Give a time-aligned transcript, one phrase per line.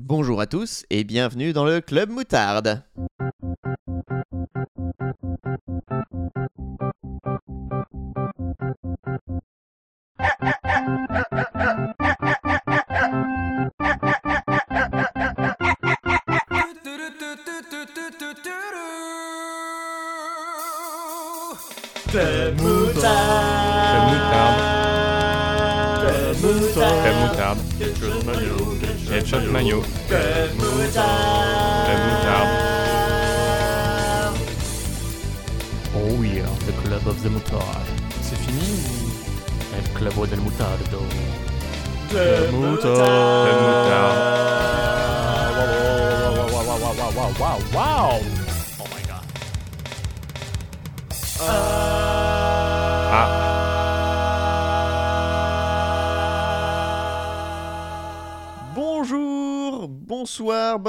[0.00, 2.84] Bonjour à tous et bienvenue dans le Club Moutarde.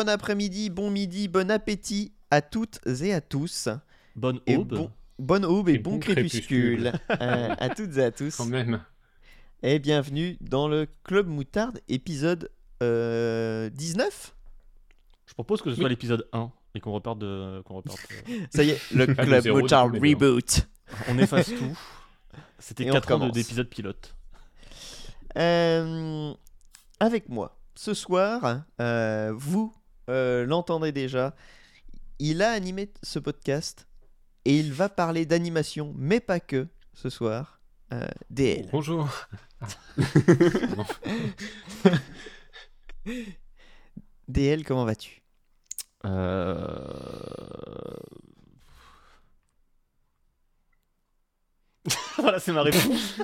[0.09, 3.69] Après-midi, bon midi, bon appétit à toutes et à tous.
[4.15, 4.69] Bonne Et aube.
[4.75, 8.35] bon, bonne aube et, Et bon, bon crépuscule, euh, à toutes et à tous.
[8.35, 8.81] quand même.
[9.63, 12.49] Et bienvenue dans le Club Moutarde, épisode
[12.83, 14.35] euh, 19.
[15.25, 17.61] Je propose que ce soit l'épisode 1 et qu'on reparte de.
[17.65, 19.95] Qu'on reparte, euh, Ça y est, le de Club Moutarde.
[19.95, 20.67] Reboot.
[21.07, 21.77] On efface tout.
[22.57, 23.35] C'était Et on 4 ans de- recommence.
[23.35, 24.15] d'épisodes pilote.
[25.37, 26.33] Euh,
[26.99, 29.73] avec moi, ce soir, euh, vous
[30.09, 31.35] euh, l'entendez déjà,
[32.19, 33.87] il a animé ce podcast
[34.45, 37.61] et il va parler d'animation, mais pas que, ce soir.
[37.93, 38.69] Euh, DL.
[38.71, 39.09] Bonjour.
[44.27, 45.23] DL, comment vas-tu?
[46.05, 46.69] Euh...
[52.17, 53.17] voilà, c'est ma réponse.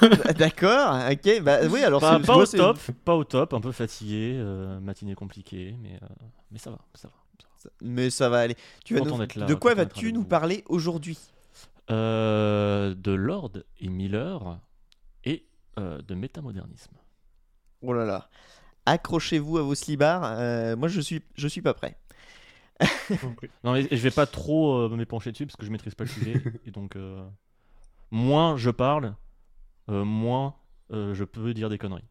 [0.38, 4.34] D'accord, ok, bah oui, alors Pas, pas au top, pas au top, un peu fatigué,
[4.36, 6.06] euh, matinée compliquée, mais, euh,
[6.50, 7.14] mais ça va, ça va.
[7.58, 7.74] ça va.
[7.82, 8.56] Mais ça va aller.
[8.84, 11.18] Tu vas nous- d'être là, De quoi vas-tu nous parler aujourd'hui?
[11.90, 14.60] Euh, de Lord et Miller
[15.24, 15.44] et
[15.76, 16.92] de métamodernisme.
[17.82, 18.28] Oh là là.
[18.86, 20.76] Accrochez-vous à vos slibards.
[20.76, 21.96] moi, je suis, je suis pas prêt.
[23.64, 26.10] Non, mais je vais pas trop euh, m'épancher dessus parce que je maîtrise pas le
[26.10, 26.42] sujet.
[26.66, 27.22] et donc, euh,
[28.10, 29.14] moins je parle,
[29.88, 30.56] euh, moins
[30.92, 32.08] euh, je peux dire des conneries.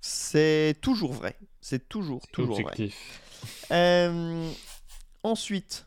[0.00, 1.38] C'est toujours vrai.
[1.60, 2.64] C'est toujours, toujours vrai.
[2.64, 3.20] Objectif.
[3.70, 4.50] Euh,
[5.22, 5.86] ensuite,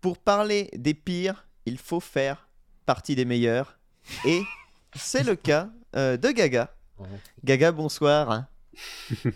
[0.00, 2.48] pour parler des pires, il faut faire
[2.86, 3.78] partie des meilleurs.
[4.24, 4.42] Et
[4.94, 6.74] c'est le cas euh, de Gaga.
[7.44, 8.44] Gaga, bonsoir.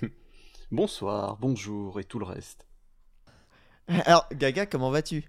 [0.70, 2.66] Bonsoir, bonjour et tout le reste.
[4.06, 5.24] Alors, Gaga, comment vas-tu?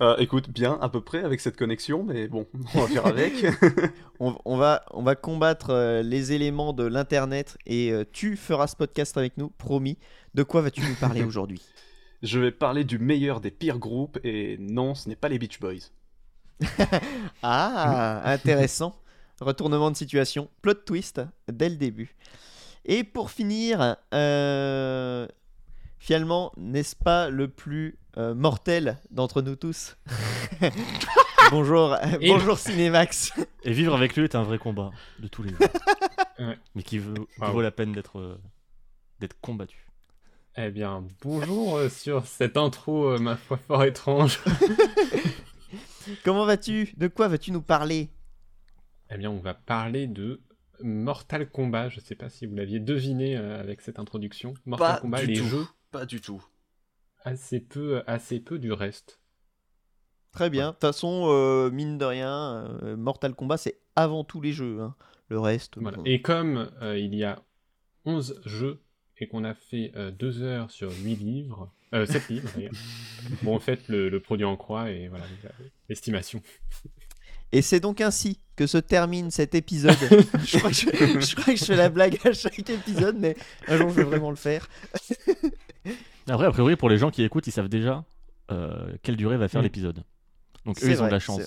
[0.00, 3.46] Euh, écoute, bien à peu près avec cette connexion, mais bon, on va faire avec.
[4.20, 8.66] on, on va, on va combattre euh, les éléments de l'Internet et euh, tu feras
[8.66, 9.98] ce podcast avec nous, promis.
[10.34, 11.62] De quoi vas-tu nous parler aujourd'hui?
[12.22, 15.58] Je vais parler du meilleur des pires groupes, et non, ce n'est pas les Beach
[15.58, 15.90] Boys.
[17.42, 18.94] Ah, intéressant.
[19.40, 22.14] Retournement de situation, plot twist dès le début.
[22.84, 25.26] Et pour finir, euh,
[26.00, 29.96] finalement, n'est-ce pas le plus euh, mortel d'entre nous tous
[31.52, 33.32] Bonjour, Et- bonjour Cinémax.
[33.64, 34.90] Et vivre avec lui est un vrai combat
[35.20, 35.58] de tous les jours.
[36.38, 36.58] Ouais.
[36.74, 37.52] Mais qui vaut, qui Wow.
[37.52, 38.40] vaut la peine d'être euh,
[39.18, 39.86] d'être combattu.
[40.56, 44.40] Eh bien, bonjour euh, sur cette intro, euh, ma foi, fort étrange.
[46.24, 46.94] Comment vas-tu?
[46.96, 48.08] De quoi vas-tu nous parler?
[49.10, 50.40] Eh bien, on va parler de
[50.82, 51.90] Mortal Kombat.
[51.90, 54.54] Je sais pas si vous l'aviez deviné euh, avec cette introduction.
[54.64, 55.46] Mortal Pas Kombat, du les tout.
[55.46, 56.42] jeux, Pas du tout.
[57.24, 59.20] assez peu, assez peu du reste.
[60.32, 60.68] Très bien.
[60.68, 64.80] De toute façon, euh, mine de rien, euh, Mortal Kombat, c'est avant tout les jeux.
[64.80, 64.94] hein.
[65.28, 65.78] Le reste.
[65.78, 65.96] Voilà.
[65.98, 66.04] bon.
[66.04, 67.42] Et comme euh, il y a
[68.04, 68.80] 11 jeux
[69.18, 72.72] et qu'on a fait 2 heures sur 8 livres, euh, 7 livres d'ailleurs,
[73.42, 75.24] bon, en fait, le, le produit en croix et voilà,
[75.88, 76.42] l'estimation.
[77.52, 79.96] Et c'est donc ainsi que se termine cet épisode.
[80.44, 83.36] je, crois que je, je crois que je fais la blague à chaque épisode, mais
[83.68, 84.68] un jour je vais vraiment le faire.
[86.30, 88.04] Après, a priori, pour les gens qui écoutent, ils savent déjà
[88.50, 89.64] euh, quelle durée va faire Mm.
[89.64, 90.04] l'épisode.
[90.64, 91.42] Donc eux, ils ont de la chance.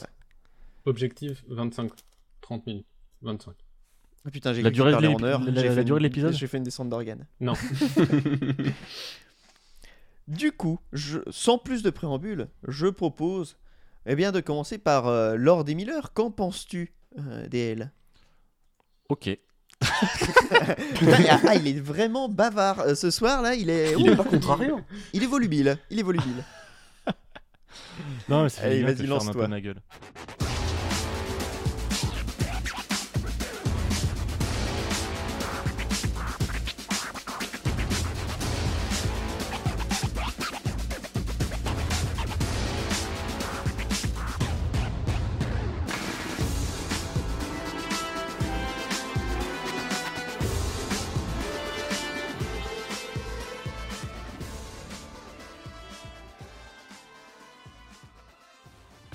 [0.86, 1.92] Objectif 25,
[2.42, 2.88] 30 minutes,
[3.22, 3.54] 25.
[4.26, 5.38] Ah, putain, j'ai La durée de en la-
[5.84, 7.28] durée de l'épisode J'ai fait une descente d'organes.
[7.42, 7.54] Non,
[10.28, 13.58] Du coup, je, sans plus de préambule, je propose
[14.06, 16.14] eh bien, de commencer par euh, Lord et Miller.
[16.14, 17.92] Qu'en penses-tu, euh, DL
[19.10, 19.38] Ok.
[20.96, 22.80] Putain, ah, ah, il est vraiment bavard.
[22.82, 24.82] Euh, ce soir, là, il est, Il est Ouh, pas contrariant.
[25.14, 25.78] il est volubile.
[25.90, 26.44] Il est volubile.
[28.30, 29.48] Non, mais c'est Allez, vas-y, lance-toi.
[29.48, 29.78] ma gueule.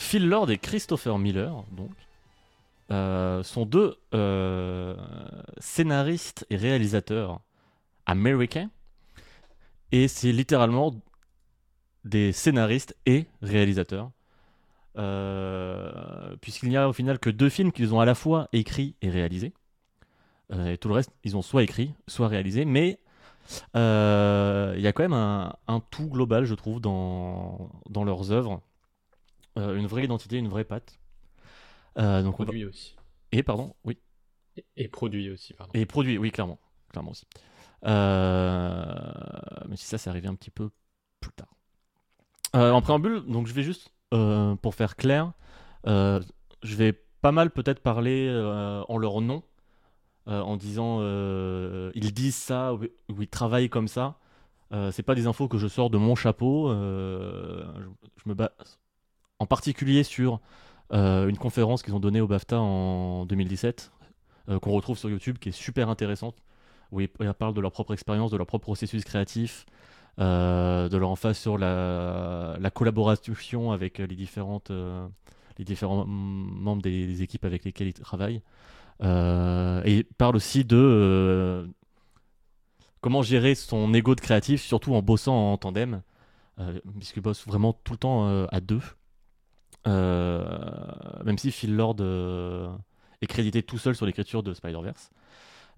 [0.09, 1.91] Phil Lord et Christopher Miller, donc,
[2.91, 4.97] euh, sont deux euh,
[5.59, 7.43] scénaristes et réalisateurs
[8.07, 8.71] américains.
[9.93, 10.95] Et c'est littéralement
[12.05, 14.11] des scénaristes et réalisateurs.
[14.97, 18.97] Euh, Puisqu'il n'y a au final que deux films qu'ils ont à la fois écrits
[19.03, 19.53] et réalisés.
[20.55, 22.65] Et tout le reste, ils ont soit écrit, soit réalisé.
[22.65, 22.99] Mais
[23.75, 28.63] il y a quand même un, tout global, je trouve, dans leurs œuvres.
[29.59, 30.99] Euh, une vraie identité, une vraie patte.
[31.99, 32.97] Euh, donc on va- Produit aussi.
[33.33, 33.99] Et pardon, oui.
[34.57, 35.73] Et- Et produit aussi, pardon.
[35.75, 36.59] Et produit, oui, clairement.
[36.91, 37.27] Clairement aussi.
[37.85, 38.95] Euh,
[39.69, 40.71] Mais si ça, c'est arrivé un petit peu
[41.21, 41.49] plus tard.
[42.55, 45.33] En préambule, donc je vais juste, pour faire clair,
[45.85, 48.31] je vais pas mal peut-être parler
[48.89, 49.43] en leur nom,
[50.27, 51.01] en disant
[51.95, 54.19] ils disent ça ou, ou ils travaillent comme ça.
[54.73, 56.69] Euh, c'est pas des infos que je sors de mon chapeau.
[56.71, 57.89] euh, je,
[58.23, 58.51] je me base
[59.39, 60.41] en particulier sur
[60.93, 63.93] euh, une conférence qu'ils ont donnée au BAFTA en 2017
[64.49, 66.37] euh, qu'on retrouve sur YouTube, qui est super intéressante,
[66.93, 69.67] où ils, parlent de leur propre expérience, de leur propre processus créatif,
[70.19, 74.73] euh, de leur emphase sur la, la collaboration avec les, différentes,
[75.59, 78.43] les différents membres des, des équipes avec lesquelles ils travaillent.
[79.01, 81.69] Et ils parlent aussi de
[83.01, 86.03] comment gérer son ego de créatif, surtout en bossant en tandem,
[86.99, 88.81] puisqu'ils bossent vraiment tout le temps à deux.
[89.87, 92.69] Euh, même si Phil Lord euh,
[93.23, 95.11] est crédité tout seul sur l'écriture de Spider-Verse.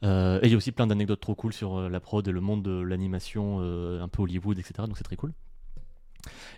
[0.03, 2.41] Euh, et il y a aussi plein d'anecdotes trop cool sur la prod et le
[2.41, 4.75] monde de l'animation un peu Hollywood, etc.
[4.87, 5.33] Donc c'est très cool.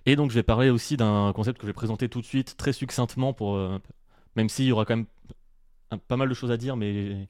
[0.06, 2.56] Et donc je vais parler aussi d'un concept que je vais présenter tout de suite,
[2.56, 3.58] très succinctement, pour,
[4.36, 5.06] même s'il y aura quand même
[6.08, 7.28] pas mal de choses à dire, mais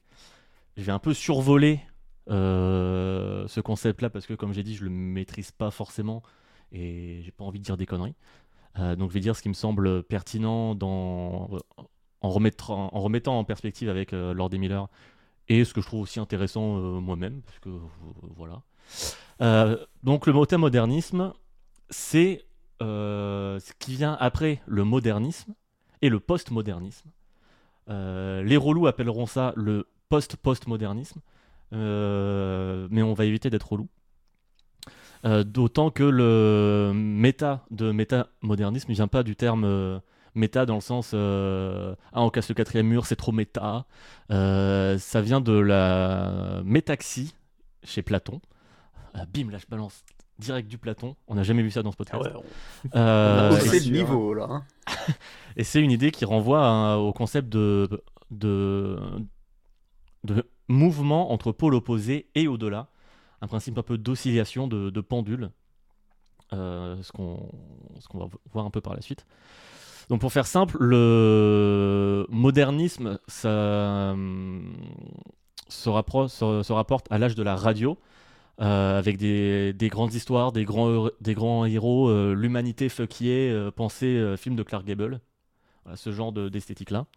[0.77, 1.79] je vais un peu survoler
[2.27, 6.21] ce concept-là parce que, comme j'ai dit, je le maîtrise pas forcément
[6.71, 8.15] et j'ai pas envie de dire des conneries.
[8.79, 11.49] Euh, donc je vais dire ce qui me semble pertinent en,
[12.21, 14.87] remettant, en perspective avec euh, Lord et Miller
[15.49, 17.69] et ce que je trouve aussi intéressant euh, moi-même, parce que
[18.35, 18.61] voilà.
[20.03, 21.33] Donc le mot modernisme,
[21.89, 22.45] c'est
[22.79, 25.53] ce qui vient après le modernisme
[26.01, 27.09] et le postmodernisme.
[27.89, 31.21] Euh, les relous appelleront ça le post-postmodernisme,
[31.73, 33.87] euh, mais on va éviter d'être relou.
[35.25, 39.99] Euh, D'autant que le méta de métamodernisme ne vient pas du terme euh,
[40.35, 43.85] méta dans le sens euh, ah on casse le quatrième mur c'est trop méta
[44.29, 47.35] ça vient de la métaxie
[47.83, 48.41] chez Platon
[49.33, 50.03] bim là je balance
[50.39, 52.41] direct du Platon on n'a jamais vu ça dans ce Ah podcast ouais,
[52.93, 54.47] on c'est- le niveau là.
[54.49, 54.63] hein.
[55.55, 57.87] et c'est une idée qui renvoie au concept de,
[58.31, 58.97] de,
[60.23, 62.87] de mouvement entre pôles opposés et au-delà.
[63.43, 65.51] Un principe un peu d'oscillation, de, pendule.
[66.53, 67.49] Euh, ce qu'on
[68.13, 69.25] va voir un peu par la suite.
[70.07, 74.77] Donc pour faire simple, le modernisme hum,
[75.67, 77.97] se, rapporte à l'âge de la radio,
[78.61, 84.05] euh, avec des, des grandes histoires, des grands, héros, euh, l'humanité fuck yeah, euh, pensée
[84.05, 85.19] euh, film de Clark Gable.
[85.95, 87.07] Ce genre de- d'esthétique-là.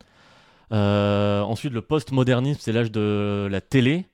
[0.73, 4.07] Euh, ensuite, le postmodernisme, c'est l'âge de la télé,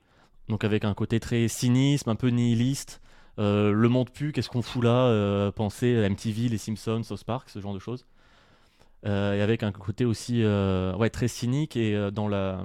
[0.49, 3.01] donc avec un côté très cynisme, un peu nihiliste.
[3.39, 7.49] Euh, le monde pue, qu'est-ce qu'on fout là euh, à MTV, les Simpsons, South Park,
[7.49, 8.05] ce genre de choses.
[9.05, 12.63] Euh, et avec un côté aussi euh, ouais, très cynique et dans la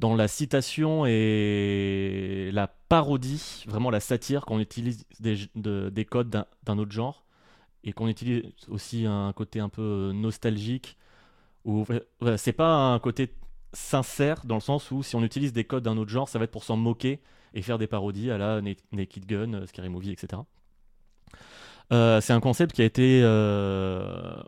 [0.00, 6.30] dans la citation et la parodie, vraiment la satire, qu'on utilise des, de- des codes
[6.30, 7.24] d'un- d'un autre genre
[7.82, 10.96] et qu'on utilise aussi un côté un peu nostalgique
[11.64, 11.84] où
[12.20, 13.30] ouais, c'est pas un côté
[13.74, 16.44] sincère dans le sens où si on utilise des codes d'un autre genre, ça va
[16.44, 17.20] être pour s'en moquer
[17.54, 20.42] et faire des parodies à la Na- Naked Gun, euh, Scary Movie, etc.
[21.92, 24.42] Euh, c'est un concept qui a été euh,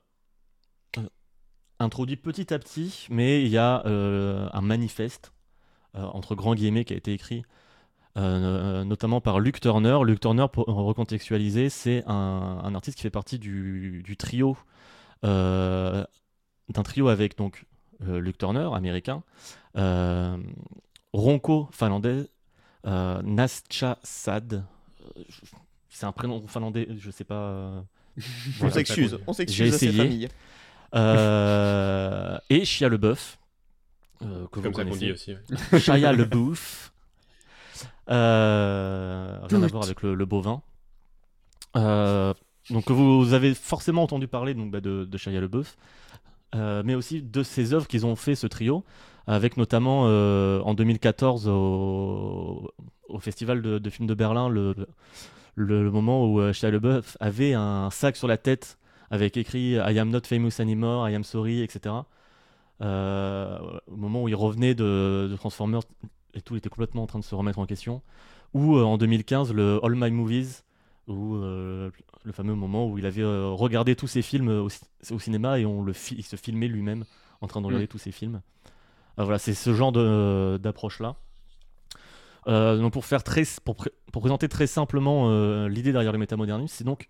[1.79, 5.33] introduit petit à petit, mais il y a un manifeste
[5.95, 7.45] entre grands guillemets qui a été écrit
[8.17, 9.99] notamment par Luke Turner.
[10.05, 14.57] Luke Turner, pour recontextualiser, c'est un, artiste qui fait partie du, trio,
[15.23, 16.07] d'un
[16.83, 17.67] trio avec donc
[18.01, 19.23] Luke Turner, américain,
[19.77, 20.37] euh,
[21.13, 22.27] Ronco, finlandais,
[22.87, 24.65] euh, Nascha Sad,
[25.17, 25.23] euh,
[25.89, 27.35] c'est un prénom finlandais, je sais pas.
[27.35, 27.81] euh,
[28.19, 28.23] On
[28.59, 28.75] voilà.
[28.75, 30.05] s'excuse, on s'excuse à.
[30.95, 33.39] Euh, et Shia LeBeouf,
[34.23, 35.07] euh, que Comme vous ça qu'on connaissez.
[35.07, 35.35] dit aussi.
[35.73, 35.81] ouais.
[35.81, 36.13] Shia.
[38.09, 40.63] Euh, rien à voir avec le, le bovin.
[41.77, 42.33] Euh,
[42.71, 47.23] donc vous avez forcément entendu parler donc, bah, de, de Shia LeBeouf, euh, mais aussi
[47.23, 48.85] de ses œuvres qu'ils ont fait ce trio,
[49.27, 52.71] avec notamment euh, en 2014 au,
[53.21, 58.17] festival de, de films de Berlin le, moment où euh, Shia LeBeouf avait un sac
[58.17, 58.79] sur la tête
[59.11, 61.95] avec écrit I am not famous anymore, I am sorry, etc.
[62.83, 65.83] Euh, au moment où il revenait de, Transformers
[66.35, 68.03] et tout, était complètement en train de se remettre en question.
[68.55, 70.65] Ou euh, en 2015, le All My Movies,
[71.09, 71.91] où, euh,
[72.27, 74.81] le fameux moment où il avait euh, regardé tous ses films au, ci-
[75.13, 77.05] au cinéma et on le il se filmait lui-même
[77.41, 78.41] en train de regarder tous ses films.
[79.19, 81.17] Euh, voilà, c'est ce genre de- d'approche-là.
[82.49, 83.77] Euh, donc pour, faire très, pour,
[84.13, 87.09] pour présenter très simplement euh, l'idée derrière le métamodernisme, c'est donc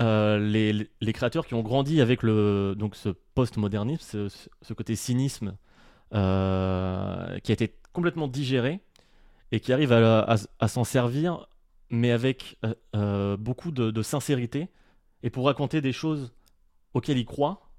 [0.00, 4.28] euh, les, les- créateurs qui ont grandi avec le, donc ce post-modernisme,
[4.62, 5.56] ce, côté cynisme
[6.14, 8.80] euh, qui a été complètement digéré
[9.50, 11.46] et qui arrive à, à- à s'en servir,
[11.90, 14.68] mais avec euh, euh, beaucoup de, sincérité
[15.22, 16.32] et pour raconter des choses
[16.94, 17.70] auxquelles ils croient,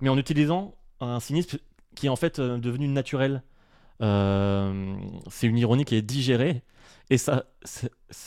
[0.00, 1.58] mais en utilisant un cynisme
[1.94, 3.42] qui est en fait euh, devenu naturel.
[4.00, 6.62] C'est une ironie qui est digérée
[7.08, 7.46] et ça,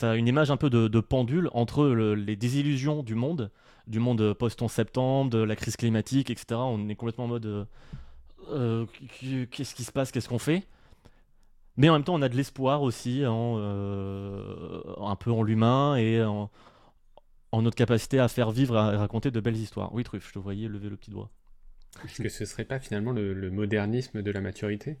[0.02, 3.52] a une image un peu de, pendule entre le- les désillusions du monde,
[3.86, 6.60] du monde post-11 septembre, de la crise climatique, etc.
[6.60, 7.68] On est complètement en mode
[9.50, 10.66] qu'est-ce qui se passe, qu'est-ce qu'on fait?
[11.76, 15.96] Mais en même temps, on a de l'espoir aussi, en, euh, un peu en l'humain
[15.96, 16.50] et en,
[17.52, 19.94] en notre capacité à faire vivre et à raconter de belles histoires.
[19.94, 21.30] Oui, Truffe, je te voyais lever le petit doigt.
[22.04, 24.98] Est-ce que ce serait pas finalement le, le modernisme de la maturité?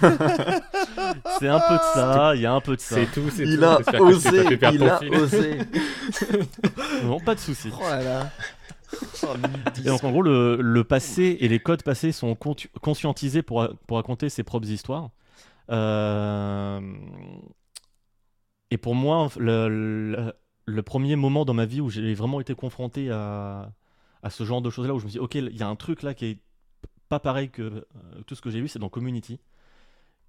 [0.00, 2.94] C'est un peu de ça, il y a un peu de ça.
[2.96, 3.64] C'est tout, c'est Il tout.
[3.64, 5.14] a osé, il a fil.
[5.14, 5.58] osé.
[7.04, 7.70] Non, pas de souci.
[7.78, 8.30] Oh là là.
[9.24, 9.26] Oh,
[9.78, 12.34] Et donc en gros, le, le passé et les codes passés sont
[12.80, 15.10] conscientisés pour, pour raconter ses propres histoires.
[15.70, 16.80] Euh,
[18.70, 20.32] Et pour moi, le,
[20.82, 23.74] premier moment dans ma vie où j'ai vraiment été confronté à,
[24.30, 26.14] ce genre de choses-là, où je me dis, ok, il y a un truc là
[26.14, 26.38] qui est
[27.10, 29.40] pas pareil que euh, tout ce que j'ai vu, c'est dans Community,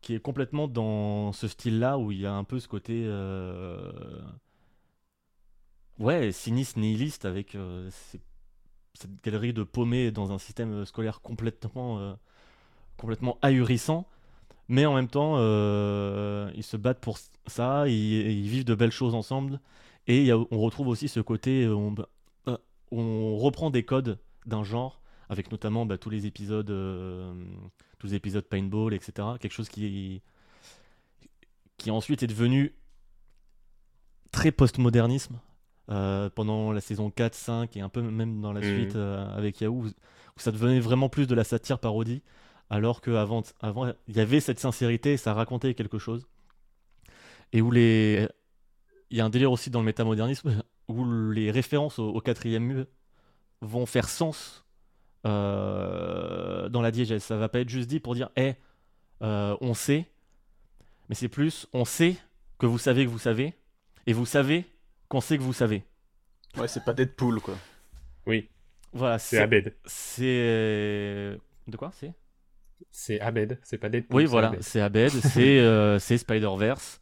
[0.01, 3.03] qui est complètement dans ce style-là, où il y a un peu ce côté...
[3.05, 3.91] euh,
[5.99, 7.89] Ouais, sinistre, nihiliste, avec euh,
[8.93, 12.17] cette galerie de paumés dans un système scolaire complètement,
[12.97, 14.07] complètement ahurissant.
[14.69, 17.17] Mais en même temps, euh, ils se battent pour
[17.47, 17.93] ça, ils,
[18.31, 19.59] ils vivent de belles choses ensemble.
[20.07, 21.95] Et il y a- on retrouve aussi ce côté où on,
[22.51, 22.57] euh,
[22.91, 27.33] on reprend des codes d'un genre, avec notamment bah, tous les épisodes, euh,
[27.99, 29.37] tous les épisodes paintball, etc.
[29.39, 30.21] Quelque chose qui,
[31.77, 32.75] qui ensuite est devenu
[34.31, 35.39] très postmodernisme
[35.89, 38.71] euh, pendant la saison 4, 5 et un peu même dans la Mhm.
[38.73, 42.23] suite euh, avec Yahoo, où, où ça devenait vraiment plus de la satire parodie,
[42.73, 46.25] alors qu'avant avant, il y avait cette sincérité, ça racontait quelque chose.
[47.51, 48.27] Et où les.
[49.11, 52.63] Il y a un délire aussi dans le métamodernisme où les références au, au quatrième
[52.63, 52.87] mur
[53.61, 54.65] vont faire sens
[55.27, 57.21] euh, dans la diégèse.
[57.21, 58.55] Ça va pas être juste dit pour dire, hé,
[59.21, 60.07] on sait,
[61.09, 62.17] mais c'est plus, on sait
[62.57, 63.53] que vous savez que vous savez,
[64.07, 64.65] et vous savez
[65.09, 65.83] qu'on sait que vous savez.
[66.57, 67.55] Ouais, c'est pas Deadpool, quoi.
[68.25, 68.49] Oui,
[68.93, 69.75] Voilà, c'est Abed.
[69.85, 71.37] C'est.
[71.67, 72.13] De quoi C'est?
[72.95, 74.17] C'est Abed, c'est pas Deadpool.
[74.17, 77.01] Oui, voilà, c'est Abed, c'est euh, Spider-Verse.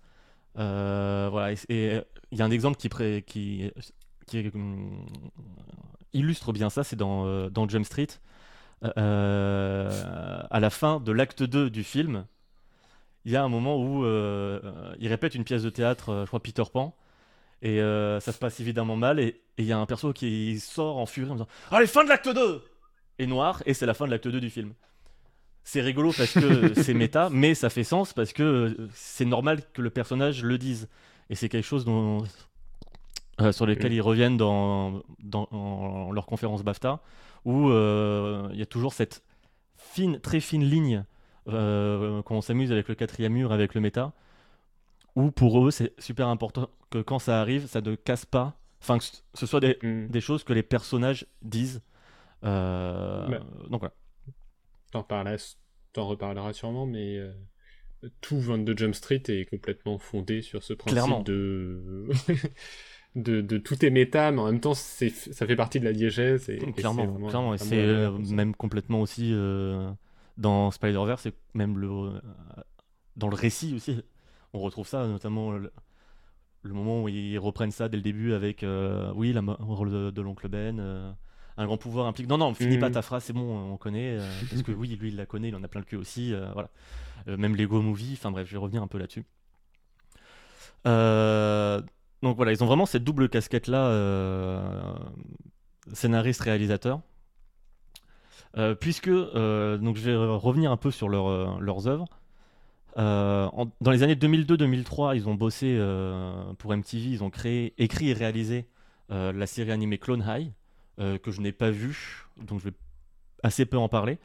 [0.57, 3.69] Euh, voilà, et- il y a un exemple qui, pré- qui,
[4.25, 5.05] qui hum,
[6.13, 8.07] illustre bien ça, c'est dans, euh, dans Jump Street.
[8.97, 12.25] Euh, à la fin de l'acte 2 du film,
[13.25, 14.05] il y a un moment où
[14.99, 16.95] il répète une pièce de théâtre, je crois Peter Pan,
[17.61, 20.59] et euh, ça se passe évidemment mal, et et il y a un perso qui
[20.61, 22.63] sort en furie en disant Allez, fin de l'acte 2
[23.19, 24.73] Et noir, et c'est la fin de l'acte 2 du film.
[25.63, 29.61] C'est rigolo parce que c'est méta, mais ça fait sens parce que euh, c'est normal
[29.73, 30.89] que le personnage le dise.
[31.29, 32.23] Et c'est quelque chose dont,
[33.39, 33.95] euh, sur lequel Mm.
[33.95, 36.99] ils reviennent dans, dans en- leur conférence BAFTA,
[37.45, 39.23] où euh, il y a toujours cette
[39.77, 41.05] fine, très fine ligne
[41.47, 44.13] euh, quand on s'amuse avec le quatrième mur, avec le méta,
[45.15, 48.97] où pour eux c'est super important que quand ça arrive, ça ne casse pas, enfin
[48.99, 51.81] que ce soit des, des choses que les personnages disent.
[52.43, 53.27] Bah.
[53.69, 53.93] Donc voilà.
[54.91, 55.05] T'en
[55.93, 57.31] t'en reparleras sûrement, mais euh,
[58.21, 61.21] tout 22 Jump Street est complètement fondé sur ce principe Clairement.
[61.23, 62.09] de...
[63.15, 65.93] de de tout est méta, mais en même temps c'est ça fait partie de la
[65.93, 66.49] diégèse.
[66.49, 67.53] Et, et c'est clairement, vraiment- clairement.
[67.53, 69.91] Et vraiment c'est euh, même complètement aussi euh,
[70.37, 72.19] dans Spider-Verse, et même le, euh,
[73.17, 74.01] dans le récit aussi.
[74.53, 75.71] On retrouve ça, notamment le,
[76.63, 78.65] le moment où ils reprennent ça dès le début avec
[79.15, 81.15] oui, la mort de, de l'oncle Ben.
[81.57, 82.27] Un grand pouvoir implique.
[82.27, 84.17] Non, non, finis pas ta phrase, c'est bon, on connaît.
[84.19, 86.33] euh, parce que oui, lui, il la connaît, il en a plein le cul aussi.
[86.33, 86.69] euh, voilà.
[87.27, 89.25] Euh, même Lego Movie, enfin bref, je vais revenir un peu là-dessus.
[92.23, 93.91] Donc voilà, ils ont vraiment cette double casquette-là,
[95.93, 97.01] scénariste-réalisateur.
[98.79, 102.05] Puisque, donc je vais revenir un peu sur leur, leurs œuvres.
[102.97, 105.77] En- dans les années 2002-2003, ils ont bossé
[106.59, 108.67] pour MTV, ils ont créé, écrit et réalisé
[109.09, 110.51] la série animée Clone High,
[110.97, 112.75] que je n'ai pas vu, donc je vais
[113.43, 114.19] assez peu en parler.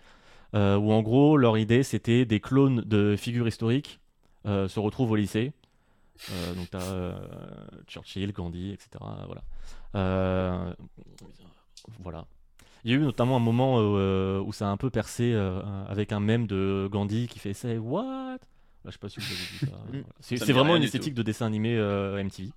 [0.54, 4.00] euh, où en gros, leur idée c'était des clones de figures historiques
[4.46, 5.52] euh, se retrouvent au lycée.
[6.30, 7.18] Euh, donc t'as euh,
[7.88, 8.88] Churchill, Gandhi, etc.
[9.26, 9.42] Voilà.
[9.96, 10.72] Euh,
[12.00, 12.24] voilà.
[12.84, 15.60] Il y a eu notamment un moment euh, où ça a un peu percé euh,
[15.88, 18.04] avec un mème de Gandhi qui fait Say what?
[18.04, 18.38] Là,
[18.86, 19.66] Je sais pas si vous avez vu ça.
[19.88, 20.04] Voilà.
[20.20, 21.18] C'est vraiment une esthétique tout.
[21.18, 22.50] de dessin animé euh, MTV.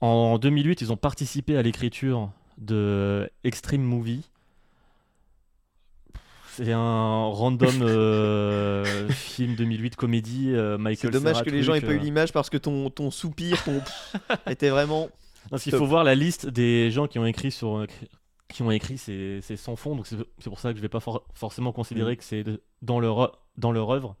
[0.00, 4.22] En 2008, ils ont participé à l'écriture de Extreme Movie.
[6.52, 10.52] C'est un random euh, film 2008 comédie.
[10.54, 12.00] euh, C'est dommage que les gens aient pas eu euh.
[12.00, 13.80] l'image parce que ton, ton soupir, ton
[14.50, 15.08] était vraiment.
[15.48, 17.86] Parce qu'il faut voir la liste des gens qui ont écrit sur
[18.48, 21.24] qui ont écrit c'est sans fond donc c'est pour ça que je vais pas for-
[21.34, 22.44] forcément considérer que c'est
[22.82, 24.16] dans leur dans leur œuvre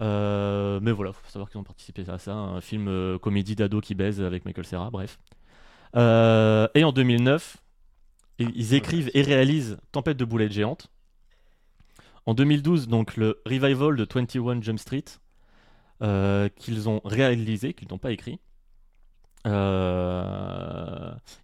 [0.00, 3.80] Euh, mais voilà faut savoir qu'ils ont participé à ça un film euh, comédie d'ado
[3.82, 5.18] qui baise avec Michael Cera bref
[5.96, 7.58] Euh, et en 2009
[8.38, 10.88] ils- ils écrivent et réalisent Tempête de boulettes géantes
[12.26, 15.04] en 2012 donc le revival de 21 Jump Street
[16.56, 18.40] qu'ils ont réalisé qu'ils n'ont pas écrit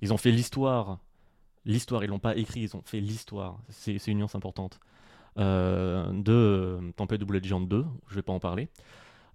[0.02, 0.98] ils ont fait l'histoire.
[1.64, 3.58] L'histoire, ils l'ont pas écrit, ils ont fait l'histoire.
[3.70, 4.78] C'est c'est une nuance importante.
[5.38, 8.68] Euh, de Tempête de boulettes géantes 2, je vais pas en parler.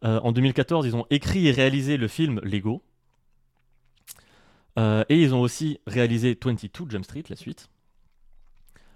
[0.04, 2.84] Euh, en 2014, ils ont écrit et réalisé le film Lego.
[4.80, 7.70] Euh, et ils ont aussi réalisé 22 Jump Street, la suite.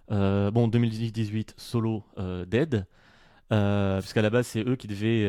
[0.10, 2.04] Bon, 2018, Solo
[2.48, 2.86] Dead.
[3.52, 5.28] Euh, Puisqu'à la base, c'est eux qui devaient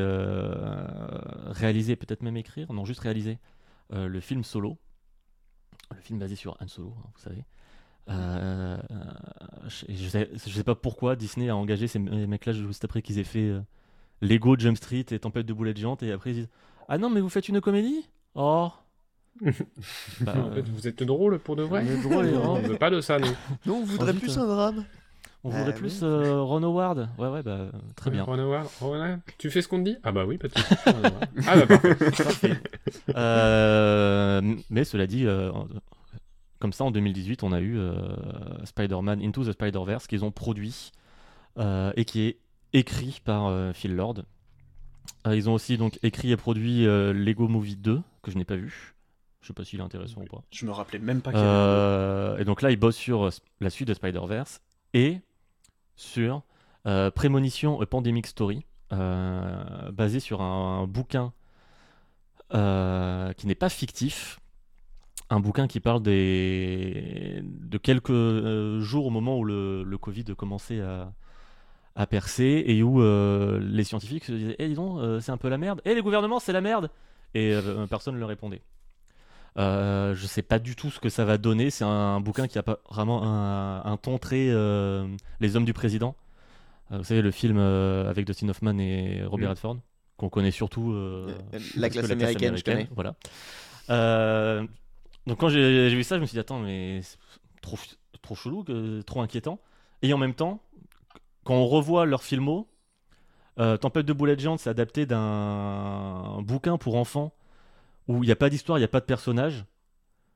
[1.53, 3.39] réaliser, peut-être même écrire, non, juste réaliser
[3.91, 4.79] le film Solo,
[5.95, 7.45] le film basé sur Han Solo, hein, vous savez.
[8.09, 9.05] Euh, euh,
[9.69, 13.19] je, je sais, je sais pas pourquoi Disney a engagé ces mecs-là juste après qu'ils
[13.19, 13.61] aient fait euh,
[14.23, 16.49] Lego, Jump Street et Tempête de boulettes géantes et après ils disent
[16.89, 18.07] Ah non, mais vous faites une comédie?
[18.35, 18.71] Oh
[20.21, 22.91] Bah, En fait, vous êtes drôle pour de vrai on est drôle, On veut pas
[22.91, 23.27] de ça, nous.
[23.67, 24.85] Non, on voudrait vite, plus un drame.
[25.45, 25.79] On voudrait oui.
[25.79, 27.09] plus euh, Ron Howard.
[27.19, 28.25] Ouais, ouais, bah très bien.
[28.25, 29.97] Ron Howard, Ron, tu fais ce qu'on te dit?
[30.03, 30.49] Ah bah oui, pas.
[31.47, 31.95] Ah bah parfait.
[31.95, 32.53] Parfait.
[33.15, 35.53] Euh, mais cela dit, euh,
[36.59, 37.95] comme ça en 2018, on a eu euh,
[38.65, 40.93] Spider-Man Into the Spider-Verse qu'ils ont produit
[41.59, 42.39] euh, et qui est
[42.73, 44.23] écrit par euh, Phil Lord.
[45.27, 48.97] Ils ont aussi donc écrit et produit Lego Movie 2 que je n'ai pas vu.
[49.47, 50.43] Je sais pas s'il est intéressant ou pas.
[50.51, 51.59] Je me rappelais même pas qu'il y avait un deux.
[51.59, 54.61] Euh, et donc là, ils bossent sur la suite de Spider-Verse
[54.93, 55.21] et
[55.95, 56.43] sur
[56.87, 61.33] euh, Prémonition A Pandemic Story, euh, basé sur un, un bouquin
[62.51, 64.41] qui n'est pas fictif,
[65.31, 67.43] un bouquin qui parle des...
[67.43, 71.13] de quelques euh, jours au moment où le, le Covid commençait à,
[71.97, 75.37] à percer et où euh, les scientifiques se disaient Eh, dis donc, euh, c'est un
[75.37, 75.81] peu la merde.
[75.85, 76.91] Eh, les gouvernements, c'est la merde
[77.35, 77.55] Et
[77.91, 78.63] personne ne leur répondait.
[79.59, 81.71] Euh, je sais pas du tout ce que ça va donner.
[81.71, 84.47] C'est un, bouquin qui a pas vraiment un, un ton très
[85.41, 86.15] Les Hommes du Président.
[86.91, 89.53] Vous savez, le film avec Dustin Hoffman et Robert Mm.
[89.53, 89.77] Redford,
[90.19, 90.93] qu'on connaît surtout.
[90.93, 92.89] Euh, parce la classe américaine, je connais.
[92.95, 93.17] Voilà.
[95.27, 97.01] Donc quand j'ai vu ça, je me suis dit, attends, mais
[97.63, 97.79] trop,
[98.23, 98.65] trop chelou,
[99.05, 99.61] trop inquiétant.
[100.03, 100.63] Et en même temps,
[101.45, 102.69] quand on revoit leur filmo,
[103.59, 107.33] euh, Tempête de boulettes géantes, c'est adapté d'un bouquin pour enfants
[108.09, 109.65] où il n'y a pas d'histoire, il n'y a pas de personnage.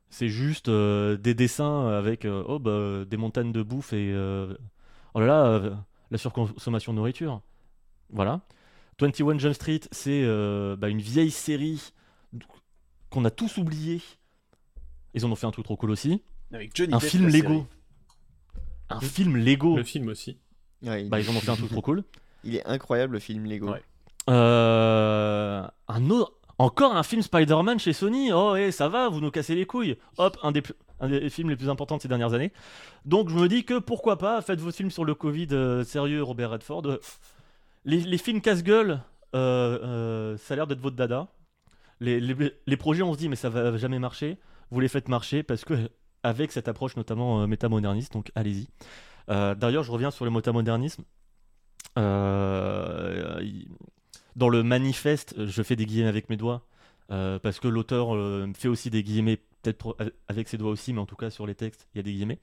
[0.09, 4.13] C'est juste euh, des dessins avec euh, oh, bah, des montagnes de bouffe et
[5.15, 5.61] oh là là,
[6.11, 7.43] la surconsommation de nourriture.
[8.11, 8.41] Voilà.
[9.01, 10.27] 21 Jump Street, c'est
[10.77, 11.93] bah, une vieille série
[13.11, 14.01] qu'on a tous oublié.
[15.15, 16.23] Ils en ont fait un truc trop cool aussi.
[16.53, 17.49] Avec Johnny Un Depp, film Lego.
[17.49, 17.65] série.
[18.91, 19.77] Un film Lego.
[19.77, 20.39] Le film aussi.
[20.83, 22.05] Ouais, il, Bah, ils en ont fait un truc trop cool.
[22.45, 23.71] il est incroyable le film Lego.
[23.73, 23.83] Ouais.
[24.29, 28.33] Euh, un autre, encore un film Spider-Man chez Sony.
[28.33, 29.97] Oh, et ça va, vous nous cassez les couilles.
[30.19, 32.53] Hop, un des, plus- un des films les plus importants de ces dernières années.
[33.05, 36.23] Donc je me dis que pourquoi pas, faites vos films sur le Covid euh, sérieux,
[36.23, 36.99] Robert Redford.
[37.85, 39.01] Les, les films casse-gueule,
[39.35, 41.29] euh, euh, ça a l'air d'être votre dada.
[42.01, 44.39] Les, les- les projets, on se dit, mais ça va jamais marcher.
[44.71, 45.91] Vous les faites marcher parce que,
[46.23, 48.69] avec cette approche notamment euh, métamoderniste, donc allez-y.
[49.29, 51.05] Euh, D'ailleurs, je reviens sur le métamodernisme.
[51.99, 53.43] Euh,
[54.37, 56.67] dans le manifeste, je fais des guillemets avec mes doigts,
[57.09, 58.17] parce que l'auteur
[58.55, 59.97] fait aussi des guillemets, peut-être
[60.29, 62.13] avec ses doigts aussi, mais en tout cas sur les textes, il y a des
[62.13, 62.39] guillemets.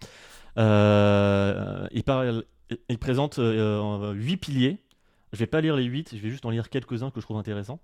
[2.89, 4.77] Il, présente euh, huit piliers.
[5.31, 7.37] Je vais pas lire les huit, je vais juste en lire quelques-uns que je trouve
[7.37, 7.79] intéressants.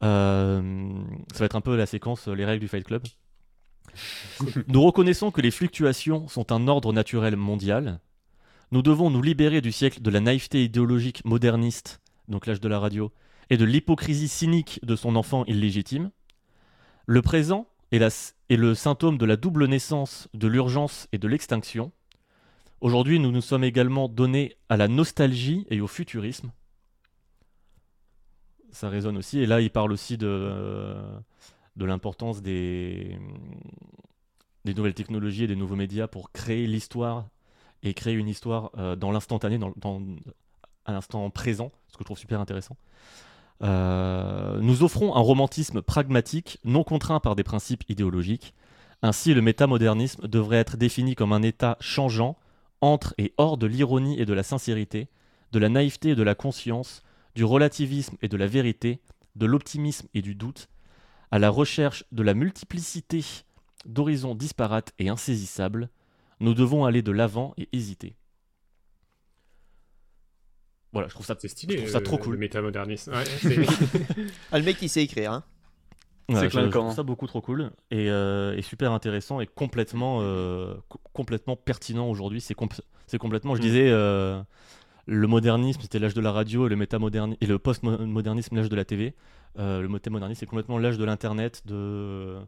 [0.00, 0.60] Ça
[1.38, 3.02] va être un peu la séquence Les règles du Fight Club.
[4.68, 8.00] Nous reconnaissons que les fluctuations sont un ordre naturel mondial.
[8.70, 12.78] Nous devons nous libérer du siècle de la naïveté idéologique moderniste, donc l'âge de la
[12.78, 13.12] radio,
[13.50, 16.10] et de l'hypocrisie cynique de son enfant illégitime.
[17.06, 18.00] Le présent est,
[18.48, 21.92] est le symptôme de la double naissance de l'urgence et de l'extinction.
[22.80, 26.50] Aujourd'hui, nous nous sommes également donnés à la nostalgie et au futurisme.
[28.70, 29.38] Ça résonne aussi.
[29.38, 30.50] Et là, il parle aussi de,
[31.76, 33.18] de l'importance des,
[34.64, 37.28] nouvelles technologies et des nouveaux médias pour créer l'histoire
[37.82, 40.02] et créer une histoire euh, dans l'instantané, dans, dans-
[40.84, 42.76] à l'instant présent, ce que je trouve super intéressant.
[43.62, 48.54] Euh, nous offrons un romantisme pragmatique, non contraint par des principes idéologiques.
[49.02, 52.36] Ainsi, le métamodernisme devrait être défini comme un état changeant,
[52.80, 55.08] entre et hors de l'ironie et de la sincérité,
[55.52, 57.02] de la naïveté et de la conscience,
[57.34, 59.00] du relativisme et de la vérité,
[59.36, 60.68] de l'optimisme et du doute,
[61.32, 63.24] à la recherche de la multiplicité
[63.86, 65.88] d'horizons disparates et insaisissables,
[66.38, 68.14] nous devons aller de l'avant et hésiter.
[70.92, 71.74] Voilà, je trouve ça C'est stylé.
[71.74, 72.34] Je trouve ça euh, trop cool.
[72.34, 73.12] Le métamodernisme.
[73.12, 73.24] Ouais,
[74.52, 75.32] Ah, le mec, il sait écrire.
[75.32, 75.44] Hein.
[76.28, 79.46] Ouais, C'est je- je trouve ça beaucoup trop cool et, euh, et super intéressant et
[79.46, 82.40] complètement, euh, co- complètement pertinent aujourd'hui.
[82.40, 83.64] C'est compl- c'est complètement, je Mm.
[83.64, 84.40] disais, euh,
[85.06, 88.76] le modernisme c'était l'âge de la radio et le métamodernisme et le postmodernisme l'âge de
[88.76, 89.14] la TV.
[89.58, 92.38] Euh, le métamodernisme c'est complètement l'âge de l'internet, de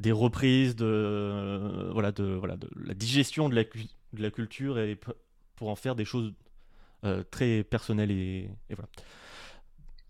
[0.00, 4.30] des reprises, de euh, voilà, de voilà, de la digestion de la, cu- de la
[4.30, 4.98] culture et
[5.56, 6.32] pour en faire des choses
[7.04, 8.88] euh, très personnelles et, et voilà.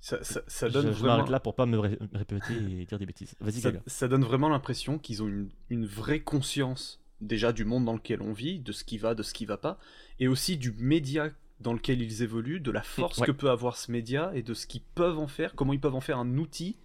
[0.00, 1.16] Ça, ça- ça Je, donne je vraiment...
[1.16, 3.35] m'arrête là pour pas me ré- répéter et dire des bêtises.
[3.40, 7.85] Vas-y, ça, ça donne vraiment l'impression qu'ils ont une, une vraie conscience déjà du monde
[7.87, 9.78] dans lequel on vit, de ce qui va, de ce qui va pas,
[10.20, 13.26] et aussi du média dans lequel ils évoluent, de la force ouais.
[13.26, 15.94] que peut avoir ce média et de ce qu'ils peuvent en faire, comment ils peuvent
[15.94, 16.78] en faire un outil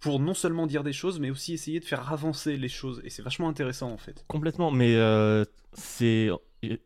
[0.00, 3.00] pour non seulement dire des choses, mais aussi essayer de faire avancer les choses.
[3.04, 4.24] Et c'est vachement intéressant en fait.
[4.28, 6.28] Complètement, mais euh, c'est.
[6.28, 6.76] euh,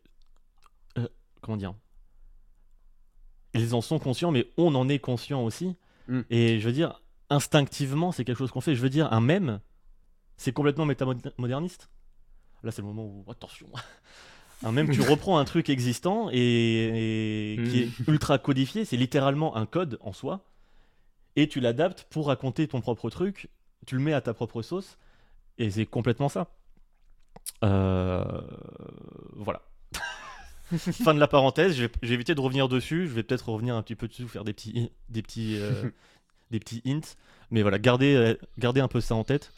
[0.98, 1.08] euh,
[1.40, 1.74] comment dire?
[3.54, 5.74] Ils en sont conscients, mais on en est conscient aussi.
[6.06, 6.20] Mm.
[6.30, 8.76] Et je veux dire, instinctivement, c'est quelque chose qu'on fait.
[8.76, 9.60] Je veux dire, un mème,
[10.36, 11.90] c'est complètement métamoderniste.
[12.62, 13.24] Là, c'est le moment où.
[13.30, 13.66] Attention
[14.64, 19.56] Un mème, tu reprends un truc existant et, et qui est ultra codifié, c'est littéralement
[19.56, 20.44] un code en soi,
[21.36, 23.48] et tu l'adaptes pour raconter ton propre truc,
[23.86, 24.98] tu le mets à ta propre sauce,
[25.58, 26.48] et c'est complètement ça.
[27.64, 28.24] Euh,
[29.36, 29.62] voilà.
[30.76, 31.78] fin de la parenthèse.
[31.78, 33.08] Vais éviter de revenir dessus.
[33.08, 35.90] Je vais peut-être revenir un petit peu dessus, faire des petits, des petits, euh,
[36.50, 37.16] des petits hints.
[37.50, 39.52] Mais voilà, gardez, euh, gardez un peu ça en tête.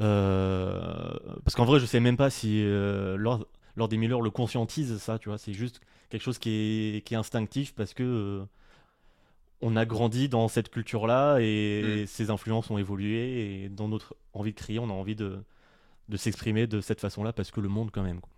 [0.00, 1.14] Euh,
[1.44, 4.96] parce qu'en vrai, je sais même pas si euh, Lord, Lord des Miller le conscientise
[4.98, 5.18] ça.
[5.18, 6.50] Tu vois, c'est juste quelque chose qui
[6.96, 8.44] est, qui est instinctif parce que euh,
[9.62, 14.52] on a grandi dans cette culture-là et ces influences ont évolué et dans notre envie
[14.52, 15.38] de créer, on a envie de
[16.08, 18.20] de s'exprimer de cette façon-là parce que le monde quand même.
[18.20, 18.30] quoi.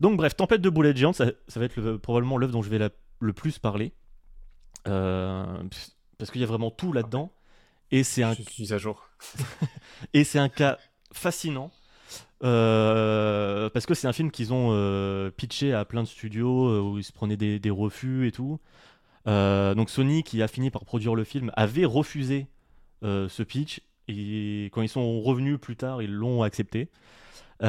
[0.00, 2.70] Donc bref, Tempête de boulettes géantes, ça, ça va être le- probablement l'œuvre dont je
[2.70, 2.88] vais la-
[3.20, 3.92] le plus parler.
[4.88, 5.44] Euh,
[6.18, 7.30] parce qu'il y a vraiment tout là-dedans.
[7.90, 9.06] Et c'est un, Je suis à jour.
[10.14, 10.78] et c'est un cas
[11.12, 11.70] fascinant.
[12.44, 16.80] Euh, parce que c'est un film qu'ils ont euh, pitché à plein de studios euh,
[16.80, 18.60] où ils se prenaient des, refus et tout.
[19.26, 22.46] Donc Sony, qui a fini par produire le film, avait refusé
[23.02, 23.80] ce pitch.
[24.08, 26.90] Et quand ils sont revenus plus tard, ils l'ont accepté.
[27.60, 27.66] Il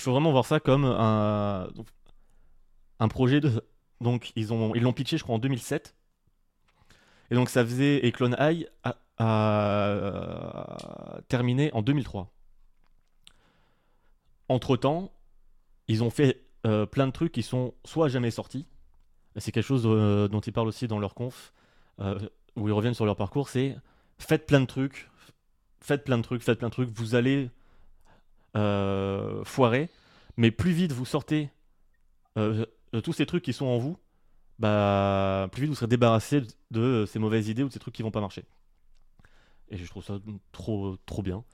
[0.00, 1.68] faut vraiment voir ça comme un,
[3.00, 3.62] un projet de.
[4.00, 5.94] Donc ils ont ils l'ont pitché, je crois, en 2007.
[7.30, 8.66] Et donc ça faisait et Clone High
[9.18, 12.30] a terminé en 2003.
[14.48, 15.12] Entre temps,
[15.88, 18.66] ils ont fait euh, plein de trucs qui sont soit jamais sortis.
[19.36, 21.52] C'est quelque chose euh, dont ils parlent aussi dans leur conf,
[22.00, 22.18] euh,
[22.56, 23.48] où ils reviennent sur leur parcours.
[23.48, 23.76] C'est
[24.18, 25.10] faites plein de trucs,
[25.80, 26.90] faites plein de trucs, faites plein de trucs.
[26.90, 27.50] Vous allez
[28.56, 29.88] euh, foirer,
[30.36, 31.50] mais plus vite vous sortez
[32.36, 32.64] euh,
[33.04, 33.98] tous ces trucs qui sont en vous,
[34.58, 38.02] bah plus vite vous serez débarrassé de ces mauvaises idées ou de ces trucs qui
[38.02, 38.44] vont pas marcher.
[39.70, 40.18] Et je trouve ça
[40.52, 41.44] trop trop bien.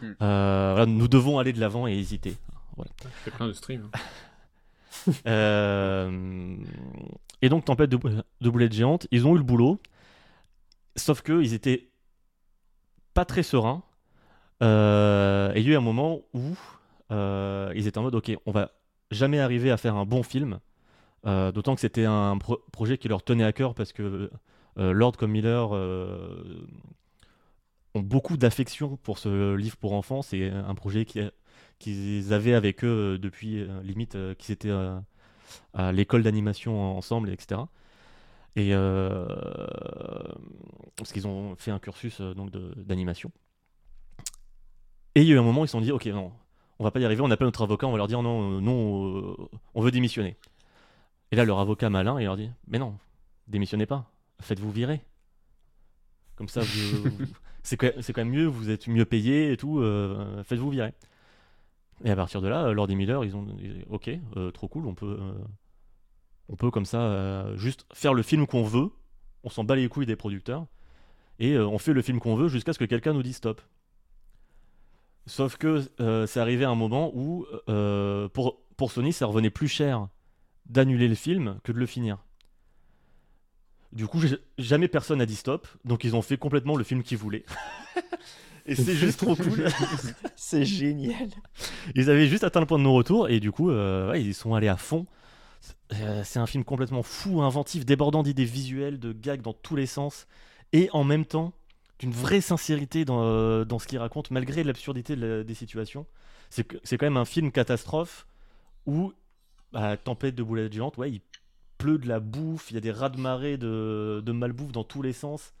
[0.00, 0.06] Mm.
[0.22, 2.34] Euh, voilà, nous devons aller de l'avant et hésiter.
[2.78, 3.88] Je fais plein de streams.
[3.92, 3.98] hein.
[5.26, 6.56] Euh,
[7.42, 7.98] et donc, Tempête de,
[8.40, 9.78] de boulettes géantes, ils ont eu le boulot.
[10.96, 11.88] Sauf que ils étaient
[13.12, 13.82] pas très sereins.
[14.62, 16.54] Euh, et il y a eu un moment où
[17.10, 18.70] ils étaient en mode Ok, on va
[19.10, 20.58] jamais arriver à faire un bon film.
[21.24, 24.30] D'autant que c'était un pro- projet qui leur tenait à cœur parce que
[24.76, 25.70] Lord comme Miller
[27.94, 30.22] ont beaucoup d'affection pour ce livre pour enfants.
[30.22, 31.20] C'est un projet qui,
[31.78, 34.72] qu'ils avaient avec eux euh, depuis euh, limite euh, qu'ils étaient
[35.72, 37.60] à l'école d'animation ensemble, etc.
[38.56, 38.72] Et
[40.96, 43.30] parce qu'ils ont fait un cursus donc d'animation.
[45.14, 46.32] Et il y a eu un moment ils se sont dit ok non,
[46.78, 49.48] on va pas y arriver, on appelle notre avocat, on va leur dire non, non,
[49.74, 50.36] on veut démissionner.
[51.30, 52.96] Et là leur avocat malin il leur dit mais non,
[53.48, 55.00] démissionnez pas, faites-vous virer.
[56.36, 57.18] Comme ça, vous-
[57.64, 60.92] c'est quand, même- mieux, vous êtes mieux payé et tout, euh, faites-vous virer.
[62.04, 63.46] Et à partir de là, Lord et Miller, ils ont
[63.90, 65.32] ok, euh, trop cool, on peut, euh,
[66.48, 68.90] on peut comme ça euh, juste faire le film qu'on veut,
[69.42, 70.66] on s'en bat les couilles des producteurs,
[71.38, 73.60] et euh, on fait le film qu'on veut jusqu'à ce que quelqu'un nous dise stop.
[75.26, 80.08] Sauf que euh, c'est arrivé un moment où, euh, pour Sony, ça revenait plus cher
[80.66, 82.18] d'annuler le film que de le finir.
[83.94, 84.20] Du coup,
[84.58, 87.44] jamais personne n'a dit stop, donc ils ont fait complètement le film qu'ils voulaient.
[88.66, 89.66] et c'est juste trop cool.
[90.36, 91.28] C'est génial.
[91.94, 94.34] Ils avaient juste atteint le point de non-retour et du coup, euh, ouais, ils y
[94.34, 95.06] sont allés à fond.
[95.94, 99.86] Euh, C'est un film complètement fou, inventif, débordant d'idées visuelles, de gags dans tous les
[99.86, 100.26] sens,
[100.72, 101.52] et en même temps
[102.00, 106.06] d'une vraie sincérité dans, euh, dans ce qu'il raconte, malgré l'absurdité de la- des situations.
[106.50, 106.64] C'est
[106.98, 108.26] quand même un film catastrophe
[108.86, 109.12] où,
[109.72, 111.20] bah, tempête de boulettes géantes, ouais, il
[111.84, 114.84] pleut de la bouffe, il y a des rats de marée de, de malbouffe dans
[114.84, 115.52] tous les sens.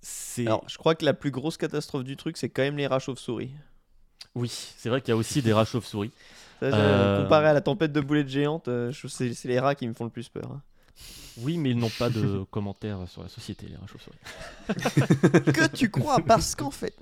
[0.00, 2.86] C'est Alors, je crois que la plus grosse catastrophe du truc, c'est quand même les
[2.86, 3.50] rats chauves-souris.
[4.34, 6.10] oui, c'est vrai qu'il y a aussi des rats chauves-souris.
[6.62, 7.22] Je- Euh.
[7.24, 10.10] Comparé à la tempête de boulettes géantes, euh, c'est les rats qui me font le
[10.10, 10.50] plus peur.
[10.52, 10.62] hein.
[11.38, 14.18] Oui, mais ils n'ont pas de commentaires sur la société, les rats chauves-souris.
[15.52, 16.94] que tu crois Parce qu'en fait.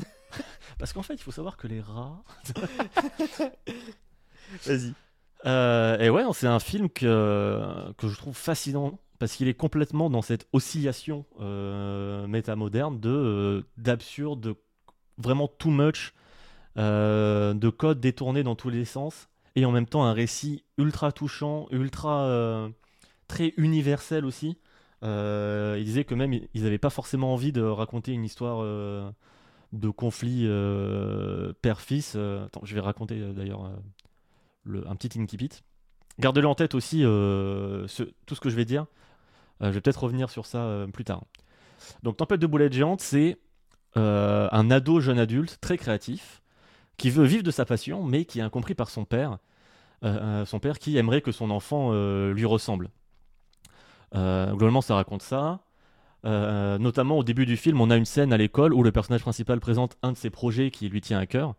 [0.78, 2.22] Parce qu'en fait, il faut savoir que les rats.
[4.66, 4.92] Vas-y.
[5.46, 10.10] Euh, et ouais, c'est un film que, que je trouve fascinant parce qu'il est complètement
[10.10, 14.54] dans cette oscillation euh, métamoderne de euh, d'absurde, de
[15.18, 16.14] vraiment too much,
[16.76, 21.66] de codes détournés dans tous les sens et en même temps un récit ultra touchant,
[21.70, 22.70] ultra
[23.28, 24.56] très universel aussi.
[25.02, 28.64] Il disait que même ils n'avaient pas forcément envie de raconter une histoire
[29.72, 30.48] de conflit
[31.60, 32.16] père-fils.
[32.16, 33.70] Attends, je vais raconter d'ailleurs
[34.86, 35.50] un petit incipit.
[36.20, 37.86] Gardez-le en tête aussi, euh,
[38.26, 38.86] tout ce que je vais dire.
[39.62, 41.22] Euh, je vais peut-être revenir sur ça euh, plus tard.
[42.02, 43.38] Donc, Tempête de boulettes géantes, c'est
[43.96, 46.42] un ado jeune adulte très créatif
[46.96, 49.38] qui veut vivre de sa passion, mais qui est incompris par son père.
[50.02, 51.92] Son père qui aimerait que son enfant
[52.30, 52.90] lui ressemble.
[54.14, 55.60] Globalement, ça raconte ça.
[56.22, 59.58] Notamment au début du film, on a une scène à l'école où le personnage principal
[59.58, 61.56] présente un de ses projets qui lui tient à cœur.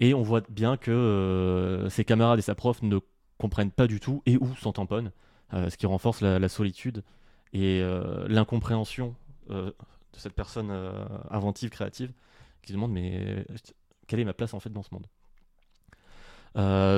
[0.00, 2.98] Et on voit bien que euh, ses camarades et sa prof ne
[3.38, 5.12] comprennent pas du tout et ou s'en tamponnent,
[5.52, 7.04] euh, ce qui renforce la, solitude
[7.52, 9.14] et euh, l'incompréhension
[9.48, 9.74] de
[10.16, 10.70] cette personne
[11.30, 12.12] inventive, créative,
[12.62, 13.44] qui demande mais
[14.06, 15.06] quelle est ma place en fait dans ce monde?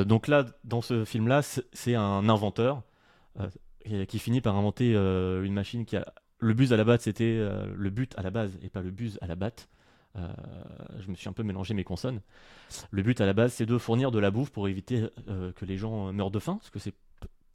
[0.06, 2.82] Donc là, dans ce film-là, c'est un inventeur
[4.08, 7.38] qui finit par inventer une machine qui a le buzz à la batte, c'était
[7.74, 9.70] le but à la base et pas le buzz à la batte.
[10.16, 10.28] Euh,
[11.00, 12.20] je me suis un peu mélangé mes consonnes.
[12.90, 15.64] Le but à la base, c'est de fournir de la bouffe pour éviter euh, que
[15.64, 16.94] les gens meurent de faim, parce que c'est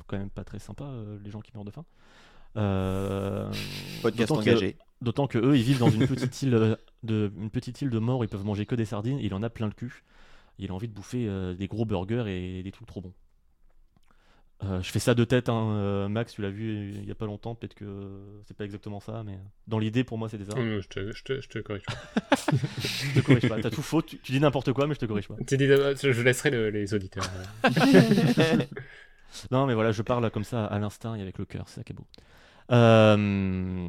[0.08, 1.86] quand même pas très sympa, euh, les gens qui meurent de faim.
[2.56, 3.52] Euh,
[4.02, 4.78] Podcast engagé.
[5.02, 8.24] D'autant que eux, ils vivent dans une petite île de, une petite île de mort,
[8.24, 10.04] ils peuvent manger que des sardines, il en a plein le cul.
[10.58, 13.14] Il a envie de bouffer euh, des gros burgers et des trucs trop bons.
[14.64, 17.16] Euh, je fais ça de tête, hein, euh, Max, tu l'as vu il y a
[17.16, 17.86] pas longtemps, peut-être que
[18.48, 20.54] c'est pas exactement ça, mais dans l'idée, pour moi, c'était ça.
[20.58, 21.94] Oh non, je te, je te, je te corrige pas.
[22.82, 25.06] Je te corrige pas, t'as tout faux, tu, tu dis n'importe quoi, mais je te
[25.06, 25.36] corrige pas.
[25.40, 27.24] D'abord- Je laisserai le- les auditeurs.
[27.66, 28.58] euh.
[29.52, 31.84] Non, mais voilà, je parle comme ça à l'instinct et avec le cœur, c'est ça
[31.84, 32.08] qui est beau.
[32.72, 33.88] Euh,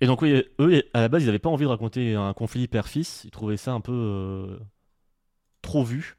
[0.00, 2.66] Et donc, oui, eux, à la base, ils n'avaient pas envie de raconter un conflit
[2.66, 3.22] père-fils.
[3.24, 4.58] Ils trouvaient ça un peu euh,
[5.62, 6.16] trop vu.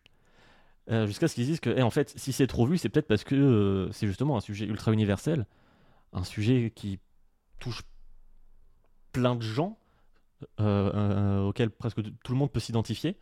[0.90, 3.08] Euh, Jusqu'à ce qu'ils disent que, eh, en fait, si c'est trop vu, c'est peut-être
[3.08, 5.46] parce que euh, c'est justement un sujet ultra universel.
[6.14, 7.00] Un sujet qui
[7.60, 7.84] touche
[9.12, 9.78] plein de gens,
[10.60, 13.18] euh, auquel presque tout le monde peut s'identifier.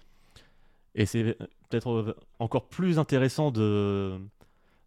[0.96, 1.38] Et c'est
[1.70, 4.18] peut-être encore plus intéressant de,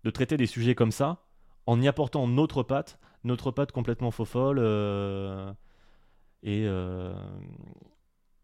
[0.04, 1.22] de traiter des sujets comme ça
[1.66, 4.58] en y apportant notre patte, notre patte complètement faux folle
[6.42, 6.66] et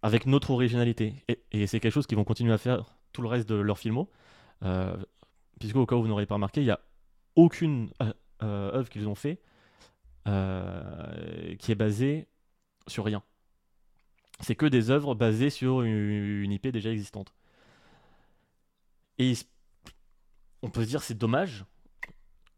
[0.03, 1.15] avec notre originalité.
[1.29, 3.79] Et, et c'est quelque chose qu'ils vont continuer à faire tout le reste de leur
[3.79, 4.11] filmo.
[4.63, 4.97] Euh,
[5.59, 6.81] puisque au cas où vous n'aurez pas remarqué, il n'y a
[7.35, 9.41] aucune euh, euh, œuvre qu'ils ont fait
[11.61, 12.27] qui est basée
[12.89, 13.23] sur rien.
[14.41, 17.33] C'est que des œuvres basées sur une, IP déjà existante.
[19.19, 19.35] Et
[20.63, 21.65] on peut se dire c'est dommage,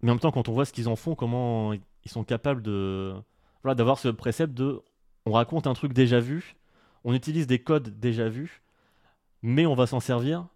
[0.00, 2.62] mais en même temps quand on voit ce qu'ils en font, comment ils sont capables
[2.62, 3.14] de
[3.62, 4.80] voilà d'avoir ce précepte de
[5.26, 6.56] on raconte un truc déjà vu,
[7.04, 8.62] on utilise des codes déjà vus,
[9.42, 10.48] mais on va s'en servir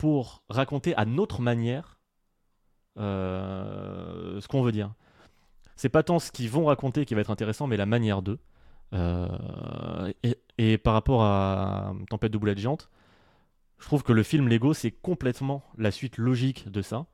[0.00, 1.98] pour raconter à notre manière
[2.98, 4.94] euh, ce qu'on veut dire.
[5.76, 8.38] C'est pas tant ce qu'ils vont raconter qui va être intéressant, mais la manière d'eux.
[8.94, 10.10] Euh,
[10.56, 12.88] et, par rapport à Tempête de boulettes géantes,
[13.78, 17.04] je trouve que le film Lego, c'est complètement la suite logique de ça.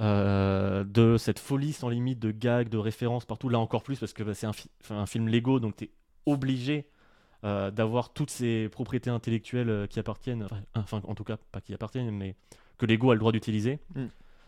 [0.00, 4.12] Euh, de cette folie sans limite de gags, de références partout, là encore plus, parce
[4.12, 4.52] que c'est un,
[4.90, 5.92] un film Lego, donc t'es
[6.26, 6.88] obligé
[7.44, 11.60] euh, d'avoir toutes ces propriétés intellectuelles euh, qui appartiennent, enfin, enfin, en tout cas pas
[11.60, 12.34] qui appartiennent, mais
[12.78, 13.78] que Lego a le droit d'utiliser.
[13.94, 14.06] Mm.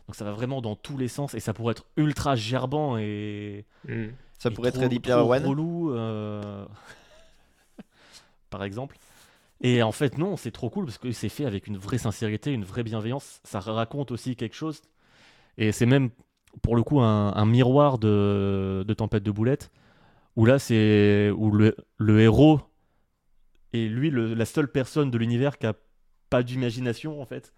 [0.08, 3.64] Donc ça va vraiment dans tous les sens et ça pourrait être ultra gerbant et,
[3.88, 4.08] Hmm.
[4.38, 5.46] Ça et pourrait être trop- Ready Player One.
[5.46, 6.64] relou, euh,
[8.50, 8.96] par exemple.
[9.60, 12.52] Et en fait, non, c'est trop cool parce que c'est fait avec une vraie sincérité,
[12.52, 13.40] une vraie bienveillance.
[13.44, 14.82] Ça raconte aussi quelque chose.
[15.56, 16.10] Et c'est même,
[16.62, 19.70] pour le coup, un, un miroir de, de Tempête de Boulettes,
[20.34, 22.60] où là, c'est où le, le héros
[23.72, 25.74] est lui le- la seule personne de l'univers qui a
[26.30, 27.52] pas d'imagination, en fait.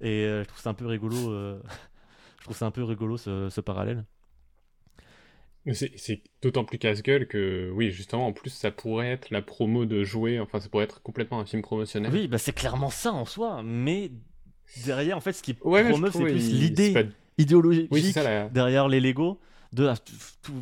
[0.00, 1.32] Et euh, je trouve ça un peu rigolo.
[1.32, 1.60] euh,
[2.38, 4.04] je trouve ça un peu rigolo ce, ce parallèle.
[5.74, 10.02] C'est d'autant plus casse-gueule que, oui, justement, en plus, ça pourrait être la promo de
[10.04, 12.10] jouer, enfin, ça pourrait être complètement un film promotionnel.
[12.12, 14.10] Oui, bah c'est clairement ça en soi, mais
[14.86, 17.02] derrière, en fait, ce qui Ouais, promeut, c'est plus l'idée pas-
[17.36, 19.38] idéologique Oui, ça, derrière les Lego.
[19.74, 19.96] De, ah,
[20.42, 20.52] tout-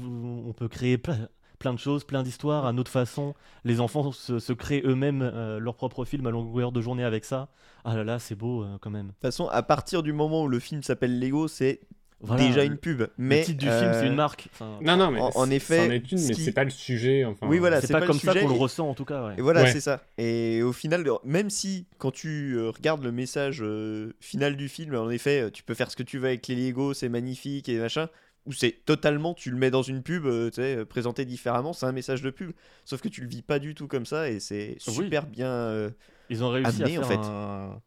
[0.47, 3.35] on peut créer plein, plein de choses, plein d'histoires à notre façon.
[3.65, 7.25] Les enfants se, se créent eux-mêmes euh, leur propre film à longueur de journée avec
[7.25, 7.49] ça.
[7.85, 9.07] Ah là là, c'est beau euh, quand même.
[9.07, 11.81] De toute façon, à partir du moment où le film s'appelle Lego, c'est
[12.21, 13.01] Voilà, déjà le- une pub.
[13.01, 14.49] Le Mais titre du euh, film, c'est une marque.
[14.53, 16.71] Enfin, Non, non, mais En- effet, c'en est une, ce mais qui- c'est pas le
[16.71, 17.47] sujet, enfin...
[17.49, 19.27] Oui, voilà, c'est pas, pas le comme ça qu'on le et- ressent en tout cas.
[19.29, 19.35] ouais.
[19.39, 19.73] Et voilà, Ouais.
[19.73, 20.03] c'est ça.
[20.19, 24.95] Et au final, même si quand tu euh, regardes le message euh, final du film,
[24.97, 27.69] en effet, euh, tu peux faire ce que tu veux avec les Lego, c'est magnifique
[27.69, 28.09] et machin,
[28.47, 31.73] ou c'est totalement, tu le mets dans une pub, euh, tu sais, euh, présenté différemment,
[31.73, 32.53] c'est un message de pub.
[32.85, 34.95] Sauf que tu le vis pas du tout comme ça et c'est Oui.
[34.95, 35.49] super bien.
[35.49, 35.91] euh,
[36.31, 37.25] Ils ont réussi amené, à en faire fait.
[37.27, 37.83] un-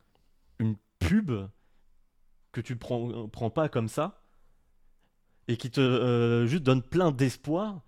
[0.60, 1.32] une pub
[2.52, 4.22] que tu prends, prends pas comme ça
[5.48, 7.82] et qui te euh, juste donne plein d'espoir.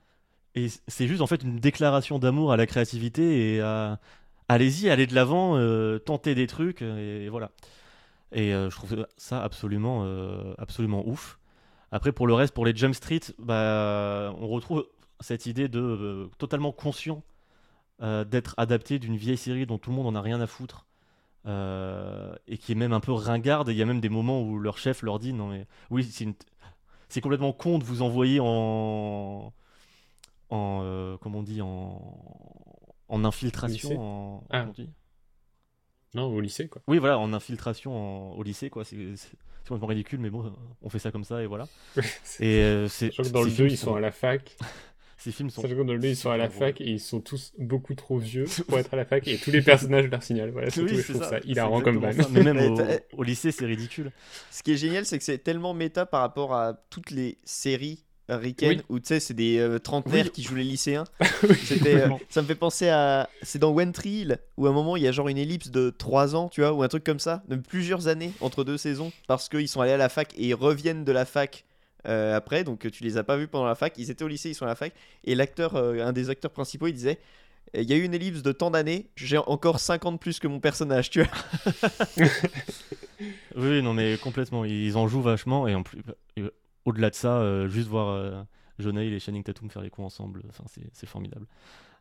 [0.56, 3.99] Et c'est juste en fait une déclaration d'amour à la créativité et à
[4.49, 5.58] allez-y, allez de l'avant,
[5.99, 7.52] tentez des trucs et, voilà.
[8.32, 10.06] Et je trouve ça absolument,
[10.58, 11.39] absolument ouf.
[11.93, 14.88] Après pour le reste, pour les Jump Street, bah, on retrouve
[15.19, 17.21] cette idée de euh, totalement conscient
[18.01, 20.88] euh, d'être adapté d'une vieille série dont tout le monde en a rien à foutre
[21.45, 23.69] euh, et qui est même un peu ringarde.
[23.69, 26.03] Et il y a même des moments où leur chef leur dit non mais oui
[26.03, 26.34] c'est une-
[27.10, 29.53] c'est complètement con de vous envoyer en
[30.49, 34.62] en comment on dit en infiltration en Ah.
[34.62, 34.89] comment on dit?
[36.15, 36.82] Non, au lycée, quoi.
[36.88, 40.54] oui voilà en infiltration en- au lycée quoi c'est c'est- c'est complètement ridicule mais bon
[40.82, 41.67] on fait ça comme ça et voilà
[42.39, 44.58] et euh, c'est Sachant que dans le 2, films ils sont à la fac.
[45.17, 46.60] ces films sont Sachant que dans le 2, ils sont à la drôles.
[46.60, 49.52] fac et ils sont tous beaucoup trop vieux pour être à la fac et tous
[49.52, 50.52] les personnages leur signalent.
[50.52, 51.13] Voilà, c'est Oui, tout.
[51.13, 52.28] Trouve ça c'est hilarant comme ça.
[52.32, 52.78] Mais même au,
[53.17, 54.12] au lycée, c'est ridicule.
[54.52, 58.04] Ce qui est génial, c'est que c'est tellement méta par rapport à toutes les séries
[58.29, 58.83] ricaines Oui.
[58.89, 60.31] où tu sais, c'est des euh, trentenaires Oui.
[60.31, 61.03] qui jouent les lycéens.
[61.65, 63.29] C'était, euh, ça me fait penser à.
[63.41, 65.69] C'est dans One Tree Hill, où à un moment il y a genre une ellipse
[65.69, 68.77] de 3 ans, tu vois, ou un truc comme ça, de plusieurs années entre deux
[68.77, 71.65] saisons, parce qu'ils sont allés à la fac et ils reviennent de la fac
[72.07, 73.93] euh, après, donc tu les as pas vus pendant la fac.
[73.97, 76.51] Ils étaient au lycée, ils sont à la fac, et l'acteur, euh, un des acteurs
[76.51, 77.19] principaux, il disait.
[77.75, 80.59] Il y a eu une ellipse de tant d'années, j'ai encore 50 plus que mon
[80.59, 82.27] personnage, tu vois.
[83.55, 84.65] Oui, non, mais complètement.
[84.65, 85.67] Ils en jouent vachement.
[85.67, 85.99] Et en plus,
[86.85, 88.43] au-delà de ça, euh, juste voir euh,
[88.79, 90.43] Jonah et Channing Tatum faire les coups ensemble,
[90.93, 91.47] c'est, formidable.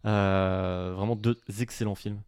[0.04, 2.20] Euh, vraiment deux excellents films.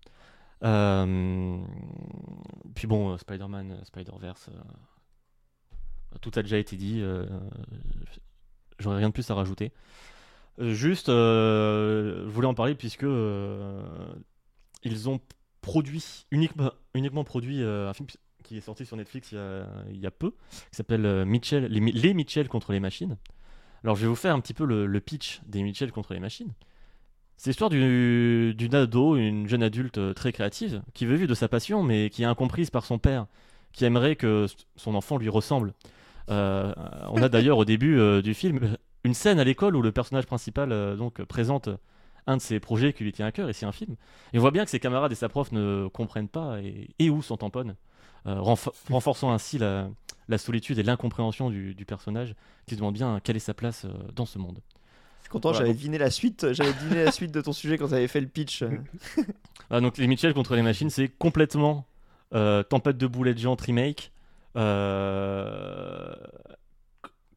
[2.75, 4.51] Puis bon, Spider-Man, Spider-Verse,
[6.21, 7.03] tout a déjà été dit.
[8.79, 9.73] j'aurais rien de plus à rajouter.
[10.59, 13.07] Juste, je voulais en parler puisque
[14.85, 15.21] ils ont
[15.61, 18.07] produit, uniquement, uniquement produit un film
[18.45, 22.15] qui est sorti sur Netflix il y a, peu, qui s'appelle euh, Mitchell, les, les
[22.15, 23.17] Mitchell contre les machines.
[23.83, 26.53] Alors je vais vous faire un petit peu le, pitch des Mitchell contre les machines.
[27.37, 31.35] C'est l'histoire du- d'une ado, une jeune adulte euh, très créative, qui veut vivre de
[31.35, 33.27] sa passion, mais qui est incomprise par son père,
[33.73, 35.75] qui aimerait que son enfant lui ressemble.
[36.31, 36.73] Euh,
[37.11, 40.97] on a d'ailleurs au début du film une scène à l'école où le personnage principal
[40.97, 41.69] donc présente
[42.27, 43.97] un de ses projets qui lui tient à cœur, et c'est un film.
[44.33, 47.11] Et on voit bien que ses camarades et sa prof ne comprennent pas et, et
[47.11, 47.75] où s'en tamponnent,
[48.27, 49.89] euh, renfor- renforçant ainsi la,
[50.29, 52.35] la solitude et l'incompréhension du, du personnage
[52.67, 54.61] qui se demande bien quelle est sa place euh, dans ce monde.
[55.23, 57.79] Suis content, Voilà, j'avais donc- deviné la suite, j'avais deviné la suite de ton sujet
[57.79, 58.63] quand tu avais fait le pitch.
[59.71, 61.87] Ah, donc les Mitchell contre les machines, c'est complètement
[62.35, 64.13] euh, Tempête de boulettes géantes remake,
[64.57, 66.15] euh,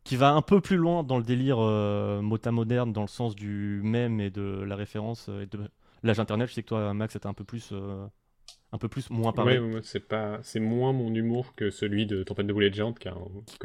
[0.04, 3.34] qui va un peu plus loin dans le délire euh, mota moderne, dans le sens
[3.36, 5.60] du même et de la référence et de
[6.04, 6.50] l'âge internet.
[6.50, 7.70] Je sais que toi, Max, c'était un peu plus,
[8.72, 9.34] un peu plus moins.
[9.34, 12.76] Ouais, moi, c'est pas, c'est moins mon humour que celui de Tempête de boulet de
[12.76, 13.16] géante, qui a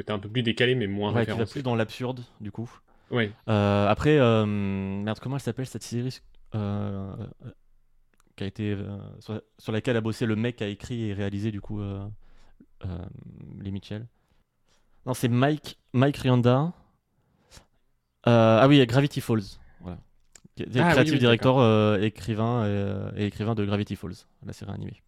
[0.08, 1.52] un peu plus décalé, mais moins Ouais, qui va référencé.
[1.52, 2.70] plus dans l'absurde, du coup.
[3.12, 6.20] Euh, après, euh, merde, comment elle s'appelle cette série
[6.54, 7.14] euh,
[8.36, 8.76] qui a été
[9.20, 11.80] sur, sur laquelle a bossé le mec qui a écrit et réalisé du coup
[13.60, 14.06] les Mitchell.
[15.04, 16.72] Non, c'est Mike Mike Rianda.
[18.24, 19.58] Ah oui, Gravity Falls.
[20.56, 24.52] Qui est Ah, creative oui, director, euh, écrivain euh, et écrivain de Gravity Falls, la
[24.52, 25.02] série animée.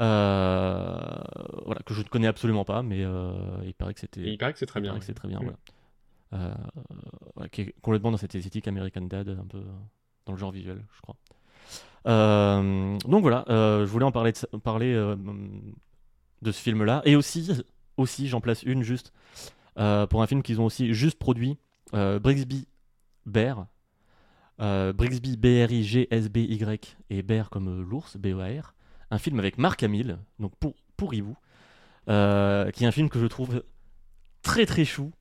[0.00, 0.98] Euh,
[1.64, 3.00] voilà, que je ne connais absolument pas, mais
[3.64, 4.90] il paraît que c'était il paraît que c'est très il bien.
[4.92, 5.40] paraît que c'est très bien.
[5.42, 6.56] Voilà.
[7.34, 9.62] Voilà, qui est complètement dans cette esthétique American Dad, un peu
[10.26, 11.16] dans le genre visuel, je crois.
[12.04, 17.02] Donc voilà, je voulais en parler de, parler, de ce film-là.
[17.04, 17.62] Et aussi,
[17.98, 19.12] aussi j'en place une juste,
[19.74, 21.58] pour un film qu'ils ont aussi juste produit,
[21.92, 22.66] Brixby
[23.26, 23.66] Bear.
[24.60, 28.74] Euh, Brixby B-R-I-G-S-B-Y et Bear comme euh, l'ours, B-E-A-R.
[29.10, 31.36] Un film avec Marc Hamill, donc pour, pourriez-vous,
[32.08, 33.62] euh, qui est un film que je trouve
[34.42, 35.12] très très chou,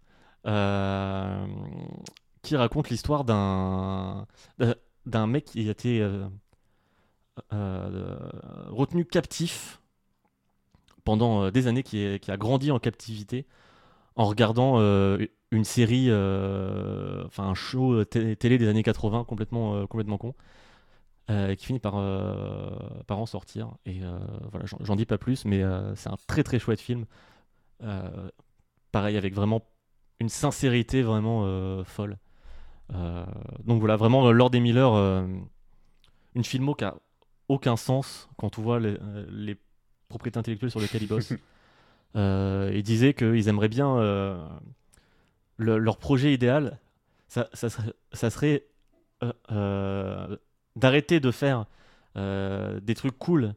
[2.42, 4.26] qui raconte l'histoire d'un
[5.06, 6.08] d'un- mec qui a été
[7.52, 9.82] retenu captif
[11.04, 13.46] pendant des années, qui, est- qui a grandi en captivité
[14.16, 14.80] en regardant
[15.56, 20.18] une série, euh, enfin un show euh, té- télé des années 80 complètement, euh, complètement
[20.18, 20.34] con,
[21.30, 22.70] euh, qui finit par, euh,
[23.08, 23.72] par en sortir.
[23.86, 24.18] Et euh,
[24.52, 25.64] voilà, j'en- dis pas plus, mais
[25.96, 27.06] c'est un très très chouette film.
[28.92, 29.62] Pareil, avec vraiment
[30.20, 32.18] une sincérité vraiment folle.
[32.90, 34.94] Donc voilà, vraiment, Lord et Miller,
[36.36, 36.96] une filmo qui a
[37.48, 38.98] aucun sens quand on voit les,
[39.30, 39.58] les
[40.10, 41.34] propriétés intellectuelles sur lesquelles ils bossent.
[42.16, 43.98] Ils disaient qu'ils aimeraient bien
[45.58, 46.80] le- leur projet idéal,
[47.28, 48.66] ça, ça serait, ça serait,
[49.24, 50.38] euh, euh,
[50.76, 51.66] d'arrêter de faire
[52.18, 53.56] euh, des trucs cool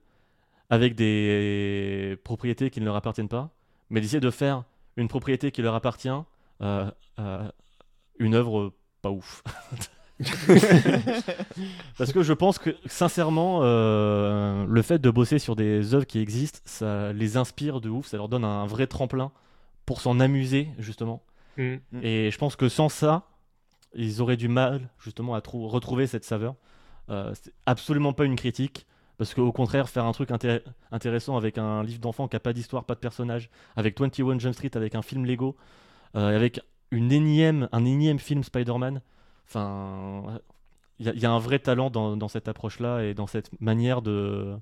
[0.71, 3.51] avec des propriétés qui ne leur appartiennent pas,
[3.91, 4.65] mais d'essayer de faire
[4.97, 6.11] une propriété qui leur appartient,
[8.19, 8.73] une œuvre
[9.03, 9.43] pas ouf.
[11.97, 16.19] Parce que je pense que, sincèrement, euh, le fait de bosser sur des œuvres qui
[16.21, 19.31] existent, ça les inspire de ouf, ça leur donne un vrai tremplin
[19.87, 21.23] pour s'en amuser, justement.
[21.59, 21.77] Mm.
[22.03, 23.29] Et je pense que sans ça,
[23.95, 26.55] ils auraient du mal, justement, à trou- retrouver cette saveur.
[27.11, 28.87] Euh, c'est absolument pas une critique.
[29.19, 32.53] Parce qu'au contraire, faire un truc intér- intéressant avec un livre d'enfant qui n'a pas
[32.53, 35.57] d'histoire, pas de personnage, avec 21 Jump Street, avec un film Lego,
[36.17, 36.61] euh, avec
[36.93, 39.03] un énième film Spider-Man,
[39.49, 40.41] enfin,
[41.01, 44.57] il y, a- a un vrai talent dans, cette approche-là et dans cette manière de,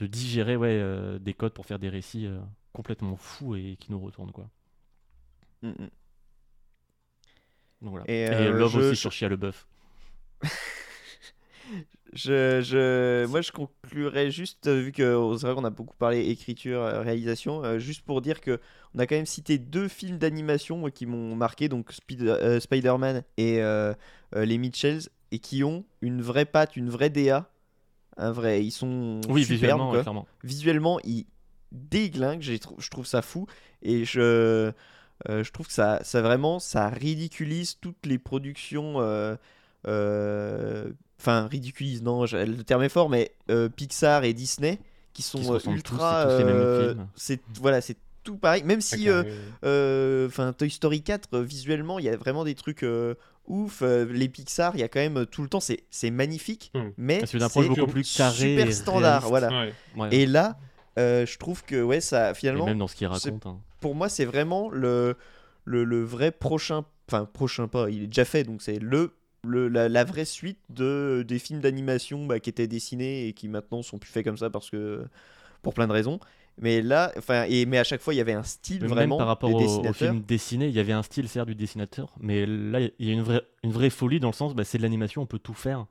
[0.00, 2.28] digérer ouais, euh, des codes pour faire des récits
[2.72, 4.32] complètement fous et qui nous retournent.
[4.32, 4.48] Quoi.
[5.62, 5.88] Mm, mm.
[7.82, 8.04] Voilà.
[8.08, 9.66] Et, Et, euh, Love je- aussi je- sur Chia le bœuf.
[12.14, 15.02] Je, je, moi, je conclurai juste, euh, vu que
[15.38, 18.60] c'est vrai qu'on a beaucoup parlé écriture, euh, réalisation, euh, juste pour dire que
[18.94, 23.22] on a quand même cité deux films d'animation qui m'ont marqué, donc Speed- euh, Spider-Man
[23.38, 23.94] et euh,
[24.36, 27.48] euh, les Mitchells, et qui ont une vraie patte, une vraie DA,
[28.18, 30.26] un vrai, ils sont Oui, superbes, visuellement, ouais, clairement.
[30.44, 31.24] visuellement, il
[31.70, 32.42] déglingue.
[32.42, 33.46] j'ai trou- Je trouve ça fou.
[33.80, 34.72] Et je, euh,
[35.28, 38.94] je trouve que ça, ça vraiment, ça ridiculise toutes les productions.
[39.00, 39.36] euh,
[39.86, 44.80] euh, Enfin, ridiculise, non, je- le terme est fort, mais euh, Pixar et Disney
[45.12, 46.26] qui sont euh, ultra.
[46.28, 46.94] c'est euh,
[47.60, 48.64] voilà, c'est tout pareil.
[48.64, 49.22] Même si, euh,
[49.64, 53.14] euh, enfin, Toy Story 4, euh, visuellement, il y a vraiment des trucs euh,
[53.46, 53.82] ouf.
[53.82, 56.72] euh, les Pixar, il y a quand même euh, tout le temps, c'est c'est magnifique,
[56.74, 56.88] Hmm.
[56.96, 58.34] mais C'est approche c'est beaucoup plus carrée.
[58.56, 59.28] super standard, réaliste.
[59.28, 59.48] voilà.
[59.48, 59.72] Ouais.
[59.96, 60.08] Ouais.
[60.16, 60.58] Et là,
[60.98, 63.46] euh, je trouve que ouais, ça Et finalement, même dans ce qu'il raconte.
[63.46, 63.58] hein.
[63.80, 65.16] pour moi, c'est vraiment le,
[65.64, 69.12] le, le vrai prochain, enfin prochain pas, il est déjà fait, donc c'est le,
[69.44, 73.48] le la, la vraie suite de des films d'animation bah, qui étaient dessinés et qui
[73.48, 75.04] maintenant sont plus faits comme ça parce que
[75.62, 76.20] pour plein de raisons.
[76.60, 79.16] Mais là, enfin, et mais à chaque fois, il y avait un style Mais vraiment
[79.16, 82.44] même par rapport au, film dessiné, il y avait un style certes du dessinateur, mais
[82.44, 84.82] là il y a une vraie, une vraie folie dans le sens, bah, c'est de
[84.82, 85.86] l'animation, on peut tout faire,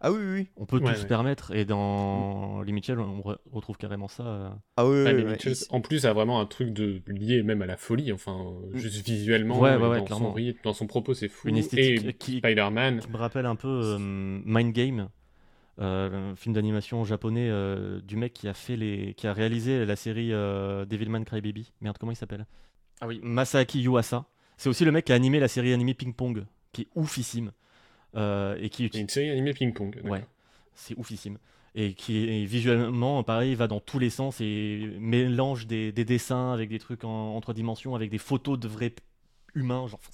[0.00, 0.48] Ah oui, oui, oui.
[0.56, 4.22] on peut Ouais, tout se permettre, et dans Les Mitchell, on re- retrouve carrément ça.
[4.26, 4.48] euh.
[4.76, 5.30] Ah oui, oui, Ouais, oui, mais oui.
[5.32, 8.38] Mitchell, Il- en plus, a vraiment un truc de lié même à la folie, enfin,
[8.38, 8.78] euh, Mm.
[8.78, 10.28] juste visuellement, Ouais, et ouais, ouais, dans, clairement.
[10.28, 11.48] son rythme, dans son propos, c'est fou.
[11.48, 15.08] Une esthétique et qui, Spider-Man, qui me rappelle un peu euh, Mind Game,
[15.80, 19.84] euh, un film d'animation japonais euh, du mec qui a fait les, qui a réalisé
[19.84, 21.72] la série euh, Devilman Crybaby.
[21.80, 22.46] Merde, comment il s'appelle?
[23.00, 24.26] Ah oui, Masaaki Yuasa.
[24.56, 27.48] C'est aussi le mec qui a animé la série animée Ping Pong, qui est oufissime
[27.48, 27.52] euh,
[28.14, 29.94] et qui a une série animée ping-pong.
[29.96, 30.10] d'accord.
[30.10, 30.24] Ouais,
[30.74, 31.38] c'est oufissime.
[31.74, 36.52] Et qui est visuellement, pareil, va dans tous les sens et mélange des, des dessins
[36.52, 38.94] avec des trucs en, en trois dimensions, avec des photos de vrais
[39.54, 39.86] humains.
[39.86, 40.00] Genre,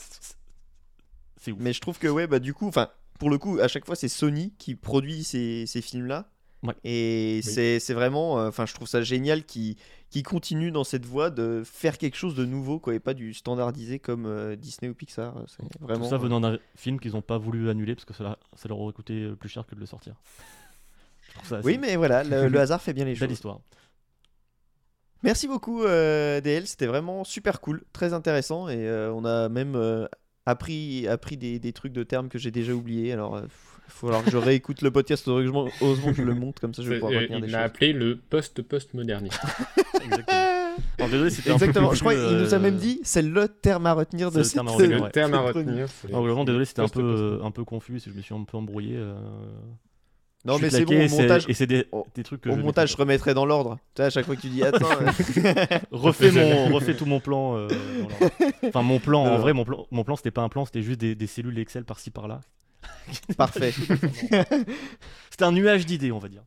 [1.41, 1.59] c'est- ouf.
[1.61, 2.89] Mais je trouve que ouais, bah du coup, enfin,
[3.19, 6.31] pour le coup, à chaque fois, c'est Sony qui produit ces, ces films-là.
[6.63, 6.75] Ouais.
[6.83, 9.77] Et c'est c'est vraiment, euh, enfin, je trouve ça génial qui
[10.15, 13.35] qui continue dans cette voie de faire quelque chose de nouveau, quoi, et pas du
[13.35, 15.35] standardisé comme euh, Disney ou Pixar.
[15.49, 16.05] C'est vraiment.
[16.05, 18.69] Tout ça euh, venant d'un film qu'ils n'ont pas voulu annuler parce que ça, ça
[18.69, 20.15] leur aurait coûté euh, plus cher que de le sortir.
[21.65, 23.33] Oui, mais voilà, le, le hasard fait bien les belle choses.
[23.33, 23.59] histoire.
[25.25, 26.69] Merci beaucoup, euh, DL.
[26.69, 30.07] C'était vraiment super cool, très intéressant, et euh, on a même euh,
[30.47, 33.13] appris, appris des, des trucs de termes que j'ai déjà oubliés.
[33.13, 33.43] Alors,
[33.87, 35.25] il faut falloir que je réécoute le podcast.
[35.25, 37.41] Faudrait que je que je le monte, comme ça je vais C'est- pouvoir euh, retenir
[37.41, 37.53] des il choses.
[37.59, 39.41] l'a appelé le post-postmoderniste.
[40.05, 40.39] Exactement.
[40.99, 43.01] Alors, désolé, c'était un peu Exactement, plus je crois qu'il nous a euh, même dit
[43.05, 45.87] c'est le terme à retenir c'est de cette- retenir, le terme à retenir.
[45.89, 47.01] c'est- vraiment désolé, c'était un peu,
[47.41, 48.97] euh, un peu confus, je me suis un peu embrouillé.
[48.97, 49.15] euh,
[50.45, 51.87] Non, mais c'est bon, au montage, Et c'est des,
[52.25, 53.79] trucs que au je montage, je remettrai dans l'ordre.
[53.95, 54.89] Tu sais, à chaque fois que tu dis attends.
[55.01, 57.57] euh, refais, mon, refais tout mon plan.
[57.57, 57.69] euh,
[58.67, 61.01] enfin, mon plan, en vrai, mon plan, mon plan c'était pas un plan, c'était juste
[61.01, 62.41] des, des cellules Excel par-ci par-là.
[63.37, 63.73] Parfait.
[65.31, 66.43] C'était un nuage d'idées, on va dire.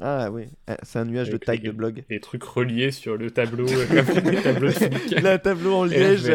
[0.00, 2.04] Ah oui, Ah, c'est un nuage de tags de blog.
[2.08, 5.20] Les trucs reliés sur le tableau, euh.
[5.22, 6.34] La tableau en liège.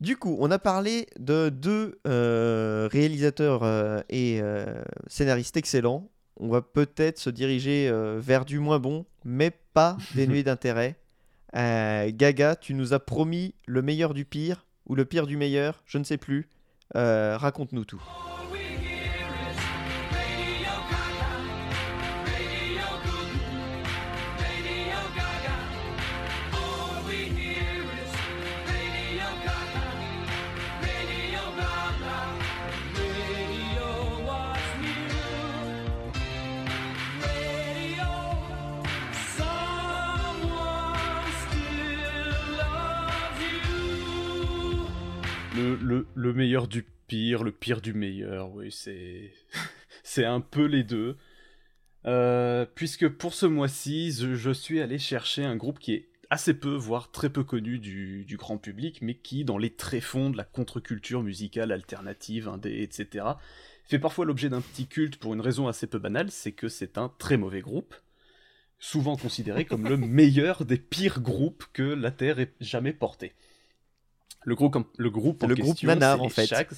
[0.00, 6.08] Du coup, on a parlé de deux euh, réalisateurs euh, et euh, scénaristes excellents.
[6.38, 10.96] On va peut-être se diriger euh, vers du moins bon, mais pas dénué d'intérêt.
[11.56, 15.82] Euh, Gaga, tu nous as promis le meilleur du pire, ou le pire du meilleur,
[15.86, 16.48] je ne sais plus.
[16.96, 18.02] Euh, Raconte-nous tout.
[45.68, 49.32] Le, le- le meilleur du pire, le pire du meilleur, oui, c'est.
[50.02, 51.16] c'est un peu les deux.
[52.06, 56.54] Euh, puisque pour ce mois-ci, je, je suis allé chercher un groupe qui est assez
[56.54, 60.36] peu, voire très peu connu du, du grand public, mais qui, dans les tréfonds de
[60.36, 63.24] la contre-culture musicale alternative, indé, etc.,
[63.84, 66.98] fait parfois l'objet d'un petit culte pour une raison assez peu banale, c'est que c'est
[66.98, 67.94] un très mauvais groupe,
[68.78, 73.32] souvent considéré comme le meilleur des pires groupes que la Terre ait jamais porté.
[74.44, 76.46] Le groupe, en- le groupe, en le groupe question, nanar, c'est en fait.
[76.46, 76.72] Shags.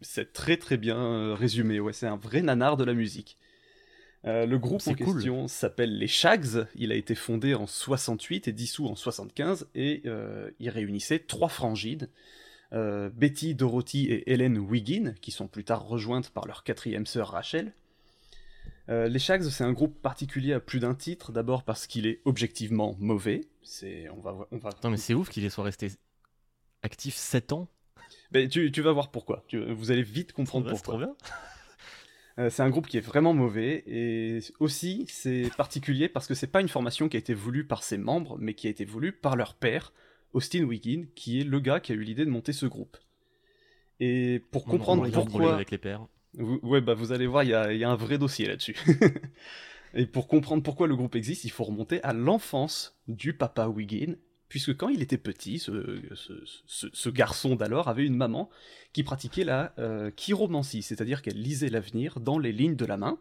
[0.00, 3.36] C'est très très bien euh, résumé, ouais, c'est un vrai nanar de la musique.
[4.26, 5.04] Euh, le groupe en cool.
[5.06, 10.02] question s'appelle les Shags, il a été fondé en 68 et dissous en 75, et
[10.04, 12.08] euh, il réunissait trois frangines,
[12.72, 17.28] euh, Betty, Dorothy et Helen Wiggin, qui sont plus tard rejointes par leur quatrième sœur
[17.28, 17.72] Rachel.
[18.90, 22.20] Euh, les Shags, c'est un groupe particulier à plus d'un titre, d'abord parce qu'il est
[22.24, 25.92] objectivement mauvais, c'est, on va, on va Attends, mais c'est ouf qu'il soit resté
[26.82, 27.68] actif 7 ans.
[28.32, 29.44] Ben, tu, tu vas voir pourquoi.
[29.46, 31.06] Tu- vous allez vite comprendre Ouais, c'est trop pourquoi.
[31.06, 31.16] bien.
[32.38, 36.46] Euh, c'est un groupe qui est vraiment mauvais et aussi c'est particulier parce que c'est
[36.46, 39.12] pas une formation qui a été voulue par ses membres, mais qui a été voulue
[39.12, 39.92] par leur père,
[40.32, 42.96] Austin Wiggin, qui est le gars qui a eu l'idée de monter ce groupe.
[43.98, 46.06] Et pour comprendre pourquoi, avec les pères.
[46.34, 48.76] Vous, ouais, bah vous allez voir, il y a, un vrai dossier là-dessus.
[49.94, 54.14] Et pour comprendre pourquoi le groupe existe, il faut remonter à l'enfance du papa Wiggin,
[54.48, 58.50] puisque quand il était petit, ce garçon d'alors avait une maman
[58.92, 63.18] qui pratiquait la euh, chiromancie, c'est-à-dire qu'elle lisait l'avenir dans les lignes de la main.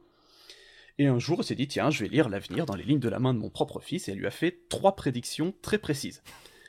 [0.99, 3.09] Et un jour, elle s'est dit, tiens, je vais lire l'avenir dans les lignes de
[3.09, 6.21] la main de mon propre fils, et elle lui a fait trois prédictions très précises.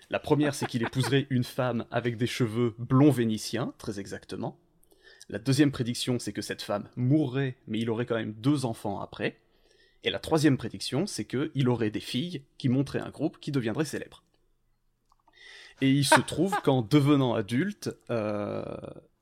[0.09, 4.59] La première, c'est qu'il épouserait une femme avec des cheveux blonds vénitiens, très exactement.
[5.31, 9.01] La deuxième prédiction, c'est que cette femme mourrait, mais il aurait quand même deux enfants
[9.01, 9.39] après.
[10.03, 13.85] Et la troisième prédiction, c'est qu'il aurait des filles qui montraient un groupe qui deviendrait
[13.85, 14.25] célèbre.
[15.83, 18.65] Et il se trouve qu'en devenant adulte, euh,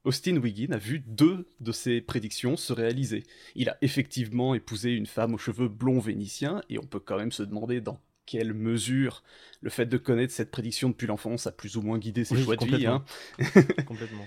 [0.04, 3.24] Austin Wiggin a vu deux de ses prédictions se réaliser.
[3.54, 7.32] Il a effectivement épousé une femme aux cheveux blonds vénitiens, et on peut quand même
[7.32, 9.22] se demander dans quelle mesure
[9.62, 12.44] le fait de connaître cette prédiction depuis l'enfance a plus ou moins guidé ses Oui,
[12.44, 12.84] choix de vie.
[12.86, 13.04] complètement.
[13.40, 13.62] hein.
[13.86, 14.26] Complètement.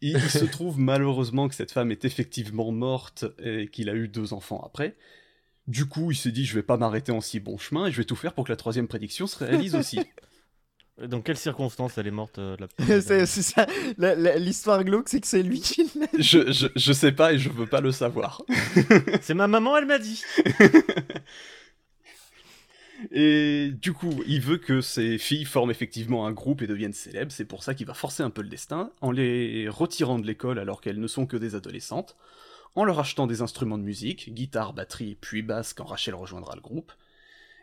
[0.00, 4.08] Il, il se trouve malheureusement que cette femme est effectivement morte et qu'il a eu
[4.08, 4.96] deux enfants après.
[5.66, 7.98] Du coup, il s'est dit je vais pas m'arrêter en si bon chemin et je
[7.98, 10.00] vais tout faire pour que la troisième prédiction se réalise aussi.
[11.08, 13.00] Dans quelles circonstances elle est morte euh, la...
[13.00, 13.66] c'est ça.
[14.38, 16.06] L'histoire glauque, c'est que c'est lui qui l'a.
[16.18, 18.42] je, je, je sais pas et je veux pas le savoir.
[19.20, 20.22] C'est ma maman, elle m'a dit.
[23.10, 27.32] Et du coup, il veut que ses filles forment effectivement un groupe et deviennent célèbres,
[27.32, 30.58] c'est pour ça qu'il va forcer un peu le destin, en les retirant de l'école
[30.58, 32.16] alors qu'elles ne sont que des adolescentes,
[32.74, 36.60] en leur achetant des instruments de musique, guitare, batterie, puis basse quand Rachel rejoindra le
[36.60, 36.92] groupe,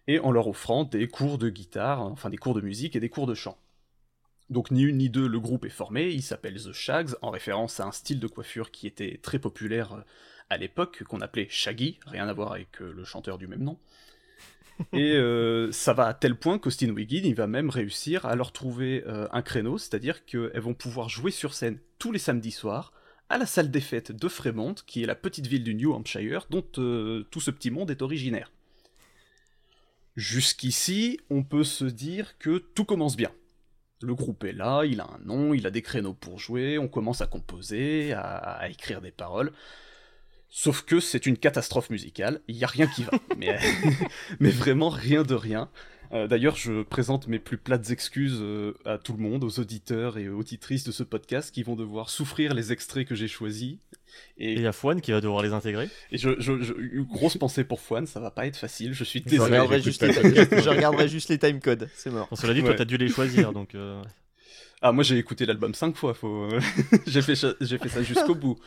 [0.07, 3.09] et en leur offrant des cours de guitare, enfin des cours de musique et des
[3.09, 3.57] cours de chant.
[4.49, 7.79] Donc ni une ni deux, le groupe est formé, il s'appelle The Shags, en référence
[7.79, 10.01] à un style de coiffure qui était très populaire euh,
[10.49, 13.79] à l'époque, qu'on appelait Shaggy, rien à voir avec euh, le chanteur du même nom.
[14.93, 18.51] Et euh, ça va à tel point qu'Austin Wiggin, il va même réussir à leur
[18.51, 22.93] trouver euh, un créneau, c'est-à-dire qu'elles vont pouvoir jouer sur scène tous les samedis soirs
[23.29, 26.47] à la salle des fêtes de Fremont, qui est la petite ville du New Hampshire
[26.49, 28.51] dont euh, tout ce petit monde est originaire.
[30.17, 33.31] Jusqu'ici, on peut se dire que tout commence bien.
[34.01, 36.87] le groupe est là, il a un nom, il a des créneaux pour jouer, on
[36.87, 39.53] commence à composer, à, à écrire des paroles.
[40.53, 43.11] Sauf que c'est une catastrophe musicale, il n'y a rien qui va.
[43.37, 43.57] mais,
[44.39, 45.69] mais vraiment rien de rien.
[46.13, 50.17] Euh, D'ailleurs, je présente mes plus plates excuses euh, à tout le monde, aux auditeurs
[50.17, 53.77] et aux auditrices de ce podcast qui vont devoir souffrir les extraits que j'ai choisis.
[54.37, 55.87] Et il y a Fouane qui va devoir les intégrer.
[56.11, 59.05] Et je, je, je- une grosse pensée pour Fouane, ça va pas être facile, je
[59.05, 59.51] suis Je désolé.
[59.57, 62.27] regarderai, juste les, je regarderai juste les timecodes, c'est mort.
[62.29, 62.65] Bon, cela dit, Ouais.
[62.67, 64.01] toi, t'as dû les choisir, donc euh,
[64.81, 66.47] Ah, moi j'ai écouté l'album cinq fois, faut...
[67.07, 68.57] j'ai fait, ça- j'ai fait ça jusqu'au bout.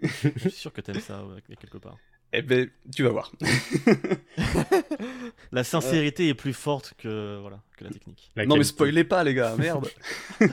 [0.00, 1.98] je suis sûr que t'aimes ça ouais, quelque part.
[2.32, 3.32] Eh ben, tu vas voir.
[5.52, 8.30] La sincérité est plus forte que, voilà, que la technique.
[8.36, 9.88] La non mais spoilez pas les gars, merde.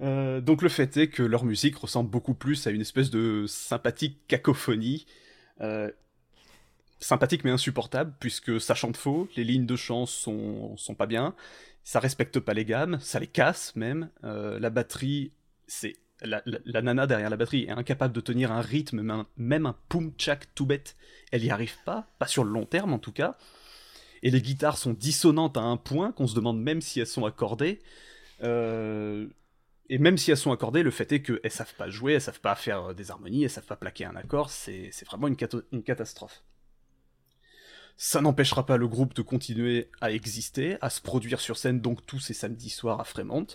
[0.00, 3.44] Euh, donc le fait est que leur musique ressemble beaucoup plus à une espèce de
[3.46, 5.06] sympathique cacophonie.
[5.60, 5.90] Euh,
[6.98, 11.34] sympathique mais insupportable puisque ça chante faux, les lignes de chant sont, sont pas bien,
[11.84, 14.10] ça respecte pas les gammes, ça les casse même.
[14.24, 15.32] Euh, la batterie,
[15.66, 16.42] c'est la,
[16.82, 20.66] nana derrière la batterie est incapable de tenir un rythme, même un, poum tchak tout
[20.66, 20.96] bête,
[21.32, 23.36] elle y arrive pas, pas sur le long terme en tout cas.
[24.22, 27.24] Et les guitares sont dissonantes à un point qu'on se demande même si elles sont
[27.24, 27.80] accordées.
[28.44, 29.26] Euh,
[29.88, 32.40] et même si elles sont accordées, le fait est qu'elles savent pas jouer, elles savent
[32.40, 36.44] pas faire euh, des harmonies, elles savent pas plaquer un accord, c'est vraiment une catastrophe.
[37.96, 42.04] Ça n'empêchera pas le groupe de continuer à exister, à se produire sur scène donc
[42.06, 43.46] tous ces samedis soirs à Fremont,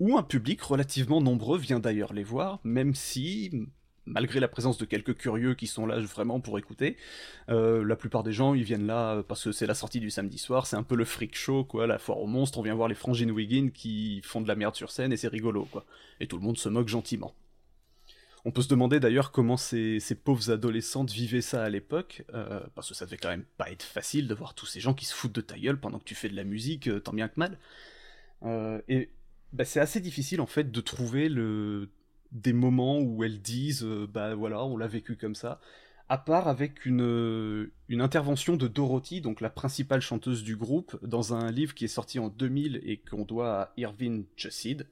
[0.00, 3.52] où un public relativement nombreux vient d'ailleurs les voir, même si,
[4.06, 6.96] malgré la présence de quelques curieux qui sont là vraiment pour écouter,
[7.48, 10.38] euh, la plupart des gens ils viennent là parce que c'est la sortie du samedi
[10.38, 12.88] soir, c'est un peu le freak show quoi, la foire aux monstres, on vient voir
[12.88, 15.84] les frangines Wiggin qui font de la merde sur scène et c'est rigolo quoi.
[16.20, 17.34] Et tout le monde se moque gentiment.
[18.44, 22.88] On peut se demander d'ailleurs comment ces, pauvres adolescentes vivaient ça à l'époque, euh, parce
[22.88, 25.14] que ça devait quand même pas être facile de voir tous ces gens qui se
[25.14, 27.38] foutent de ta gueule pendant que tu fais de la musique, euh, tant bien que
[27.38, 27.58] mal.
[28.42, 29.10] Euh, et
[29.52, 31.90] bah, c'est assez difficile en fait de trouver le...
[32.32, 35.60] des moments où elles disent bah voilà, on l'a vécu comme ça,
[36.08, 41.50] à part avec une, intervention de Dorothy, donc la principale chanteuse du groupe, dans un
[41.50, 44.88] livre qui est sorti en 2000 et qu'on doit à Irving Chessid,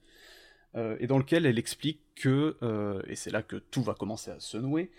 [0.75, 4.39] et dans lequel elle explique que, euh, et c'est là que tout va commencer à
[4.41, 4.91] se nouer,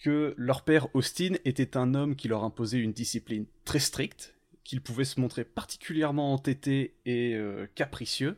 [0.00, 4.80] que leur père Austin était un homme qui leur imposait une discipline très stricte, qu'il
[4.80, 8.36] pouvait se montrer particulièrement entêté et euh, capricieux,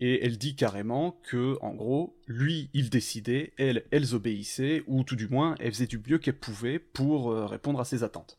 [0.00, 5.16] et elle dit carrément que, en gros, lui, il décidait, elles, elles obéissaient, ou tout
[5.16, 8.38] du moins, elles faisaient du mieux qu'elles pouvaient pour euh, répondre à ses attentes.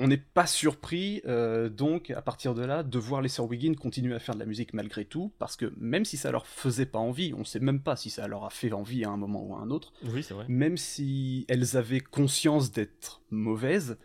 [0.00, 3.74] On n'est pas surpris, euh, donc, à partir de là, de voir les sœurs Wiggin
[3.74, 6.86] continuer à faire de la musique malgré tout, parce que même si ça leur faisait
[6.86, 9.44] pas envie, on sait même pas si ça leur a fait envie à un moment
[9.44, 10.44] ou à un autre, Oui, c'est vrai.
[10.48, 13.98] même si elles avaient conscience d'être mauvaises,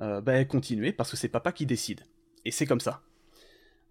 [0.00, 2.00] euh, bah, elles continuaient, parce que c'est papa qui décide.
[2.44, 3.02] Et c'est comme ça.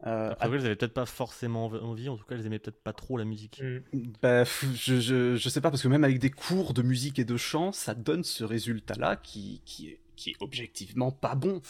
[0.06, 2.93] Euh, Après, elles avaient peut-être pas forcément envie, en tout cas, elles aimaient peut-être pas
[2.93, 3.62] trop la musique.
[3.93, 4.03] Mm.
[4.22, 7.26] Bah, je, je, je sais pas, parce que même avec des cours de musique et
[7.26, 11.61] de chant, ça donne ce résultat-là qui, qui, est, qui est objectivement pas bon.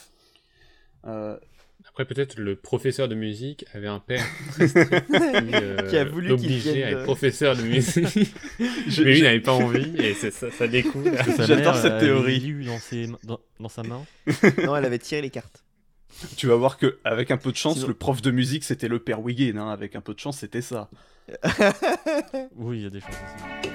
[1.05, 1.37] Euh,
[1.89, 4.25] Après, peut-être le professeur de musique avait un père
[4.55, 4.63] qui,
[5.53, 8.07] euh, Qui a voulu vienne à de- être professeur de musique.
[8.87, 11.11] je- Mais lui je- n'avait pas envie et ça, ça découle.
[11.37, 12.35] J'adore cette elle théorie.
[12.37, 14.03] avait lu dans, ses, dans, dans sa main.
[14.63, 15.63] Non, elle avait tiré les cartes.
[16.37, 18.87] Tu vas voir que avec un peu de chance, Sinon- le prof de musique c'était
[18.87, 20.89] le père Wiggin, hein, avec un peu de chance c'était ça.
[22.55, 23.74] Oui, il y a des choses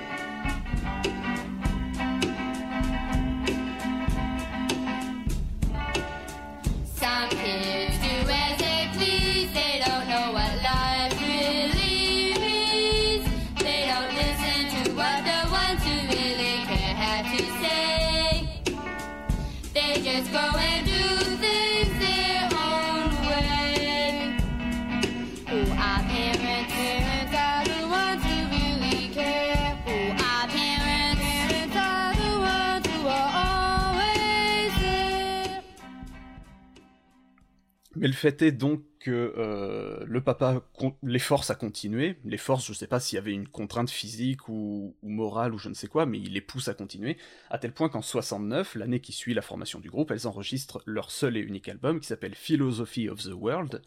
[38.00, 40.62] Mais le fait est donc que euh, le papa
[41.02, 42.16] les force à continuer.
[42.24, 45.68] Les force, je sais pas s'il y avait une contrainte physique ou, morale ou je
[45.68, 47.18] ne sais quoi, mais il les pousse à continuer,
[47.50, 51.10] à tel point qu'en 69, l'année qui suit la formation du groupe, elles enregistrent leur
[51.10, 53.82] seul et unique album qui s'appelle Philosophy of the World,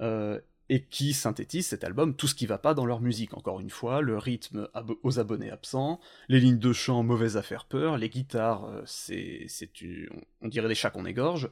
[0.00, 3.34] euh, et qui synthétise cet album tout ce qui va pas dans leur musique.
[3.34, 4.68] Encore une fois, le rythme
[5.02, 6.00] aux abonnés absents,
[6.30, 9.46] les lignes de chant mauvaises à faire peur, les guitares, euh, c'est,
[10.40, 11.50] on dirait des chats qu'on égorge.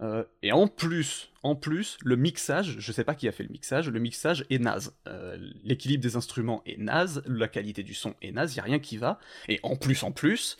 [0.00, 3.48] Euh, et en plus, en plus, le mixage, je sais pas qui a fait le
[3.48, 4.94] mixage, le mixage est naze.
[5.08, 8.78] Euh, L'équilibre des instruments est naze, la qualité du son est naze, y a rien
[8.78, 9.18] qui va.
[9.48, 10.56] Et en plus, en plus,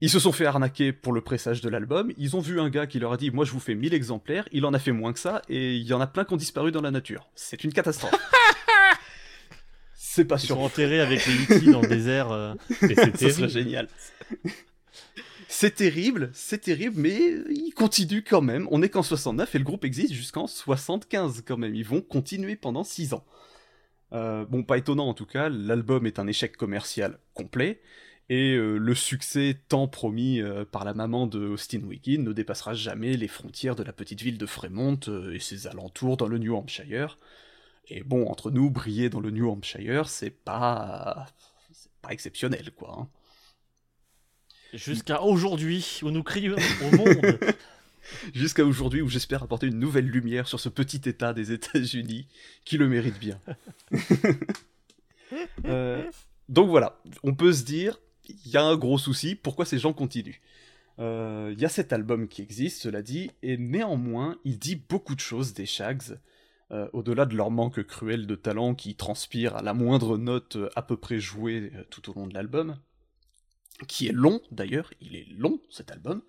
[0.00, 2.86] Ils se sont fait arnaquer pour le pressage de l'album, ils ont vu un gars
[2.86, 5.12] qui leur a dit moi je vous fais 1000 exemplaires, il en a fait moins
[5.14, 7.28] que ça, et il y en a plein qui ont disparu dans la nature.
[7.34, 8.12] C'est une catastrophe.
[9.94, 10.60] C'est pas Ils sont sûr.
[10.60, 12.30] enterrés avec les Yeti dans le désert.
[12.30, 12.54] euh.
[12.82, 13.88] Et c'est génial.
[15.48, 17.16] C'est terrible, c'est terrible, mais
[17.50, 18.66] ils continuent quand même.
[18.70, 21.74] On est qu'en 69 et le groupe existe jusqu'en 75 quand même.
[21.74, 23.24] Ils vont continuer pendant 6 ans.
[24.12, 27.80] Euh, bon, pas étonnant en tout cas, l'album est un échec commercial complet.
[28.30, 32.72] Et euh, le succès tant promis euh, par la maman de Austin Wiggin ne dépassera
[32.74, 34.98] jamais les frontières de la petite ville de Fremont
[35.32, 37.18] et ses alentours dans le New Hampshire.
[37.88, 41.26] Et bon, entre nous, briller dans le New Hampshire, c'est pas...
[41.72, 42.96] c'est pas exceptionnel, quoi.
[43.00, 43.08] hein.
[44.74, 47.38] Jusqu'à aujourd'hui, où nous crions au monde.
[48.34, 52.26] Jusqu'à aujourd'hui où j'espère apporter une nouvelle lumière sur ce petit état des États-Unis
[52.64, 53.38] qui le mérite bien.
[55.64, 56.04] Euh,
[56.48, 57.98] donc voilà, on peut se dire,
[58.28, 60.40] il y a un gros souci, pourquoi ces gens continuent?
[61.00, 65.16] Euh, Il y a cet album qui existe, cela dit, et néanmoins, il dit beaucoup
[65.16, 66.18] de choses des Shags,
[66.70, 70.82] euh, au-delà de leur manque cruel de talent qui transpire à la moindre note à
[70.82, 72.76] peu près jouée tout au long de l'album,
[73.88, 76.22] qui est long d'ailleurs, il est long cet album.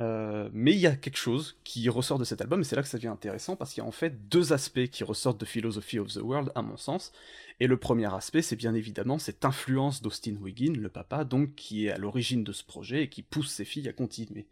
[0.00, 2.82] Euh, mais il y a quelque chose qui ressort de cet album, et c'est là
[2.82, 5.44] que ça devient intéressant, parce qu'il y a en fait deux aspects qui ressortent de
[5.44, 7.12] Philosophy of the World, à mon sens.
[7.58, 11.86] Et le premier aspect, c'est bien évidemment cette influence d'Austin Wiggin, le papa, donc, qui
[11.86, 14.46] est à l'origine de ce projet et qui pousse ses filles à continuer.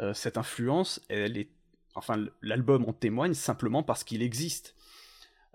[0.00, 1.48] Euh, cette influence, elle est.
[1.94, 4.74] Enfin, l'album en témoigne simplement parce qu'il existe.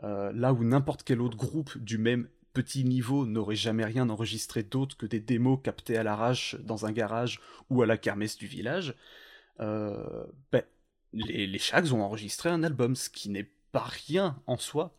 [0.03, 2.27] Euh, là où n'importe quel autre groupe du même
[2.57, 6.91] petit niveau n'aurait jamais rien enregistré d'autre que des démos captées à l'arrache dans un
[6.91, 7.39] garage
[7.69, 8.95] ou à la kermesse du village,
[9.59, 10.63] euh, ben,
[11.13, 14.97] les, les Shags ont enregistré un album, ce qui n'est pas rien en soi.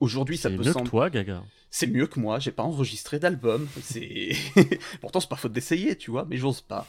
[0.00, 0.90] Aujourd'hui, ça C'est peut mieux que sembler.
[0.90, 1.44] toi, Gaga.
[1.70, 3.68] C'est mieux que moi, j'ai pas enregistré d'album.
[3.80, 4.32] C'est
[5.00, 6.86] pourtant c'est pas faute d'essayer, tu vois, mais j'ose pas.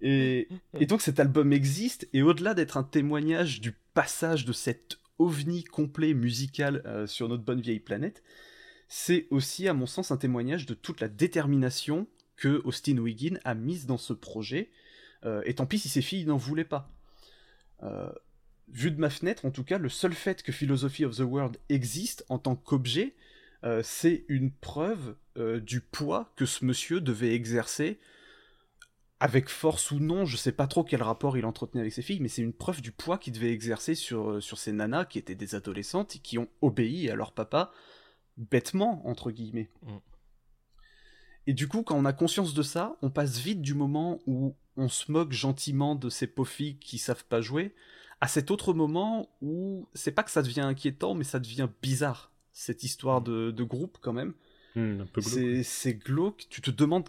[0.00, 0.48] et,
[0.78, 5.64] et donc cet album existe et au-delà d'être un témoignage du passage de cet ovni
[5.64, 8.22] complet musical euh, sur notre bonne vieille planète,
[8.88, 12.06] c'est aussi à mon sens un témoignage de toute la détermination
[12.36, 14.70] que Austin Wiggin a mise dans ce projet.
[15.24, 16.90] euh, et tant pis si ses filles n'en voulaient pas.
[17.82, 18.10] Euh,
[18.68, 21.58] vu de ma fenêtre, en tout cas, le seul fait que Philosophy of the World
[21.68, 23.14] existe en tant qu'objet,
[23.84, 28.00] c'est une preuve du poids que ce monsieur devait exercer,
[29.22, 32.18] avec force ou non, je sais pas trop quel rapport il entretenait avec ses filles,
[32.18, 35.16] mais c'est une preuve du poids qu'il devait exercer sur, euh, sur ces nanas qui
[35.16, 37.70] étaient des adolescentes et qui ont obéi à leur papa
[38.36, 39.70] bêtement, entre guillemets.
[39.82, 39.96] Mm.
[41.46, 44.56] Et du coup, quand on a conscience de ça, on passe vite du moment où
[44.76, 47.76] on se moque gentiment de ces pauvres filles qui savent pas jouer,
[48.20, 52.32] à cet autre moment où c'est pas que ça devient inquiétant, mais ça devient bizarre,
[52.50, 54.34] cette histoire de, de groupe quand même.
[55.20, 57.08] C'est c'est glauque, tu te demandes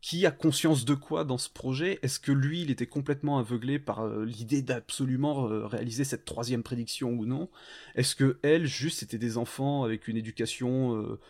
[0.00, 1.98] qui a conscience de quoi dans ce projet?
[2.02, 6.62] Est-ce que lui, il était complètement aveuglé par euh, l'idée d'absolument euh, réaliser cette troisième
[6.62, 7.50] prédiction ou non?
[7.94, 11.20] Est-ce que elle, juste, c'était des enfants avec une éducation euh,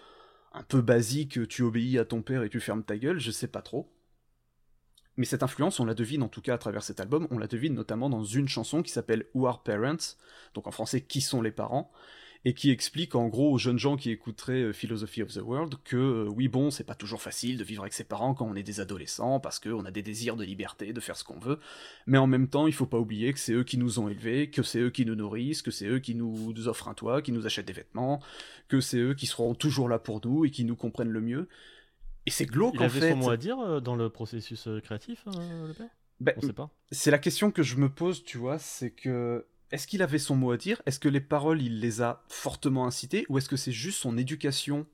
[0.53, 3.19] un peu basique, tu obéis à ton père et tu fermes ta gueule?
[3.19, 3.93] Je sais pas trop.
[5.17, 7.49] Mais cette influence, on la devine en tout cas à travers cet album, on la
[7.49, 10.17] devine notamment dans une chanson qui s'appelle Who Are Parents,
[10.55, 11.91] donc en français Qui sont les parents?
[12.45, 15.75] Et qui explique en gros aux jeunes gens qui écouteraient euh, Philosophy of the World
[15.85, 18.55] que euh, oui bon c'est pas toujours facile de vivre avec ses parents quand on
[18.55, 21.59] est des adolescents parce qu'on a des désirs de liberté, de faire ce qu'on veut,
[22.07, 24.51] mais en même temps il faut pas oublier que c'est eux qui nous ont élevés,
[24.51, 27.33] que c'est eux qui nous nourrissent, que c'est eux qui nous offrent un toit, qui
[27.33, 28.23] nous achètent des vêtements,
[28.69, 31.49] que c'est eux qui seront toujours là pour nous et qui nous comprennent le mieux.
[32.27, 33.11] Et c'est glauque Il en avait fait.
[33.11, 35.89] son mot à dire euh, dans le processus créatif, euh, le père?
[36.21, 36.71] Ben, On sait pas.
[36.93, 40.37] c'est la question que je me pose, tu vois, c'est que est-ce qu'il avait son
[40.37, 40.83] mot à dire?
[40.87, 43.27] Est-ce que les paroles, il les a fortement incitées?
[43.29, 44.87] Ou est-ce que c'est juste son éducation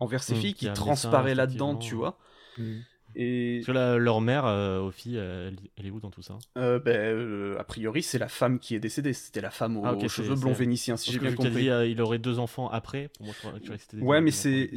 [0.00, 2.18] envers ses Hmm, filles qui transparaît là-dedans, tu vois?
[2.56, 2.80] Hmm.
[3.16, 6.10] Et Parce que la- leur mère, euh, aux filles, euh, elle, elle est où dans
[6.10, 6.42] tout ça?
[6.56, 9.12] Euh, ben, euh, a priori, c'est la femme qui est décédée.
[9.12, 11.62] C'était la femme aux, Ah, aux cheveux blonds vénitiens, si j'ai bien compris.
[11.62, 13.08] dit, euh, il aurait deux enfants après.
[13.16, 14.70] Pour moi, je Ouais, mais c'est.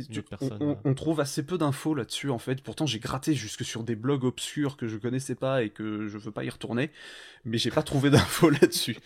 [0.61, 2.61] on, on trouve assez peu d'infos là-dessus, en fait.
[2.63, 6.17] Pourtant, j'ai gratté jusque sur des blogs obscurs que je connaissais pas et que je
[6.17, 6.89] veux pas y retourner.
[7.45, 8.97] Mais j'ai pas trouvé d'infos là-dessus.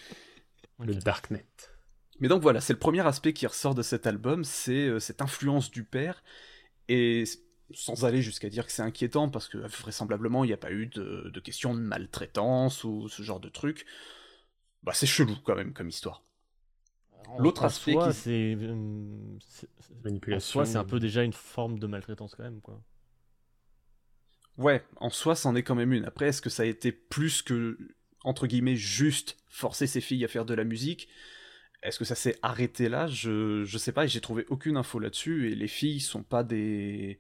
[0.80, 1.00] Le Ok.
[1.04, 1.46] Darknet.
[2.20, 5.22] Mais donc voilà, c'est le premier aspect qui ressort de cet album, c'est euh, cette
[5.22, 6.24] influence du père,
[6.90, 7.24] et
[7.74, 10.88] sans aller jusqu'à dire que c'est inquiétant, parce que vraisemblablement il n'y a pas eu
[10.88, 13.86] de, de question de maltraitance ou ce genre de truc,
[14.84, 16.24] bah c'est chelou quand même comme histoire.
[17.38, 18.56] L'autre En aspect soi, qui- c'est.
[18.60, 19.94] euh, c'est- c'est-
[20.32, 20.40] En Manipulation.
[20.40, 22.82] soi, c'est un peu déjà une forme de maltraitance quand même, quoi.
[24.58, 26.06] Ouais, en soi c'en est quand même une.
[26.06, 27.78] Après, est-ce que ça a été plus que,
[28.24, 31.08] entre guillemets, juste forcer ses filles à faire de la musique
[31.84, 33.08] Est-ce que ça s'est arrêté là?
[33.08, 36.44] Je, je sais pas, et j'ai trouvé aucune info là-dessus, et les filles sont pas
[36.44, 37.20] des...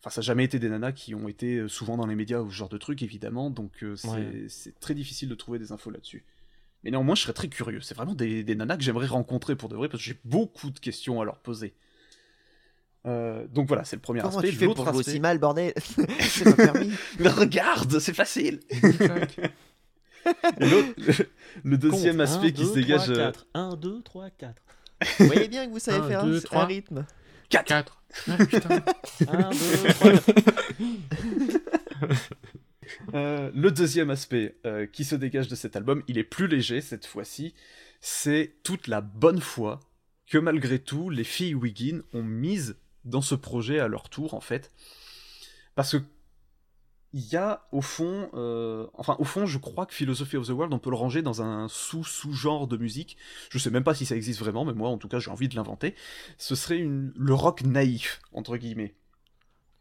[0.00, 2.40] Enfin, ça n'a jamais été des nanas qui ont été euh, souvent dans les médias
[2.40, 4.46] ou ce genre de trucs, évidemment, donc euh, c'est Ouais.
[4.48, 6.24] c'est très difficile de trouver des infos là-dessus.
[6.84, 7.80] Mais néanmoins, je serais très curieux.
[7.80, 10.70] C'est vraiment des, des nanas que j'aimerais rencontrer pour de vrai, parce que j'ai beaucoup
[10.70, 11.72] de questions à leur poser.
[13.06, 14.50] Euh, donc voilà, c'est le premier Comment aspect.
[14.50, 15.72] tu fais pour aspect- aussi mal, bordel
[16.20, 16.90] C'est pas permis.
[17.18, 18.60] Mais regarde, c'est facile
[20.58, 20.94] le,
[21.64, 22.20] le deuxième Compte.
[22.22, 23.04] aspect Un, qui deux, se dégage...
[23.04, 23.46] trois, euh, quatre.
[23.54, 24.62] 1, 2, 3, 4.
[25.18, 26.62] Vous voyez bien que vous savez Un, faire deux, un, trois.
[26.62, 27.06] un rythme.
[27.50, 28.02] 4.
[28.28, 28.82] Ah, putain.
[29.28, 30.10] 1, 2, 3,
[33.14, 36.80] Euh, le deuxième aspect euh, qui se dégage de cet album, il est plus léger
[36.80, 37.54] cette fois-ci,
[38.00, 39.80] c'est toute la bonne foi
[40.26, 44.40] que malgré tout les filles Wiggin ont mise dans ce projet à leur tour en
[44.40, 44.70] fait.
[45.74, 46.02] Parce que
[47.14, 50.50] il y a au fond, euh, enfin au fond je crois que Philosophy of the
[50.50, 53.16] World on peut le ranger dans un sous-sous-genre de musique.
[53.50, 55.48] Je sais même pas si ça existe vraiment, mais moi en tout cas j'ai envie
[55.48, 55.94] de l'inventer.
[56.38, 58.96] Ce serait une, le rock naïf entre guillemets.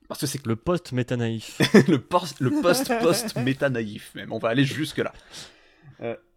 [0.07, 1.59] Parce que c'est Le post métanaïf.
[1.87, 5.11] le post le post post méta naïf même on va aller jusque là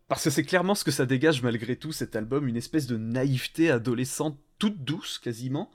[0.09, 2.97] parce que c'est clairement ce que ça dégage malgré tout cet album une espèce de
[2.97, 5.70] naïveté adolescente toute douce quasiment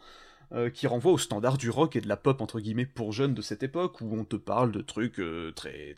[0.53, 3.33] euh, qui renvoie aux standards du rock et de la pop entre guillemets pour jeunes
[3.33, 5.95] de cette époque où on te parle de trucs euh, très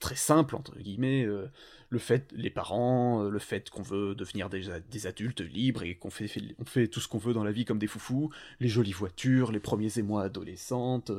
[0.00, 1.46] très simples entre guillemets euh,
[1.88, 6.26] le fait les parents le fait qu'on veut devenir des, adultes libres et qu'on fait,
[6.28, 8.30] fait- on fait tout ce qu'on veut dans la vie comme des foufous
[8.60, 11.10] les jolies voitures les premiers émois adolescentes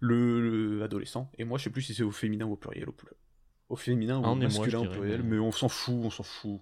[0.00, 0.40] le,
[0.76, 1.30] le adolescent.
[1.38, 2.88] Et moi, je sais plus si c'est au féminin ou au pluriel.
[3.68, 6.22] Au, féminin ou Ah, au masculin au pluriel, mais- mais on s'en fout, on s'en
[6.22, 6.60] fout.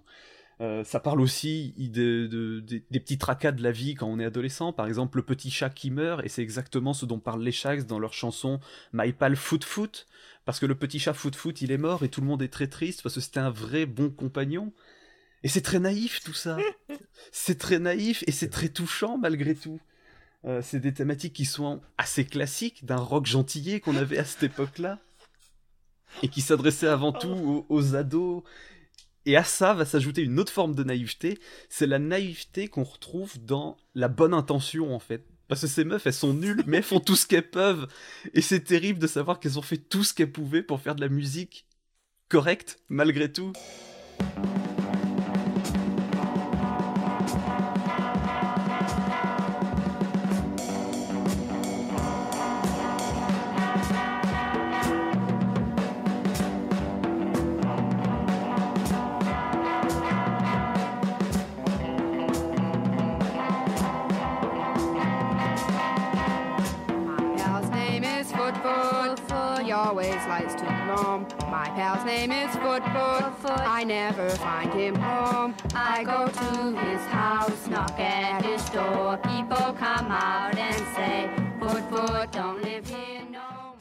[0.61, 4.19] Euh, ça parle aussi de- de- des- des petits tracas de la vie quand on
[4.19, 4.71] est adolescent.
[4.71, 7.85] Par exemple, le petit chat qui meurt, et c'est exactement ce dont parlent les Shags
[7.85, 8.59] dans leur chanson
[8.93, 10.07] My Pal Foot Foot.
[10.45, 12.49] Parce que le petit chat Foot Foot, il est mort et tout le monde est
[12.51, 14.73] très triste parce que c'était un vrai bon compagnon.
[15.43, 16.57] Et c'est très naïf tout ça.
[17.31, 19.79] c'est très naïf et c'est très touchant malgré tout.
[20.45, 24.43] Euh, c'est des thématiques qui sont assez classiques d'un rock gentillet qu'on avait à cette
[24.43, 24.99] époque-là.
[26.21, 28.43] Et qui s'adressait avant tout aux, aux ados.
[29.25, 31.39] Et à ça va s'ajouter une autre forme de naïveté.
[31.69, 35.25] C'est la naïveté qu'on retrouve dans la bonne intention en fait.
[35.47, 37.87] Parce que ces meufs, elles sont nulles, mais elles font tout ce qu'elles peuvent.
[38.33, 41.01] Et c'est terrible de savoir qu'elles ont fait tout ce qu'elles pouvaient pour faire de
[41.01, 41.65] la musique
[42.29, 43.53] correcte, malgré tout.
[70.93, 71.27] Likes to roam.
[71.51, 73.59] My pal's name is Foot Foot.
[73.59, 75.53] I never find him home.
[75.75, 79.17] I go to his house, knock at his door.
[79.17, 81.29] People come out and say,
[81.59, 83.75] Foot Foot, don't live here no more.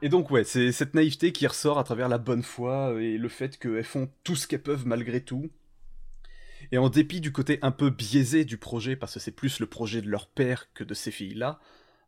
[0.00, 3.28] Et donc ouais, c'est cette naïveté qui ressort à travers la bonne foi et le
[3.28, 5.50] fait qu'elles font tout ce qu'elles peuvent malgré tout.
[6.70, 9.66] Et en dépit du côté un peu biaisé du projet, parce que c'est plus le
[9.66, 11.58] projet de leur père que de ces filles-là,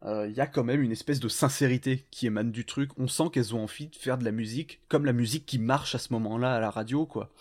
[0.05, 2.91] euh, il y a quand même une espèce de sincérité qui émane du truc.
[2.99, 5.95] On sent qu'elles ont envie de faire de la musique comme la musique qui marche
[5.95, 7.33] à ce moment-là à la radio, quoi.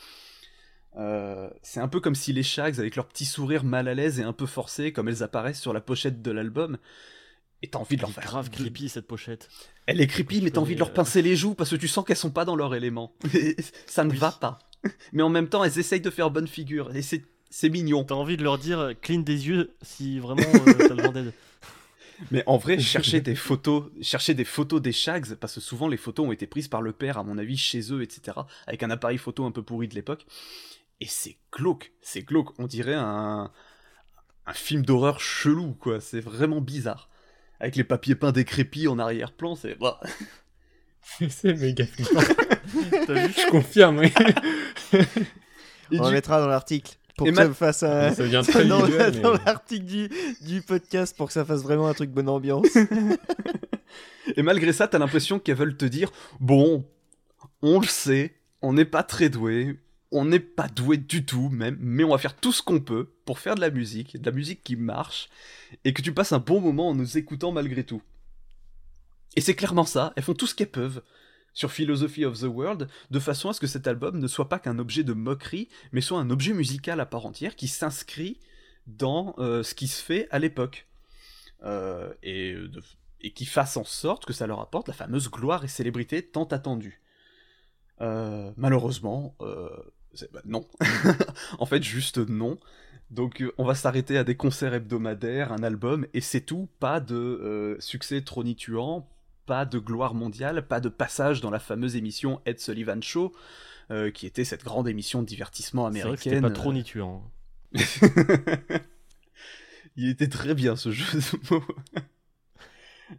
[0.97, 4.19] Euh, c'est un peu comme si les Shags, avec leur petit sourire mal à l'aise
[4.19, 6.77] et un peu forcé, comme elles apparaissent sur la pochette de l'album,
[7.61, 9.49] et t'as envie de leur faire grave creepy cette pochette.
[9.85, 11.87] elle est creepy, mais t'as envie de leur euh, pincer les joues parce que tu
[11.87, 13.13] sens qu'elles sont pas dans leur élément.
[13.85, 14.59] Ça ne va pas.
[15.13, 16.95] Mais en même temps, elles essayent de faire bonne figure.
[16.95, 18.05] Et c'est, mignon.
[18.05, 21.33] T'as envie de leur dire euh, clean des yeux si vraiment euh, t'as d'aide.
[22.31, 25.97] Mais en vrai, chercher des photos, chercher des photos des Shags, parce que souvent les
[25.97, 28.37] photos ont été prises par le père, à mon avis, chez eux, etc.
[28.67, 30.25] Avec un appareil photo un peu pourri de l'époque.
[31.01, 31.93] Et c'est glauque.
[32.01, 32.57] C'est glauque.
[32.59, 33.51] On dirait un,
[34.45, 36.01] un film d'horreur chelou, quoi.
[36.01, 37.09] C'est vraiment bizarre.
[37.61, 39.75] Avec les papiers peints décrépits en arrière-plan, c'est.
[39.79, 39.99] bah.
[41.29, 42.21] c'est méga flippant.
[43.07, 44.13] T'as vu Je confirme, oui.
[45.91, 48.11] On du- le mettra dans l'article pour Et que ma- ça fasse un...
[48.13, 50.09] Ça devient très dans, mais- dans l'article du,
[50.41, 52.65] du podcast pour que ça fasse vraiment un truc bonne ambiance.
[54.35, 56.85] Et malgré ça, t'as l'impression qu'elles veulent te dire bon,
[57.61, 59.77] on le sait, on n'est pas très doué,
[60.11, 63.09] on n'est pas doué du tout même, mais on va faire tout ce qu'on peut
[63.25, 65.29] pour faire de la musique, de la musique qui marche,
[65.83, 68.01] et que tu passes un bon moment en nous écoutant malgré tout.
[69.35, 71.01] Et c'est clairement ça, elles font tout ce qu'elles peuvent
[71.53, 74.59] sur Philosophy of the World, de façon à ce que cet album ne soit pas
[74.59, 78.39] qu'un objet de moquerie, mais soit un objet musical à part entière qui s'inscrit
[78.87, 80.87] dans euh, ce qui se fait à l'époque.
[81.63, 82.81] Euh, et, de-
[83.21, 86.45] et qui fasse en sorte que ça leur apporte la fameuse gloire et célébrité tant
[86.45, 87.01] attendue.
[88.01, 89.69] Euh, malheureusement, euh,
[90.31, 90.65] bah, non.
[91.59, 92.57] en fait, juste non.
[93.11, 96.69] Donc euh, on va s'arrêter à des concerts hebdomadaires, un album, et c'est tout.
[96.79, 99.09] Pas de euh, succès tronituant,
[99.49, 103.33] pas de gloire mondiale, pas de passage dans la fameuse émission Ed Sullivan Show,
[103.89, 106.17] euh, qui était cette grande émission de divertissement américaine.
[106.35, 107.23] c'était pas trop nituant.
[109.95, 111.63] Il était très bien ce jeu de mots.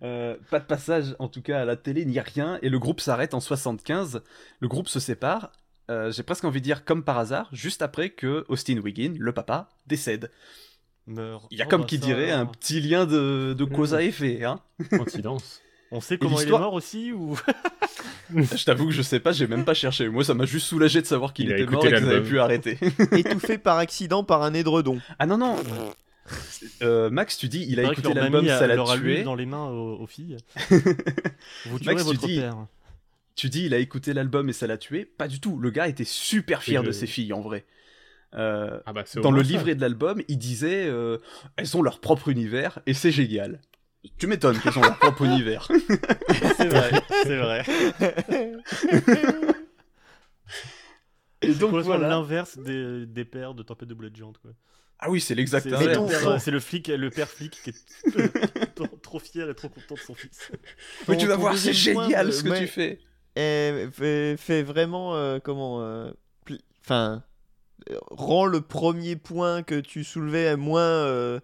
[0.05, 3.01] Euh, pas de passage en tout cas à la télé ni rien et le groupe
[3.01, 4.23] s'arrête en 75.
[4.61, 5.51] Le groupe se sépare.
[5.91, 9.33] euh, J'ai presque envie de dire comme par hasard, juste après que Austin Wiggin, le
[9.33, 10.31] papa, décède.
[11.09, 11.49] Meurt.
[11.51, 13.93] Il y a Oh, comme bah, qui ça, dirait un petit lien de, de cause
[13.93, 14.45] à effet.
[14.45, 14.61] Hein
[14.91, 15.61] Coïncidence.
[15.93, 17.37] On sait comment il est mort aussi ou
[18.35, 20.09] je t'avoue que je sais pas, j'ai même pas cherché.
[20.09, 22.79] Moi ça m'a juste soulagé de savoir qu'il était mort et qu'ils avaient pu arrêter.
[23.13, 25.01] Étouffé par accident par un édredon.
[25.19, 25.57] ah non non
[26.83, 29.23] Euh, Max, tu dis, il a écouté l'album, ça l'a tué.
[29.25, 30.37] dans les mains aux, aux filles.
[31.67, 32.67] Vous tuerez Max, tu votre dis- père.
[33.35, 35.05] Tu dis, il a écouté l'album et ça l'a tué.
[35.05, 35.59] Pas du tout.
[35.59, 37.65] Le gars était super fier de le- ses filles en vrai.
[38.35, 41.19] Euh, Ah bah, dans le livret de l'album, il disait euh,
[41.57, 43.61] elles ont leur propre univers et c'est génial.
[44.19, 45.69] Tu m'étonnes qu'elles ont leur propre univers.
[46.57, 46.91] C'est vrai,
[47.25, 47.65] c'est vrai.
[51.43, 52.09] Et donc voilà.
[52.09, 54.51] l'inverse des, des pères de Tempête de Boulet de Géante, quoi.
[54.99, 59.49] Ah oui, c'est l'exact C'est- le flic, le père flic qui est trop- trop fier
[59.49, 60.51] et trop content de son fils.
[61.09, 62.61] Mais tu vas voir, c'est génial ce que ouais.
[62.61, 62.99] tu fais.
[63.37, 66.11] Et fait, fait vraiment euh, comment euh,
[66.85, 67.23] enfin
[67.91, 71.41] euh, rend le premier point que tu soulevais moins euh,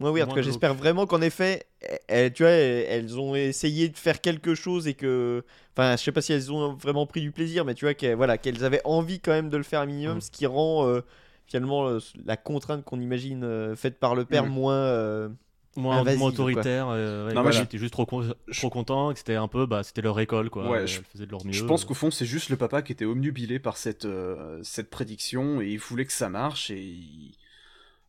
[0.00, 3.96] moins weird j'espère vraiment qu'en effet eh, eh, tu vois eh, elles ont essayé de
[3.96, 5.44] faire quelque chose et que
[5.76, 8.16] enfin je sais pas si elles ont vraiment pris du plaisir mais tu vois qu'elles
[8.16, 10.20] voilà qu'elles avaient envie quand même de le faire un minimum Mm.
[10.20, 11.00] ce qui rend euh,
[11.46, 14.48] finalement euh, la contrainte qu'on imagine euh, faite par le père Mm.
[14.50, 15.28] moins euh,
[15.76, 16.88] Moins, Invasive, moins autoritaire.
[16.88, 19.64] euh, ouais, Non, voilà, mais j'étais juste trop, con- trop content, que c'était un peu,
[19.64, 20.68] bah, c'était leur école, quoi.
[20.68, 21.52] Ouais, je- Elles faisaient de leur mieux.
[21.52, 24.90] Je pense qu'au fond, c'est juste le papa qui était omnubilé par cette, euh, cette
[24.90, 27.30] prédiction et il voulait que ça marche et il,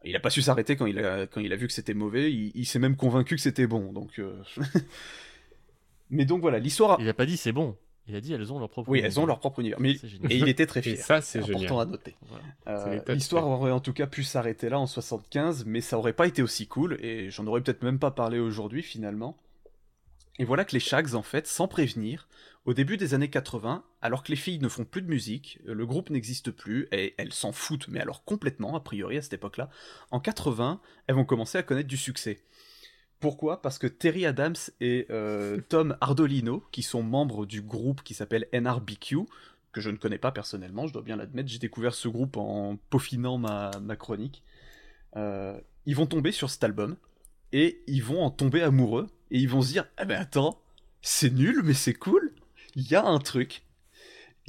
[0.05, 2.31] il a pas su s'arrêter quand il a, quand il a vu que c'était mauvais.
[2.31, 3.91] Il, il s'est même convaincu que c'était bon.
[3.91, 4.33] Donc, euh,
[6.09, 6.91] mais donc voilà, l'histoire.
[6.91, 7.75] a- Il a pas dit c'est bon.
[8.07, 8.89] Il a dit elles ont leur propre.
[8.89, 9.79] Oui, elles ont leur propre univers.
[9.79, 10.97] Mais et il était très Et fier.
[10.97, 12.15] ça, c'est important à noter.
[12.27, 12.43] Voilà.
[13.07, 16.25] Euh, L'histoire aurait en tout cas pu s'arrêter là en 75, mais ça aurait pas
[16.25, 19.37] été aussi cool, et j'en aurais peut-être même pas parlé aujourd'hui finalement.
[20.39, 22.27] Et voilà que les Shags, en fait, sans prévenir,
[22.65, 25.85] au début des années 80, alors que les filles ne font plus de musique, le
[25.85, 29.69] groupe n'existe plus, et elles s'en foutent, mais alors complètement, a priori, à cette époque-là,
[30.11, 32.41] en 80, elles vont commencer à connaître du succès.
[33.19, 33.61] Pourquoi?
[33.61, 38.47] Parce que Terry Adams et euh, Tom Ardolino, qui sont membres du groupe qui s'appelle
[38.53, 39.25] NRBQ,
[39.71, 42.77] que je ne connais pas personnellement, je dois bien l'admettre, j'ai découvert ce groupe en
[42.89, 44.43] peaufinant ma, ma chronique,
[45.15, 46.95] euh, ils vont tomber sur cet album,
[47.51, 50.61] et ils vont en tomber amoureux, et ils vont se dire, ah ben attends,
[51.01, 52.33] c'est nul, mais c'est cool,
[52.75, 53.63] il y a un truc.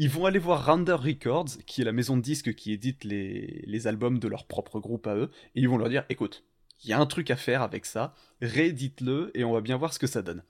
[0.02, 3.62] Ils vont aller voir Rounder Records, qui est la maison de disques qui édite les,
[3.66, 6.42] les albums de leur propre groupe à eux, et ils vont leur dire, écoute,
[6.82, 9.92] il y a un truc à faire avec ça, réédite-le, et on va bien voir
[9.92, 10.42] ce que ça donne.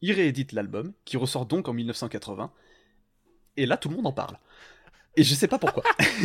[0.00, 2.50] Ils rééditent l'album, qui ressort donc en 1980,
[3.56, 4.40] et là tout le monde en parle.
[5.16, 5.82] Et je sais pas pourquoi.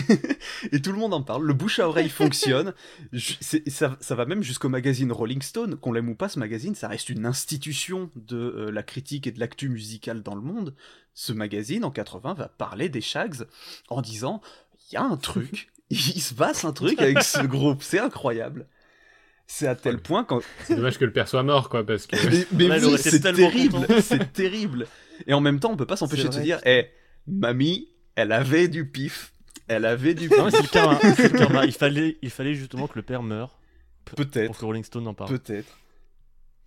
[0.71, 2.73] et tout le monde en parle, le bouche à oreille fonctionne,
[3.13, 3.35] Je-
[3.67, 6.87] ça, ça va même jusqu'au magazine Rolling Stone, qu'on l'aime ou pas ce magazine, ça
[6.87, 10.75] reste une institution de euh, la critique et de l'actu musicale dans le monde.
[11.13, 13.45] Ce magazine en 80 va parler des Shags
[13.89, 14.41] en disant
[14.89, 18.67] il y a un truc, il se passe un truc avec ce groupe, c'est incroyable.
[19.47, 22.15] C'est à tel point quand C'est dommage que le père soit mort, quoi, parce que.
[22.53, 24.87] mais, oui, c'est terrible, c'est terrible.
[25.27, 26.87] Et en même temps, on peut pas s'empêcher de se dire, eh,
[27.27, 29.33] mamie, elle avait du pif,
[29.67, 30.55] elle avait du Non, pif.
[30.55, 30.99] c'est le karma.
[31.15, 31.65] c'est le karma.
[31.65, 33.59] Il fallait, il fallait justement que le père meure
[34.05, 35.29] pour Peut-être, que Rolling Stone en parle.
[35.39, 35.77] peut-être.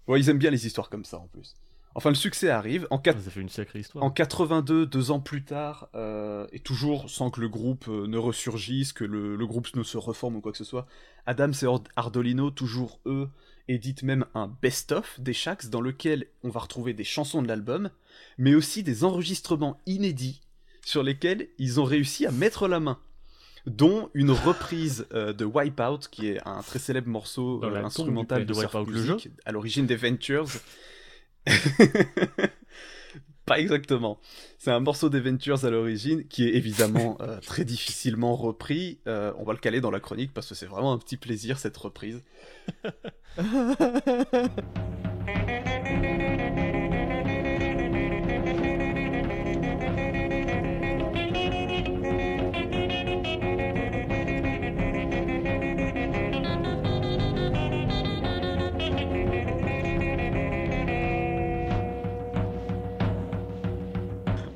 [0.06, 1.56] Ouais, ils aiment bien les histoires comme ça en plus.
[1.96, 2.86] Enfin, le succès arrive.
[2.90, 4.02] En, quat- Ça fait une sacrée histoire.
[4.04, 8.18] en 82, deux ans plus tard, euh, et toujours sans que le groupe euh, ne
[8.18, 10.86] ressurgisse, que le, le groupe ne se reforme ou quoi que ce soit,
[11.26, 13.28] Adams et Ard- Ardolino, toujours eux,
[13.68, 17.90] éditent même un best-of des Shags dans lequel on va retrouver des chansons de l'album,
[18.38, 20.40] mais aussi des enregistrements inédits
[20.84, 22.98] sur lesquels ils ont réussi à mettre la main.
[23.66, 28.52] Dont une reprise euh, de Wipeout, qui est un très célèbre morceau euh, instrumental de.
[28.52, 29.16] De surf Wipeout, le
[29.46, 30.48] à l'origine des Ventures.
[33.46, 34.18] Pas exactement.
[34.58, 39.00] C'est un morceau des Ventures à l'origine qui est évidemment euh, très difficilement repris.
[39.06, 41.58] Euh, on va le caler dans la chronique parce que c'est vraiment un petit plaisir
[41.58, 42.22] cette reprise.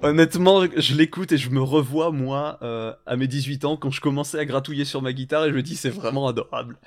[0.03, 4.01] Honnêtement, je l'écoute et je me revois, moi, euh, à mes 18 ans, quand je
[4.01, 6.78] commençais à gratouiller sur ma guitare et je me dis, c'est vraiment adorable.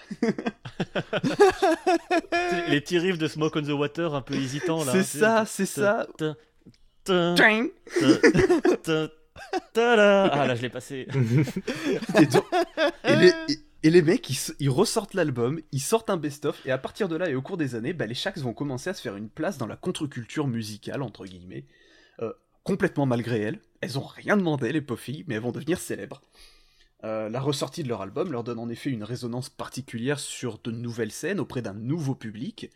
[2.69, 4.91] Les petits riffs de Smoke on the Water un peu hésitants là.
[4.93, 6.07] C'est ça, c'est ça.
[9.75, 11.07] Ah là, je l'ai passé.
[12.19, 12.45] Et, donc-
[13.03, 13.33] et les,
[13.83, 17.15] et- les mecs, ils, ils ressortent l'album, ils sortent un best-of, et à partir de
[17.17, 19.27] là et au cours des années, bah, les Shax vont commencer à se faire une
[19.29, 21.65] place dans la contre-culture musicale, entre guillemets,
[22.21, 22.31] euh,
[22.63, 23.59] complètement malgré elles.
[23.81, 26.21] Elles ont rien demandé, les pauvres filles, mais elles vont devenir célèbres.
[27.03, 30.69] Euh, la ressortie de leur album leur donne en effet une résonance particulière sur de
[30.71, 32.69] nouvelles scènes auprès d'un nouveau public.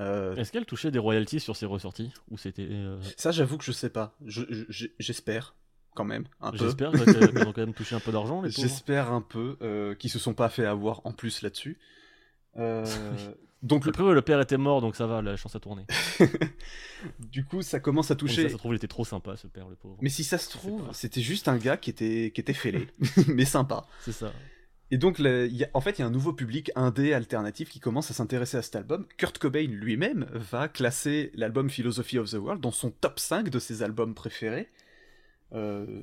[0.00, 2.66] Euh, Est-ce qu'elle touchait des royalties sur ses ressorties Ou c'était.
[2.68, 4.16] euh, ça, j'avoue que je sais pas.
[4.26, 5.54] Je- je- J'espère,
[5.94, 6.56] quand même, un peu.
[6.58, 8.50] J'espère qu'elles qu'elles ont quand même touché un peu d'argent, les.
[8.50, 11.78] J'espère un peu qu'ils se sont pas fait avoir en plus là-dessus.
[13.62, 15.84] Donc le- Après, ouais, le père était mort, donc ça va, la chance a tourné.
[17.20, 18.42] du coup, ça commence à toucher.
[18.42, 19.96] ça, ça se trouve, il était trop sympa, ce père, le pauvre.
[20.00, 22.88] Mais si ça se trouve, c'était juste un gars qui était, qui était fêlé,
[23.28, 23.86] mais sympa.
[24.00, 24.32] C'est ça.
[24.90, 27.12] Et donc, le- il y a- en fait, il y a un nouveau public indé
[27.14, 29.06] alternatif qui commence à s'intéresser à cet album.
[29.16, 33.58] Kurt Cobain lui-même va classer l'album Philosophy of the World dans son top 5 de
[33.58, 34.68] ses albums préférés.
[35.54, 36.02] Euh,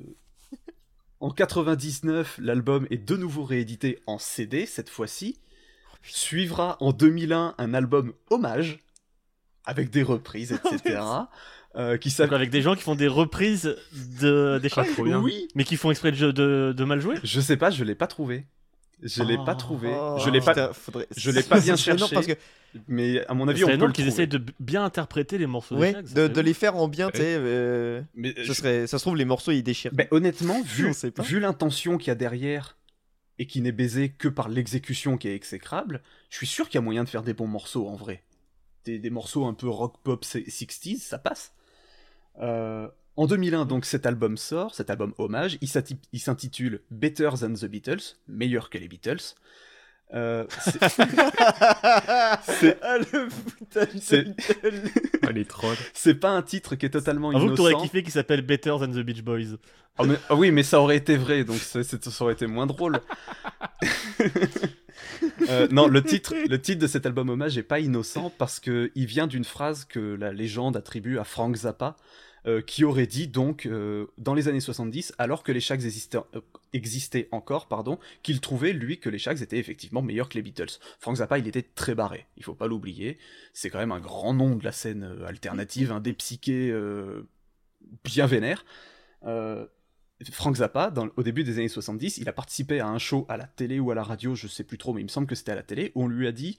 [1.20, 5.38] En 99, l'album est de nouveau réédité en CD cette fois-ci.
[6.02, 8.78] Suivra en 2001 un album hommage
[9.64, 11.00] avec des reprises, etc.
[11.76, 13.76] euh, qui Donc avec des gens qui font des reprises
[14.20, 14.58] de...
[14.60, 14.84] des chats.
[14.84, 15.20] trop bien.
[15.20, 17.84] Oui, Mais qui font exprès de, jeu- de, de mal jouer je sais pas, je
[17.84, 18.46] l'ai pas trouvé.
[19.02, 19.44] Je l'ai Oh.
[19.44, 19.88] pas trouvé.
[19.94, 20.52] Oh, je l'ai pas.
[20.52, 22.14] putain, faudrait- je l'ai pas bien cherché.
[22.14, 22.34] parce que
[22.86, 25.94] Mais à mon avis, on peut le qu'ils essayent de bien interpréter les morceaux ouais,
[26.14, 27.12] de, de les faire en bien, Ouais.
[27.12, 27.34] tu sais.
[27.38, 29.92] euh, Mais ça, je- serait, ça se trouve, les morceaux ils déchirent.
[29.94, 32.76] Ben, honnêtement, vu, vu l'intention qu'il y a derrière
[33.40, 36.78] et qui n'est baisée que par l'exécution qui est exécrable, je suis sûr qu'il y
[36.78, 38.22] a moyen de faire des bons morceaux en vrai.
[38.84, 41.54] Des, des morceaux un peu rock pop 60s, ça passe.
[42.42, 42.86] Euh,
[43.16, 45.56] en 2001, donc, cet album sort, cet album hommage.
[45.62, 49.34] Il s'intitule Better Than the Beatles, meilleur que les Beatles.
[50.12, 50.78] Euh, c'est-
[52.42, 53.28] C'est- Ah, le
[54.00, 54.24] c'est-.
[55.22, 55.76] Ah, les trolls.
[55.94, 57.86] c'est pas un titre qui est totalement Avoue que t'aurais innocent.
[57.86, 59.56] kiffé qu'il s'appelle Better Than the Beach Boys.
[59.98, 62.46] Ah, mais- ah oui, mais ça aurait été vrai, donc ça, c'est- ça aurait été
[62.46, 62.98] moins drôle.
[65.48, 68.90] Euh, non, le titre, le titre de cet album hommage est pas innocent parce que
[68.94, 71.96] il vient d'une phrase que la légende attribue à Frank Zappa,
[72.46, 76.18] euh, qui aurait dit donc euh, dans les années 70, alors que les Shags existaient,
[76.34, 76.40] euh,
[76.72, 80.78] existaient encore, pardon, qu'il trouvait lui que les Shags étaient effectivement meilleurs que les Beatles.
[80.98, 83.18] Frank Zappa, il était très barré, il faut pas l'oublier.
[83.52, 86.72] C'est quand même un grand nom de la scène alternative, un des psychés
[88.04, 88.64] bien vénères.
[89.24, 89.66] Euh,
[90.32, 93.46] Frank Zappa, au début des années 70, il a participé à un show à la
[93.46, 95.52] télé ou à la radio, je sais plus trop, mais il me semble que c'était
[95.52, 96.58] à la télé, où on lui a dit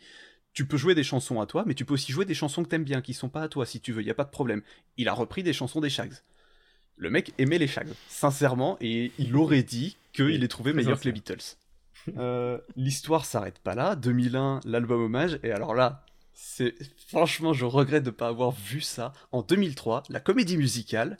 [0.54, 2.70] Tu peux jouer des chansons à toi, mais tu peux aussi jouer des chansons que
[2.70, 4.62] t'aimes bien, qui sont pas à toi si tu veux, y a pas de problème.
[4.98, 6.14] Il a repris des chansons des Shags.
[6.98, 11.06] Le mec aimait les Shags, sincèrement, et il aurait dit qu'il les trouvait meilleurs que
[11.06, 11.12] les.
[11.12, 11.38] Beatles.
[12.18, 13.96] Euh, L'histoire s'arrête pas là.
[13.96, 16.74] 2001, l'album hommage, et alors là, c'est
[17.08, 19.14] franchement, je regrette de pas avoir vu ça.
[19.32, 21.20] En 2003, la comédie musicale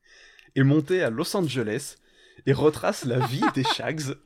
[0.54, 1.96] est montée à Los Angeles
[2.44, 4.16] et retrace la vie des Shags.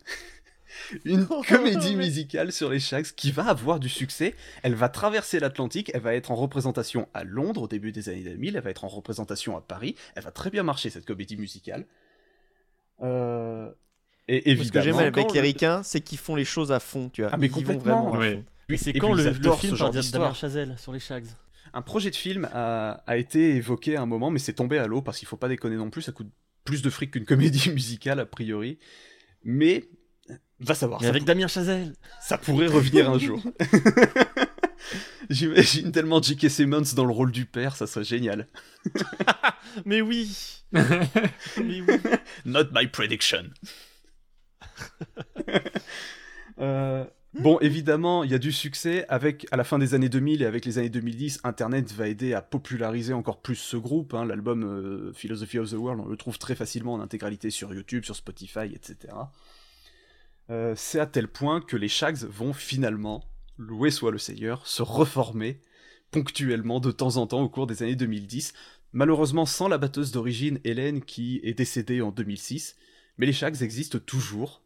[1.05, 4.35] Une comédie musicale sur les Shags qui va avoir du succès.
[4.63, 8.23] Elle va traverser l'Atlantique, elle va être en représentation à Londres au début des années
[8.25, 9.95] 2000, elle va être en représentation à Paris.
[10.15, 11.87] Elle va très bien marcher cette comédie musicale.
[13.03, 13.71] Euh,
[14.29, 16.81] Et Ce que j'aime évidemment, avec les le- ricains, c'est qu'ils font les choses à
[16.81, 17.31] fond, tu vois.
[17.33, 18.11] Ah, mais Ils vont complètement.
[18.11, 18.45] vraiment Ouais.
[18.77, 20.33] c'est quand le, le film par Damien.
[20.35, 21.27] Chazelle sur les Shags
[21.75, 24.87] Un projet de film a, a été évoqué à un moment, mais c'est tombé à
[24.87, 26.03] l'eau parce qu'il faut pas déconner non plus.
[26.03, 26.29] Ça coûte
[26.65, 28.79] plus de fric qu'une comédie musicale a priori.
[29.45, 29.85] Mais
[30.65, 31.01] va savoir.
[31.01, 33.43] Mais ça, avec Damien Chazelle ça pourrait revenir un jour.
[35.31, 36.51] J'imagine tellement J.K.
[36.51, 38.47] Simmons dans le rôle du père, ça serait génial.
[39.87, 40.81] Mais oui Mais
[41.57, 41.97] oui
[42.45, 43.45] Not my prediction.
[46.59, 49.07] Euh, bon, évidemment, il y a du succès.
[49.09, 52.35] Avec, à la fin des années 2000 et avec les années 2010, Internet va aider
[52.35, 54.15] à populariser encore plus ce groupe.
[54.15, 54.25] hein.
[54.25, 58.05] L'album euh, Philosophy of the World, on le trouve très facilement en intégralité sur YouTube,
[58.05, 59.15] sur Spotify, etc.
[60.53, 63.25] Euh, C'est à tel point que les Shags vont finalement,
[63.57, 65.61] loué soit le Seigneur, se reformer
[66.11, 68.53] ponctuellement de temps en temps au cours des années 2010.
[68.93, 72.77] Malheureusement sans la batteuse d'origine Hélène qui est décédée en 2006,
[73.17, 74.63] mais les Shags existent toujours,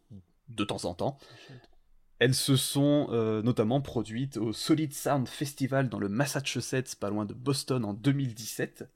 [0.49, 1.17] de temps en temps.
[2.19, 7.25] Elles se sont euh, notamment produites au Solid Sound Festival dans le Massachusetts, pas loin
[7.25, 8.89] de Boston, en 2017.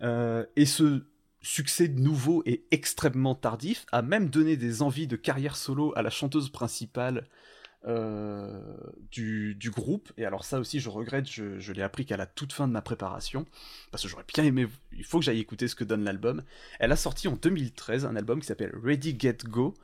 [0.00, 1.04] Euh, et ce
[1.42, 6.10] succès nouveau et extrêmement tardif a même donné des envies de carrière solo à la
[6.10, 7.24] chanteuse principale
[7.84, 8.76] euh,
[9.10, 12.52] du, groupe, et alors ça aussi je regrette, je, je l'ai appris qu'à la toute
[12.52, 13.44] fin de ma préparation,
[13.90, 16.42] parce que j'aurais bien aimé, il faut que j'aille écouter ce que donne l'album.
[16.78, 19.74] Elle a sorti en 2013 un album qui s'appelle Ready Get Go,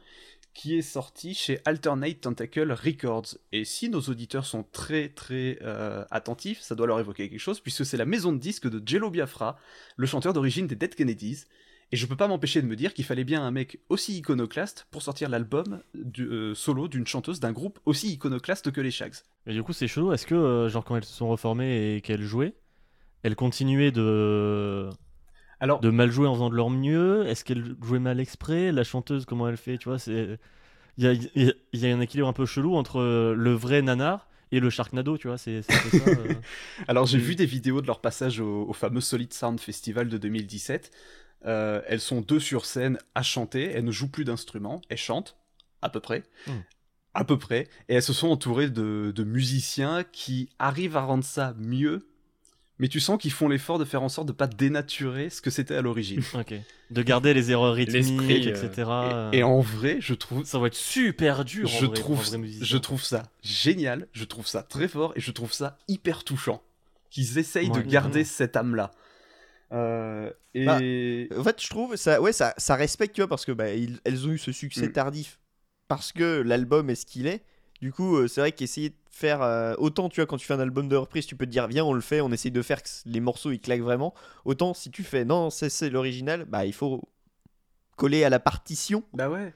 [0.54, 3.36] qui est sorti chez Alternate Tentacle Records.
[3.52, 7.60] Et si nos auditeurs sont très très euh, attentifs, ça doit leur évoquer quelque chose,
[7.60, 9.56] puisque c'est la maison de disques de Jello Biafra,
[9.96, 11.44] le chanteur d'origine des Dead Kennedys.
[11.90, 14.86] Et je peux pas m'empêcher de me dire qu'il fallait bien un mec aussi iconoclaste
[14.90, 15.80] pour sortir l'album
[16.18, 19.14] euh, solo d'une chanteuse d'un groupe aussi iconoclaste que les Shags.
[19.46, 20.12] Mais du coup, c'est chelou.
[20.12, 22.54] Est-ce que, euh, genre, quand elles se sont reformées et qu'elles jouaient,
[23.22, 24.90] elles continuaient de...
[25.60, 28.72] Alors, de mal jouer en faisant de leur mieux Est-ce qu'elles jouaient mal exprès?
[28.72, 29.78] La chanteuse, comment elle fait?
[29.78, 30.38] Tu vois, c'est.
[30.98, 33.00] Il y a, il y a- il y a un équilibre un peu chelou entre
[33.00, 35.38] euh, le vrai nanar et le Sharknado, tu vois.
[35.38, 35.74] C'est ça.
[36.06, 36.34] euh.
[36.88, 40.18] Alors j'ai vu des vidéos de leur passage au, au fameux Solid Sound Festival de
[40.18, 40.90] 2017.
[41.46, 45.36] Euh, elles sont deux sur scène à chanter, elles ne jouent plus d'instruments, elles chantent,
[45.82, 46.24] à peu près.
[46.48, 46.52] Mm.
[47.14, 47.68] À peu près.
[47.88, 52.08] Et elles se sont entourées de, de musiciens qui arrivent à rendre ça mieux,
[52.78, 55.50] mais tu sens qu'ils font l'effort de faire en sorte de pas dénaturer ce que
[55.50, 56.22] c'était à l'origine.
[56.34, 56.54] Ok.
[56.90, 58.90] De garder les erreurs rythmiques, L'esprit, euh, etc.
[59.32, 61.66] et, et en vrai, je trouve, Ça va être super dur.
[61.68, 64.88] en je, vrai, pour trouve, un vrai je trouve ça génial, je trouve ça très
[64.88, 66.62] fort et je trouve ça hyper touchant.
[67.10, 68.90] Qu'ils essayent Ouais, de garder cette âme-là.
[69.72, 70.78] Euh, et Bah,
[71.38, 74.00] En fait, je trouve ça, ouais, ça, ça respecte, tu vois, parce que bah, ils-
[74.04, 74.92] elles ont eu ce succès Mm.
[74.92, 75.38] tardif
[75.88, 77.44] parce que l'album est ce qu'il est.
[77.80, 80.54] Du coup, euh, c'est vrai qu'essayer de faire euh, autant, tu vois, quand tu fais
[80.54, 82.62] un album de reprise, tu peux te dire, viens, on le fait, on essaye de
[82.62, 84.14] faire que les morceaux ils claquent vraiment.
[84.44, 87.08] Autant si tu fais, non, c'est c'est l'original, bah il faut
[87.96, 89.52] coller à la partition, bah ouais.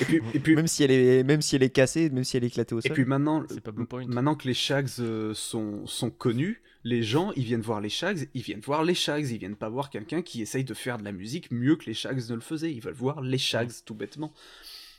[0.00, 2.36] Et puis, et puis, même si elle est, même si elle est cassée, même si
[2.36, 2.92] elle est éclatée au et sol.
[2.92, 4.06] puis maintenant, pas Point.
[4.06, 8.28] maintenant que les Shags euh, sont, sont connus, les gens, ils viennent voir les Shags,
[8.34, 11.04] ils viennent voir les Shags, ils viennent pas voir quelqu'un qui essaye de faire de
[11.04, 12.72] la musique mieux que les Shags ne le faisaient.
[12.72, 14.32] Ils veulent voir les Shags, tout bêtement.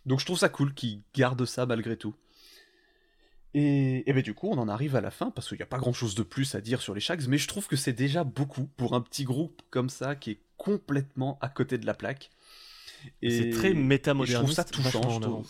[0.06, 2.16] Donc je trouve ça cool qu'ils gardent ça malgré tout.
[3.58, 5.68] Et, et ben du coup, on en arrive à la fin, parce qu'il n'y a
[5.68, 7.94] pas grand chose de plus à dire sur les Shags, mais je trouve que c'est
[7.94, 11.94] déjà beaucoup pour un petit groupe comme ça qui est complètement à côté de la
[11.94, 12.32] plaque.
[13.28, 14.56] C'est très métamoderniste.
[14.56, 15.48] ça touchant, je trouve.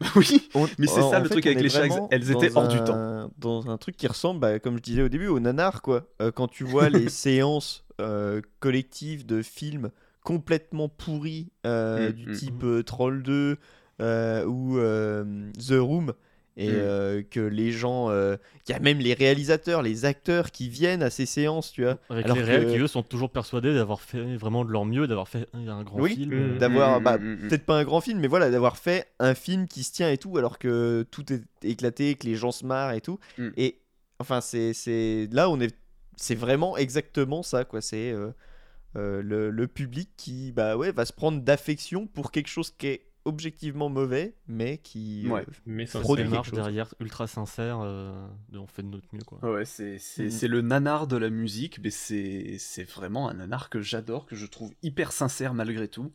[0.16, 2.68] oui, On- Mais c'est ça le fait, truc avec les Shags, elles étaient dans hors
[2.68, 3.30] du un- temps.
[3.38, 6.06] Dans un truc qui ressemble, bah, comme je disais au début, au nanar, quoi.
[6.20, 9.90] Euh, quand tu vois les séances euh, collectives de films
[10.22, 13.58] complètement pourris, euh, Mm, du mm, type euh, Troll 2
[14.00, 16.12] euh, ou euh, The Room,
[16.58, 16.74] et Mm.
[16.74, 18.10] euh, que les gens.
[18.10, 21.98] Il y a même les réalisateurs, les acteurs qui viennent à ces séances, tu vois.
[22.10, 24.84] Avec Alors les réels que- qui, eux, sont toujours persuadés d'avoir fait vraiment de leur
[24.86, 26.30] mieux, d'avoir fait un grand Oui, film.
[26.30, 26.54] Mm.
[26.54, 27.00] euh, D'avoir.
[27.00, 27.48] Mm, bah, mm, mm.
[27.48, 30.18] peut-être pas un grand film, mais voilà, d'avoir fait un film qui se tient et
[30.18, 33.18] tout, alors que tout est éclaté, que les gens se marrent et tout.
[33.56, 33.78] Et
[34.18, 35.74] enfin, c'est, c'est là, on est,
[36.16, 37.80] c'est vraiment exactement ça, quoi.
[37.82, 38.30] C'est euh,
[38.96, 42.86] euh, le, le public qui, bah ouais, va se prendre d'affection pour quelque chose qui
[42.86, 45.26] est objectivement mauvais, mais qui.
[45.26, 45.46] euh, Ouais.
[45.66, 46.54] Mais ça, Produit quelque chose.
[46.54, 49.38] derrière ultra sincère euh, de on fait de notre mieux quoi.
[49.50, 53.68] Ouais, c'est c'est- c'est le nanar de la musique, mais c'est c'est vraiment un nanar
[53.68, 56.12] que j'adore, que je trouve hyper sincère malgré tout.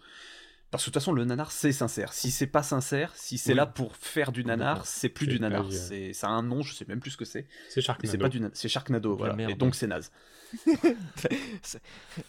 [0.71, 2.13] Parce que de toute façon, le nanar, c'est sincère.
[2.13, 3.57] Si c'est pas sincère, si c'est Oui.
[3.57, 5.67] là pour faire du nanar, c'est plus C'est du pas nanar.
[5.67, 7.45] du- C'est Ça a un nom, je sais même plus ce que c'est.
[7.67, 8.09] c'est Mais Sharknado.
[8.11, 9.35] c'est pas du na- c'est Sharknado, voilà.
[9.35, 9.51] merde.
[9.51, 10.11] Et donc c'est naze.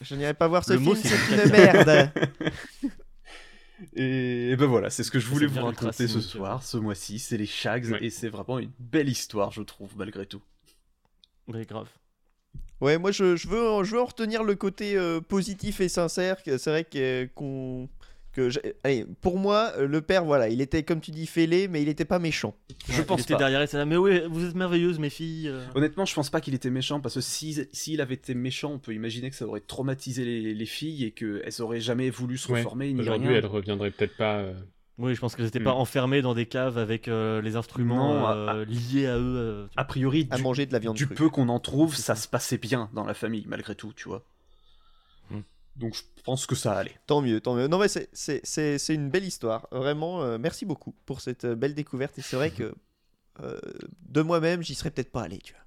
[0.00, 2.10] Je n'irai pas voir ce Le film, mot, c'est une merde.
[3.94, 7.18] Et, et ben voilà, c'est ce que je voulais vous raconter ce soir, ce mois-ci.
[7.18, 8.04] C'est les Shags, Ouais.
[8.04, 10.42] et c'est vraiment une belle histoire, je trouve, malgré tout.
[11.48, 11.88] Mais grave.
[12.80, 15.88] Ouais, moi je, je veux, en- je veux en retenir le côté euh, positif et
[15.88, 16.42] sincère.
[16.42, 17.88] que C'est vrai qu'on,
[18.32, 18.50] que
[18.84, 21.88] allez, pour moi, euh, le père, voilà, il était comme tu dis fêlé, mais il
[21.88, 22.54] était pas méchant.
[22.88, 23.38] Je pense il était pas.
[23.40, 25.48] derrière et là, mais oui, vous êtes merveilleuses mes filles.
[25.48, 25.62] euh.
[25.74, 28.78] Honnêtement, je pense pas qu'il était méchant parce que si- s'il avait été méchant, on
[28.78, 32.50] peut imaginer que ça aurait traumatisé les, les filles et qu'elles auraient jamais voulu se
[32.52, 33.36] reformer Aujourd'hui, rien.
[33.38, 34.38] elle reviendrait peut-être pas.
[34.38, 34.52] euh,
[34.98, 35.64] Oui, je pense qu'elles n'étaient Hmm.
[35.64, 39.36] pas enfermées dans des caves avec euh, les instruments Non, euh, liés à eux.
[39.36, 41.14] euh, A priori, À du, manger de la viande du crue.
[41.14, 44.24] peu qu'on en trouve, ça se passait bien dans la famille, malgré tout, tu vois.
[45.76, 46.98] Donc je pense que ça allait.
[47.06, 47.66] Tant mieux, tant mieux.
[47.66, 49.68] Non, mais c'est, c'est, c'est, c'est une belle histoire.
[49.72, 52.18] Vraiment, euh, merci beaucoup pour cette euh, belle découverte.
[52.18, 52.74] Et c'est vrai que
[53.40, 53.58] euh,
[54.08, 55.62] de moi-même, j'y serais peut-être pas allé, tu vois.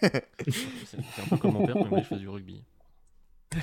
[0.00, 2.64] C'est un peu comme mon père que je fasse du rugby.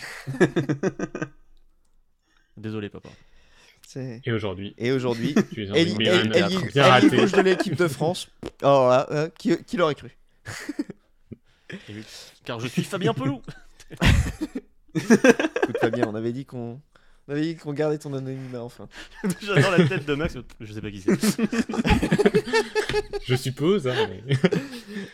[2.57, 3.09] Désolé papa.
[3.95, 5.93] Et aujourd'hui, Et aujourd'hui, tu es un Ellie,
[7.09, 8.29] gauche de l'équipe de France.
[8.61, 10.17] Là, euh, qui, qui l'aurait cru?
[12.45, 13.41] Car je suis Fabien Pelou.
[14.95, 16.81] Écoute, Fabien, on avait dit qu'on.
[17.27, 18.89] On avait dit qu'on gardait ton anonymat enfin.
[19.41, 20.35] J'adore la tête de Max.
[20.59, 21.13] Je sais pas qui c'est.
[23.23, 23.87] Je suppose.
[23.87, 24.35] hein, mais-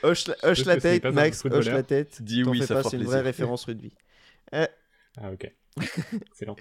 [0.04, 2.22] Hoche la, hoche tête, Max, hoche la tête.
[2.22, 3.94] Dis oui, ça c'est une vraie référence rugby.
[4.52, 4.70] Ah,
[5.32, 5.52] ok.
[6.32, 6.56] Excellent.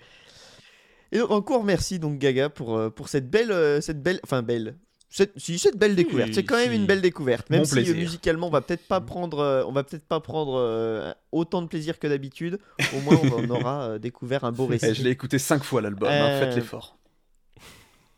[1.13, 4.43] Et donc, encore merci donc Gaga pour, euh, pour cette belle, euh, cette belle, enfin
[4.43, 4.77] belle,
[5.09, 6.35] C'est, si, une belle découverte.
[6.35, 7.49] C'est quand même une belle découverte.
[7.49, 7.95] Même si euh, plaisir.
[7.97, 11.69] musicalement, on va peut-être pas prendre, euh, on va peut-être pas prendre euh, autant de
[11.69, 12.59] plaisir que d'habitude.
[12.95, 14.87] Au moins, on, on aura euh, découvert un beau récit.
[14.91, 16.99] Eh, je l'ai écouté 5 fois l'album, hein, faites l'effort.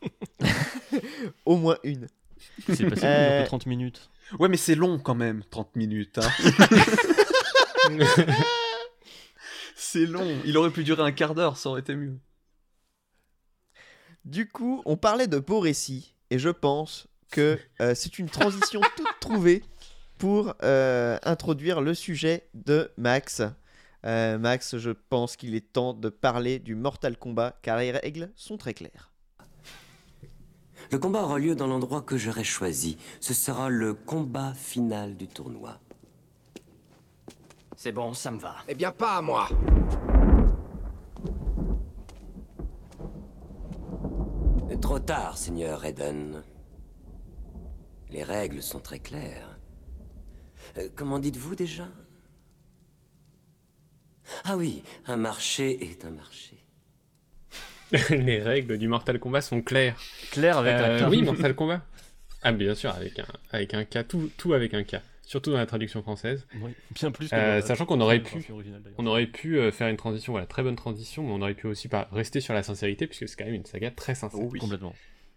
[1.45, 2.07] Au moins une.
[2.69, 4.11] C'est passé Euh, de 30 minutes.
[4.39, 6.19] Ouais, mais c'est long quand même, 30 minutes.
[6.19, 6.31] hein.
[9.77, 10.27] c'est long.
[10.45, 12.19] Il aurait pu durer un quart d'heure, ça aurait été mieux.
[14.25, 18.81] Du coup, on parlait de beaux récits, et je pense que euh, c'est une transition
[18.97, 19.63] toute trouvée
[20.19, 23.43] pour euh, introduire le sujet de Max.
[24.05, 28.31] Euh, Max, je pense qu'il est temps de parler du Mortal Kombat, car les règles
[28.35, 29.13] sont très claires.
[30.91, 32.97] Le combat aura lieu dans l'endroit que j'aurai choisi.
[33.21, 35.79] Ce sera le combat final du tournoi.
[37.77, 38.57] C'est bon, ça me va.
[38.69, 39.49] Eh bien, pas à moi.
[44.81, 46.43] Trop tard, Seigneur Eden.
[48.11, 49.59] Les règles sont très claires.
[50.79, 51.89] Euh, comment dites-vous déjà?
[54.45, 56.65] Ah oui, un marché est un marché.
[58.11, 59.99] les règles du Mortal Kombat sont claires.
[60.31, 61.11] Claire avec Euh, un K.
[61.11, 61.83] oui, Mortal Kombat.
[62.43, 64.97] Ah, bien sûr, avec un, avec un K, tout, tout avec un K.
[65.29, 66.47] Surtout dans la traduction française.
[66.63, 68.83] Oui, bien plus que Euh, sachant qu'on aurait pu- originale.
[68.97, 71.67] On aurait pu euh, faire une transition, voilà, très bonne transition, mais on aurait pu
[71.67, 74.41] aussi pas rester sur la sincérité, puisque c'est quand même une saga très sincère.
[74.59, 74.95] Complètement.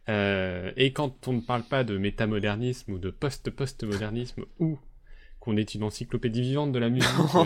[0.08, 4.80] Euh, et quand on ne parle pas de métamodernisme ou de post-postmodernisme, ou
[5.42, 7.44] qu'on est une encyclopédie vivante de la musique euh,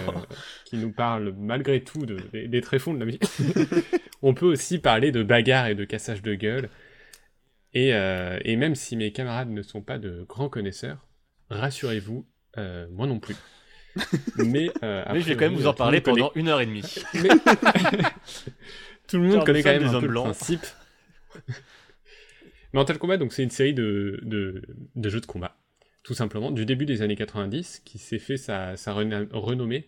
[0.66, 3.24] qui nous parle malgré tout de- des, des tréfonds de la musique,
[4.22, 6.70] on peut aussi parler de bagarre et de cassage de gueule.
[7.74, 11.08] Et, euh, et même si mes camarades ne sont pas de grands connaisseurs,
[11.50, 12.26] rassurez-vous,
[12.58, 13.36] euh, moi non plus.
[14.38, 16.60] Mais, euh, Mais je vais quand même a vous en priori, parler pendant une heure
[16.62, 16.82] et demie.
[17.14, 17.30] mais-
[19.08, 20.24] Tout le monde Car connaît quand même un hommes peu le blancs.
[20.26, 20.66] principe.
[22.74, 24.62] Mortal Kombat, donc c'est une série de, de,
[24.96, 25.58] de jeux de combat,
[26.04, 29.88] tout simplement, du début des années 90, qui s'est fait sa, sa rena- renommée,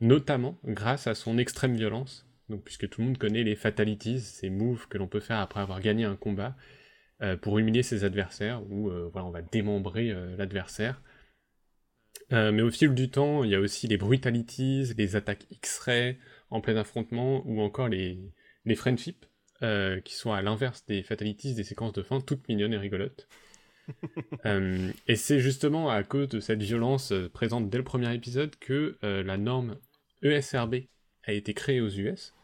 [0.00, 2.26] notamment grâce à son extrême violence.
[2.48, 5.60] Donc, puisque tout le monde connaît les fatalities, ces moves que l'on peut faire après
[5.60, 6.54] avoir gagné un combat
[7.22, 11.02] euh, pour humilier ses adversaires, ou euh, voilà, on va démembrer euh, l'adversaire.
[12.32, 16.18] Euh, mais au fil du temps, il y a aussi les brutalities, les attaques X-ray
[16.50, 18.18] en plein affrontement, ou encore les,
[18.64, 19.26] les friendships,
[19.62, 23.28] euh, qui sont à l'inverse des fatalities, des séquences de fin, toutes mignonnes et rigolotes.
[24.44, 28.98] Euh, et c'est justement à cause de cette violence présente dès le premier épisode que
[29.00, 29.78] la norme
[30.20, 30.74] ESRB
[31.24, 32.34] a été créée aux US,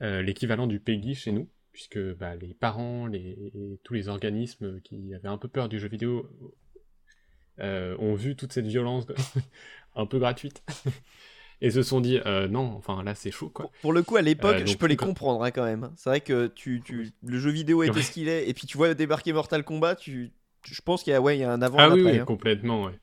[0.00, 5.28] l'équivalent du PEGI chez nous, puisque bah, les parents, les, tous les organismes qui avaient
[5.28, 6.28] un peu peur du jeu vidéo
[7.60, 9.06] euh, ont vu toute cette violence
[9.96, 10.62] un peu gratuite
[11.60, 13.70] et se sont dit euh, non, enfin là c'est chaud quoi.
[13.80, 15.92] Pour le coup, à l'époque, Euh, je donc, peux les comprendre hein, quand même.
[15.96, 18.02] C'est vrai que tu, tu, le jeu vidéo était Ouais.
[18.02, 21.12] ce qu'il est, et puis tu vois débarquer Mortal Kombat, tu, tu- je pense qu'il
[21.12, 22.18] y a, ouais, il y a un avant Ah et un oui, après.
[22.18, 22.24] oui, hein.
[22.24, 22.98] complètement, ouais.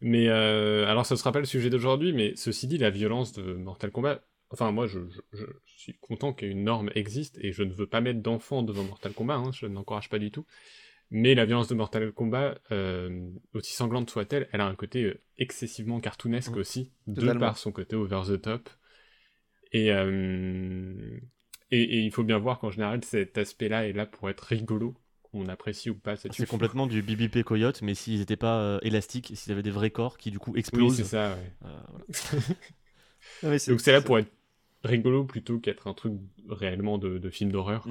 [0.00, 3.90] Mais alors, ce sera pas le sujet d'aujourd'hui, mais ceci dit, la violence de Mortal
[3.92, 4.22] Kombat.
[4.50, 5.46] Enfin, moi, je, je- je
[5.80, 9.36] suis content qu'une norme existe et je ne veux pas mettre d'enfants devant Mortal Kombat,
[9.36, 10.46] hein, je n'encourage pas du tout.
[11.14, 15.20] Mais la violence de Mortal Kombat, euh, aussi sanglante soit-elle, elle a un côté euh,
[15.36, 16.58] excessivement cartoonesque Mm.
[16.58, 18.70] aussi, de par son côté over the top.
[19.72, 20.94] Et, euh,
[21.70, 24.94] et, et il faut bien voir qu'en général, cet aspect-là est là pour être rigolo,
[25.22, 28.78] qu'on apprécie ou pas cette C'est complètement du BBP Coyote, mais s'ils n'étaient pas euh,
[28.82, 30.92] élastiques, s'ils avaient des vrais corps qui du coup explosent.
[30.92, 31.52] Oui, c'est ça, ouais.
[31.60, 31.86] voilà.
[33.42, 34.32] Non, Donc c'est là pour être
[34.82, 36.14] rigolo plutôt qu'être un truc
[36.48, 37.86] réellement de, de film d'horreur.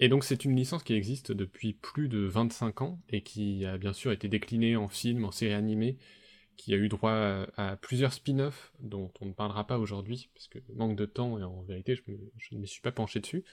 [0.00, 3.76] Et donc c'est une licence qui existe depuis plus de 25 ans et qui a
[3.76, 5.98] bien sûr été déclinée en film, en série animée,
[6.56, 10.58] qui a eu droit à, plusieurs spin-offs dont on ne parlera pas aujourd'hui parce que
[10.74, 13.44] manque de temps et en vérité je, me- ne m'y suis pas penché dessus.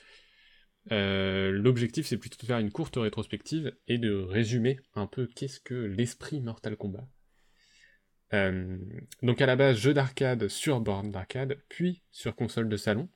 [0.93, 5.59] Euh, L'objectif c'est plutôt de faire une courte rétrospective et de résumer un peu qu'est-ce
[5.59, 7.07] que l'esprit Mortal Kombat.
[8.33, 8.77] Euh,
[9.21, 13.09] donc à la base jeu d'arcade sur borne d'arcade, puis sur console de salon,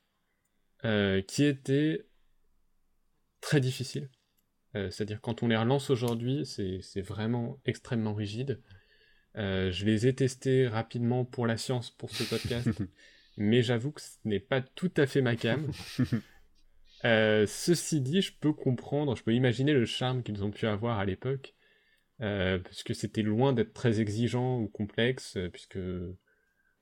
[0.83, 2.05] euh, qui était
[3.41, 4.09] très difficile.
[4.75, 8.61] Euh, C'est-à-dire quand on les relance aujourd'hui, c'est vraiment extrêmement rigide.
[9.37, 12.67] Euh, je les ai testés rapidement pour la science, pour ce podcast,
[13.37, 15.71] mais j'avoue que ce n'est pas tout à fait ma cam.
[17.03, 20.99] Euh, ceci dit, je peux comprendre, je peux imaginer le charme qu'ils ont pu avoir
[20.99, 21.55] à l'époque,
[22.21, 25.79] euh, parce que c'était loin d'être très exigeant ou complexe, puisque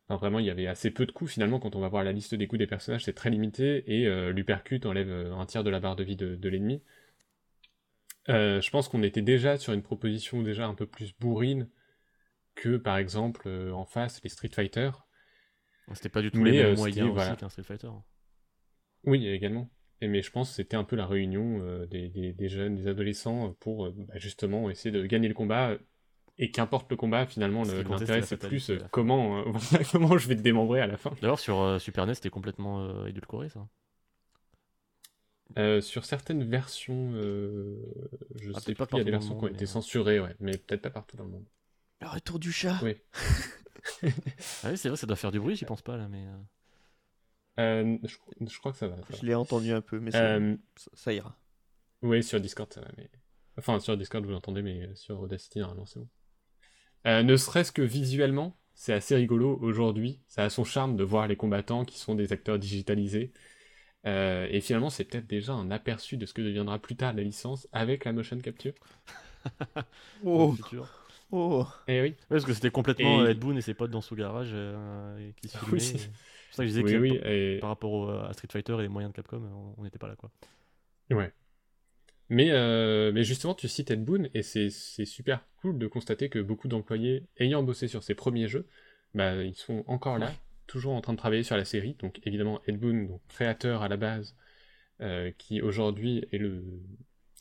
[0.10, 1.60] enfin, vraiment il y avait assez peu de coups finalement.
[1.60, 4.32] Quand on va voir la liste des coups des personnages, c'est très limité et euh,
[4.34, 6.82] l'uppercut enlève euh, un tiers de la barre de vie de, de l'ennemi.
[8.30, 11.70] Euh, je pense qu'on était déjà sur une proposition déjà un peu plus bourrine
[12.56, 14.92] que par exemple euh, en face les Street Fighter.
[15.94, 17.36] C'était pas du tout Mais, les mêmes moyens voilà.
[17.36, 17.90] qu'un Street Fighter.
[19.04, 19.70] Oui, également.
[20.02, 22.88] Et mais je pense que c'était un peu la réunion des, des- des jeunes, des
[22.88, 25.78] adolescents, pour bah, justement essayer de gagner le combat.
[26.42, 29.44] Et qu'importe le combat, finalement, l'intérêt c'est plus euh, comment, euh,
[29.92, 31.12] comment je vais te démembrer à la fin.
[31.22, 33.68] D'ailleurs, sur euh, Super NES, c'était complètement euh, édulcoré, ça.
[35.58, 37.76] Euh, sur certaines versions, euh,
[38.40, 40.36] je Ah, sais pas plus, il y a des versions qui ont été censurées, ouais,
[40.40, 41.46] mais peut-être pas partout dans le monde.
[42.02, 42.80] Le retour du chat.
[42.84, 42.96] Oui.
[44.64, 46.24] Ah oui, c'est vrai, ça doit faire du bruit, j'y pense pas là, mais.
[47.58, 48.16] je,
[48.48, 48.96] je crois que ça va.
[48.98, 49.18] ça.
[49.20, 50.56] Je l'ai entendu un peu, mais ça, Euh,
[51.08, 51.36] ira.
[52.02, 53.10] Oui, sur Discord, ça va, mais...
[53.58, 56.08] Enfin, sur Discord, vous l'entendez, mais sur Audacity, normalement, c'est bon.
[57.08, 60.20] Euh, ne serait-ce que visuellement, c'est assez rigolo aujourd'hui.
[60.28, 63.32] Ça a son charme de voir les combattants qui sont des acteurs digitalisés.
[64.06, 67.24] Euh, et finalement, c'est peut-être déjà un aperçu de ce que deviendra plus tard la
[67.24, 68.74] licence avec la motion capture.
[70.24, 70.54] Oh,
[71.32, 71.66] oh.
[71.88, 72.16] Eh oui.
[72.28, 75.30] Parce que c'était complètement Et- euh, Ed Boon et ses potes dans son garage euh,
[75.30, 75.80] et qui se Oui, filmaient.
[75.80, 77.58] c'est- et- C'est pour ça que je disais Oui, que oui, par- et...
[77.62, 80.08] par rapport au- à Street Fighter et les moyens de Capcom, on- on n'était pas
[80.08, 80.32] là quoi.
[81.12, 81.32] Ouais.
[82.30, 86.40] Mais, euh, mais justement, tu cites Ed Boon, et c'est super cool de constater que
[86.40, 88.68] beaucoup d'employés ayant bossé sur ces premiers jeux,
[89.16, 90.32] bah, ils sont encore là,
[90.68, 91.96] toujours en train de travailler sur la série.
[92.00, 94.36] Donc évidemment, Ed Boon, donc, créateur à la base,
[95.02, 96.64] euh, qui aujourd'hui est le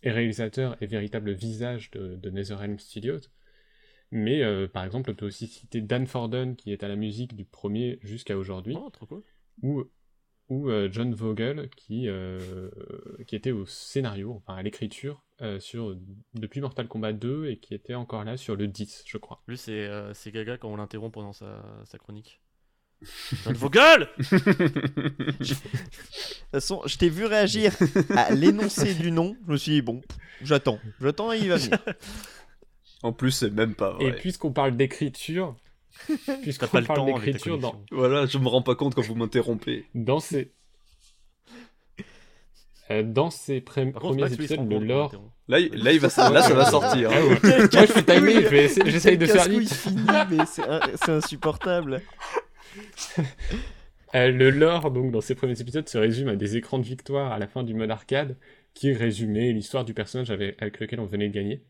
[0.04, 3.20] est réalisateur et véritable visage de, de NetherRealm Studios.
[4.10, 7.34] Mais euh, par exemple, on peut aussi citer Dan Forden, qui est à la musique
[7.34, 9.22] du premier jusqu'à aujourd'hui Oh, trop cool.
[9.62, 9.84] ou,
[10.48, 12.70] ou euh, John Vogel qui, euh,
[13.26, 15.96] qui était au scénario, enfin à l'écriture, euh, sur
[16.34, 19.42] depuis Mortal Kombat 2 et qui était encore là sur le 10, je crois.
[19.46, 22.40] Lui, c'est euh, c'est Gaga quand on l'interrompt pendant sa, sa chronique.
[23.44, 24.26] John Vogel De
[25.36, 25.56] toute
[26.50, 27.72] façon, je t'ai vu réagir
[28.10, 29.36] à l'énoncé du nom.
[29.46, 30.00] Je me suis dit, bon,
[30.42, 30.80] j'attends.
[31.00, 31.78] J'attends et il va venir.
[33.04, 34.18] En plus, c'est même pas Et vrai.
[34.18, 35.54] puisqu'on parle d'écriture,
[36.42, 37.82] puisqu'on pas le parle temps d'écriture dans.
[37.90, 39.84] Voilà, je me rends pas compte quand vous m'interrompez.
[39.94, 40.52] dans ces...
[42.90, 45.12] euh, dans ces pré- Par contre, premiers épisodes, le lore...
[45.48, 47.10] Là, il- là, il va, là ça va sortir.
[47.10, 47.20] hein.
[47.42, 49.72] Moi je suis timé, j'essaye de faire vite.
[49.72, 50.00] fini,
[50.30, 52.02] mais c'est insupportable.
[54.14, 57.30] Euh, le lore, donc, dans ces premiers épisodes, se résume à des écrans de victoire
[57.30, 58.38] à la fin du mode arcade
[58.72, 61.60] qui résumaient l'histoire du personnage avec, avec lequel on venait de gagner.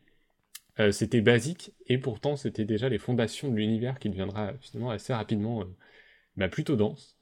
[0.80, 5.12] Euh, c'était basique, et pourtant, c'était déjà les fondations de l'univers qui deviendra finalement assez
[5.12, 5.76] rapidement euh,
[6.36, 7.18] bah, plutôt dense.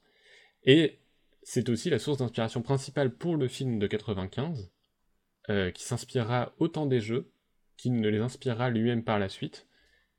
[0.63, 0.99] Et
[1.41, 4.71] c'est aussi la source d'inspiration principale pour le film de 95,
[5.49, 7.31] euh, qui s'inspirera autant des jeux
[7.77, 9.67] qu'il ne les inspirera lui-même par la suite.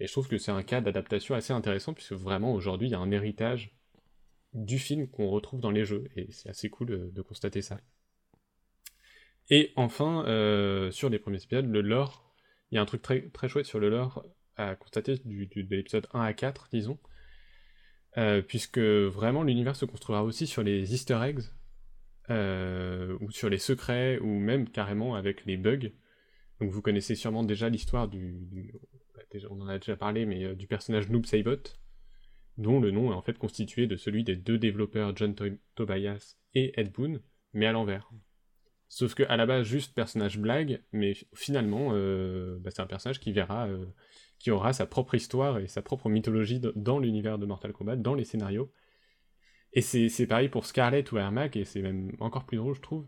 [0.01, 2.95] Et je trouve que c'est un cas d'adaptation assez intéressant, puisque vraiment aujourd'hui, il y
[2.95, 3.73] a un héritage
[4.55, 7.79] du film qu'on retrouve dans les jeux, et c'est assez cool de, de constater ça.
[9.51, 10.23] Et enfin,
[10.91, 12.28] sur les premiers épisodes, le lore,
[12.71, 14.25] il y a un truc très, très chouette sur le lore
[14.57, 16.99] à constater du, de l'épisode 1 à 4, disons,
[18.17, 21.41] Euh, puisque vraiment l'univers se construira aussi sur les easter eggs,
[22.31, 25.91] euh, ou sur les secrets, ou même carrément avec les bugs.
[26.61, 28.73] Donc vous connaissez sûrement déjà l'histoire du,
[29.15, 31.63] bah, on en a déjà parlé, mais euh, du personnage Noob Saibot,
[32.57, 35.45] dont le nom est en fait constitué de celui des deux développeurs John To-
[35.77, 37.21] Tobias et Ed Boon,
[37.53, 38.11] mais à l'envers.
[38.89, 43.21] Sauf que à la base juste personnage blague, mais finalement euh, bah, c'est un personnage
[43.21, 43.85] qui verra, euh,
[44.39, 48.15] qui aura sa propre histoire et sa propre mythologie dans l'univers de Mortal Kombat, dans
[48.15, 48.73] les scénarios.
[49.75, 53.07] Et c'est pareil pour Scarlet ou Ermac, et c'est même encore plus drôle je trouve,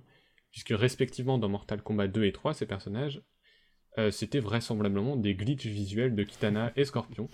[0.50, 3.22] puisque respectivement dans Mortal Kombat 2 et 3, ces personnages,
[3.96, 7.28] euh, c'était vraisemblablement des glitches visuels de Kitana et Scorpion.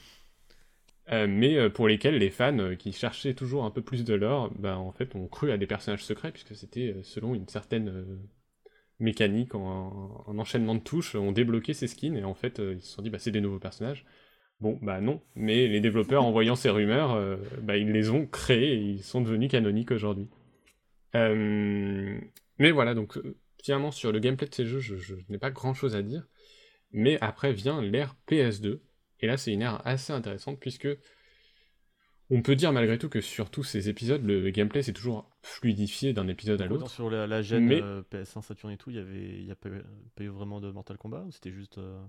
[1.09, 4.91] Mais pour lesquels les fans qui cherchaient toujours un peu plus de lore, bah, en
[4.91, 8.19] fait, ont cru à des personnages secrets, puisque c'était selon une certaine
[8.99, 12.83] mécanique, en, en enchaînement de touches, ont débloqué ces skins, et en fait, euh, ils
[12.83, 14.05] se sont dit, bah, c'est des nouveaux personnages.
[14.61, 18.27] Bon, bah non, mais les développeurs, en voyant ces rumeurs, euh, bah, ils les ont
[18.27, 20.29] créés, et ils sont devenus canoniques aujourd'hui.
[21.15, 22.19] Euh,
[22.59, 23.19] mais voilà, donc,
[23.63, 26.27] finalement, sur le gameplay de ces jeux, je, je n'ai pas grand-chose à dire.
[26.93, 28.81] Mais après vient l'ère PS2,
[29.21, 30.89] et là, c'est une ère assez intéressante puisque
[32.31, 36.13] on peut dire malgré tout que sur tous ces épisodes, le gameplay s'est toujours fluidifié
[36.13, 36.91] d'un épisode à l'autre.
[36.91, 39.55] Sur la, la gêne Mais- euh, PS1, Saturn et tout, il y avait, y a
[39.57, 39.69] pas,
[40.15, 41.79] pas eu vraiment de Mortal Kombat ou c'était juste.
[41.79, 42.01] euh,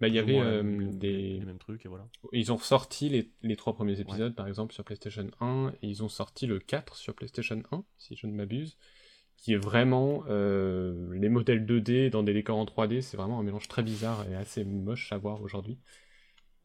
[0.00, 0.62] Bah, il y avait euh,
[0.92, 1.38] des.
[1.38, 2.06] les mêmes trucs et voilà.
[2.32, 6.02] Ils ont sorti les, les trois premiers épisodes, par exemple, sur PlayStation 1, et ils
[6.04, 8.76] ont sorti le 4 sur PlayStation 1, si je ne m'abuse,
[9.36, 13.66] qui est vraiment les modèles 2D dans des décors en 3D, c'est vraiment un mélange
[13.68, 15.78] très bizarre et assez moche à voir aujourd'hui.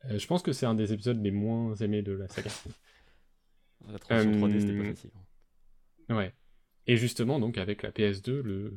[0.05, 2.49] Euh, je pense que c'est un des épisodes les moins aimés de la saga.
[3.91, 5.11] La transition 3D, c'était pas Euh, facile.
[6.09, 6.33] Ouais.
[6.87, 8.73] Et justement, donc avec la PS2, le,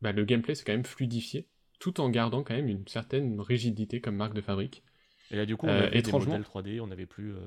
[0.00, 1.48] bah, le gameplay s'est quand même fluidifié,
[1.80, 4.84] tout en gardant quand même une certaine rigidité comme marque de fabrique.
[5.30, 7.40] Et là, du coup, on euh, avait étrangement- des modèles 3D, on n'avait plus euh,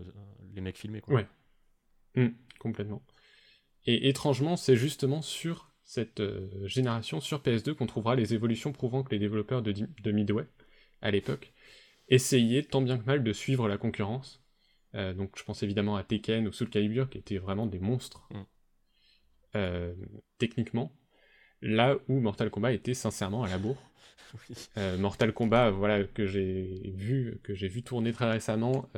[0.53, 1.01] les mecs filmés.
[1.01, 1.15] Quoi.
[1.15, 1.27] Ouais.
[2.15, 3.01] Hmm, complètement.
[3.85, 9.01] Et étrangement, c'est justement sur cette euh, génération sur PS2 qu'on trouvera les évolutions prouvant
[9.03, 10.45] que les développeurs de Midway,
[11.01, 11.53] à l'époque,
[12.11, 14.43] essayaient tant bien que mal de suivre la concurrence.
[14.93, 18.27] Euh, donc je pense évidemment à Tekken ou Soul Calibur qui étaient vraiment des monstres
[18.31, 18.43] Mm.
[19.55, 19.95] euh,
[20.37, 20.91] techniquement,
[21.61, 23.81] là où Mortal Kombat était sincèrement à la bourre.
[24.49, 24.55] Oui.
[24.77, 28.89] Euh, Mortal Kombat, voilà, que j'ai vu, que j'ai vu tourner très récemment,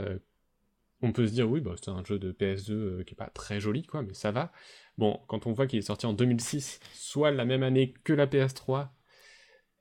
[1.03, 3.29] on peut se dire oui, bah, c'est un jeu de PS2 euh, qui est pas
[3.29, 4.51] très joli, quoi, mais ça va.
[4.97, 8.25] Bon, quand on voit qu'il est sorti en 2006, soit la même année que la
[8.25, 8.89] PS3,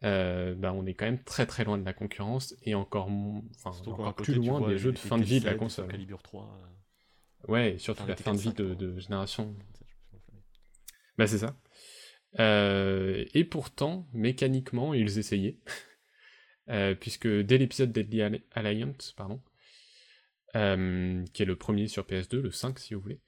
[0.04, 3.08] euh, bah, on est quand même très très loin de la concurrence et encore,
[3.64, 5.92] enfin, plus loin vois des jeux de fin de vie de la Tekken 7, console.
[5.92, 6.42] Calibur 3.
[6.44, 9.00] euh, Ouais, et surtout enfin, la fin de vie de, 5, de quoi.
[9.00, 9.56] génération.
[11.18, 11.56] Bah c'est ça.
[12.40, 15.58] Euh, et pourtant, mécaniquement, ils essayaient.
[17.00, 19.40] Puisque dès l'épisode Deadly Alli- Alliance, pardon,
[20.54, 23.20] qui est le premier sur PS2, le 5 si vous voulez,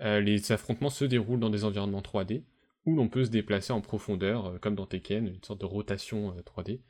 [0.00, 2.42] les affrontements se déroulent dans des environnements 3D,
[2.86, 6.34] où l'on peut se déplacer en profondeur, euh, comme dans Tekken, une sorte de rotation
[6.36, 6.80] euh, 3D.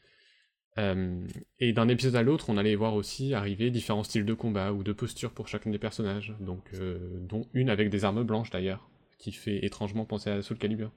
[0.78, 1.26] Euh,
[1.58, 4.84] et d'un épisode à l'autre, on allait voir aussi arriver différents styles de combat ou
[4.84, 8.88] de posture pour chacun des personnages, donc euh, dont une avec des armes blanches d'ailleurs,
[9.18, 10.92] qui fait étrangement penser à Soul Calibur.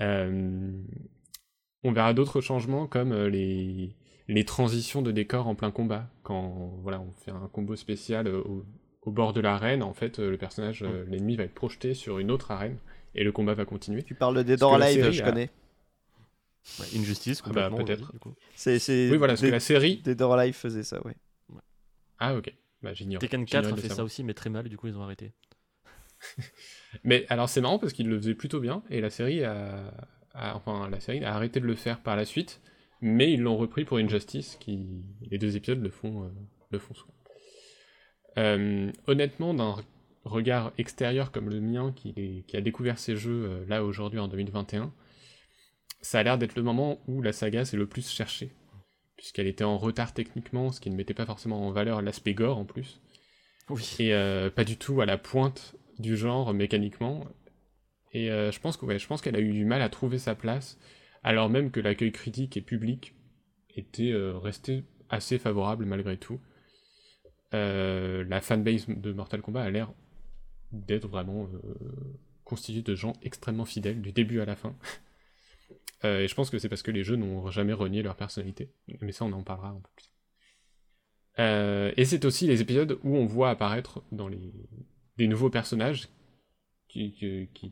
[0.00, 0.72] Euh,
[1.82, 3.96] on verra d'autres changements comme euh, les,
[4.28, 6.08] les transitions de décor en plein combat.
[6.22, 8.64] Quand voilà, on fait un combo spécial euh, au,
[9.02, 12.18] au bord de l'arène, en fait, euh, le personnage, euh, l'ennemi va être projeté sur
[12.18, 12.78] une autre arène
[13.14, 14.02] et le combat va continuer.
[14.02, 15.50] Tu parles de Dead or Alive, je a- connais.
[16.80, 18.12] Ouais, Injustice, Ah bah, peut-être.
[18.54, 19.98] C'est, c'est Oui, voilà, parce que la série.
[19.98, 21.14] Dead or Alive faisait ça, ouais.
[22.18, 22.52] Ah, ok.
[22.82, 23.20] Bah, j'ignore.
[23.20, 25.32] Tekken J'ignorais 4 a fait ça aussi, mais très mal, du coup ils ont arrêté.
[27.04, 29.92] Mais alors c'est marrant parce qu'il le faisait plutôt bien et la série a,
[30.32, 32.60] a- enfin la série a arrêté de le faire par la suite,
[33.02, 36.28] mais ils l'ont repris pour Injustice qui les deux épisodes le font euh,
[36.70, 37.12] le font souvent.
[38.38, 39.76] Euh, honnêtement d'un
[40.24, 44.92] regard extérieur comme le mien qui, a découvert ces jeux euh, là aujourd'hui en 2021,
[46.00, 48.50] ça a l'air d'être le moment où la saga s'est le plus cherchée
[49.16, 52.58] puisqu'elle était en retard techniquement, ce qui ne mettait pas forcément en valeur l'aspect gore
[52.58, 53.00] en plus
[53.70, 53.96] Oui.
[53.98, 57.24] et euh, pas du tout à la pointe du genre mécaniquement.
[58.12, 60.18] Et euh, je pense que ouais, je pense qu'elle a eu du mal à trouver
[60.18, 60.78] sa place,
[61.22, 63.14] alors même que l'accueil critique et public
[63.74, 66.40] était euh, resté assez favorable malgré tout.
[67.52, 69.92] La fanbase de Mortal Kombat a l'air
[70.74, 71.74] d'être vraiment euh,
[72.44, 74.74] constituée de gens extrêmement fidèles du début à la fin.
[76.04, 78.68] Euh, et je pense que c'est parce que les jeux n'ont jamais renié leur personnalité.
[79.00, 80.12] Mais ça, on en parlera un peu plus.
[81.38, 84.52] Euh, et c'est aussi les épisodes où on voit apparaître dans les
[85.16, 86.10] des nouveaux personnages
[86.88, 87.16] qui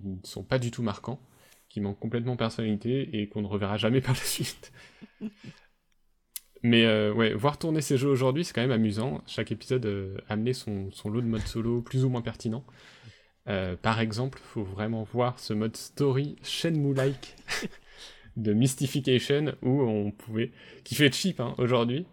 [0.03, 1.21] ne sont pas du tout marquants,
[1.69, 4.73] qui manquent complètement de personnalité et qu'on ne reverra jamais par la suite.
[6.63, 9.23] Mais euh, ouais, voir tourner ces jeux aujourd'hui, c'est quand même amusant.
[9.27, 12.65] Chaque épisode euh, amenait son, lot de mode solo plus ou moins pertinent.
[13.49, 17.35] Euh, par exemple, faut vraiment voir ce mode story Shenmue-like
[18.37, 20.53] de Mystification où on pouvait,
[20.85, 22.07] qui fait cheap hein, aujourd'hui,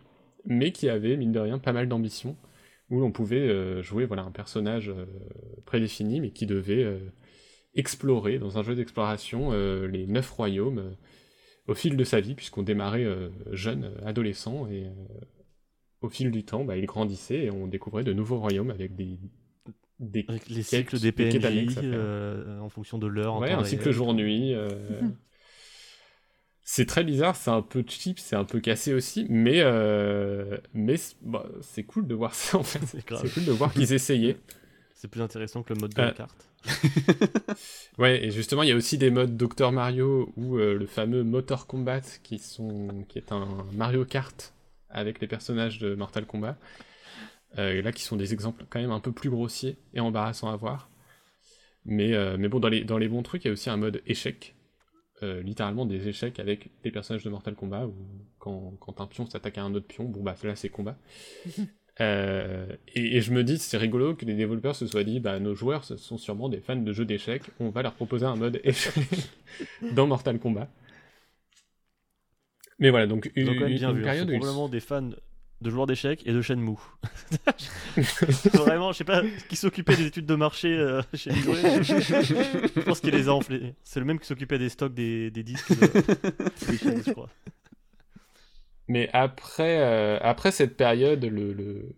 [0.45, 2.35] mais qui avait mine de rien pas mal d'ambition,
[2.89, 4.91] où l'on pouvait jouer voilà un personnage
[5.65, 6.99] prédéfini, mais qui devait
[7.75, 9.51] explorer dans un jeu d'exploration
[9.85, 10.95] les neuf royaumes
[11.67, 14.91] au fil de sa vie, puisqu'on démarrait euh, jeune, euh, adolescent, et euh,
[16.01, 19.19] au fil du temps, bah, il grandissait et on découvrait de nouveaux royaumes avec des,
[19.99, 23.39] des Avec les cycles des PNJ euh, en fonction de l'heure.
[23.39, 24.55] Ouais, un cycle jour-nuit.
[26.71, 29.63] C'est très bizarre, c'est un peu cheap, c'est un peu cassé aussi, mais,
[30.75, 32.85] mais c'est bah, c'est cool de voir ça en fait.
[32.85, 34.37] C'est cool de voir qu'ils essayaient.
[34.99, 36.49] C'est plus intéressant que le mode de Euh, la carte.
[37.97, 41.23] Ouais, et justement, il y a aussi des modes Dr Mario ou euh, le fameux
[41.23, 44.53] Motor Combat qui, sont, qui est un Mario Kart
[44.89, 46.57] avec les personnages de Mortal Kombat.
[47.57, 50.51] Euh, et là, qui sont des exemples quand même un peu plus grossiers et embarrassants
[50.51, 50.89] à voir.
[51.85, 53.77] Mais, euh, mais bon, dans les, dans les bons trucs, il y a aussi un
[53.77, 54.53] mode échec.
[55.23, 57.93] Euh, littéralement des échecs avec des personnages de Mortal Kombat où
[58.37, 60.97] quand, quand un pion s'attaque à un autre pion, bon bah là c'est combat.
[62.01, 62.65] Euh,
[62.95, 65.53] et, et je me dis, c'est rigolo que les développeurs se soient dit, bah nos
[65.53, 68.61] joueurs ce sont sûrement des fans de jeux d'échecs, on va leur proposer un mode
[68.63, 68.93] échec
[69.93, 70.69] dans Mortal Kombat.
[72.79, 74.01] Mais voilà, donc une, ont quand même bien une vu.
[74.03, 74.05] hein.
[74.05, 75.09] période ils- probablement des fans
[75.61, 76.77] de joueurs d'échecs et de Shenmue.
[78.53, 81.83] Vraiment, je sais pas qui s'occupait des études de marché euh, chez Midway.
[81.83, 83.73] je pense qu'il les a enflés.
[83.83, 85.85] C'est le même qui s'occupait des stocks des, des disques de,
[86.71, 87.29] de Shenmue, je crois.
[88.89, 91.95] Mais après, euh, après cette période, le, le-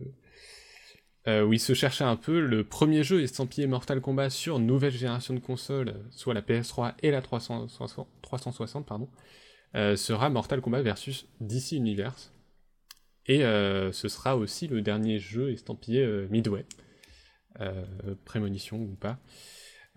[1.27, 4.91] euh, où il se cherchait un peu, le premier jeu estampillé Mortal Kombat sur nouvelle
[4.91, 9.09] génération de consoles, soit la PS3 et la 360, 360 pardon,
[9.75, 12.33] euh, sera Mortal Kombat versus DC Universe.
[13.27, 16.65] Et ce sera aussi le dernier jeu estampillé Midway,
[18.25, 19.19] prémonition ou pas.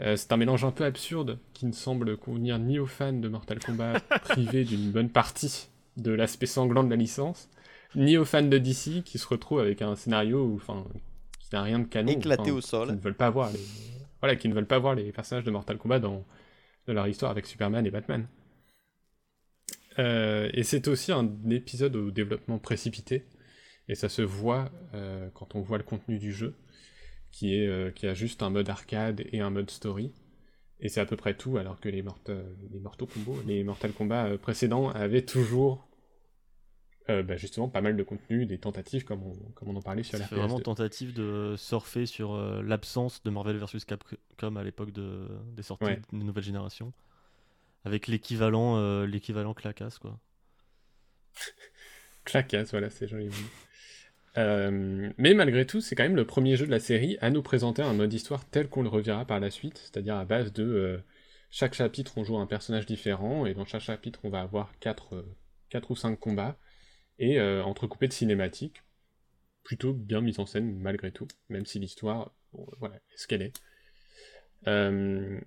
[0.01, 3.29] Euh, c'est un mélange un peu absurde qui ne semble convenir ni aux fans de
[3.29, 7.49] Mortal Kombat privés d'une bonne partie de l'aspect sanglant de la licence,
[7.95, 10.85] ni aux fans de DC qui se retrouvent avec un scénario où, enfin,
[11.41, 12.13] qui n'a rien de canon.
[12.13, 12.89] Éclaté au sol.
[12.89, 13.61] Qui ne veulent pas voir les,
[14.21, 16.25] voilà, qui ne veulent pas voir les personnages de Mortal Kombat dans
[16.87, 18.27] de leur histoire avec Superman et Batman.
[19.99, 23.25] Euh, et c'est aussi un épisode au développement précipité,
[23.89, 26.55] et ça se voit euh, quand on voit le contenu du jeu,
[27.31, 30.13] qui, est, euh, qui a juste un mode arcade et un mode story.
[30.85, 33.93] Et c'est à peu près tout, alors que les, Mortal, les Mortal Kombat, les Mortal
[33.93, 35.89] Kombat euh, précédents avaient toujours
[37.09, 40.03] euh, bah, justement pas mal de contenu, des tentatives comme on, comme on en parlait
[40.03, 40.63] sur la fait vraiment PS2.
[40.63, 45.85] tentative de surfer sur euh, l'absence de Marvel vs Capcom à l'époque de, des sorties
[45.87, 46.01] Ouais.
[46.13, 46.93] de nouvelle génération.
[47.87, 50.19] Avec l'équivalent euh, l'équivalent clacasse, quoi.
[52.25, 53.29] Clacasse, voilà, c'est joli.
[54.37, 57.43] Euh, mais malgré tout, c'est quand même le premier jeu de la série à nous
[57.43, 60.65] présenter un mode histoire tel qu'on le reverra par la suite, c'est-à-dire à base de
[60.65, 60.99] euh,
[61.51, 65.25] chaque chapitre on joue un personnage différent, et dans chaque chapitre on va avoir 4,
[65.89, 66.59] ou 5 combats,
[67.19, 68.83] et euh, entrecoupés de cinématiques,
[69.63, 72.35] plutôt bien mises en scène malgré tout, même si l'histoire,
[72.79, 73.53] voilà, est ce qu'elle est.
[74.67, 75.41] Euh,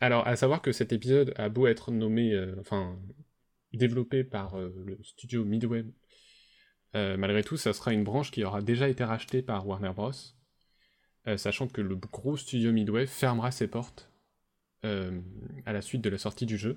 [0.00, 2.98] alors, à savoir que cet épisode a beau être nommé, euh, enfin,
[3.72, 5.84] développé par euh, le studio Midway
[6.94, 10.12] euh, malgré tout, ça sera une branche qui aura déjà été rachetée par Warner Bros.
[11.26, 14.12] euh, sachant que le gros studio Midway fermera ses portes
[14.84, 15.20] euh,
[15.66, 16.76] à la suite de la sortie du jeu,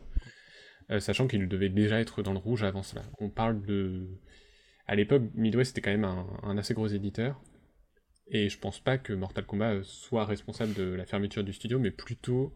[0.99, 3.03] sachant qu'il devait déjà être dans le rouge avant cela.
[3.19, 4.07] On parle de...
[4.88, 7.41] À l'époque, Midway c'était quand même un, un assez gros éditeur,
[8.27, 11.91] et je pense pas que Mortal Kombat soit responsable de la fermeture du studio, mais
[11.91, 12.53] plutôt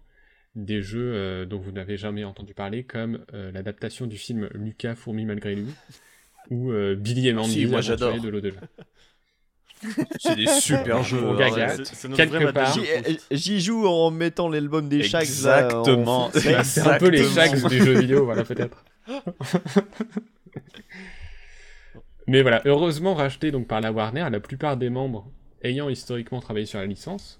[0.56, 5.56] des jeux dont vous n'avez jamais entendu parler, comme l'adaptation du film Lucas Fourmi malgré
[5.56, 5.74] lui,
[6.50, 8.20] ou euh, Billy et Mandy, Si, moi, j'adore.
[8.20, 8.60] de l'au-delà.
[10.20, 11.22] C'est des super jeux.
[11.22, 11.56] Bon, arrête.
[11.56, 11.76] gaga.
[11.78, 12.78] C'est- c'est notre Quelque part.
[13.32, 15.22] J'y- joue en mettant l'album des Shags.
[15.22, 16.30] en Exactement.
[16.34, 18.84] C'est C'est un peu les shags des jeux vidéo, voilà, peut-être.
[22.28, 25.32] Mais voilà, heureusement racheté donc par la Warner, la plupart des membres
[25.64, 27.40] ayant historiquement travaillé sur la licence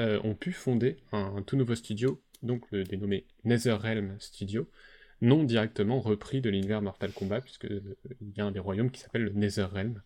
[0.00, 4.66] euh, ont pu fonder un, un tout nouveau studio, donc le dénommé NetherRealm Studio,
[5.20, 8.90] non directement repris de l'univers Mortal Kombat, puisque euh, il y a un des royaumes
[8.90, 10.02] qui s'appelle le NetherRealm,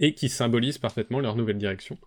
[0.00, 1.98] et qui symbolise parfaitement leur nouvelle direction.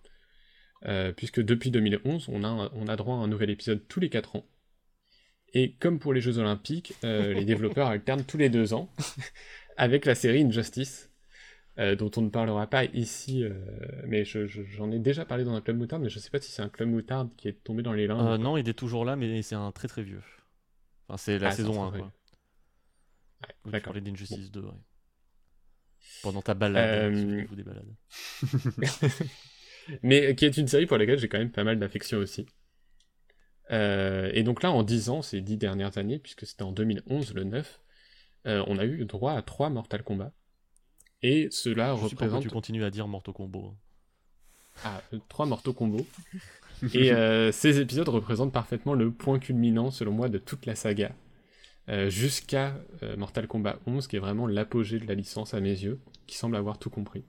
[0.86, 3.98] Euh, puisque depuis 2011, on a, un- on a droit à un nouvel épisode tous
[4.00, 4.46] les 4 ans.
[5.54, 8.88] Et comme pour les Jeux Olympiques, euh, les développeurs alternent tous les 2 ans
[9.76, 11.10] avec la série Injustice,
[11.78, 13.52] euh, dont on ne parlera pas ici, euh,
[14.06, 16.40] mais je- je- j'en ai déjà parlé dans un club moutarde, mais je sais pas
[16.40, 18.20] si c'est un club moutarde qui est tombé dans les limbes.
[18.26, 20.22] Euh, non, il est toujours là, mais c'est un très très vieux.
[21.08, 22.06] Enfin, c'est la Ah, saison un 1, très quoi.
[23.42, 24.72] Ouais, Oui, tu parlais d'Injustice 2, ouais.
[26.22, 27.94] Pendant ta balade, Euh, souvenez-vous des balades.
[30.02, 32.46] mais qui est une série pour laquelle j'ai quand même pas mal d'affection aussi.
[33.70, 37.34] Euh, et donc là, en 10 ans, ces 10 dernières années, puisque c'était en 2011,
[37.34, 37.80] le 9,
[38.46, 40.32] euh, on a eu droit à 3 Mortal Kombat.
[41.22, 43.74] Et cela Je sais pas représente tu continues à dire Mortal Kombo.
[44.84, 46.06] Ah, euh, trois mortaux combos.
[46.92, 51.14] Et euh, ces épisodes représentent parfaitement le point culminant, selon moi, de toute la saga.
[51.88, 55.70] euh, Jusqu'à euh, Mortal Kombat 11, qui est vraiment l'apogée de la licence à mes
[55.70, 57.24] yeux, qui semble avoir tout compris.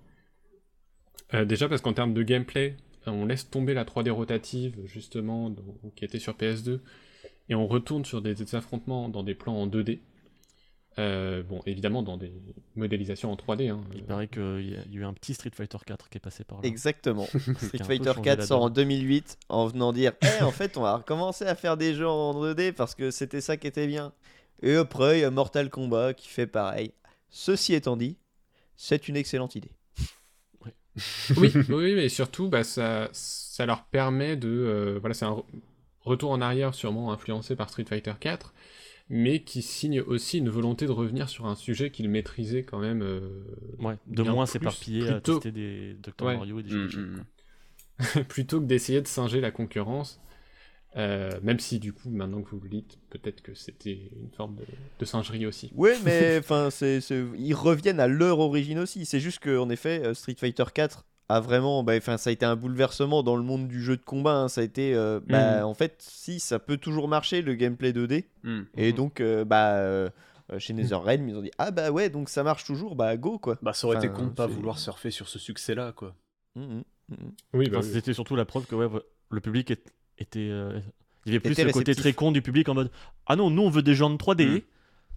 [1.46, 5.54] Déjà parce qu'en termes de gameplay, on laisse tomber la 3D rotative, justement,
[5.96, 6.80] qui était sur PS2,
[7.50, 10.00] et on retourne sur des affrontements dans des plans en 2D.
[11.00, 12.32] Euh, bon, évidemment, dans des
[12.76, 13.70] modélisations en 3D.
[13.70, 16.10] Hein, Il paraît qu'il y, a il y a eu un petit Street Fighter 4
[16.10, 16.68] qui est passé par là.
[16.68, 17.26] Exactement.
[17.62, 18.88] Street Fighter changé 4 la sort en donne.
[18.88, 22.34] 2008 en venant dire Eh, en fait, on va recommencer à faire des jeux en
[22.34, 24.12] 2D parce que c'était ça qui était bien.
[24.62, 26.92] Et après, il y a Mortal Kombat qui fait pareil.
[27.30, 28.18] Ceci étant dit,
[28.76, 29.72] c'est une excellente idée.
[31.38, 34.50] oui, oui, mais surtout, bah, ça, ça leur permet de.
[34.50, 35.46] euh, voilà, c'est un re-
[36.02, 38.54] retour en arrière, sûrement influencé par Street Fighter 4,
[39.10, 43.02] mais qui signe aussi une volonté de revenir sur un sujet qu'ils maîtrisaient quand même.
[43.02, 43.44] euh,
[43.80, 46.38] Ouais, de moins plus, s'éparpiller à plutôt- tester des Dr Ouais.
[46.38, 47.16] Mario et des Mm, mm.
[47.16, 48.24] quoi.
[48.30, 50.20] plutôt que d'essayer de singer la concurrence.
[50.96, 54.56] euh, même si du coup, maintenant que vous le dites, peut-être que c'était une forme
[54.56, 54.66] de,
[55.00, 55.72] de singerie aussi.
[55.76, 59.06] Ouais, mais enfin, ils reviennent à leur origine aussi.
[59.06, 62.34] C'est juste que, en effet, euh, Street Fighter 4 a vraiment, bah, enfin, ça a
[62.34, 64.36] été un bouleversement dans le monde du jeu de combat.
[64.36, 64.48] hein.
[64.50, 65.66] Ça a été, euh, bah, Mhm.
[65.66, 68.26] en fait, si ça peut toujours marcher le gameplay 2D.
[68.44, 68.62] Mm.
[68.78, 68.98] Et Mhm.
[68.98, 70.10] donc, euh, bah, euh,
[70.58, 73.60] chez NetherRealm, ils ont dit ah bah ouais, donc ça marche toujours, bah go quoi.
[73.62, 76.16] Bah, ça aurait été con de pas vouloir surfer sur ce succès-là, quoi.
[76.56, 76.66] Oui,
[77.70, 77.94] bah, Enfin, oui.
[77.94, 78.88] C'était surtout la preuve que ouais,
[79.30, 80.50] le public est- était.
[80.50, 80.80] euh,
[81.26, 82.90] il y avait plus le côté très con du public en mode
[83.28, 84.46] Ah non, nous on veut des gens de 3D.
[84.48, 84.62] Mm.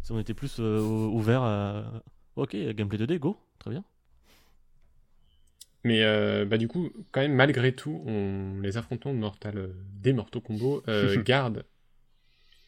[0.02, 1.84] Si on était plus euh, ou- ouvert à.
[2.36, 3.84] Ok, gameplay 2D, go, très bien.
[5.84, 9.68] Mais euh, bah, du coup, quand même, malgré tout, on, les affrontements de Mortal, euh,
[10.00, 11.64] des Mortal Kombo euh, gardent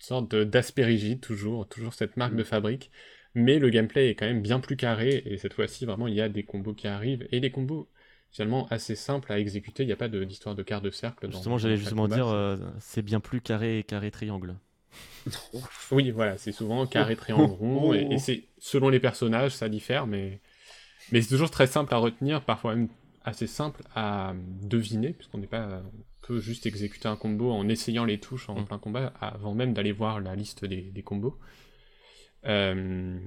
[0.01, 2.91] une sorte de- d'aspect rigide, toujours, toujours cette marque de fabrique.
[3.35, 6.20] Mais le gameplay est quand même bien plus carré, et cette fois-ci, vraiment, il y
[6.20, 7.89] a des combos qui arrivent, et des combos
[8.31, 9.82] finalement assez simples à exécuter.
[9.82, 11.27] Il n'y a pas de- d'histoire de, quart de cercle.
[11.27, 14.57] Dans, Justement, j'allais justement dire, c'est- euh, c'est bien plus carré carré triangle.
[15.91, 20.07] Oui, voilà, c'est souvent carré, triangle, rond, et, et c'est selon les personnages, ça diffère,
[20.07, 20.41] mais,
[21.12, 22.89] mais c'est toujours très simple à retenir, parfois même
[23.25, 28.05] assez simple à deviner, puisqu'on n'est pas, on peut juste exécuter un combo en essayant
[28.05, 28.65] les touches en Mm.
[28.67, 31.39] plein combat, avant même d'aller voir la liste des, des combos.
[32.47, 33.19] Euh,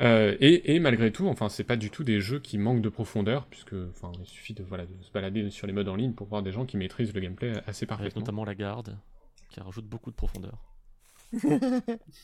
[0.00, 2.88] euh, et, et malgré tout, enfin, c'est pas du tout des jeux qui manquent de
[2.88, 6.12] profondeur, puisque, enfin, il suffit de, voilà, de se balader sur les modes en ligne
[6.12, 8.20] pour voir des gens qui maîtrisent le gameplay assez Avec parfaitement.
[8.20, 8.96] notamment la garde,
[9.50, 10.58] qui rajoute beaucoup de profondeur.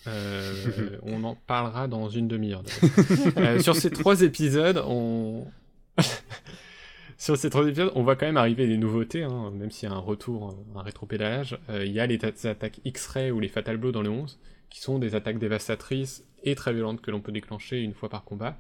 [0.06, 2.62] Euh, on en parlera dans une demi-heure.
[3.60, 5.46] sur ces trois épisodes, on...
[7.18, 9.92] sur ces trois épisodes, on voit quand même arriver des nouveautés, hein, même s'il y
[9.92, 11.58] a un retour, un rétropédalage.
[11.70, 14.38] Euh, Il y a les ta- attaques X-Ray ou les Fatal Blow dans le 11,
[14.70, 18.24] qui sont des attaques dévastatrices et très violentes que l'on peut déclencher une fois par
[18.24, 18.58] combat.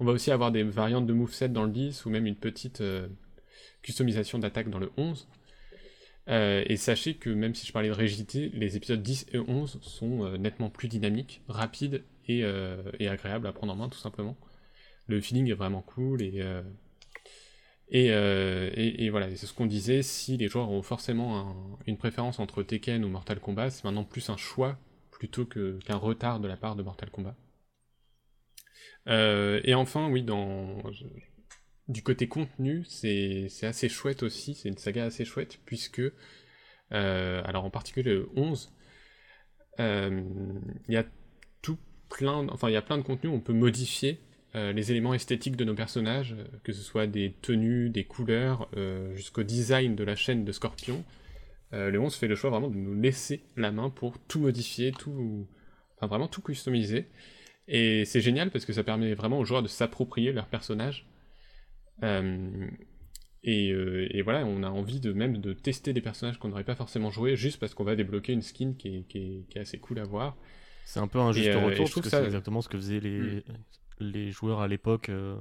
[0.00, 2.80] On va aussi avoir des variantes de moveset dans le 10, ou même une petite
[2.80, 3.06] euh,
[3.82, 5.28] customisation d'attaque dans le 11.
[6.30, 9.78] Euh, et sachez que même si je parlais de rigidité, les épisodes 10 et 11
[9.82, 12.44] sont nettement plus dynamiques, rapides et
[13.06, 14.34] agréables à prendre en main tout simplement.
[15.06, 16.62] Le feeling est vraiment cool et, euh,
[17.94, 22.62] euh, voilà, c'est ce qu'on disait, si les joueurs ont forcément un- une préférence entre
[22.62, 24.78] Tekken ou Mortal Kombat, c'est maintenant plus un choix
[25.10, 27.36] plutôt qu'un retard de la part de Mortal Kombat.
[29.08, 30.76] Euh, et enfin, oui, dans,
[31.88, 36.02] du côté contenu, c'est assez chouette aussi, c'est une saga assez chouette, puisque,
[36.90, 38.72] alors en particulier le 11,
[39.80, 40.22] euh,
[40.88, 41.04] il y a
[41.62, 41.78] tout
[42.08, 44.20] plein, enfin il y a plein de contenus, on peut modifier
[44.54, 48.68] euh, les éléments esthétiques de nos personnages, euh, que ce soit des tenues, des couleurs,
[48.76, 51.04] euh, jusqu'au design de la chaîne de Scorpion.
[51.72, 54.92] Euh, le 11 fait le choix vraiment de nous laisser la main pour tout modifier,
[54.92, 55.48] tout,
[55.96, 57.06] enfin vraiment tout customiser.
[57.66, 61.06] Et c'est génial parce que ça permet vraiment aux joueurs de s'approprier leur personnage.
[63.46, 66.74] Et, et voilà, on a envie de même de tester des personnages qu'on n'aurait pas
[66.74, 69.60] forcément joué juste parce qu'on va débloquer une skin qui est, qui est- qui est
[69.60, 70.36] assez cool à voir.
[70.86, 72.60] C'est un peu un juste Et, et retour, je trouve parce que ça- c'est exactement
[72.62, 73.42] ce que faisaient les, Mm.
[73.98, 75.08] Les joueurs à l'époque.
[75.08, 75.36] euh,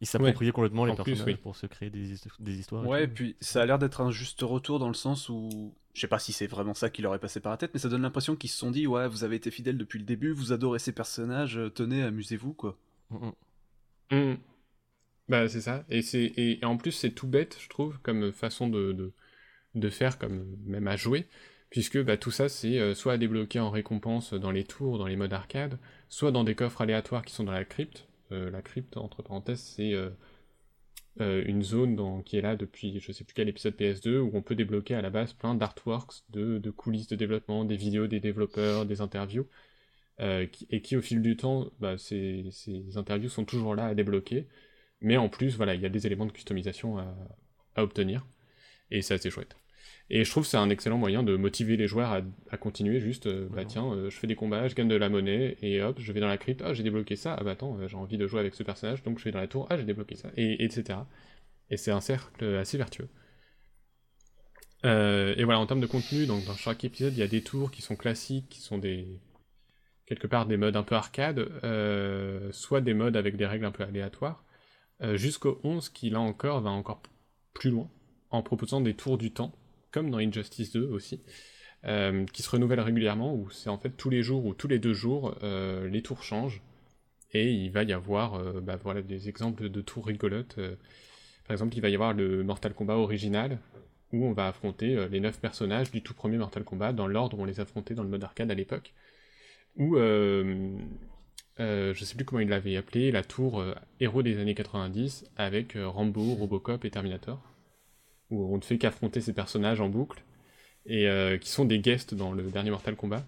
[0.00, 1.40] Ils s'appropriaient complètement les En plus, personnages oui.
[1.42, 2.84] pour se créer des, his- des histoires.
[2.84, 3.14] et Ouais, tout.
[3.14, 5.74] puis ça a l'air d'être un juste retour dans le sens où.
[5.92, 7.80] Je sais pas si c'est vraiment ça qui leur est passé par la tête, mais
[7.80, 10.30] ça donne l'impression qu'ils se sont dit Ouais, vous avez été fidèles depuis le début,
[10.32, 12.78] vous adorez ces personnages, euh, tenez, amusez-vous, quoi.
[13.10, 13.30] Mm,
[14.10, 14.16] mm.
[14.32, 14.38] Mm.
[15.28, 15.84] Bah c'est ça.
[15.88, 19.12] Et, c'est, et, et en plus c'est tout bête, je trouve, comme façon de, de,
[19.74, 21.28] de faire, comme même à jouer,
[21.70, 25.06] puisque bah, tout ça c'est euh, soit à débloquer en récompense dans les tours, dans
[25.06, 25.78] les modes arcade,
[26.10, 28.06] soit dans des coffres aléatoires qui sont dans la crypte.
[28.32, 30.10] Euh, la crypte, entre parenthèses, c'est euh,
[31.20, 34.42] euh, une zone qui est là depuis je sais plus quel épisode PS2 où on
[34.42, 38.86] peut débloquer à la base plein d'artworks, de, coulisses de développement, des vidéos des développeurs,
[38.86, 39.46] des interviews.
[40.18, 44.46] et qui au fil du temps, bah, ces, ces interviews sont toujours là à débloquer.
[45.00, 47.16] Mais en plus, voilà, il y a des éléments de customisation à,
[47.76, 48.26] à obtenir.
[48.90, 49.59] Et c'est assez chouette.
[50.12, 52.20] Et je trouve que c'est un excellent moyen de motiver les joueurs à,
[52.50, 52.98] à continuer.
[53.00, 55.80] Juste, euh, bah tiens, euh, je fais des combats, je gagne de la monnaie, et
[55.80, 57.96] hop, je vais dans la crypte, ah, j'ai débloqué ça, ah bah attends, euh, j'ai
[57.96, 60.16] envie de jouer avec ce personnage, donc je vais dans la tour, ah, j'ai débloqué
[60.16, 60.98] ça, et, etc.
[61.70, 63.08] Et c'est un cercle assez vertueux.
[64.84, 67.42] Euh, et voilà, en termes de contenu, donc dans chaque épisode, il y a des
[67.42, 69.20] tours qui sont classiques, qui sont des
[70.06, 71.48] quelque part des modes un peu arcade,
[72.50, 74.44] soit des modes avec des règles un peu aléatoires,
[75.14, 77.00] jusqu'au 11 qui là encore va encore
[77.54, 77.88] plus loin,
[78.30, 79.54] en proposant des tours du temps,
[79.92, 81.20] comme dans Injustice 2 aussi,
[81.86, 84.78] euh, qui se renouvellent régulièrement, où c'est en fait tous les jours ou tous les
[84.78, 86.60] deux jours, euh, les tours changent,
[87.32, 90.56] et il va y avoir euh, bah, voilà, des exemples de tours rigolotes.
[91.46, 93.58] par exemple, il va y avoir le Mortal Kombat original,
[94.12, 97.42] où on va affronter les 9 personnages du tout premier Mortal Kombat, dans l'ordre où
[97.42, 98.92] on les affrontait dans le mode arcade à l'époque,
[99.76, 100.74] ou euh,
[101.58, 103.64] je sais plus comment il l'avait appelé, la tour
[104.00, 107.49] héros des années 90 avec Rambo, Robocop et Terminator,
[108.30, 110.22] où on ne fait qu'affronter ces personnages en boucle,
[110.86, 113.24] et euh, qui sont des guests dans le dernier Mortal Kombat.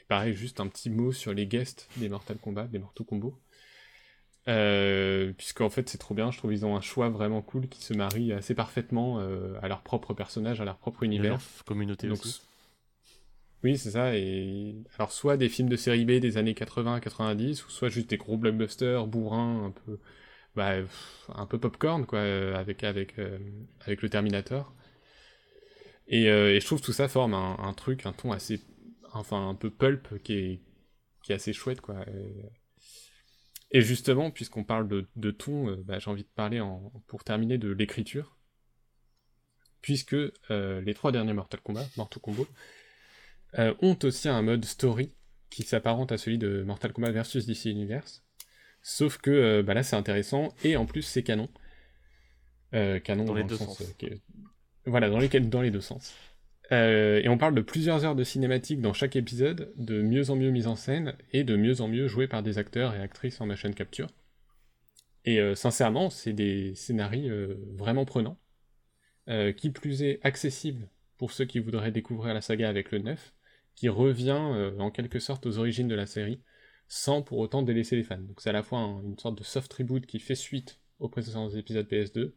[0.00, 3.38] Et pareil, juste un petit mot sur les guests des Mortal Kombat, des Mortal Kombo.
[4.46, 7.82] Euh, puisqu'en fait c'est trop bien, je trouve ils ont un choix vraiment cool qui
[7.82, 11.30] se marie assez parfaitement euh, à leur propre personnage, à leur propre univers.
[11.30, 12.42] leur communauté Donc, aussi.
[13.62, 14.14] Oui, c'est ça.
[14.14, 18.18] Et alors, soit des films de série B des années 80-90, ou soit juste des
[18.18, 19.98] gros blockbusters bourrins, un peu,
[20.56, 20.76] bah,
[21.28, 23.38] un peu popcorn, quoi, euh, avec, avec, euh,
[23.80, 24.74] avec le Terminator.
[26.06, 28.60] Et, euh, et je trouve tout ça forme un, truc, un ton assez,
[29.12, 30.60] enfin, un peu pulp qui est,
[31.22, 32.04] qui est assez chouette, quoi.
[33.70, 37.58] Et, justement, puisqu'on parle de, de ton, bah, j'ai envie de parler en, pour terminer
[37.58, 38.36] de l'écriture.
[39.80, 40.16] Puisque
[40.50, 42.48] les trois derniers Mortal Kombat, Mortal Kombat,
[43.82, 45.14] ont aussi un mode story
[45.50, 48.23] qui s'apparente à celui de Mortal Kombat versus DC Universe.
[48.86, 51.48] Sauf que euh, bah là c'est intéressant et en plus c'est canon.
[52.74, 53.82] Euh, canon Dans les le deux sens,
[54.84, 56.14] Voilà, dans, lesquels, dans les deux sens.
[56.70, 60.36] Euh, et on parle de plusieurs heures de cinématique dans chaque épisode, de mieux en
[60.36, 63.40] mieux mise en scène et de mieux en mieux joué par des acteurs et actrices
[63.40, 64.08] en motion capture.
[65.24, 68.38] Et euh, sincèrement, c'est des scénarios euh, vraiment prenants,
[69.56, 73.32] qui plus est accessible pour ceux qui voudraient découvrir la saga avec le 9,
[73.74, 76.42] qui revient en quelque sorte aux origines de la série,
[76.88, 78.18] sans pour autant délaisser les fans.
[78.18, 81.08] Donc c'est à la fois un- une sorte de soft reboot qui fait suite aux
[81.08, 82.34] précédents épisodes PS2,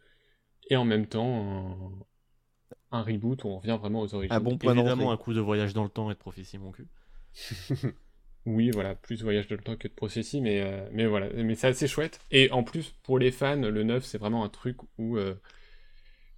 [0.69, 1.99] et en même temps
[2.91, 4.35] un, un reboot où on revient vraiment aux origines.
[4.35, 6.71] Un bon point Évidemment, un coup de voyage dans le temps et de prophétie, mon
[6.71, 6.87] cul.
[8.45, 11.53] Oui, voilà, plus voyage de le temps que de prophétie, mais, euh, mais voilà, mais
[11.55, 12.21] c'est assez chouette.
[12.31, 15.35] Et en plus, pour les fans, le 9, c'est vraiment un truc où, euh,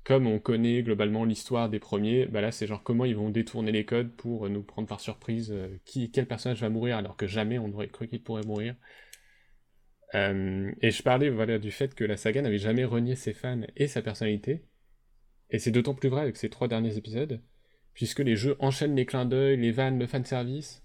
[0.09, 3.71] comme on connaît globalement l'histoire des premiers, bah là, c'est genre comment ils vont détourner
[3.71, 7.27] les codes pour nous prendre par surprise, euh, qui, quel personnage va mourir alors que
[7.27, 8.73] jamais on aurait cru qu'il pourrait mourir.
[10.15, 13.85] Euh, et je parlais du fait que la saga n'avait jamais renié ses fans et
[13.85, 14.65] sa personnalité.
[15.51, 17.43] Et c'est d'autant plus vrai avec ces trois derniers épisodes,
[17.93, 20.83] puisque les jeux enchaînent les clins d'œil, les vannes, le fanservice.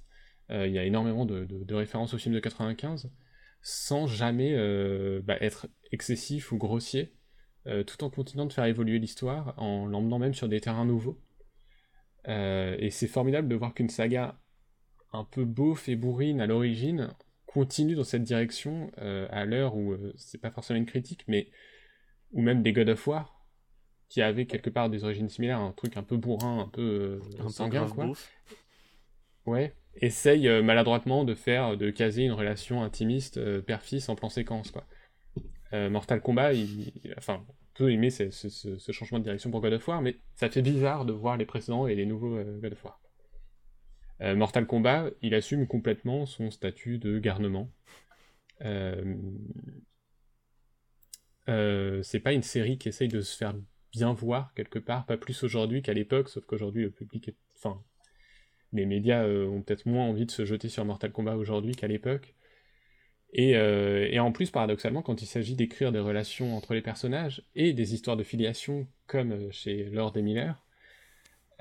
[0.51, 3.11] Euh, Il y a énormément de, références au film de 95,
[3.63, 4.55] sans jamais
[5.23, 7.15] bah, être excessif ou grossier,
[7.87, 11.19] tout en continuant de faire évoluer l'histoire, en l'emmenant même sur des terrains nouveaux.
[12.29, 14.39] Euh, et c'est formidable de voir qu'une saga
[15.13, 17.15] un peu beauf et bourrine à l'origine
[17.47, 21.51] continue dans cette direction euh, à l'heure où euh, c'est pas forcément une critique, mais
[22.33, 23.47] ou même des God of War
[24.09, 27.21] qui avaient quelque part des origines similaires, un truc un peu bourrin, un peu euh,
[27.39, 28.13] Un peu sanguin, grave quoi.
[29.47, 34.29] Ouais, essaye euh, maladroitement de faire, de caser une relation intimiste euh, père-fils en plan
[34.29, 34.87] séquence, quoi.
[35.75, 36.53] Euh, Mortal Kombat,
[37.19, 38.29] enfin, on peut aimer ce,
[38.93, 41.89] changement de direction pour God of War, mais ça fait bizarre de voir les précédents
[41.89, 43.01] et les nouveaux euh, God of War.
[44.21, 47.73] Euh, Mortal Kombat, il assume complètement son statut de garnement.
[48.63, 49.17] Euh,
[52.05, 53.55] c'est pas une série qui essaye de se faire
[53.93, 57.83] bien voir quelque part, pas plus aujourd'hui qu'à l'époque, sauf qu'aujourd'hui le public est, enfin,
[58.73, 62.35] les médias ont peut-être moins envie de se jeter sur Mortal Kombat aujourd'hui qu'à l'époque.
[63.35, 67.43] Et, euh, et en plus, paradoxalement, quand il s'agit d'écrire des relations entre les personnages
[67.57, 70.65] et des histoires de filiation, comme euh, chez Lord et Miller,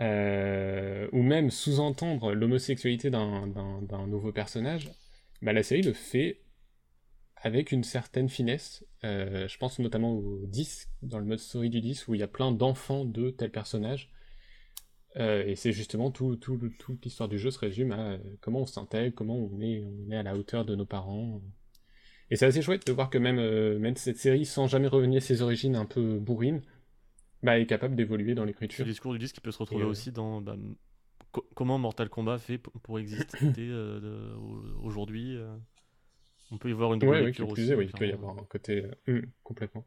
[0.01, 3.47] euh, ou même sous-entendre l'homosexualité d'un-
[4.07, 4.91] nouveau personnage,
[5.41, 6.41] bah, la série le fait
[7.37, 8.85] avec une certaine finesse.
[9.03, 12.27] Je pense notamment au 10, dans le mode story du 10, où il y a
[12.27, 14.09] plein d'enfants de tel personnage.
[15.17, 16.47] Et c'est justement toute
[17.03, 19.83] l'histoire du jeu se résume à comment on s'intègre, comment on est
[20.15, 21.41] à la hauteur de nos parents.
[22.31, 25.17] Et c'est assez chouette de voir que même, euh, même cette série, sans jamais revenir
[25.17, 26.61] à ses origines un peu bourrines,
[27.43, 28.85] bah, est capable d'évoluer dans l'écriture.
[28.85, 30.55] le discours du disque qui peut se retrouver Et, euh, aussi dans bah,
[31.31, 34.33] co- comment Mortal Kombat fait pour exister euh,
[34.81, 35.37] aujourd'hui.
[36.51, 37.73] On peut y voir une Ouais, oui, lecture aussi.
[37.75, 38.83] oui, il peut y avoir un côté.
[39.07, 39.85] hum, complètement.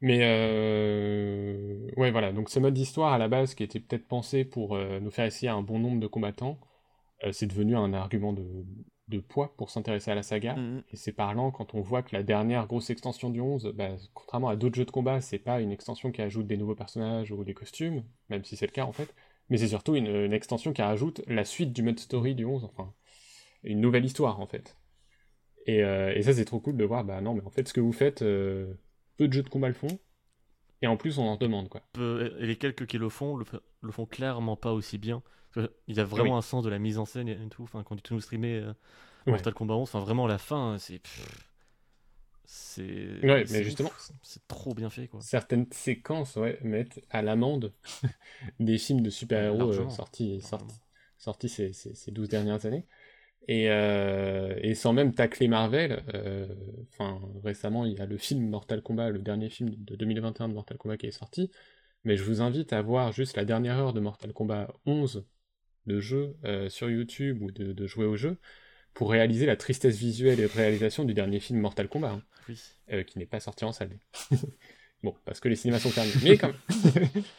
[0.00, 2.32] Mais euh, ouais, voilà.
[2.32, 5.24] Donc ce mode d'histoire à la base qui était peut-être pensé pour euh, nous faire
[5.24, 6.58] essayer un bon nombre de combattants,
[7.24, 8.44] euh, c'est devenu un argument de,
[9.08, 10.54] de poids pour s'intéresser à la saga.
[10.54, 10.82] Mhm.
[10.92, 14.48] Et c'est parlant quand on voit que la dernière grosse extension du 11, bah, contrairement
[14.48, 17.44] à d'autres jeux de combat, c'est pas une extension qui ajoute des nouveaux personnages ou
[17.44, 19.14] des costumes, même si c'est le cas en fait,
[19.48, 22.64] mais c'est surtout une, une extension qui rajoute la suite du mode story du 11,
[22.64, 22.92] enfin,
[23.64, 24.76] une nouvelle histoire en fait.
[25.66, 27.72] Et, euh, et ça c'est trop cool de voir, bah non, mais en fait ce
[27.72, 28.72] que vous faites, euh,
[29.16, 29.98] peu de jeux de combat le font,
[30.82, 31.82] et en plus on en demande quoi.
[31.92, 35.22] Peu- et les quelques qui le font le font clairement pas aussi bien.
[35.88, 36.38] Il y a vraiment Oui.
[36.38, 37.62] un sens de la mise en scène et tout.
[37.64, 38.72] Enfin, quand tu nous streamais euh,
[39.26, 39.32] Ouais.
[39.32, 40.98] Mortal Kombat 11, enfin vraiment la fin, c'est.
[41.00, 41.48] pff,
[42.44, 43.20] C'est.
[43.22, 43.90] Ouais, c'est mais justement.
[44.22, 45.20] C'est trop bien fait quoi.
[45.20, 47.74] certaines séquences ouais, mettent à l'amende
[48.60, 50.74] des films de super-héros euh, sortis, sortis,
[51.18, 52.86] sortis ces, ces, ces 12 dernières années.
[53.48, 56.04] Et, euh, et sans même tacler Marvel,
[56.92, 60.54] enfin récemment il y a le film Mortal Kombat, le dernier film de 2021 de
[60.54, 61.50] Mortal Kombat qui est sorti,
[62.04, 65.26] mais je vous invite à voir juste la dernière heure de Mortal Kombat 11
[65.88, 68.36] de jeu euh, sur YouTube ou de, de jouer au jeu
[68.94, 72.10] pour réaliser la tristesse visuelle et réalisation du dernier film Mortal Kombat.
[72.12, 72.60] hein Oui.
[72.92, 73.98] euh, qui n'est pas sorti en salle.
[75.02, 77.22] bon, parce que les cinémas sont fermés, mais quand même.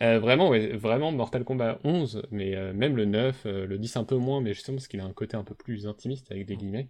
[0.00, 3.96] Euh, vraiment, ouais, vraiment Mortal Kombat 11, mais euh, même le 9, euh, le 10
[3.98, 6.46] un peu moins, mais justement parce qu'il a un côté un peu plus intimiste avec
[6.46, 6.88] des guillemets.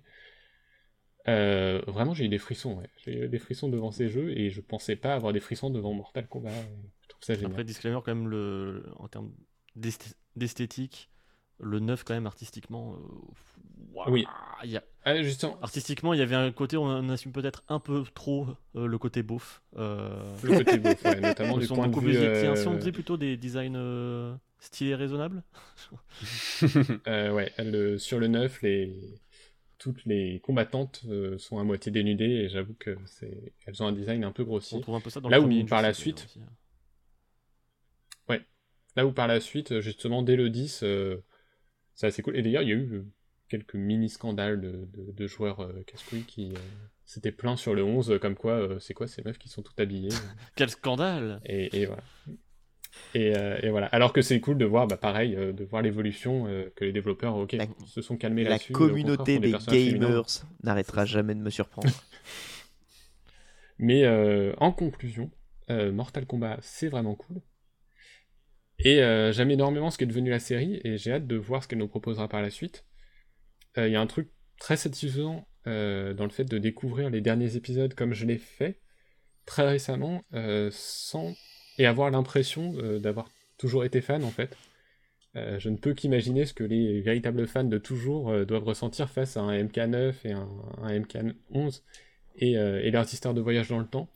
[1.29, 2.89] Euh, vraiment, j'ai eu des frissons, ouais.
[3.05, 5.93] J'ai eu des frissons devant ces jeux et je pensais pas avoir des frissons devant
[5.93, 6.51] Mortal Kombat.
[7.03, 7.51] Je trouve ça génial.
[7.51, 9.33] Après, disclaimer quand même, le, en termes
[10.37, 11.09] d'esthétique,
[11.61, 12.99] le 9 quand même artistiquement, euh,
[13.95, 14.27] Ouah, Oui.
[14.65, 17.81] y a- Ah, justement, Artistiquement, il y avait un côté, on, on assume peut-être un
[17.81, 18.47] peu trop
[18.77, 19.63] euh, le côté beauf.
[19.77, 22.13] Euh, le côté beau, ouais, notamment du point de vue.
[22.41, 25.43] tiens, Si on euh, plutôt des designs euh, stylés raisonnables
[27.07, 28.95] Euh, ouais, le- sur le 9, les...
[29.79, 33.93] toutes les combattantes euh, sont à moitié dénudées et j'avoue que c'est elles ont un
[33.93, 34.81] design un peu On grossier.
[34.81, 36.41] trouve un peu ça dans Là le où, par la suite, aussi.
[38.97, 41.23] Là où par la suite, justement, dès le 10, euh,
[41.95, 42.37] c'est assez cool.
[42.37, 43.07] Et d'ailleurs, il y a eu euh,
[43.49, 46.59] quelques mini-scandales de, de- de joueurs euh, casse-couilles qui euh,
[47.05, 49.63] s'étaient plaints sur le 11, euh, comme quoi, euh, c'est quoi ces meufs qui sont
[49.63, 50.11] toutes habillées
[50.57, 52.03] Quel scandale et, et voilà.
[53.15, 53.87] Et, euh, et voilà.
[53.89, 56.93] Alors que c'est cool de voir, bah, pareil, euh, de voir l'évolution, euh, que les
[56.93, 58.73] développeurs, ok, La- se sont calmés La là-dessus.
[58.73, 60.25] contraire, communauté des gamers
[60.63, 61.89] n'arrêtera jamais de me surprendre.
[63.79, 65.31] Mais euh, en conclusion,
[65.71, 67.41] euh, Mortal Kombat, c'est vraiment cool.
[68.85, 71.69] Et euh, j'aime énormément ce qu'est devenu la série, et j'ai hâte de voir ce
[71.69, 72.85] qu'elle nous proposera par la suite.
[73.79, 74.29] Euh, Il y a un truc
[74.59, 78.81] très satisfaisant euh, dans le fait de découvrir les derniers épisodes comme je l'ai fait
[79.47, 81.35] très récemment, euh, sans
[81.79, 83.29] et avoir l'impression euh, d'avoir
[83.59, 84.57] toujours été fan en fait.
[85.37, 89.09] Euh, je ne peux qu'imaginer ce que les véritables fans de toujours euh, doivent ressentir
[89.09, 90.49] face à un MK9 et un,
[90.83, 91.83] un MK11
[92.37, 94.11] et, euh, et leurs histoires de voyage dans le temps.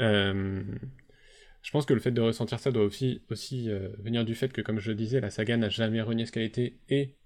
[0.00, 0.62] Euh,
[1.68, 4.50] je pense que le fait de ressentir ça doit aussi, aussi euh, venir du fait
[4.50, 7.18] que, comme je le disais, la saga n'a jamais renié ce qu'elle était et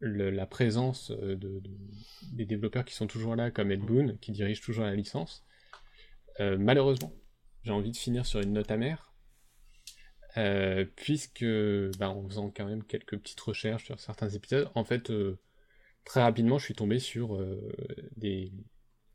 [0.00, 1.70] le- la présence euh, de, de-
[2.32, 5.46] des développeurs qui sont toujours là, comme Ed Boon, qui dirige toujours la licence.
[6.40, 7.14] Euh, malheureusement,
[7.62, 9.12] j'ai envie de finir sur une note amère,
[10.38, 11.44] euh, puisque,
[12.00, 15.12] bah, en faisant quand même quelques petites recherches sur certains épisodes, en fait,
[16.04, 17.40] très rapidement, je suis tombé sur
[18.16, 18.50] des,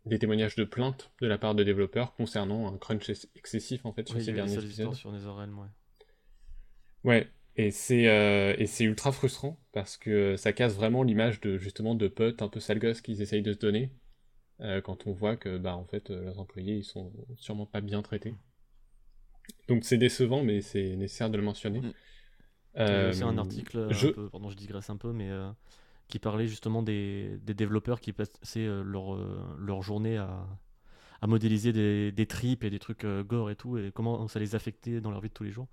[0.06, 3.94] des témoignages de plaintes de la part de développeurs concernant un crunch ex- excessif en
[3.94, 4.94] fait sur Oui, il y ces derniers épisodes.
[4.94, 5.68] sur NetherRealm, ouais.
[7.04, 11.58] Ouais, et c'est euh, et c'est ultra frustrant parce que ça casse vraiment l'image de
[11.58, 13.92] justement de potes un peu sale gosses qu'ils essayent de se donner
[14.62, 17.82] euh, quand on voit que bah en fait euh, leurs employés ils sont sûrement pas
[17.82, 18.36] bien traités.
[19.68, 21.82] Donc c'est décevant mais c'est nécessaire de le mentionner.
[21.82, 21.92] Mm.
[22.86, 25.30] Avait Euh, aussi un article, un je- peu, pardon, je digresse un peu, mais
[26.08, 30.48] qui parlait justement des, des développeurs qui passaient euh, leur, euh, leur journée à,
[31.22, 34.40] à modéliser des, des tripes et des trucs euh, gore et tout, et comment ça
[34.40, 35.68] les affectait dans leur vie de tous les jours.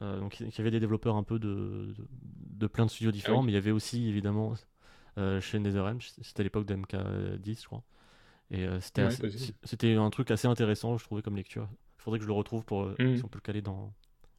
[0.00, 3.12] Euh, donc il y avait des développeurs un peu de, de, de plein de studios
[3.12, 3.44] différents, Ah oui.
[3.44, 4.54] mais il y avait aussi évidemment
[5.18, 7.84] euh, chez NetherRealm, c'était à l'époque de MK10, je crois.
[8.50, 9.16] Et euh, c'était Ouais,
[9.96, 11.68] un truc assez intéressant, je trouvais, comme lecture.
[11.98, 13.16] Il faudrait que je le retrouve pour Mhm.
[13.16, 13.92] si on peut le caler dans.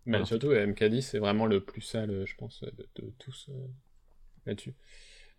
[0.06, 0.26] Bah, Voilà.
[0.26, 3.50] surtout euh, MK10 c'est vraiment le plus sale je pense de, de tous
[4.46, 4.74] là-dessus.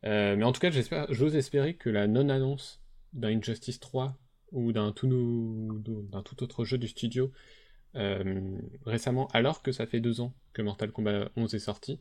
[0.05, 0.71] Euh, mais en tout cas
[1.11, 2.83] j'ose espérer que la non-annonce
[3.13, 4.17] d'un Injustice 3
[4.53, 7.33] ou d'un tout, autre jeu du studio
[7.95, 12.01] euh, récemment, alors que ça fait deux ans que Mortal Kombat 11 est sorti,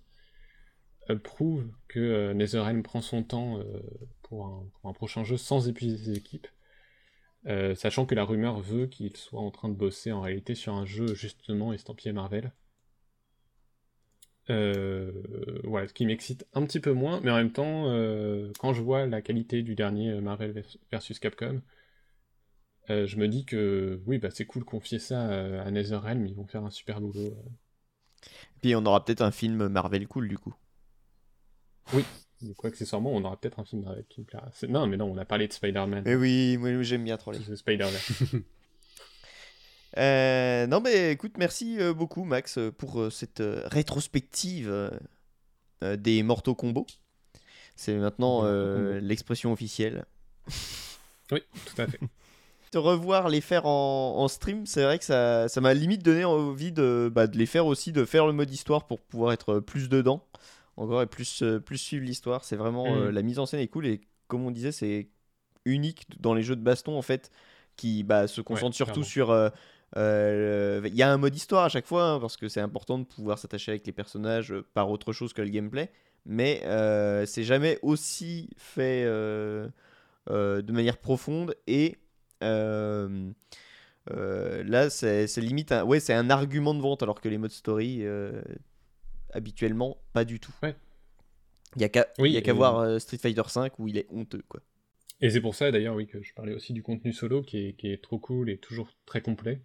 [1.09, 3.59] euh, prouve que NetherRealm prend son temps
[4.23, 6.47] pour, un, prochain jeu sans épuiser ses équipes,
[7.75, 10.85] sachant que la rumeur veut qu'il soit en train de bosser en réalité sur un
[10.85, 12.51] jeu justement estampillé Marvel.
[14.51, 15.11] Euh,
[15.63, 18.81] voilà, ce qui m'excite un petit peu moins, mais en même temps, euh, quand je
[18.83, 21.61] vois la qualité du dernier euh, Marvel vers- versus Capcom,
[22.91, 26.35] euh, je me dis que oui, bah c'est cool confier ça euh, à NetherRealm, ils
[26.35, 27.33] vont faire un super boulot.
[27.35, 28.29] euh.
[28.61, 30.53] Puis on aura peut-être un film Marvel cool du coup.
[32.41, 34.49] Donc, accessoirement, on aura peut-être un film Marvel qui me plaira.
[34.53, 36.03] C'est- Non, mais non, on a parlé de Spider-Man.
[36.05, 37.39] Mais oui, moi j'aime bien troller.
[37.55, 38.43] Spider-Man.
[39.97, 44.91] Euh, non mais écoute, merci euh, beaucoup Max euh, pour cette rétrospective
[45.81, 46.87] des Mortaux Combos.
[47.75, 50.05] C'est maintenant euh, l'expression officielle.
[51.31, 51.99] oui, tout à fait.
[52.71, 56.25] De revoir les faire en, en stream, c'est vrai que ça ça m'a limite donné
[56.25, 59.59] envie de, bah, de les faire aussi, de faire le mode histoire pour pouvoir être
[59.59, 60.27] plus dedans
[60.77, 62.43] encore et plus, plus suivre l'histoire.
[62.43, 65.09] C'est vraiment euh, la mise en scène est cool et comme on disait, c'est
[65.65, 67.31] unique dans les jeux de baston en fait
[67.77, 69.03] qui bah, se concentre surtout clairement.
[69.03, 69.31] sur.
[69.31, 69.49] euh,
[69.95, 73.05] Il y a un mode histoire à chaque fois hein, parce que c'est important de
[73.05, 75.89] pouvoir s'attacher avec les personnages euh, par autre chose que le gameplay,
[76.25, 79.69] mais euh, c'est jamais aussi fait euh,
[80.29, 81.97] euh, de manière profonde et
[82.43, 83.31] euh,
[84.11, 87.51] euh, là c'est limite un, ouais, c'est un argument de vente alors que les modes
[87.51, 88.41] story euh,
[89.33, 90.53] habituellement pas du tout.
[90.61, 90.75] Ouais.
[91.75, 93.87] Il y a qu'à Oui, il y a qu'à voir euh, Street Fighter 5 où
[93.87, 94.61] il est honteux quoi.
[95.21, 97.73] Et c'est pour ça d'ailleurs, oui, que je parlais aussi du contenu solo qui est,
[97.73, 99.61] qui est trop cool et toujours très complet.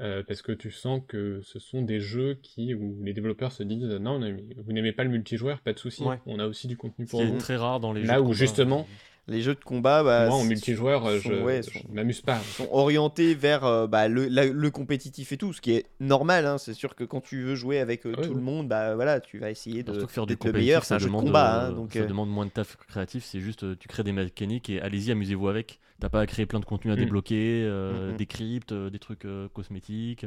[0.00, 3.62] Euh, parce que tu sens que ce sont des jeux qui, où les développeurs se
[3.62, 4.18] disent non,
[4.56, 6.18] vous n'aimez pas le multijoueur, pas de souci, Ouais.
[6.26, 7.34] on a aussi du contenu pour vous.
[7.34, 8.34] est très rare dans les Là jeux de où, combat.
[8.36, 8.86] justement,
[9.28, 12.40] Les jeux de combat, bah, Moi, en multijoueur, euh, sont- je, ouais, je m'amuse pas.
[12.40, 16.44] sont orientés vers euh, bah, le, la- le compétitif et tout, ce qui est normal.
[16.44, 16.58] hein.
[16.58, 19.20] C'est sûr que quand tu veux jouer avec euh, Ouais, tout le monde, bah voilà,
[19.20, 20.82] tu vas essayer de faire du le meilleur.
[20.82, 22.50] C'est ça un jeu de demande, combat, euh, hein, donc ça euh, demande moins de
[22.50, 23.24] taf créatif.
[23.24, 25.78] C'est juste, tu crées des mécaniques et allez-y, amusez-vous avec.
[26.00, 27.00] T'as pas à créer plein de contenus à Mm.
[27.04, 28.16] débloquer, euh, Mhm.
[28.16, 30.26] des cryptes, euh, des trucs euh, cosmétiques,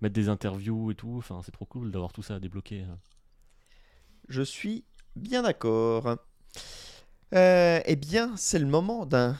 [0.00, 1.14] mettre des interviews et tout.
[1.18, 2.80] Enfin, c'est trop cool d'avoir tout ça à débloquer.
[2.80, 2.94] euh.
[4.28, 4.84] je suis
[5.16, 6.16] bien d'accord.
[7.34, 9.36] Euh, eh bien, c'est le moment d'un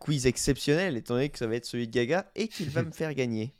[0.00, 2.92] quiz exceptionnel, étant donné que ça va être celui de Gaga et qu'il va me
[2.92, 3.54] faire gagner.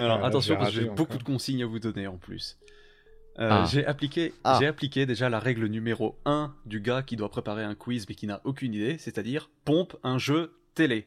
[0.00, 2.58] Alors Ah, attention, j'ai parce que j'ai beaucoup de consignes à vous donner en plus.
[3.38, 3.66] Euh, Ah.
[3.70, 4.56] J'ai appliqué, Ah.
[4.60, 8.14] j'ai appliqué déjà la règle numéro 1 du gars qui doit préparer un quiz mais
[8.14, 11.06] qui n'a aucune idée, c'est-à-dire pompe un jeu télé.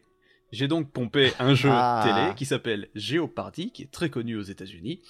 [0.54, 2.04] J'ai donc pompé un jeu Ah.
[2.06, 5.02] télé qui s'appelle Jeopardy, qui est très connu aux États-Unis,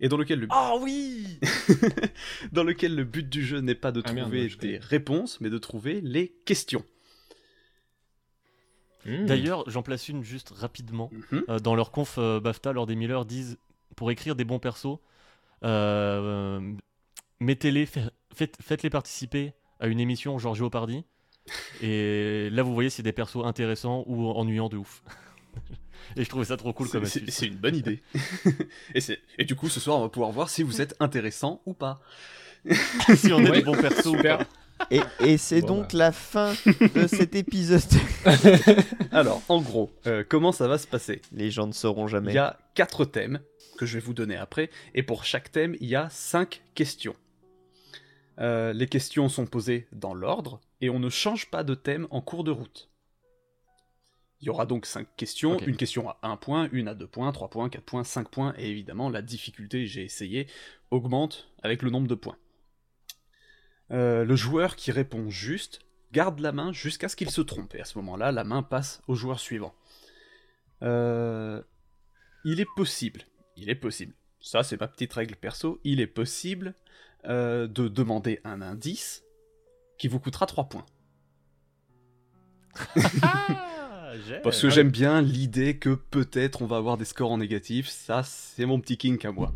[0.00, 1.38] et dans lequel le Oh oui
[2.52, 5.50] dans lequel le but du jeu n'est pas de Ah, merde, trouver des réponses, mais
[5.50, 6.84] de trouver les questions.
[9.06, 9.24] Hmm.
[9.26, 11.10] D'ailleurs, j'en place une juste rapidement.
[11.32, 11.44] Mhm.
[11.48, 13.58] Euh, dans leur conf euh, BAFTA, lors des Miller disent
[13.96, 14.98] pour écrire des bons persos,
[17.40, 21.04] mettez-les, fa- faites, faites-les participer à une émission genre Jeopardy.
[21.82, 25.02] Et là, vous voyez, c'est des persos intéressants ou ennuyants de ouf.
[26.16, 27.24] Et je trouvais ça trop cool C'est- comme astuce.
[27.34, 28.02] c'est une bonne idée.
[29.38, 32.00] et, du coup, ce soir, on va pouvoir voir si vous êtes intéressant ou pas.
[33.16, 34.38] si on est Ouais, des bons persos ou super.
[34.38, 34.46] pas.
[34.90, 35.98] Et, et c'est donc bah.
[35.98, 36.54] la fin
[36.94, 37.82] de cet épisode.
[39.12, 41.20] Alors, en gros, euh, comment ça va se passer?
[41.32, 42.32] Les gens ne sauront Il jamais.
[42.32, 43.40] y a quatre thèmes
[43.80, 47.16] que je vais vous donner après, et pour chaque thème, il y a cinq questions.
[48.38, 52.20] Euh, les questions sont posées dans l'ordre, et on ne change pas de thème en
[52.20, 52.90] cours de route.
[54.42, 55.66] Il y aura donc cinq questions, Ok.
[55.66, 58.54] une question à 1 point, une à 2 points, 3 points, 4 points, 5 points,
[58.58, 60.46] et évidemment la difficulté, j'ai essayé,
[60.90, 62.36] augmente avec le nombre de points.
[63.92, 65.80] Euh, le joueur qui répond juste
[66.12, 69.00] garde la main jusqu'à ce qu'il se trompe, et à ce moment-là, la main passe
[69.08, 69.74] au joueur suivant.
[70.82, 71.62] Euh,
[72.44, 73.22] il est possible,
[73.56, 76.74] il est possible, ça c'est ma petite règle perso, il est possible
[77.26, 79.22] euh, de demander un indice
[79.98, 80.86] qui vous coûtera 3 points.
[83.22, 84.40] Ah.
[84.42, 88.22] Parce que j'aime bien l'idée que peut-être on va avoir des scores en négatif, ça
[88.24, 89.52] c'est mon petit kink à moi.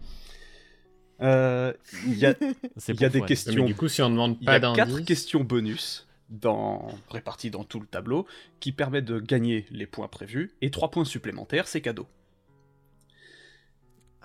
[1.20, 1.72] Euh,
[2.06, 2.34] Il y a,
[2.88, 5.44] y des questions Mais du coup, si on demande Il y pas a quatre questions
[5.44, 6.88] bonus dans...
[7.08, 8.26] réparties dans tout le tableau
[8.60, 12.06] qui permettent de gagner les points prévus et trois points supplémentaires, c'est cadeau.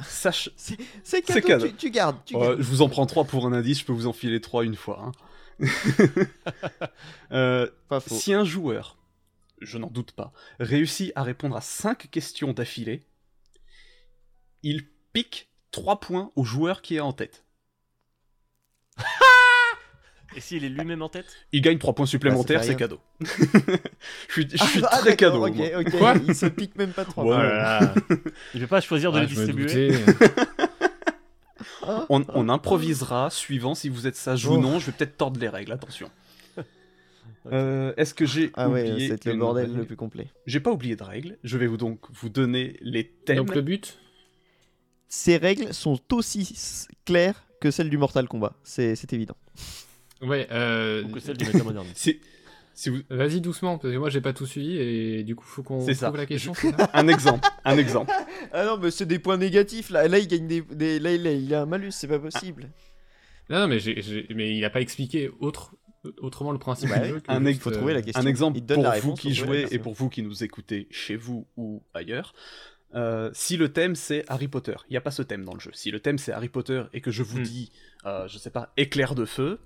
[0.01, 0.49] Sache...
[1.03, 1.67] C'est cadeau, cadeau.
[1.67, 2.17] Tu, tu gardes.
[2.25, 2.57] Tu Ouais, gardes.
[2.61, 4.75] je vous en prends trois pour un indice, je peux vous en filer trois une
[4.75, 5.11] fois.
[5.59, 5.65] hein.
[7.31, 8.15] Euh, Pas faux.
[8.15, 8.97] si un joueur,
[9.61, 13.05] je n'en doute pas, réussit à répondre à cinq questions d'affilée,
[14.63, 17.43] il pique trois points au joueur qui est en tête.
[20.35, 22.99] Et s'il est lui-même en tête Il gagne trois points supplémentaires, Bah, c'est cadeau.
[23.19, 23.25] je
[24.31, 25.39] suis, je suis ah, très cadeau.
[25.39, 25.49] moi.
[25.49, 25.91] ok.
[25.97, 27.23] Quoi Il se pique même pas trop.
[27.23, 27.35] Ouais.
[27.35, 27.93] Oh là là.
[28.53, 29.91] Il veut pas choisir de Ah, le je me distribuer.
[32.09, 34.77] On, on improvisera suivant si vous êtes sage ou non.
[34.79, 36.09] Je vais peut-être tordre les règles, attention.
[37.53, 40.27] Euh, Est-ce que j'ai Ah ouais, oublié c'est le bordel règle le plus complet.
[40.45, 41.37] J'ai pas oublié de règles.
[41.43, 43.37] Je vais vous donc vous donner les thèmes.
[43.37, 43.97] Donc le but
[45.07, 46.53] Ces règles sont aussi
[47.05, 48.53] claires que celles du Mortal Kombat.
[48.63, 49.37] C'est c'est évident.
[50.21, 51.45] Ouais, euh, Ou que celle du
[52.73, 52.99] si vous...
[53.09, 55.93] vas-y doucement, parce que moi j'ai pas tout suivi et du coup faut qu'on C'est
[55.93, 56.07] ça.
[56.07, 56.53] trouve la question.
[56.53, 57.47] c'est ça Un exemple.
[57.65, 58.11] un exemple.
[58.53, 60.07] Ah non, mais c'est des points négatifs là.
[60.07, 60.61] Là, il gagne des.
[60.61, 62.69] des- Là, il a, il a un malus, c'est pas possible.
[63.49, 65.75] non, non, mais, j'ai- j'ai- mais il a pas expliqué autre...
[66.19, 67.19] autrement le principe Ouais, du jeu.
[67.19, 68.23] que un juste, ex- Faut trouver la euh, question.
[68.23, 70.21] Un exemple Il te donne pour la vous réponse, qui jouez et pour vous qui
[70.23, 72.33] nous écoutez chez vous ou ailleurs.
[72.95, 75.59] Euh, si le thème c'est Harry Potter, il n'y a pas ce thème dans le
[75.59, 75.71] jeu.
[75.73, 77.43] Si le thème c'est Harry Potter et que je vous Hmm.
[77.43, 77.71] dis,
[78.05, 79.59] euh, je sais pas, éclair de feu,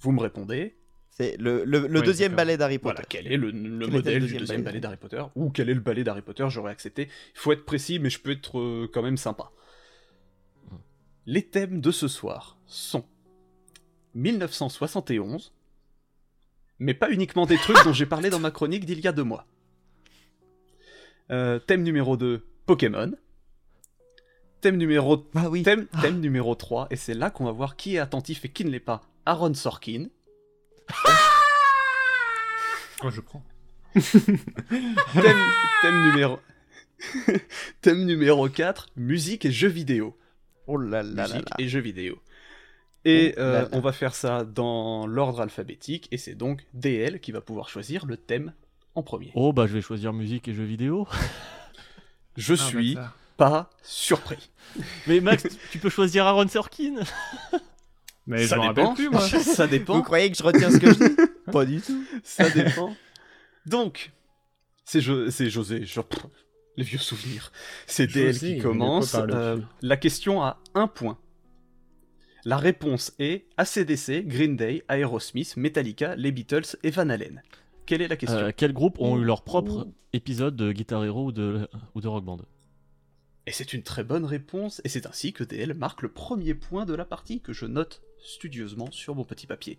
[0.00, 0.76] vous me répondez,
[1.10, 2.94] C'est le, le, le Ouais, deuxième ballet d'Harry Potter.
[2.94, 4.96] voilà, quel est le, le Quel est le modèle du deuxième deuxième ballet ballet d'Harry
[4.96, 7.08] Potter, ou quel est le ballet d'Harry Potter, j'aurais accepté.
[7.34, 9.50] Il faut être précis, mais je peux être euh, quand même sympa.
[11.26, 13.04] Les thèmes de ce soir sont
[14.14, 15.52] 1971,
[16.78, 19.24] mais pas uniquement des trucs dont j'ai parlé dans ma chronique d'il y a deux
[19.24, 19.46] mois.
[21.30, 23.12] Euh, thème numéro 2, Pokémon.
[24.60, 25.62] Thème numéro, Ah oui.
[25.62, 28.64] thème, thème numéro 3, et c'est là qu'on va voir qui est attentif et qui
[28.64, 29.02] ne l'est pas.
[29.28, 30.06] Aaron Sorkin.
[33.04, 33.44] Oh, je prends.
[33.94, 35.50] thème,
[35.82, 36.38] thème numéro...
[37.82, 40.16] thème numéro 4, musique et jeux vidéo.
[40.66, 41.56] Oh là là musique là.
[41.58, 42.18] et jeux vidéo.
[43.04, 43.68] Et Oh euh, là là.
[43.72, 48.06] on va faire ça dans l'ordre alphabétique, et c'est donc DL qui va pouvoir choisir
[48.06, 48.54] le thème
[48.94, 49.30] en premier.
[49.34, 51.06] Oh, bah je vais choisir musique et jeux vidéo.
[52.38, 52.96] Je Ah, suis
[53.36, 54.50] pas surpris.
[55.08, 56.94] Mais Max, tu peux choisir Aaron Sorkin.
[58.28, 58.88] Mais ça je m'en dépend.
[58.90, 59.20] rappelle plus, moi.
[59.28, 60.02] ça Vous dépend.
[60.02, 61.16] croyez que je retiens ce que je dis?
[61.52, 62.04] Pas du tout.
[62.22, 62.94] Ça dépend.
[63.66, 64.12] Donc,
[64.84, 65.84] c'est Jo- c'est José.
[65.84, 66.00] je-
[66.76, 67.50] les vieux souvenirs.
[67.86, 69.14] C'est DL qui commence.
[69.16, 71.18] Euh, la question a un point.
[72.44, 77.42] La réponse est ACDC, Green Day, Aerosmith, Metallica, les Beatles et Van Halen.
[77.84, 78.38] Quelle est la question?
[78.38, 82.06] Euh, quels groupes ont eu leur propre épisode de Guitar Hero ou de, ou de
[82.08, 82.38] Rock Band?
[83.46, 86.84] Et c'est une très bonne réponse, et c'est ainsi que DL marque le premier point
[86.84, 89.78] de la partie que je note studieusement sur mon petit papier.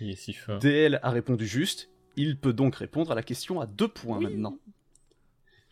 [0.00, 0.58] Il est si fort.
[0.58, 4.58] DL a répondu juste, il peut donc répondre à la question à deux points maintenant.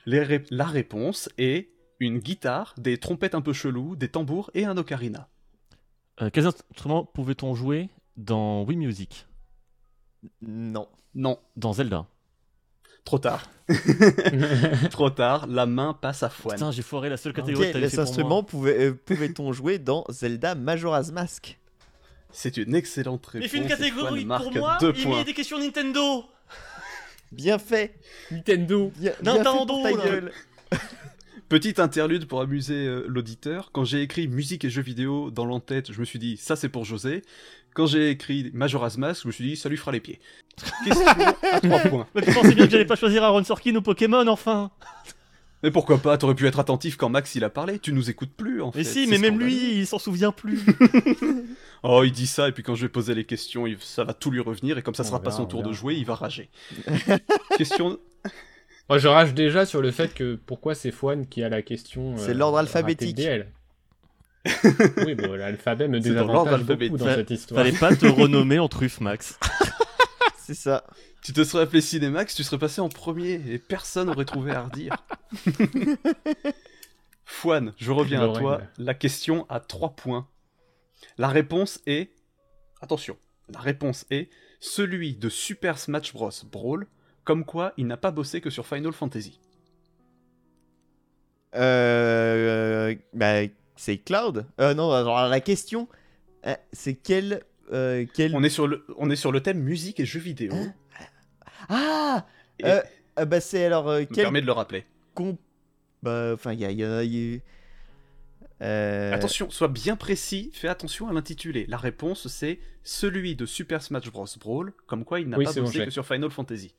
[0.06, 1.68] Les ré- la réponse est
[1.98, 5.28] une guitare, des trompettes un peu cheloues, des tambours et un ocarina.
[6.22, 9.26] Euh, Quels instruments pouvait-on jouer dans Wii Music?
[10.42, 10.88] Non.
[11.14, 12.06] Non, Dans Zelda
[13.04, 13.50] trop tard.
[14.90, 16.56] trop tard, la main passe à Fouane.
[16.56, 18.46] Putain, j'ai foiré la seule catégorie que Quel t'avais fait pour instrument moi.
[18.46, 21.58] pouvait, euh, pouvait-on jouer dans Zelda Majora's Mask?
[22.32, 23.42] C'est une excellente réponse.
[23.42, 25.18] Mais fais une catégorie pour moi, deux il points.
[25.18, 26.24] met des questions Nintendo
[27.32, 27.94] Bien fait
[28.30, 28.92] Nintendo.
[28.96, 30.32] Bien, bien Nintendo, fait pour ta gueule
[31.48, 33.70] Petite interlude pour amuser euh, l'auditeur.
[33.72, 36.68] Quand j'ai écrit musique et jeux vidéo dans l'entête, je me suis dit ça c'est
[36.68, 37.22] pour José.
[37.74, 40.20] Quand j'ai écrit Majora's Mask, je me suis dit ça lui fera les pieds.
[40.84, 42.06] Question à 3 points.
[42.14, 44.70] Mais tu pensais bien que j'allais pas choisir Aaron Sorkin ou Pokémon, enfin
[45.62, 48.32] Mais pourquoi pas, t'aurais pu être attentif quand Max il a parlé, tu nous écoutes
[48.34, 48.78] plus en fait.
[48.78, 49.50] Mais si, c'est mais même scandaleux.
[49.50, 50.60] lui, il s'en souvient plus
[51.82, 54.12] Oh, il dit ça, et puis quand je vais poser les questions, il- ça va
[54.14, 55.76] tout lui revenir, et comme ça On sera pas son on tour de verra.
[55.76, 56.48] jouer, il va rager.
[57.58, 57.98] Question.
[58.88, 62.16] Moi, je rage déjà sur le fait que pourquoi c'est Fouane qui a la question.
[62.16, 63.16] C'est euh, l'ordre ratée de alphabétique.
[63.16, 63.46] DL.
[65.06, 66.92] oui, bon, l'alphabet me C'est dans l'ordre désavantage alphabétique.
[66.92, 67.60] beaucoup dans Fa- cette histoire.
[67.64, 69.38] Fallait pas te renommer en truffe, Max.
[70.50, 70.84] C'est ça.
[71.22, 74.62] Tu te serais appelé Cinémax, tu serais passé en premier, et personne n'aurait trouvé à
[74.64, 74.96] redire.
[77.24, 78.60] Fouane, je reviens à toi.
[78.76, 80.26] La question a 3 points.
[81.18, 82.10] La réponse est.
[82.80, 83.16] Attention,
[83.48, 84.28] la réponse est
[84.58, 86.32] celui de Super Smash Bros.
[86.50, 86.88] Brawl,
[87.22, 89.38] comme quoi il n'a pas bossé que sur Final Fantasy.
[91.54, 93.42] Euh, bah,
[93.76, 94.46] c'est Cloud.
[94.60, 95.86] Euh, non, alors la question,
[96.44, 98.34] euh, c'est quel, euh, quel...
[98.34, 100.52] On est sur le, on est sur le thème musique et jeux vidéo.
[101.68, 102.26] Ah,
[102.58, 102.80] Et- euh,
[103.18, 104.84] euh, bah c'est alors euh, me quel permet de le rappeler.
[106.02, 107.40] Bah, enfin, il y a, il y a- il y a-
[108.62, 111.64] Euh, Attention, sois bien précis, fais attention à l'intitulé.
[111.68, 114.26] La réponse c'est celui de Super Smash Bros.
[114.38, 115.84] Brawl, comme quoi il n'a Oui, pas bon, bossé j'ai.
[115.86, 116.74] que sur Final Fantasy.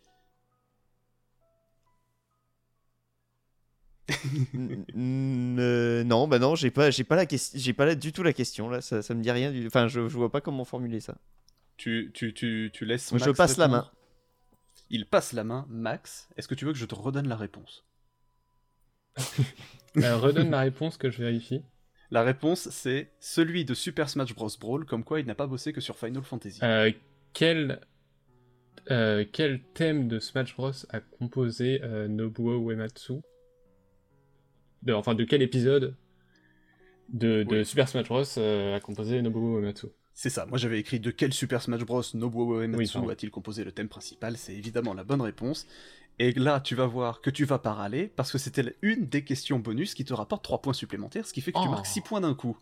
[4.56, 8.24] Euh, non, bah non, j'ai pas, j'ai pas la question, j'ai pas la- du tout
[8.24, 8.82] la question là.
[8.82, 9.52] Ça, ça me dit rien.
[9.52, 9.68] Du...
[9.68, 11.18] Enfin, je, je vois pas comment formuler ça.
[11.78, 13.16] Tu, tu, tu, tu laisses.
[13.16, 13.90] Je passe la main.
[14.90, 16.28] Il passe la main, Max.
[16.36, 17.86] Est-ce que tu veux que je te redonne la réponse?
[19.98, 21.62] Euh, redonne la réponse que je vérifie.
[22.12, 24.50] La réponse c'est celui de Super Smash Bros.
[24.60, 26.60] Brawl, comme quoi il n'a pas bossé que sur Final Fantasy.
[26.64, 26.92] Euh,
[27.34, 27.80] quel,
[28.90, 33.22] euh, quel thème de Smash Bros a composé euh, Nobuo Uematsu?
[34.84, 35.96] De, Enfin, de quel épisode
[37.10, 37.66] de, de Oui.
[37.66, 39.88] Super Smash Bros euh, a composé Nobuo Uematsu?
[40.14, 42.02] C'est ça, moi j'avais écrit de quel Super Smash Bros.
[42.14, 43.10] Nobuo Oui, Uematsu pardon.
[43.10, 44.38] a-t-il composé le thème principal?
[44.38, 45.66] C'est évidemment la bonne réponse.
[46.20, 49.24] Et là, tu vas voir que tu vas pas râler, parce que c'était une des
[49.24, 51.72] questions bonus qui te rapporte 3 points supplémentaires, ce qui fait que tu Oh.
[51.72, 52.58] marques 6 points d'un coup.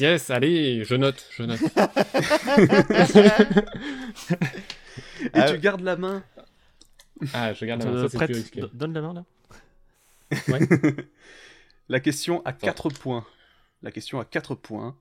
[0.00, 1.60] Yes, allez, je note, je note.
[5.24, 6.22] Et Ah, tu gardes la main.
[7.34, 8.60] Ah, je garde la main, Euh, ça c'est prête plus risqué.
[8.62, 9.24] Do- Donne la main là.
[11.88, 13.24] La question a 4 points.
[13.82, 14.96] La question a 4 points.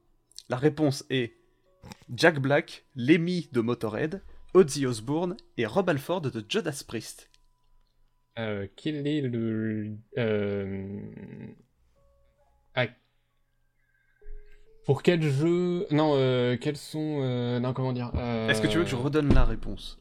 [0.50, 1.34] La réponse est
[2.14, 4.22] Jack Black, Lemmy de Motorhead,
[4.54, 7.32] Ozzy Osbourne et Rob Alford de Judas Priest.
[8.38, 9.96] Euh, quel est le...
[10.18, 11.00] Euh...
[12.76, 12.88] ah.
[14.86, 15.88] Pour quel jeu...
[15.90, 17.60] Non, euh, quels sont...
[17.60, 20.00] Non, comment dire Est-ce que tu veux que je redonne la réponse?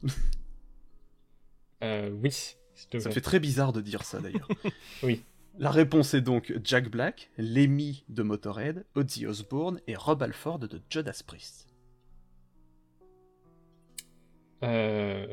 [1.83, 4.49] Oui, s'il te Ça fait très bizarre de dire ça d'ailleurs.
[5.03, 5.23] Oui.
[5.59, 10.83] La réponse est donc Jack Black, Lemmy de Motorhead, Ozzy Osbourne et Rob Alford de
[10.91, 11.69] Judas Priest.
[14.65, 15.27] Euh,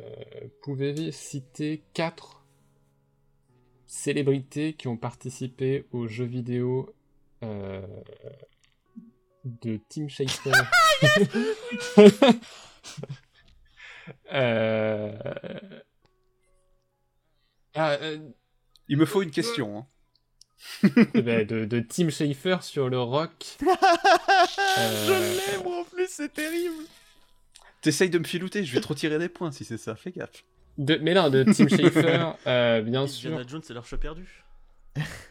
[0.61, 2.45] Pouvez-vous citer quatre
[3.88, 6.93] célébrités qui ont participé aux jeux vidéo
[7.43, 7.81] euh,
[9.43, 10.52] de Tim Schafer?
[14.34, 15.14] Euh,
[17.76, 18.18] Ah, euh,
[18.88, 19.77] Il me faut une question.
[19.77, 19.88] hein.
[20.83, 23.57] Eh ben, de, de Tim Schafer sur le rock.
[24.77, 26.07] Euh, Je l'ai moi en plus.
[26.09, 26.73] C'est terrible.
[27.81, 30.43] T'essayes de me filouter, je vais te retirer des points si c'est ça, fais gaffe.
[30.77, 33.31] De- mais non, de Tim Schafer, euh, bien sûr.
[33.31, 34.43] Indiana Jones, c'est l'arche perdue.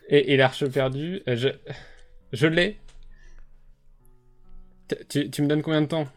[0.08, 1.48] Et, et l'Arche perdue, euh, je,
[2.32, 2.78] je l'ai.
[5.08, 6.08] Tu, tu me donnes combien de temps?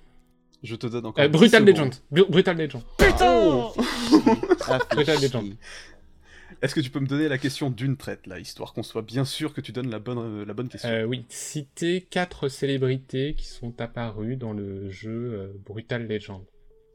[0.63, 1.23] Je te donne encore.
[1.23, 1.65] Euh, 10 Brutal.
[1.65, 1.93] Legend.
[2.11, 2.83] Bru- Brutal Legend.
[2.97, 5.21] Putain fait Brutal.
[5.21, 5.55] Legend.
[6.61, 9.25] Est-ce que tu peux me donner la question d'une traite, là, histoire qu'on soit bien
[9.25, 13.33] sûr que tu donnes la bonne, euh, la bonne question Euh, oui, citer quatre célébrités
[13.35, 16.41] qui sont apparues dans le jeu euh, Brutal Legend.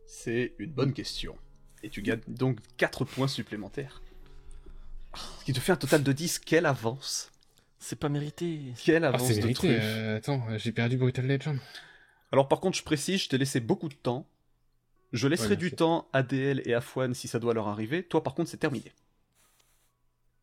[0.06, 1.36] C'est une bonne question.
[1.82, 4.02] Et tu gagnes donc 4 points supplémentaires.
[5.40, 6.39] Ce qui te fait un total de 10.
[6.40, 7.30] Quelle avance
[7.78, 8.60] C'est pas mérité.
[8.85, 11.59] Quelle Ah, avance c'est de euh, attends, j'ai perdu Brutal Legend.
[12.32, 14.26] Alors par contre, je précise, je t'ai laissé beaucoup de temps.
[15.12, 18.02] Je laisserai Ouais, du temps à DL et à Fouane si ça doit leur arriver.
[18.02, 18.93] Toi par contre, c'est terminé.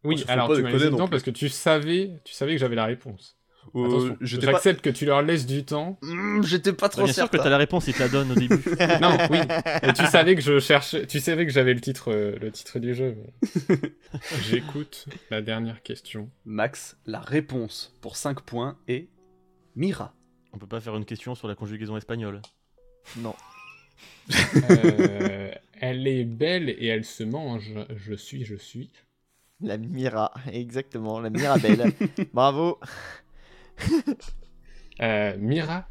[0.06, 2.54] Oui, alors pas tu m'as laissé du non temps parce que tu savais, tu savais
[2.54, 3.38] que j'avais la réponse.
[3.76, 4.16] Euh, pas...
[4.22, 5.98] j'accepte que tu leur laisses du temps.
[6.02, 8.36] Hmm, J'étais pas trop Bien sûr que t'as la réponse, il te la donne au
[8.36, 8.56] début.
[9.02, 9.40] Non, oui.
[9.84, 12.78] Et tu savais que je cherchais, tu savais que j'avais le titre, euh, le titre
[12.80, 13.18] du jeu.
[13.18, 13.76] mais-
[14.48, 16.30] J'écoute la dernière question.
[16.46, 19.08] Max, la réponse pour 5 points est
[19.76, 20.14] Mira.
[20.54, 22.42] On peut pas faire une question sur la conjugaison espagnole.
[23.18, 23.36] Non.
[24.70, 25.52] Euh,
[25.82, 27.72] elle est belle et elle se mange.
[27.96, 28.90] Je suis, je suis.
[29.62, 31.92] La Mira, exactement, la Mirabelle.
[32.34, 32.80] Bravo.
[35.02, 35.88] Euh, Mira?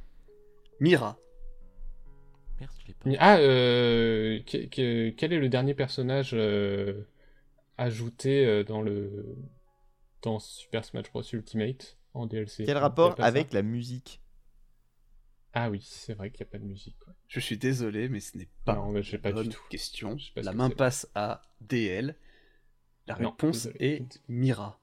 [0.80, 1.18] Mira.
[2.60, 3.10] Merde, je l'ai pas.
[3.20, 7.02] Ah, euh, que- que- quel est le dernier personnage euh,
[7.78, 9.36] ajouté dans le
[10.22, 14.20] dans Super Smash Bros Ultimate en DLC Quel rapport avec la musique?
[15.52, 16.96] Ah oui, c'est vrai qu'il n'y a pas de musique.
[17.06, 17.12] ouais.
[17.28, 19.62] Je suis désolé, mais ce n'est pas non, mais j'ai pas bonne du tout.
[19.70, 20.16] question.
[20.34, 22.16] Pas La main passe à DL.
[23.06, 24.78] La réponse est Mira.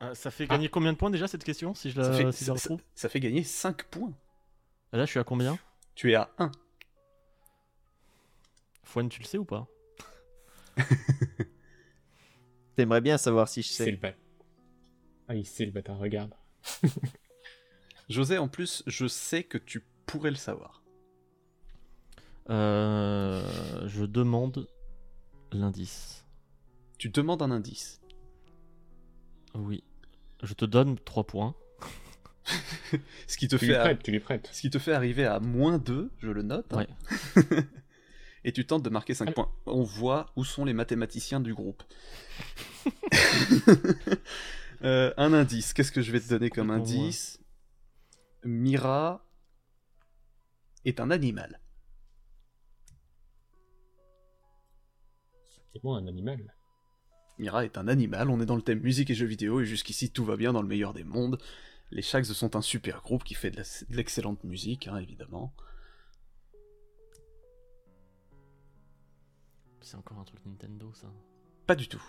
[0.00, 2.32] Ah, ça fait gagner combien de points déjà cette question si je la, Ça fait,
[2.32, 4.12] si je la ça- retrouve ça fait gagner 5 points.
[4.92, 5.58] Ah, Là, je suis à combien
[5.94, 6.50] Tu es à 1.
[8.84, 9.66] Fouane, tu le sais ou pas
[12.76, 13.90] T'aimerais bien savoir si je C'est sais.
[13.90, 14.20] le bâtard.
[15.28, 16.34] Ah, il sait le bâtard, regarde.
[18.08, 20.82] José, en plus, je sais que tu pourrais le savoir.
[22.50, 24.68] euh, Je demande
[25.52, 26.24] l'indice.
[26.98, 28.00] Tu demandes un indice.
[29.54, 29.84] Oui.
[30.42, 31.54] Je te donne 3 points.
[33.26, 34.48] Ce qui te, Tu lui fait, prêtes, tu lui prêtes.
[34.52, 36.72] ce qui te fait arriver à moins 2, je le note.
[36.72, 36.86] hein.
[37.36, 37.42] Ouais.
[38.44, 39.34] Et tu tentes de marquer 5 Allez.
[39.34, 39.50] points.
[39.66, 41.82] On voit où sont les mathématiciens du groupe.
[44.82, 45.72] Euh, un indice.
[45.72, 47.40] Qu'est-ce que je vais te donner comme indice?
[48.44, 49.26] Mira
[50.84, 51.60] est un animal.
[55.84, 56.54] Un animal.
[57.38, 60.10] Mira est un animal, on est dans le thème musique et jeux vidéo, et jusqu'ici
[60.10, 61.38] tout va bien dans le meilleur des mondes.
[61.90, 65.54] Les Shags sont un super groupe qui fait de l'excellente musique, hein, évidemment.
[69.82, 71.06] C'est encore un truc Nintendo ça.
[71.66, 72.02] Pas du tout.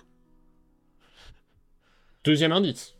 [2.24, 2.96] Deuxième indice.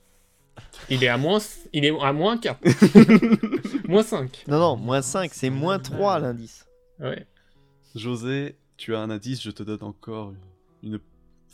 [0.90, 1.40] Il est à moins,
[1.74, 3.88] il est à moins 4.
[3.88, 4.46] moins 5.
[4.48, 6.66] Non, non, moins 5, c'est moins 3 l'indice.
[7.00, 7.28] Ouais.
[7.96, 10.34] José, tu as un indice, je te donne encore
[10.88, 11.00] une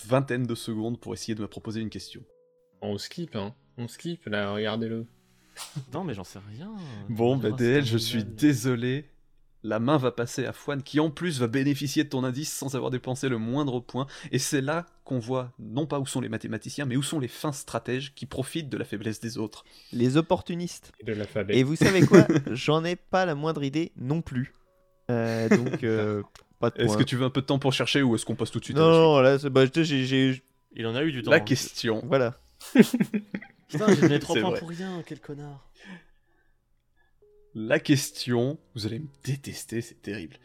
[0.05, 2.21] vingtaine de secondes pour essayer de me proposer une question.
[2.81, 3.53] On skip, hein.
[3.77, 5.05] On skip, là, regardez-le.
[5.93, 6.71] Non, mais j'en sais rien.
[7.09, 9.09] Bon, On bah DL, je suis désolé.
[9.65, 12.75] La main va passer à Fouane, qui en plus va bénéficier de ton indice sans
[12.75, 14.07] avoir dépensé le moindre point.
[14.33, 17.29] Et c'est là qu'on voit non pas où sont les mathématiciens, mais où sont les
[17.29, 19.63] fins stratèges qui profitent de la faiblesse des autres.
[19.93, 20.91] Les opportunistes.
[20.99, 21.57] Et de l'alphabet.
[21.57, 24.53] Et vous savez quoi J'en ai pas la moindre idée non plus.
[25.09, 26.23] Euh, donc, euh,
[26.75, 28.59] Est-ce que tu veux un peu de temps pour chercher ou est-ce qu'on passe tout
[28.59, 30.43] de suite à Non, non, là, c'est- bah, j'ai- j'ai- j'ai-
[30.75, 31.31] Il en a eu du temps.
[31.31, 31.39] La hein.
[31.41, 32.01] question.
[32.07, 32.39] Voilà.
[33.67, 34.59] Putain, j'ai donné 3 C'est points vrai.
[34.59, 35.69] pour rien, quel connard.
[37.55, 40.37] La question, vous allez me détester, c'est terrible.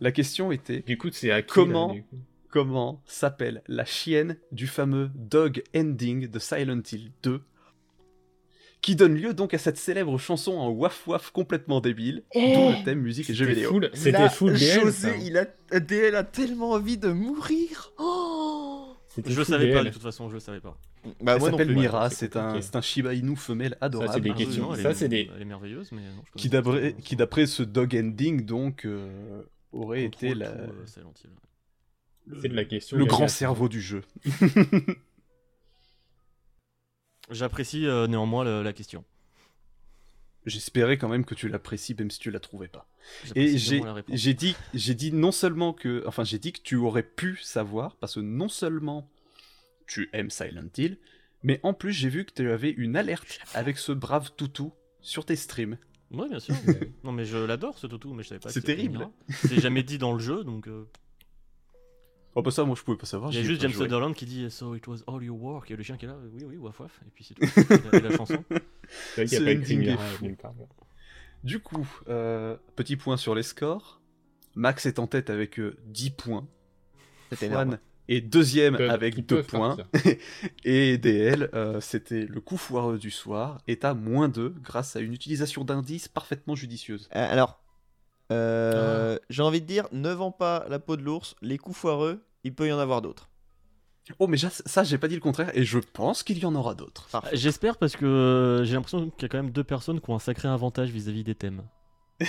[0.00, 2.16] La question était Du coup, c'est à qui, Comment là, du coup?
[2.50, 7.42] comment s'appelle la chienne du fameux dog ending de Silent Hill 2
[8.82, 12.84] qui donne lieu donc à cette célèbre chanson en waf waf complètement débile, d'où le
[12.84, 13.70] thème musique et jeux C'était vidéo.
[13.70, 15.16] full, c'était full DL, José, ça.
[15.16, 17.92] il a, DL a tellement envie de mourir.
[17.98, 18.94] Oh
[19.26, 20.78] Je le savais pas, de toute façon, je le savais pas.
[21.20, 21.74] bah, Elle s'appelle.
[21.74, 24.12] Mira, c'est un, un Shiba Inu femelle adorable.
[24.14, 24.74] c'est des questions.
[24.76, 26.56] Ça, est- c'est des- Elle est merveilleuse, mais non, je qui pas.
[26.62, 29.42] d'après qui d'après ce dog ending donc euh,
[29.72, 30.66] aurait été la- euh.
[32.42, 32.96] C'est de la question.
[32.98, 34.02] le grand cerveau du jeu.
[37.30, 39.04] J'apprécie euh, néanmoins le- la question.
[40.44, 42.88] J'espérais quand même que tu l'apprécies même si tu la trouvais pas.
[43.24, 44.16] J'apprécie Et j'ai néanmoins la réponse.
[44.16, 47.96] j'ai dit j'ai dit non seulement que enfin j'ai dit que tu aurais pu savoir
[47.96, 49.10] parce que non seulement
[49.88, 50.98] tu aimes Silent Hill,
[51.42, 55.24] mais en plus j'ai vu que tu avais une alerte avec ce brave toutou sur
[55.24, 55.78] tes streams.
[56.12, 56.54] Ouais, bien sûr.
[57.02, 58.48] non, mais je l'adore ce toutou, mais je savais pas.
[58.50, 58.98] C'est c'était terrible.
[58.98, 59.10] Mira.
[59.30, 60.68] C'est jamais dit dans le jeu, donc.
[60.68, 60.84] euh,
[62.38, 63.32] Oh bah ça, moi je pouvais pas savoir.
[63.32, 63.84] Il y a juste pas James joué.
[63.84, 65.70] Sutherland qui dit So it was all your work.
[65.70, 67.00] Et le chien qui est là, oui, oui, waf waf.
[67.06, 67.42] Et puis c'est tout.
[67.42, 68.44] et, la, et la chanson.
[69.14, 70.26] C'est vrai qu'il n'y a pas est fou.
[71.44, 74.02] Du coup, euh, petit point sur les scores.
[74.54, 76.46] Max est en tête avec euh, 10 points.
[77.32, 79.76] Juan est deuxième avec ils 2 peuvent points.
[80.64, 85.00] Et DL, euh, c'était le coup foireux du soir, est à moins 2 grâce à
[85.00, 87.08] une utilisation d'indices parfaitement judicieuse.
[88.32, 88.76] Euh, Ah.
[88.76, 92.24] euh, j'ai envie de dire, ne vends pas la peau de l'ours, les coups foireux,
[92.44, 93.28] il peut y en avoir d'autres.
[94.20, 96.74] Oh, mais ça, j'ai pas dit le contraire, et je pense qu'il y en aura
[96.76, 97.08] d'autres.
[97.10, 97.36] Parfait.
[97.36, 100.14] J'espère parce que euh, j'ai l'impression qu'il y a quand même deux personnes qui ont
[100.14, 101.62] un sacré avantage vis-à-vis des thèmes.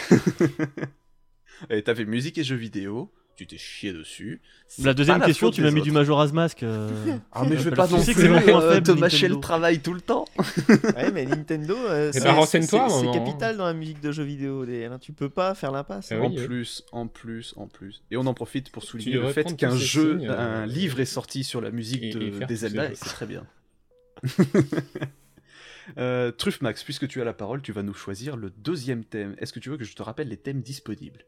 [1.70, 4.42] Et t'avais musique et jeux vidéo, tu t'es chié dessus.
[4.84, 5.92] La deuxième question, tu m'as des mis du.
[5.92, 6.64] Majora's Mask.
[6.64, 6.90] euh,
[7.32, 9.36] Ah, mais je vais pas non que plus c'est mon point euh, te mâcher Nintendo.
[9.36, 10.26] le travail tout le temps.
[10.98, 14.66] Ouais, mais Nintendo, euh, Eh c'est ben, c'est- capital dans la musique de jeux vidéo.
[14.66, 14.98] DL, hein.
[15.00, 16.12] Tu peux pas faire l'impasse.
[16.12, 16.20] Hein.
[16.22, 18.04] oui, en plus, en plus, en plus.
[18.12, 21.06] Et on en profite pour souligner le fait qu'un jeu, signes, euh, un livre est
[21.06, 23.46] sorti sur la musique et- de- et faire des Zelda, et c'est très bien.
[25.98, 29.36] euh, Truffe Max, puisque tu as la parole, tu vas nous choisir le deuxième thème.
[29.40, 31.24] Est-ce que tu veux que je te rappelle les thèmes disponibles?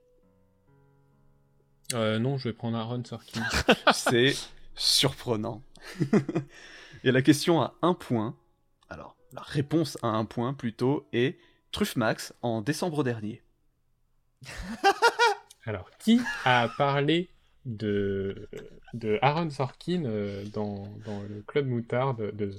[1.94, 3.44] Euh, non, je vais prendre Aaron Sorkin.
[3.94, 4.36] C'est
[4.76, 5.62] surprenant.
[7.04, 8.36] et la question a un point.
[8.90, 11.40] Alors, la réponse à un point plutôt est
[11.72, 13.42] Truffe Max en décembre dernier.
[15.66, 17.30] Alors, qui a parlé
[17.66, 18.50] de,
[18.94, 22.52] de Aaron Sorkin euh, dans, dans le Club Moutarde de,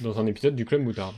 [0.00, 1.14] dans un épisode du Club Moutarde?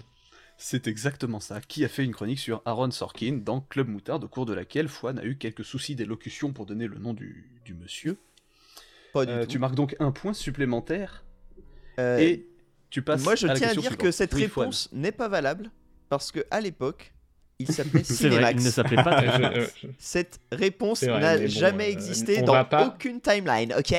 [0.56, 1.60] C'est exactement ça.
[1.60, 4.88] Qui a fait une chronique sur Aaron Sorkin dans Club Moutarde, au cours de laquelle
[4.88, 8.16] Fouane a eu quelques soucis d'élocution pour donner le nom du, du monsieur.
[9.12, 9.48] Pas du Euh, tout.
[9.52, 11.24] tu marques donc un point supplémentaire
[11.98, 12.46] Euh, et
[12.90, 13.98] tu passes Moi, je à la tiens à dire suivante.
[13.98, 15.70] que cette Oui, réponse n'est pas valable
[16.08, 17.12] parce que à l'époque,
[17.58, 18.62] il s'appelait C'est vrai, Cinemax.
[18.62, 19.22] il ne s'appelait pas.
[19.22, 23.72] Euh, je- euh, je- Cette réponse n'a bon, jamais euh, existé dans pas- aucune timeline,
[23.78, 23.94] ok?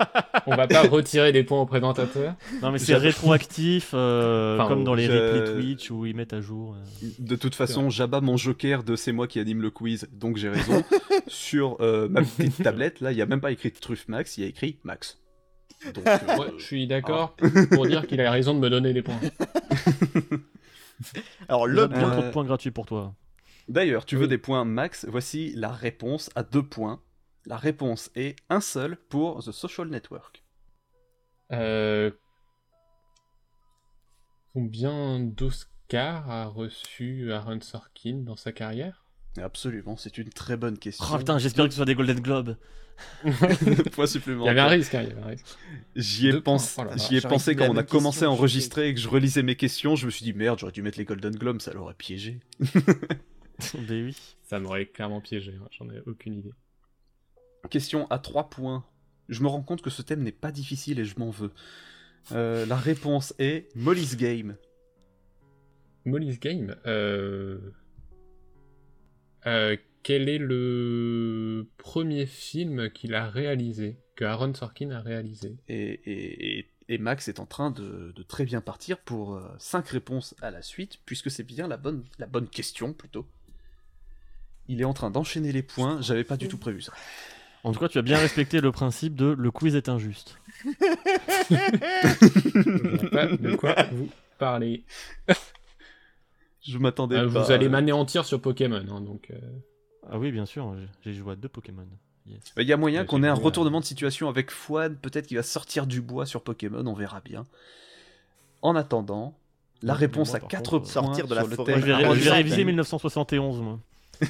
[0.46, 2.34] on va pas retirer des points au présentateur.
[2.62, 6.40] Non, mais c'est rétroactif, euh, Enfin, comme dans les replays Twitch où ils mettent à
[6.40, 6.74] jour.
[6.74, 7.06] euh.
[7.18, 10.48] De toute façon, j'abats mon joker de c'est moi qui anime le quiz, donc j'ai
[10.48, 10.82] raison.
[11.26, 14.42] Sur euh, ma petite tablette, là, il n'y a même pas écrit Truffe Max, il
[14.42, 15.18] y a écrit Max.
[15.94, 17.34] Donc, euh, Ouais, je suis d'accord
[17.72, 19.18] pour dire qu'il a raison de me donner des points.
[21.48, 23.14] Alors le bien Euh, trop de points gratuits pour toi.
[23.68, 25.06] D'ailleurs, tu veux des points max?
[25.08, 27.00] Voici la réponse à deux points.
[27.46, 30.42] La réponse est un seul pour The Social Network.
[31.52, 32.10] Euh,
[34.52, 39.04] Combien d'Oscars a reçu Aaron Sorkin dans sa carrière?
[39.40, 41.04] Absolument, c'est une très bonne question.
[41.12, 42.56] Oh putain, j'espère que ce soit des Golden Globes.
[43.22, 44.50] Point Il y supplémentaire.
[44.50, 45.46] avait un risque, hein, il y avait un risque.
[45.96, 46.32] J'y ai.
[46.34, 46.96] Oh là.
[46.96, 49.54] j'y ai pensé dit quand on a commencé à enregistrer et que je relisais mes
[49.56, 49.94] questions.
[49.96, 52.40] Je me suis dit merde, j'aurais dû mettre les Golden Globes, ça l'aurait piégé.
[53.74, 54.16] Ben oui.
[54.42, 56.52] Ça m'aurait clairement piégé, hein, j'en ai aucune idée.
[57.68, 58.84] Question à 3 points.
[59.28, 61.52] Je me rends compte que ce thème n'est pas difficile et je m'en veux.
[62.32, 64.56] Euh, la réponse est Molly's Game.
[66.04, 67.58] Molly's Game, euh...
[69.46, 75.56] euh, quel est le premier film qu'il a réalisé, que Aaron Sorkin a réalisé?
[75.68, 79.86] Et, et- et- et Max est en train de, de très bien partir pour 5
[79.90, 83.28] réponses à la suite, puisque c'est bien la bonne, la bonne question plutôt.
[84.66, 86.92] Il est en train d'enchaîner les points, j'avais pas du tout prévu ça.
[87.64, 90.38] En tout cas, tu as bien respecté le principe de le quiz est injuste.
[90.64, 90.70] Je
[93.08, 94.08] pas de quoi vous
[94.38, 94.84] parlez.
[96.62, 97.42] Je m'attendais Euh, pas.
[97.42, 99.28] vous allez m'anéantir sur Pokémon, hein, donc...
[99.30, 99.38] euh,
[100.10, 100.74] Ah oui, bien sûr,
[101.04, 101.86] j'ai joué à deux Pokémon.
[102.26, 102.40] Yes.
[102.58, 105.42] Il y a moyen qu'on ait un retournement de situation avec Fouad, peut-être qu'il va
[105.42, 107.46] sortir du bois sur Pokémon, on verra bien.
[108.62, 109.36] En attendant,
[109.82, 111.80] la réponse moi, à par 4 contre, points sortir de la sur forêt.
[111.80, 111.94] Je vais,
[112.30, 113.78] réviser 1971, moi.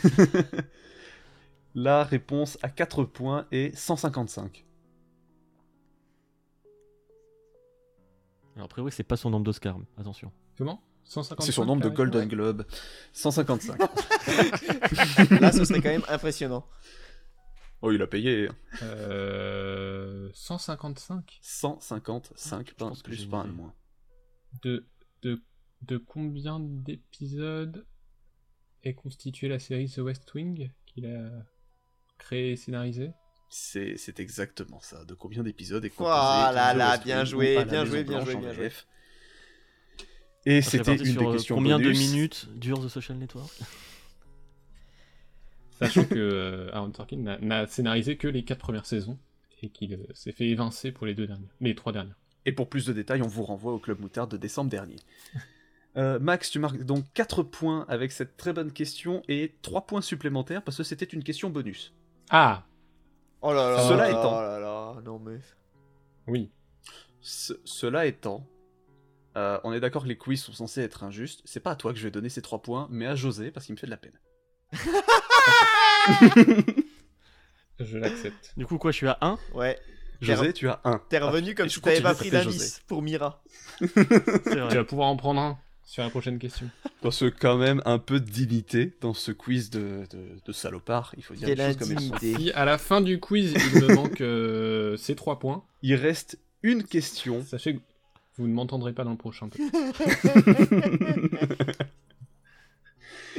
[1.74, 4.66] La réponse à 4 points est 155.
[8.56, 10.32] Alors, a priori, c'est pas son nombre d'Oscar, mais attention.
[10.59, 12.26] Comment 155 C'est son nombre de Golden ouais.
[12.28, 12.66] Globe.
[13.12, 13.78] 155.
[15.40, 16.66] Là, ce serait quand même impressionnant.
[17.82, 18.48] oh, il a payé.
[18.82, 23.74] Euh, 155 155, pas un pense que plus, pas un de moins.
[24.62, 24.86] de,
[25.22, 25.42] de,
[25.82, 27.86] de combien d'épisodes
[28.82, 31.30] est constituée la série The West Wing qu'il a
[32.20, 33.10] créé et scénarisé
[33.48, 35.05] C'est c'est exactement ça.
[35.05, 38.52] De combien d'épisodes est Oh là là, bien joué, bien joué, bien joué, bien.
[40.47, 41.98] Et c'était une sur, des euh, questions Combien bonus.
[41.98, 43.51] de minutes dure The Social Network?
[45.78, 49.18] Sachant que euh, Aaron Sorkin n'a- n'a scénarisé que les quatre premières saisons
[49.62, 52.16] et qu'il euh, s'est fait évincer pour les deux dernières, les trois dernières.
[52.47, 54.97] Et pour plus de détails, on vous renvoie au Club Moutard de décembre dernier.
[55.97, 60.01] Euh, Max, tu marques donc 4 points avec cette très bonne question et 3 points
[60.01, 61.92] supplémentaires parce que c'était une question bonus.
[62.31, 62.65] Ah
[63.43, 63.89] Oh là là.
[63.89, 64.40] Cela oh étant.
[64.40, 64.94] là là.
[65.05, 65.39] Non mais.
[66.27, 66.51] Oui.
[67.20, 68.47] Ce- cela étant,
[69.36, 71.43] euh, on est d'accord que les quiz sont censés être injustes.
[71.44, 73.66] C'est pas à toi que je vais donner ces 3 points, mais à José parce
[73.66, 74.19] qu'il me fait de la peine.
[77.78, 78.52] Je l'accepte.
[78.57, 79.78] Du coup, quoi, je suis à 1 Ouais.
[80.20, 81.01] José, tu as 1.
[81.09, 83.43] T'es revenu comme et je si t'avais pas pris d'indice pour Mira.
[83.78, 83.89] C'est
[84.44, 85.59] Tu vas pouvoir en prendre un
[85.91, 86.71] sur la prochaine question.
[87.03, 91.12] Parce que quand même un peu de dignité dans ce quiz de, de, de salopard,
[91.17, 92.17] il faut dire Quelle les choses comme elles sont.
[92.19, 96.39] Si à la fin du quiz, il me manque euh, ces trois points, Il reste
[96.62, 97.43] une question.
[97.43, 97.81] sachez que
[98.37, 99.49] vous ne m'entendrez pas dans le prochain.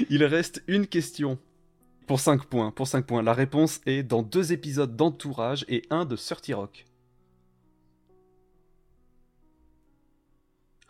[0.09, 1.37] Il reste une question.
[2.07, 3.23] Pour 5 points, pour 5 points.
[3.23, 6.85] La réponse est dans deux épisodes d'Entourage et un de Surty Rock.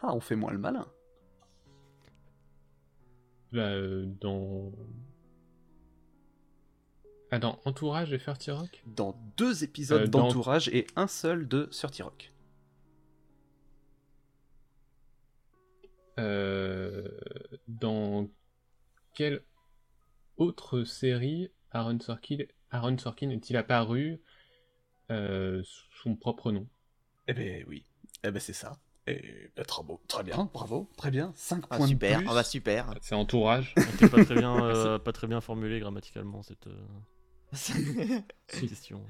[0.02, 0.88] Ah, on fait moins le malin.
[3.52, 4.72] Bah, euh, dans...
[7.32, 11.48] Ah, dans Entourage et Ferty Rock Dans deux épisodes Euh, dans- d'Entourage et un seul
[11.48, 12.32] de Surty Rock.
[16.20, 17.08] Euh,
[17.68, 18.30] Dans
[19.14, 19.44] quelle
[20.38, 22.38] autre série Aaron Sorkin,
[22.70, 24.22] Aaron Sorkin est-il apparu
[25.10, 26.68] sous son propre nom?
[27.28, 27.86] Eh ben oui,
[28.24, 28.78] eh ben c'est ça.
[29.08, 30.00] Et ben, très, beau.
[30.08, 31.34] très bien, bravo, très bien.
[31.36, 32.20] 5 Ah, points super.
[32.20, 32.32] de plus.
[32.32, 32.94] Ah bah super.
[33.02, 33.74] C'est Entourage.
[33.78, 36.78] C'était pas très bien, euh, pas très bien formulé grammaticalement cette, euh,
[37.54, 39.02] cette question.
[39.02, 39.08] De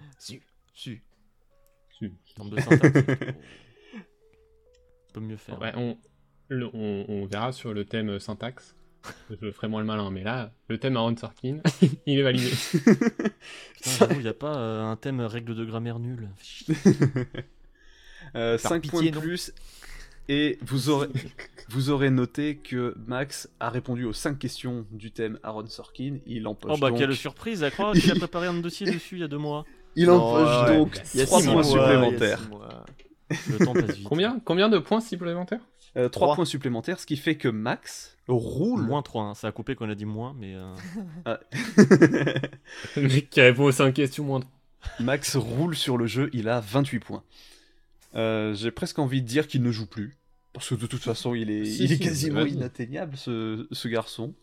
[2.59, 3.33] syntaxe, c'est trop-
[5.09, 5.59] on peut mieux faire.
[5.61, 5.97] Ouais, on,
[6.47, 8.75] le- on, on verra sur le thème syntaxe.
[9.41, 11.59] Je ferai moins le malin, mais là, le thème Aaron Sorkin,
[12.05, 12.49] il est validé.
[13.75, 16.29] Putain, il n'y a pas euh, un thème règle de grammaire nulle.
[18.35, 19.21] Euh, Par 5 pitié, points de non.
[19.21, 19.51] plus.
[20.29, 21.07] Et vous aurez,
[21.69, 26.17] vous aurez noté que Max a répondu aux 5 questions du thème Aaron Sorkin.
[26.25, 26.99] Il empoche Oh bah donc...
[26.99, 29.65] quelle surprise, à croire qu'il a préparé un dossier dessus il y a deux mois.
[29.95, 32.47] Il empoche ouais, donc Il y a 3 six points mois, supplémentaires.
[32.49, 32.85] mois.
[33.49, 34.07] Le temps passe vite.
[34.07, 35.61] Combien, combien de points supplémentaires
[35.95, 36.35] 3 Trois.
[36.35, 38.81] points supplémentaires, ce qui fait que Max roule.
[38.83, 39.33] Moins 3, hein.
[39.33, 40.55] ça a coupé qu'on a dit moins, mais...
[40.55, 41.37] euh,
[42.95, 44.39] Le mec qui répond aux 5 questions moins.
[44.99, 47.23] Max roule sur le jeu, il a 28 points.
[48.15, 50.17] Euh, J'ai presque envie de dire qu'il ne joue plus.
[50.53, 53.87] Parce que de toute façon, il est, Si, il est si, quasiment inatteignable, ce, ce
[53.87, 54.33] garçon.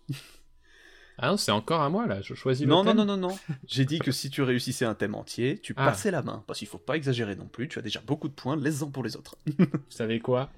[1.19, 3.05] Ah non, c'est encore à moi là, je choisis le Non, non, thème.
[3.07, 3.39] non, non, non.
[3.67, 5.87] J'ai dit que si tu réussissais un thème entier, tu Ah.
[5.87, 6.45] passais la main.
[6.47, 9.03] Parce qu'il faut pas exagérer non plus, tu as déjà beaucoup de points, laisse-en pour
[9.05, 9.37] les autres.
[9.59, 10.51] Vous savez quoi?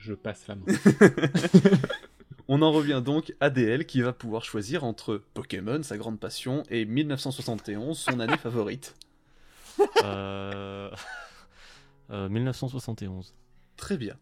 [0.00, 0.64] Je passe la main.
[2.48, 6.62] On en revient donc à DL qui va pouvoir choisir entre Pokémon, sa grande passion,
[6.70, 8.94] et 1971, son année favorite.
[10.02, 10.90] euh,
[12.10, 13.34] euh, 1971.
[13.76, 14.16] Très bien.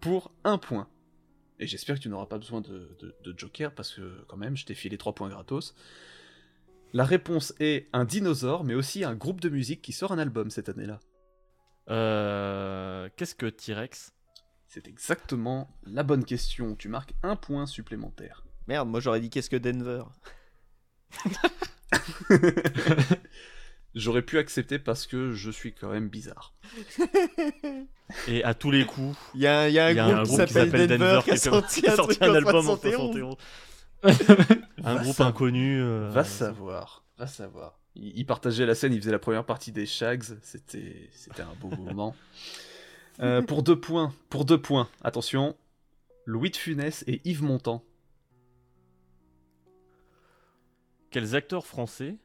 [0.00, 0.88] Pour un point.
[1.60, 4.56] Et j'espère que tu n'auras pas besoin de, de- de Joker parce que quand même,
[4.56, 5.74] je t'ai filé 3 points gratos.
[6.92, 10.50] La réponse est un dinosaure, mais aussi un groupe de musique qui sort un album
[10.50, 11.00] cette année-là.
[11.90, 14.12] Euh, Qu'est-ce que T-Rex?
[14.68, 16.74] C'est exactement la bonne question.
[16.74, 18.44] Tu marques un point supplémentaire.
[18.66, 20.02] Merde, moi j'aurais dit qu'est-ce que Denver?
[23.94, 26.52] J'aurais pu accepter parce que je suis quand même bizarre.
[28.28, 30.04] Et à tous les coups, Il y a, il y a un il y a
[30.04, 32.56] groupe un qui groupe qui s'appelle Denver, qui a sorti qui a un, sorti album
[32.68, 33.36] en 71.
[33.36, 33.36] 71.
[34.84, 35.28] Un Va groupe savoir.
[35.28, 35.80] inconnu.
[35.80, 37.78] euh, Va savoir, va savoir.
[37.94, 41.54] Il, il partageait la scène, il faisait la première partie des Shags, c'était c'était un
[41.60, 42.14] beau moment.
[43.20, 45.56] Euh, pour deux points, pour deux points, attention,
[46.26, 47.82] Louis de Funès et Yves Montand.
[51.10, 52.16] Quels acteurs français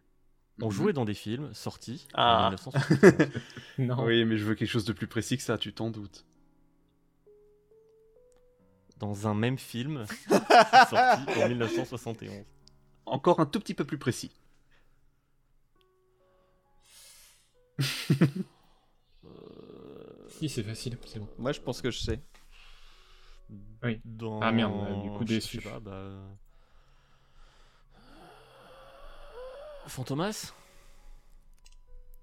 [0.62, 0.72] ont Mhm.
[0.72, 2.48] joué dans des films sortis Ah.
[2.48, 3.30] en 1971
[3.80, 4.04] Non.
[4.06, 6.26] Oui, mais je veux quelque chose de plus précis que ça, tu t'en doutes.
[8.98, 10.06] dans un même film
[10.90, 12.44] sorti en 1971
[13.06, 14.32] Encore un tout petit peu plus précis.
[20.30, 21.28] Si, c'est facile, c'est bon.
[21.38, 22.22] Moi je pense que je sais.
[23.84, 24.00] Oui.
[24.06, 24.40] Dans...
[24.42, 25.58] Ah merde, du coup, je- déçu.
[25.60, 25.92] Je sais pas, bah...
[25.92, 26.28] euh,
[29.90, 30.54] Fantomas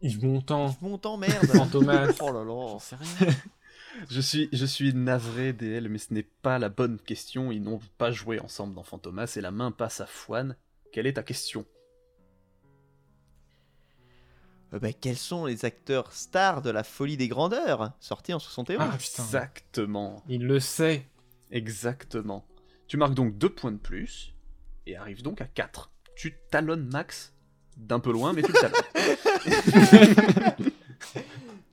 [0.03, 2.13] Yves Montand, Montant, merde Fantomas.
[2.21, 3.33] Oh là J'en là sais rien.
[4.11, 7.51] Je suis, je suis navré DL, mais ce n'est pas la bonne question.
[7.51, 10.55] Ils n'ont pas joué ensemble dans Fantomas et la main passe à Fouane.
[10.93, 11.65] Quelle est ta question?
[14.75, 18.79] Euh, bah, Quels sont les acteurs stars de la folie des grandeurs Sortis en 71
[18.83, 20.23] Ah putain, Exactement.
[20.29, 21.07] il le sait.
[21.51, 22.47] Exactement.
[22.89, 24.35] Tu marques donc 2 points de plus
[24.87, 25.91] et arrives donc à 4.
[26.17, 27.33] Tu talonnes Max
[27.77, 30.57] d'un peu loin, mais tu le talonnes.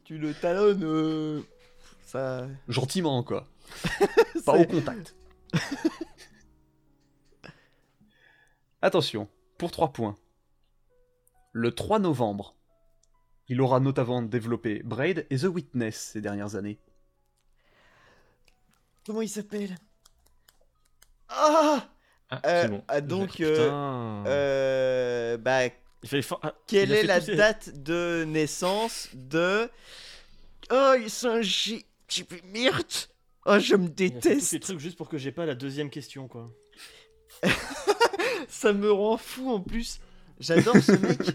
[0.04, 1.42] Tu le talonnes euh,
[2.06, 2.46] Ça...
[2.68, 3.48] Gentiment, quoi.
[4.46, 5.16] Pas au contact.
[8.82, 10.16] Attention, pour 3 points.
[11.54, 12.56] Le 3 novembre,
[13.48, 16.80] il aura notamment développé Braid et The Witness ces dernières années.
[19.06, 19.76] Comment il s'appelle?
[21.30, 21.88] Ah
[22.30, 22.84] Ah, Euh, c'est bon.
[22.88, 23.46] ah, Donc, Putain.
[23.48, 25.70] euh, euh, bah,
[26.04, 29.70] Il fallait for- ah, quelle il a est la date de naissance de.
[30.72, 31.86] Oh, c'est un J.
[32.46, 33.10] Myrte
[33.46, 35.46] Oh, je me il a fait tous ces déteste trucs juste pour que j'ai pas
[35.46, 36.52] la deuxième question, quoi.
[38.48, 40.00] Ça me rend fou en plus
[40.40, 41.20] J'adore ce mec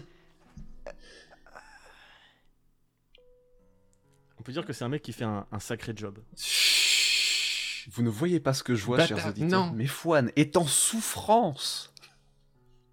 [4.39, 6.19] On peut dire que c'est un mec qui fait un, un sacré job.
[6.37, 7.89] Chut.
[7.91, 9.71] Vous ne voyez pas ce que je vois, chers auditeurs, non.
[9.75, 11.93] mais Fouane est en souffrance.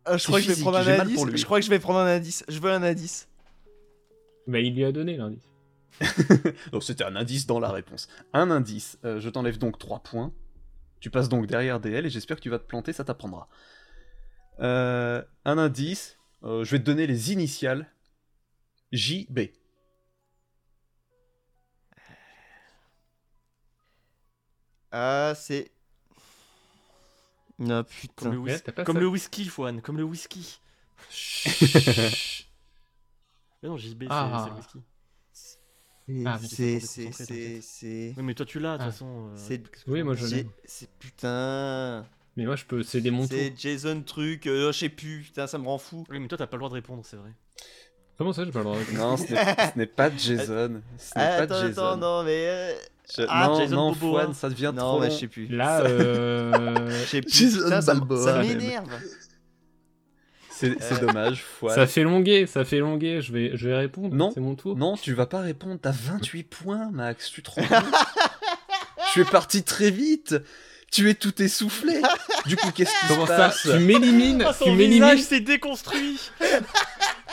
[0.07, 1.21] Ah, Je crois que je vais prendre un indice.
[1.35, 2.45] Je crois que je vais prendre un indice.
[2.49, 3.29] Je veux un indice.
[4.47, 5.49] Bah, il lui a donné l'indice.
[6.73, 8.09] Donc c'était un indice dans la réponse.
[8.33, 10.33] Un indice, euh, je t'enlève donc 3 points.
[11.01, 13.49] Tu passes donc derrière DL et j'espère que tu vas te planter, ça t'apprendra.
[14.61, 17.91] Euh, un indice, euh, je vais te donner les initiales.
[18.93, 19.41] JB.
[24.93, 25.73] Ah, c'est.
[27.59, 28.31] Non, Comme le, putain.
[28.31, 30.61] whis- Ouais, t'as pas comme le whisky, Fouane, comme le whisky.
[33.63, 34.43] Mais non, JB, c'est Ah.
[34.45, 34.79] c'est le whisky.
[36.25, 36.63] Ah, C'est.
[36.63, 36.81] mais C'est.
[36.81, 37.25] c'est C'est.
[37.25, 37.61] C'est.
[37.63, 38.15] C'est.
[38.17, 38.93] Oui, mais toi tu l'as, de toute Ah.
[38.93, 39.29] façon.
[39.31, 40.47] euh, C'est- Oui, moi, je l'ai.
[40.65, 40.89] C'est.
[40.99, 42.07] Putain.
[42.37, 43.31] Mais moi, je peux céder mon tour.
[43.37, 44.47] C'est Jason truc.
[44.47, 45.23] euh, je sais plus.
[45.23, 46.05] Putain, ça me rend fou.
[46.11, 47.31] Oui, mais toi t'as pas le droit de répondre, c'est vrai.
[48.19, 50.83] Comment ça, j'ai pas le droit de répondre Non, ce n'est ce n'est pas Jason.
[50.99, 51.83] Ce n'est Ah, pas attends, Jason.
[51.83, 52.47] attends, non, mais.
[52.49, 52.75] euh,
[53.15, 53.95] Je- Ah, non, Jason non.
[53.95, 55.15] Fouane, ça devient Non, trop mais long.
[55.15, 55.47] je sais plus.
[55.49, 56.91] Là, euh...
[57.03, 57.33] Je sais plus.
[57.33, 57.95] Jason ça ça
[58.43, 58.89] m'énerve.
[60.51, 61.75] C'est dommage, Fouane.
[61.75, 63.21] ça fait longuer, ça fait longuer.
[63.21, 64.15] Je vais, je vais répondre.
[64.15, 64.31] Non.
[64.33, 64.75] C'est mon tour.
[64.77, 65.79] Non, tu vas pas répondre.
[65.81, 67.31] T'as 28 points, Max.
[67.31, 67.85] Tu te rends compte?
[69.13, 70.35] Tu es parti très vite.
[70.93, 72.01] Tu es tout essoufflé.
[72.47, 73.63] Du coup, qu'est-ce qui se ça passe?
[73.63, 76.19] Tu m'élimines Ah, Tu son m'élimines visage s'est déconstruit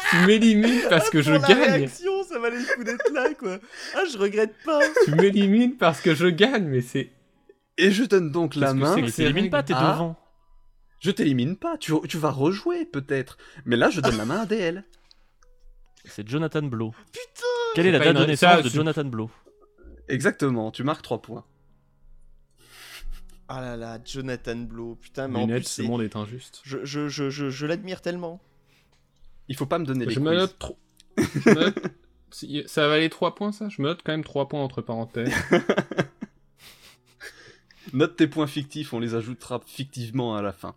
[0.10, 1.58] Tu m'élimines parce que je gagne.
[1.58, 2.12] réaction, ça
[2.44, 3.57] valait le coup d'être là, quoi.
[3.95, 4.80] Ah, je regrette pas.
[5.06, 7.11] Tu m'élimines parce que je gagne, mais c'est.
[7.78, 9.07] Et je donne donc la Qu'est-ce que main.
[9.07, 9.94] ces t'élimines pas, t'es Ah.
[9.94, 10.15] devant.
[10.99, 11.78] Je t'élimine pas.
[11.78, 13.38] Tu, tu vas rejouer peut-être.
[13.65, 14.84] Mais là, je donne la main à DL.
[16.06, 16.93] C'est Jonathan Blow.
[17.11, 17.45] Putain.
[17.76, 19.32] Quelle est la date de naissance de Jonathan Blow
[20.08, 20.69] Exactement.
[20.72, 21.45] Tu marques 3 points.
[23.50, 24.95] Ah là là, Jonathan Blow.
[24.95, 26.61] Putain, mais en plus, ce monde est injuste.
[26.64, 28.42] je, je, je, je, je l'admire tellement.
[29.50, 30.77] Il faut pas me donner les Je me note trop.
[32.34, 33.70] Ça valait 3 points, ça?
[33.70, 35.34] Je me note quand même 3 points entre parenthèses.
[37.92, 40.76] Note tes points fictifs, on les ajoutera fictivement à la fin.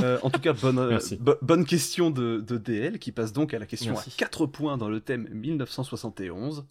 [0.00, 0.98] Euh, en tout cas, bonne, euh,
[1.40, 4.10] bonne question de, de DL qui passe donc à la question Merci.
[4.10, 6.66] à 4 points dans le thème 1971.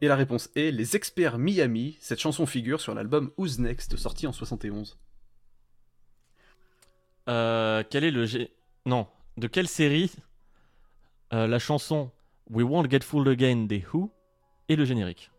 [0.00, 1.98] Et la réponse est Les Experts Miami.
[2.00, 4.96] Cette chanson figure sur l'album Who's Next sorti en 71.
[7.28, 8.54] Euh, quel est le G...
[8.86, 10.12] Non, de quelle série
[11.32, 12.10] euh, la chanson
[12.50, 14.10] We Won't Get Fooled Again des Who
[14.68, 15.30] et le générique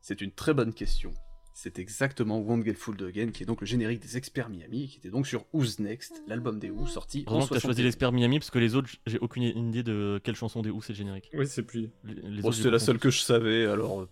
[0.00, 1.12] C'est une très bonne question.
[1.54, 4.96] C'est exactement Won't Get Fooled Again qui est donc le générique des Experts Miami qui
[4.98, 7.62] était donc sur Who's Next, l'album des Who sorti en Heureusement que t'as 71.
[7.62, 10.80] choisi l'expert Miami parce que les autres, j'ai aucune idée de quelle chanson des Who
[10.80, 11.30] c'est le générique.
[11.34, 11.90] oui, c'est plus.
[12.04, 14.08] Les, les Bon, autres, c'était j'ai la seule que je savais, alors euh,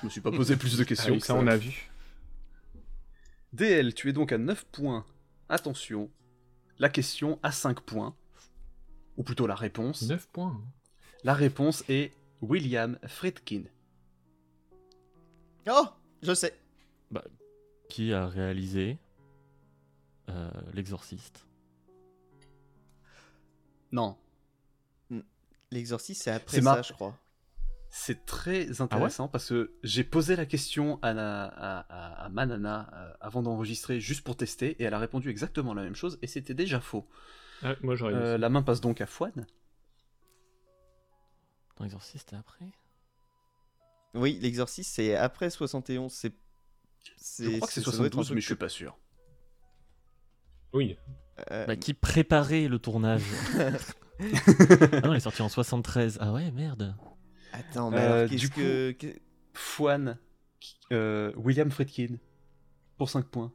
[0.00, 1.12] je me suis pas posé plus de Ah questions.
[1.14, 1.90] oui, que ça, on a vu.
[3.52, 5.04] DL, tu es donc à 9 points.
[5.48, 6.10] Attention,
[6.78, 8.14] la question à 5 points.
[9.16, 10.02] Ou plutôt la réponse.
[10.02, 10.60] 9 points.
[11.24, 12.12] La réponse est
[12.42, 13.62] William Friedkin.
[15.68, 15.86] Oh,
[16.22, 16.58] je sais.
[17.88, 18.98] Qui a réalisé
[20.28, 21.46] euh, L'Exorciste?
[23.92, 24.16] Non,
[25.72, 27.16] L'exorciste, c'est après ça, ma- je crois.
[27.90, 32.88] c'est très intéressant parce que j'ai posé la question à, la- à- à- à Manana
[32.92, 36.26] euh, avant d'enregistrer juste pour tester et elle a répondu exactement la même chose et
[36.28, 37.08] c'était déjà faux.
[37.62, 39.46] Ah, moi, j'aurais Euh, la main passe donc à Fouane.
[41.76, 42.66] Dans L'Exorciste après
[44.14, 46.12] Oui, l'exorciste, c'est après 71.
[46.12, 46.32] C'est.
[47.38, 48.98] Je crois que c'est ça doit être un 72 truc mais je suis pas sûr.
[50.72, 50.96] Oui.
[51.50, 53.22] euh, Bah, Qui préparait le tournage
[54.18, 56.18] Ah non, il est sorti en 73.
[56.20, 56.96] Ah ouais, merde.
[57.52, 58.92] Attends, mais Euh, alors du qu'est-ce coup- que.
[58.92, 59.20] que-
[59.54, 60.18] Fouane,
[60.92, 62.16] euh, William Friedkin,
[62.98, 63.52] pour 5 points.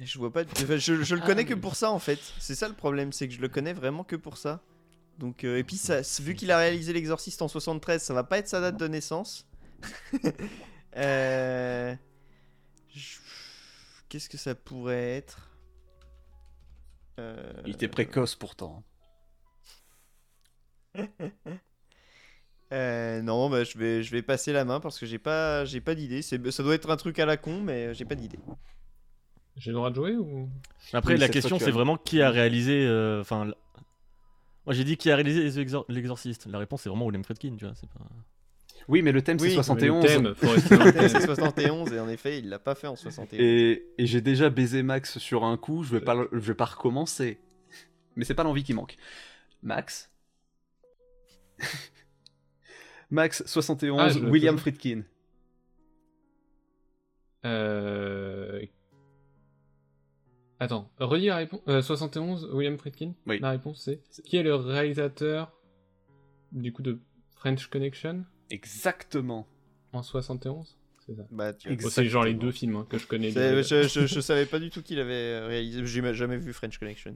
[0.00, 0.42] Je vois pas.
[0.44, 2.20] enfin, je, je le Ah, connais que pour ça en fait.
[2.38, 4.62] C'est ça le problème, c'est que je le connais vraiment que pour ça.
[5.18, 8.38] Donc, euh, et puis, ça, vu qu'il a réalisé l'exorciste en 73, ça va pas
[8.38, 9.46] être sa date de naissance.
[10.96, 11.94] Euh,
[12.88, 13.18] je-
[14.08, 15.50] Qu'est-ce que ça pourrait être?
[17.20, 18.82] Euh, Il était précoce pourtant.
[22.72, 25.80] Euh, non, bah, je vais, je vais passer la main parce que j'ai pas, j'ai
[25.80, 26.20] pas d'idée.
[26.22, 28.38] Ça doit être un truc à la con, mais j'ai pas d'idée.
[29.58, 30.48] J'ai le droit de jouer ou?
[30.92, 32.86] Après, Oui, la question, c'est vraiment qui a réalisé.
[32.86, 33.46] euh, Enfin.
[33.46, 33.54] l-
[34.66, 35.50] Moi, j'ai dit qui a réalisé
[35.88, 36.46] l'exorciste.
[36.46, 37.74] La réponse, c'est vraiment William Friedkin, tu vois.
[37.74, 38.00] C'est pas...
[38.86, 40.04] Oui, mais le thème Oui, c'est mais le 71.
[40.04, 41.26] Le thème, C'est thème.
[41.26, 43.38] 71 et en effet, il l'a pas fait en 71.
[43.38, 46.64] Et, et j'ai déjà baisé Max sur un coup, je vais pas, je vais pas
[46.64, 47.38] recommencer.
[48.16, 48.96] Mais c'est pas l'envie qui manque.
[49.62, 50.10] Max
[53.10, 54.56] Max, 71, Ah, William.
[54.58, 55.02] Friedkin.
[57.44, 58.47] Euh...
[60.60, 61.60] Attends, relis la réponse.
[61.68, 63.38] Euh, 71, William Friedkin Oui.
[63.38, 65.52] La réponse c'est Qui est le réalisateur
[66.52, 66.98] du coup de
[67.36, 68.24] French Connection?
[68.50, 69.46] Exactement.
[69.92, 71.22] en 71 C'est ça.
[71.30, 71.52] Bah,
[71.90, 73.28] c'est genre les deux films hein, que je connais.
[73.28, 73.62] Déjà.
[73.82, 75.86] je, je, je savais pas du tout qu'il avait réalisé.
[75.86, 77.14] J'ai jamais vu French Connection.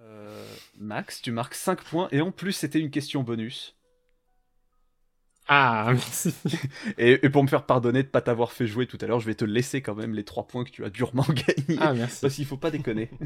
[0.00, 0.44] Euh,
[0.78, 3.75] Max, tu marques 5 points, et en plus c'était une question bonus.
[5.48, 6.34] Ah, merci.
[6.98, 9.26] Et, et pour me faire pardonner de pas t'avoir fait jouer tout à l'heure, je
[9.26, 11.78] vais te laisser quand même les 3 points que tu as durement gagnés.
[11.80, 12.20] Ah, merci.
[12.20, 13.10] Parce qu'il faut pas déconner.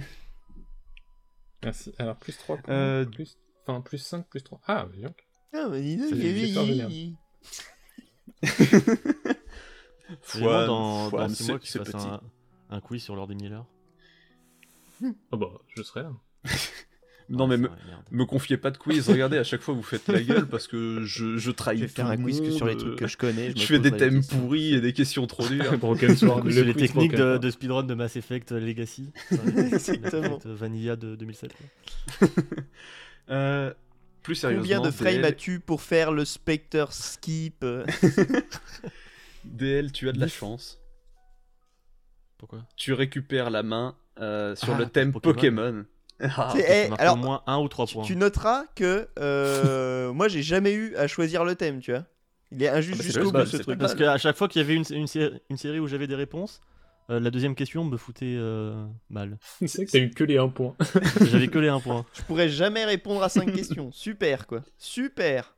[1.63, 1.93] Merci.
[1.99, 3.37] Alors, plus 3 Euh, plus...
[3.67, 4.61] Enfin, plus 5, plus 3.
[4.67, 5.27] Ah, bah, donc.
[5.53, 7.17] Ah, mais dis donc, C'est il.
[10.35, 12.07] Vraiment, dans, Fouane, dans 6 mois, c'est- qu'il c'est fasse petit.
[12.07, 12.21] un,
[12.71, 13.65] un quiz sur Lord Miller.
[15.33, 16.13] Oh bah, je serai là.
[17.31, 18.03] Non, Ouais, mais me, vrai, merde.
[18.11, 21.05] me confiez pas de quiz, regardez, à chaque fois vous faites la gueule parce que
[21.05, 22.79] je, je trahis Je vais tout faire le un quiz que monde, sur les euh,
[22.79, 23.53] trucs que je connais.
[23.57, 25.79] Je fais des thèmes pourris et des questions trop dures.
[25.79, 29.13] Broken Sword, le les techniques de, speedrun de Mass Effect Legacy.
[29.33, 30.37] Enfin, Mass Exactement.
[30.39, 31.53] Effect Vanilla de 2007.
[32.19, 32.29] quoi.
[33.29, 33.73] Euh,
[34.25, 37.87] plus sérieusement, Combien de frames DL, as-tu pour faire le Spectre skip euh
[39.45, 40.79] DL, tu as de la chance.
[42.39, 42.67] Pourquoi?
[42.77, 45.63] Tu récupères la main euh, sur Ah, le thème pour Pokémon.
[45.63, 45.85] Pokémon.
[46.37, 48.05] Ah, eh, alors, au moins 1 ou 3 tu, points.
[48.05, 52.05] tu noteras que euh, moi j'ai jamais eu à choisir le thème, tu vois.
[52.53, 53.79] Il est injuste Ah bah, jusqu'au bout ce c'est truc.
[53.79, 56.17] Parce qu'à chaque fois qu'il y avait une, une, sé- une série où j'avais des
[56.17, 56.61] réponses,
[57.09, 59.39] euh, la deuxième question me foutait euh, mal.
[59.67, 60.75] C'est vrai que t'as eu que les 1 point.
[61.31, 62.05] J'avais que les 1 point.
[62.13, 63.91] Je pourrais jamais répondre à 5 questions.
[63.93, 64.63] Super quoi.
[64.79, 65.55] Super.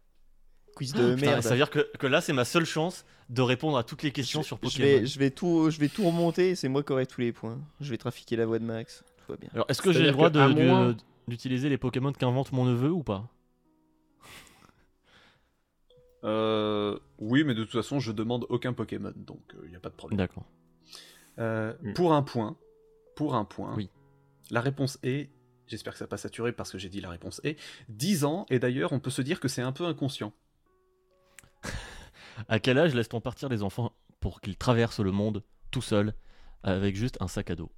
[0.77, 1.43] Quiz de merde.
[1.43, 4.11] ça veut dire que, que là, c'est ma seule chance de répondre à toutes les
[4.13, 4.85] questions sur je Pokémon.
[5.01, 7.33] vais, je, vais tout, je vais tout remonter et c'est moi qui aurai tous les
[7.33, 7.59] points.
[7.81, 9.03] Je vais trafiquer la voix de Max.
[9.27, 9.51] Tout va bien.
[9.55, 10.97] Alors, est-ce que j'ai le droit moins-
[11.29, 13.29] d'utiliser les Pokémon qu'invente mon neveu ou pas?
[16.25, 19.89] Euh, oui, mais de toute façon, je demande aucun Pokémon, donc il n'y a pas
[19.91, 20.19] de problème.
[20.19, 20.45] D'accord.
[21.39, 21.93] Euh, Mm.
[21.95, 22.57] Pour un point,
[23.17, 23.89] pour un point, Oui.
[24.51, 25.31] la réponse est,
[25.67, 28.47] j'espère que ça n'a pas saturé parce que j'ai dit la réponse est, 10 ans,
[28.51, 30.33] et d'ailleurs, on peut se dire que c'est un peu inconscient.
[32.49, 36.15] À quel âge laisse-t-on partir les enfants pour qu'ils traversent le monde tout seuls
[36.63, 37.71] avec juste un sac à dos?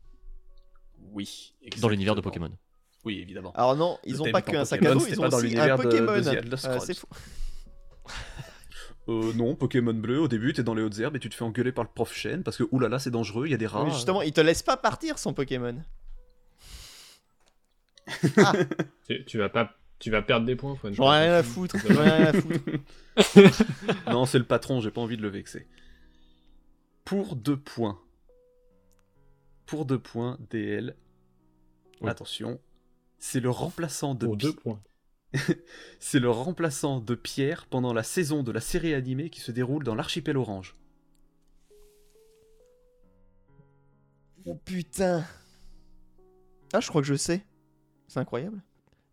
[1.12, 1.54] Oui.
[1.80, 2.20] dans l'univers de.
[2.20, 2.50] Pokémon
[3.04, 3.52] Oui, évidemment.
[3.54, 5.46] Alors non, ils ont thème pas qu'un sac Pokémon, à dos, ils ont dans aussi
[5.46, 6.12] l'univers un Pokémon.
[6.12, 7.06] Euh, c'est fou.
[9.08, 11.44] Euh, non, Pokémon bleu, au début, t'es dans les hautes herbes et tu te fais
[11.44, 13.84] engueuler par le prof chêne parce que oulala, c'est dangereux, il y a des rats.
[13.84, 15.76] Mais justement, ils te laissent pas partir sans Pokémon.
[19.06, 19.70] Tu, tu vas pas.
[19.98, 20.94] Tu vas perdre des points, Fouane.
[20.94, 21.76] J'en ai rien à foutre.
[21.88, 22.60] J'en ai rien à foutre.
[24.10, 25.66] non, c'est le patron, j'ai pas envie de le vexer.
[27.04, 27.98] Pour deux points.
[29.66, 30.96] Pour deux points, DL.
[32.00, 32.10] Oui.
[32.10, 32.60] Attention.
[33.18, 34.82] C'est le remplaçant de Pour 2 points.
[35.98, 39.84] C'est le remplaçant de Pierre pendant la saison de la série animée qui se déroule
[39.84, 40.74] dans l'archipel orange.
[44.44, 45.24] Oh putain.
[46.72, 47.46] Ah, je crois que je sais.
[48.08, 48.62] C'est incroyable.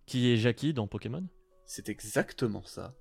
[0.05, 1.25] Qui est Jackie dans Pokémon?
[1.65, 2.93] C'est exactement ça.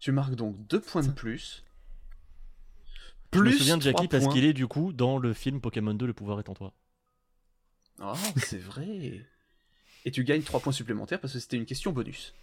[0.00, 1.64] Tu marques donc deux points de plus.
[3.32, 5.94] Je me Plus souviens de Jackie parce qu'il est du coup dans le film Pokémon
[5.94, 6.72] 2 Le pouvoir est en toi.
[8.00, 9.26] Ah, c'est vrai.
[10.04, 12.34] Et tu gagnes 3 points supplémentaires parce que c'était une question bonus.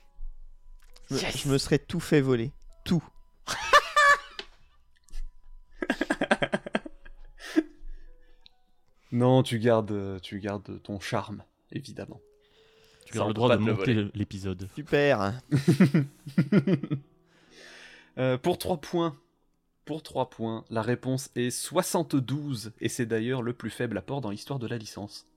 [1.10, 2.52] Je me, je me serais tout fait voler.
[2.86, 3.04] Tout.
[9.14, 12.20] Non, tu gardes, tu gardes ton charme, évidemment.
[13.06, 14.68] Tu on le droit de monter l'épisode.
[14.76, 15.40] Super.
[18.20, 19.18] Euh, pour 3 points,
[19.86, 24.30] pour 3 points, la réponse est 72, et c'est d'ailleurs le plus faible apport dans
[24.30, 25.28] l'histoire de la licence.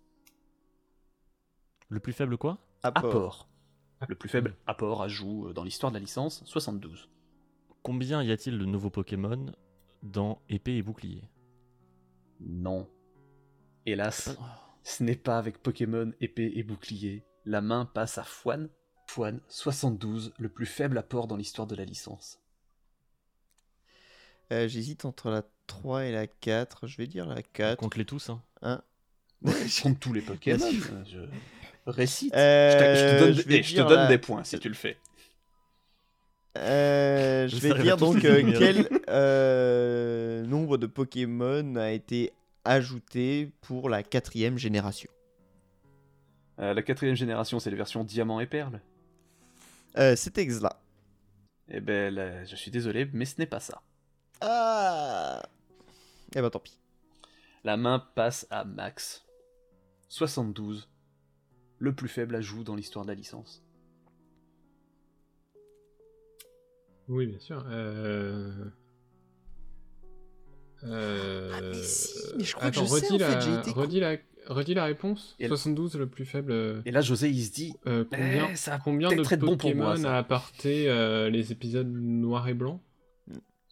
[1.89, 2.59] Le plus faible quoi?
[2.83, 3.07] Apport.
[3.07, 3.49] Apport.
[4.09, 7.09] Le plus faible apport, ajout euh, dans l'histoire de la licence, 72.
[7.83, 9.47] Combien y a-t-il de nouveaux Pokémon
[10.03, 11.31] dans épée et bouclier?
[12.41, 12.89] Non.
[13.87, 14.37] Hélas,
[14.83, 17.25] ce n'est pas avec Pokémon épée et bouclier.
[17.45, 18.69] La main passe à Fouane.
[19.09, 22.41] Fouane, 72, le plus faible apport dans l'histoire de la licence.
[24.53, 26.87] Euh, J'hésite entre la 3 et la 4.
[26.87, 27.79] Je vais dire la 4.
[27.79, 28.83] Compte-les tous, hein.
[29.83, 30.59] Compte tous les Pokémon.
[31.07, 31.19] Je
[31.87, 32.35] récite.
[32.35, 34.45] Euh, je, te- je te donne, je vais je te dire donne la- des points
[34.45, 34.97] si tu le fais.
[36.59, 42.33] Euh, je vais dire donc euh, quel euh, nombre de Pokémon a été
[42.65, 45.11] ajouté pour la quatrième génération?
[46.59, 48.81] Euh, la quatrième génération, c'est les versions diamant et perle?
[49.99, 50.81] Euh, C'était cela.
[51.69, 53.83] Eh ben, là, je suis désolé, mais ce n'est pas ça.
[54.41, 55.43] Ah
[56.35, 56.79] Eh ben tant pis.
[57.65, 59.25] La main passe à Max.
[60.09, 60.89] 72.
[61.79, 63.63] Le plus faible ajout dans l'histoire de la licence.
[67.09, 67.65] Oui, bien sûr.
[67.69, 68.53] Euh...
[70.85, 71.51] Euh...
[71.55, 73.61] Ah, mais si, mais je crois que Attends, je sais, redis, en fait, la...
[73.61, 73.81] été con.
[73.81, 74.17] redis, la...
[74.47, 75.37] redis la réponse.
[75.39, 76.83] Et- 72, le plus faible.
[76.85, 79.85] Et là, José, il se dit euh, combien Eh, ça combien de bon pour Pokémon
[79.85, 80.15] moi, ça.
[80.15, 82.81] a apporté euh, les épisodes noir et blanc?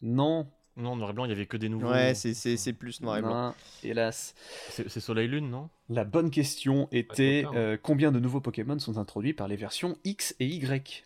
[0.01, 0.47] Non,
[0.77, 1.89] Non, noir et blanc, il y avait que des nouveaux.
[1.89, 3.47] Ouais, c'est- c'est c'est plus noir et blanc.
[3.49, 4.35] non, hélas.
[4.69, 5.69] C'est c'est Soleil Lune, non?
[5.89, 7.51] La bonne question était hein.
[7.55, 11.05] euh, combien de nouveaux Pokémon sont introduits par les versions X et Y?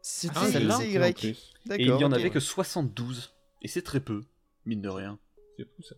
[0.00, 1.24] C'était Ah, celle-là Y.
[1.24, 3.34] Et il y en avait que 72.
[3.62, 4.22] Et c'est très peu,
[4.64, 5.18] mine de rien.
[5.58, 5.96] C'est fou ça.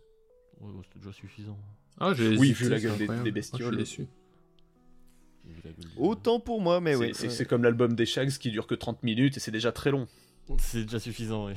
[0.59, 1.57] Ouais, ouais, C'est déjà suffisant.
[1.99, 3.77] Ah, j'ai Oui, vu la gueule des- Ah, bestioles.
[3.79, 4.07] je suis déçu.
[5.97, 7.11] Autant pour moi, mais C'est- oui.
[7.13, 9.91] c'est c'est comme l'album des Shags qui dure que 30 minutes et c'est déjà très
[9.91, 10.07] long.
[10.57, 11.53] C'est déjà suffisant, ouais.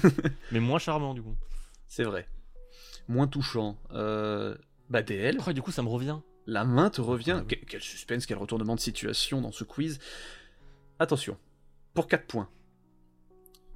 [0.52, 1.36] Mais moins charmant, du coup.
[1.86, 2.28] C'est vrai.
[3.08, 3.78] Moins touchant.
[3.92, 4.56] Euh...
[4.90, 6.18] Bah DL, Oh, du coup, ça me revient.
[6.46, 7.36] la main te revient.
[7.38, 7.56] Ah oui.
[7.58, 10.00] Que- Quel suspense, quel retournement de situation dans ce quiz.
[10.98, 11.38] Attention,
[11.94, 12.50] pour 4 points.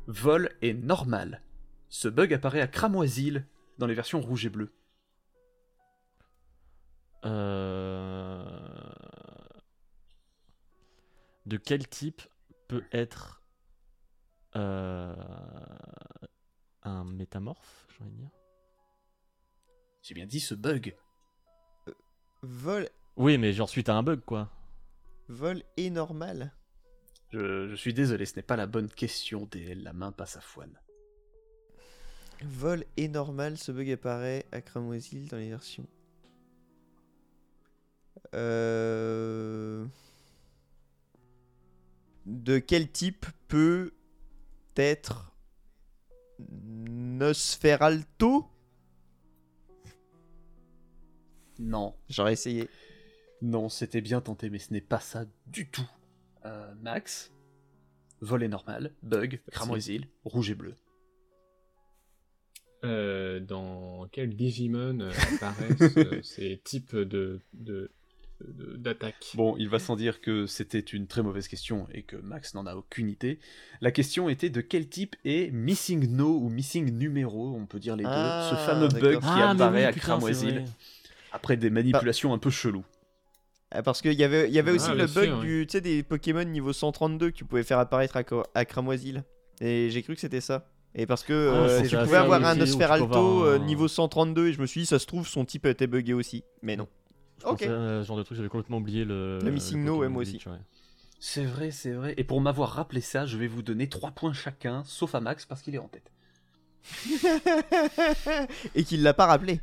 [0.09, 1.43] Vol est normal.
[1.89, 3.47] Ce bug apparaît à Cramoisil
[3.79, 4.73] dans les versions rouge et bleu.
[7.25, 8.45] Euh...
[11.47, 12.23] De quel type
[12.69, 13.36] peut être
[16.83, 18.31] un métamorphe, j'ai envie de dire
[20.03, 20.97] J'ai bien dit ce bug.
[22.43, 24.51] Vol, Oui, mais genre suite à un bug, quoi.
[25.29, 26.53] vol est normal.
[27.33, 29.83] Je, je suis désolé, ce n'est pas la bonne question, DL.
[29.83, 30.79] La main passe à Foine.
[32.43, 35.87] Vol est normal, ce bug apparaît à Cramoisil dans les versions.
[38.35, 39.87] Euh...
[42.27, 43.93] De quel type peut
[44.77, 45.33] être
[46.39, 48.47] Nosferalto?
[51.59, 52.69] Non, J'aurais essayé.
[53.43, 55.89] non, c'était bien tenté, mais ce n'est pas ça du tout.
[56.45, 57.33] Euh, Max,
[58.21, 60.75] vol est normal, bug, Cramoisil, rouge et bleu.
[62.85, 67.91] Euh, dans quel Digimon euh, apparaissent euh, ces types de de-
[68.41, 72.55] d'attaques Bon, il va sans dire que c'était une très mauvaise question et que Max
[72.55, 73.39] n'en a aucune idée.
[73.81, 77.97] La question était de quel type est Missing No ou Missing Numéro, on peut dire
[77.97, 79.01] les Ah, deux, ce fameux d'accord.
[79.11, 80.65] bug qui Ah, apparaît oui, à Cramoisil
[81.33, 82.85] après des manipulations un peu cheloues.
[83.71, 85.67] Ah, Parce qu'il y avait, il y avait aussi Ah, le bien bug sûr, du,
[85.69, 88.23] tu des Pokémon niveau 132 que tu pouvais faire apparaître à,
[88.55, 89.23] à Cramoisil.
[89.61, 90.69] Et j'ai cru que c'était ça.
[90.95, 93.89] Et parce que Ah, euh, ça, pouvais avoir oui, un aussi, tu Nosferalto euh, niveau
[93.89, 96.43] 132 et je me suis dit, ça se trouve, son type était buggé aussi.
[96.63, 96.89] Mais non.
[97.41, 97.61] Je Ok.
[97.61, 99.39] ce genre de truc, j'avais complètement oublié le.
[99.43, 100.59] Le Missing No, ouais, moi ouais.
[101.19, 102.15] C'est vrai, c'est vrai.
[102.17, 105.47] Et pour m'avoir rappelé ça, je vais vous donner 3 points chacun, sauf à Max
[105.47, 106.11] parce qu'il est en tête.
[108.75, 109.61] et qu'il l'a pas rappelé.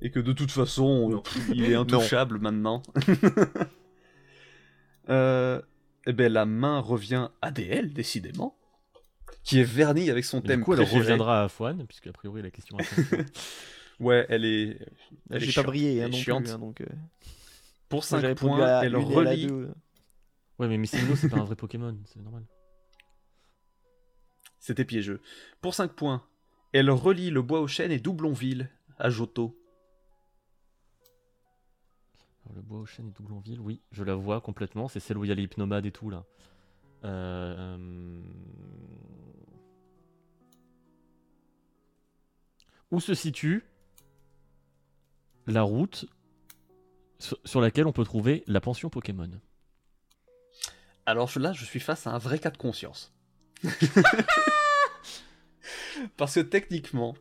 [0.00, 2.82] Et que de toute façon, il est intouchable maintenant.
[5.10, 5.60] euh,
[6.06, 8.56] eh ben, la main revient à DL, décidément,
[9.44, 11.00] qui est vernie avec son thème Du coup, elle préféré.
[11.00, 12.78] reviendra à Foine, puisque a priori la question.
[14.00, 14.78] Ouais, elle est.
[15.30, 16.44] elle est J'ai pas brillé Elle hein, est non chiante.
[16.44, 16.52] plus.
[16.52, 16.86] hein, donc, euh,
[17.88, 19.46] Pour moi, 5 j'ai répondu points, à elle relie.
[19.46, 19.70] deux.
[20.58, 22.44] Ouais, mais Missing No, c'est pas un vrai Pokémon, c'est normal.
[24.58, 25.20] C'était piégeux.
[25.60, 26.22] Pour 5 points,
[26.72, 29.56] elle relie le bois aux chênes et Doublonville à Johto.
[32.44, 34.88] Alors, le bois aux chênes et Doublonville, oui, je la vois complètement.
[34.88, 36.24] C'est celle où il y a les hypnomades et tout là.
[37.04, 38.20] Euh, euh,
[42.90, 43.64] Où se situe
[45.46, 46.06] la route
[47.18, 49.30] sur, laquelle on peut trouver la pension Pokémon
[51.06, 53.12] Alors là, je suis face à un vrai cas de conscience.
[56.16, 57.14] Parce que techniquement,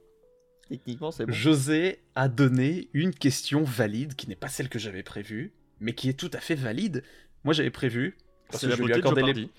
[0.70, 1.34] Techniquement, c'est bon.
[1.34, 6.10] José a donné une question valide qui n'est pas celle que j'avais prévue, mais qui
[6.10, 7.04] est tout à fait valide.
[7.44, 8.18] Moi, j'avais prévu.
[8.50, 9.50] Parce que la je vais lui accorder les.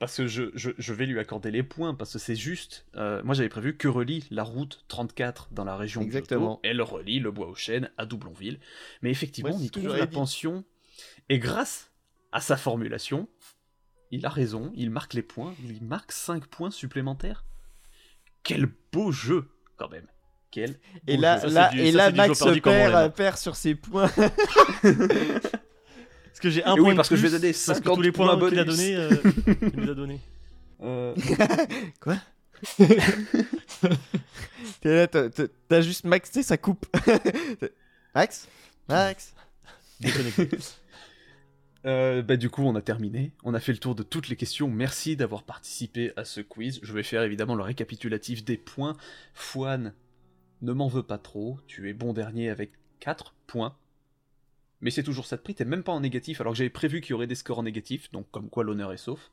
[0.00, 2.86] Parce que je, je- je vais lui accorder les points, parce que c'est juste.
[2.96, 6.54] euh, moi j'avais prévu que relie la route 34 dans la région Exactement.
[6.64, 8.58] de elle relie le bois aux chênes à Doublonville.
[9.02, 10.14] Mais effectivement, on y trouve la dit.
[10.16, 10.64] pension.
[11.28, 11.92] Et grâce
[12.32, 13.28] à sa formulation,
[14.10, 17.44] il a raison, il marque les points, il marque 5 points supplémentaires.
[18.42, 20.06] Quel beau jeu, quand même.
[20.50, 21.48] Quel Et là, jeu.
[21.48, 23.12] c'est là, du- et ça, là Max perd, l'aime.
[23.12, 24.10] perd sur ses points.
[26.30, 27.74] Parce que j'ai un Et oui, point de parce que je vais donner parce que
[27.74, 29.16] 50 tous les points points qu'il a euh,
[29.74, 30.20] il nous a donné.
[30.82, 31.14] Euh,
[34.80, 36.86] T'es là, t'as juste Max, tu sais, ça coupe.
[38.14, 38.48] Max?
[38.88, 39.34] Max?
[40.00, 40.48] Déconnecté.
[41.86, 43.32] Euh, bah, du coup, on a terminé.
[43.44, 44.68] On a fait le tour de toutes les questions.
[44.68, 46.80] Merci d'avoir participé à ce quiz.
[46.82, 48.96] Je vais faire évidemment le récapitulatif des points.
[49.34, 49.94] Fouane,
[50.62, 51.58] ne m'en veux pas trop.
[51.66, 53.76] Tu es bon dernier avec 4 points.
[54.80, 55.54] Mais c'est toujours ça de prix.
[55.54, 57.62] T'es même pas en négatif alors que j'avais prévu qu'il y aurait des scores en
[57.64, 58.10] négatif.
[58.12, 59.30] Donc, comme quoi l'honneur est sauf.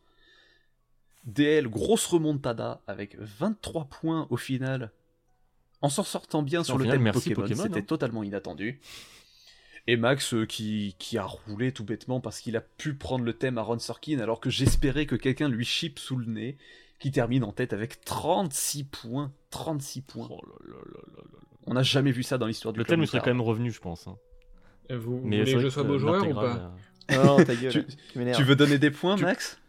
[1.23, 4.91] DL, grosse remontada avec 23 points au final.
[5.81, 7.85] En s'en sortant bien sur le final, thème merci Pokémon, Pokémon, c'était hein.
[7.85, 8.79] totalement inattendu.
[9.85, 13.33] Et Max euh, qui, qui a roulé tout bêtement parce qu'il a pu prendre le
[13.33, 16.57] thème à Ron Sorkin alors que j'espérais que quelqu'un lui chip sous le nez,
[16.99, 19.31] qui termine en tête avec 36 points.
[19.51, 20.27] 36 points.
[20.29, 21.39] Oh là là là là là.
[21.67, 23.71] On n'a jamais vu ça dans l'histoire du Le thème lui serait quand même revenu,
[23.71, 24.07] je pense.
[24.07, 24.17] hein.
[24.89, 26.71] Vous, Mais voulez que je sois beau joueur ou pas
[27.11, 27.85] euh, Non, ta gueule.
[28.35, 29.59] Tu- veux donner des points, Tu- Max?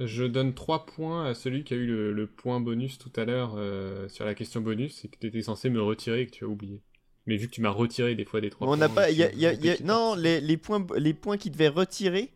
[0.00, 3.24] Je donne 3 points à celui qui a eu le, le point bonus tout à
[3.24, 6.30] l'heure euh, sur la question bonus et que tu étais censé me retirer et que
[6.30, 6.80] tu as oublié.
[7.26, 8.76] Mais vu que tu m'as retiré des fois des 3 On points.
[8.76, 9.10] n'a pas.
[9.10, 9.84] je- y a- y a- je y a- quitte.
[9.84, 12.30] non, les, les points, les points qui devaient retirer,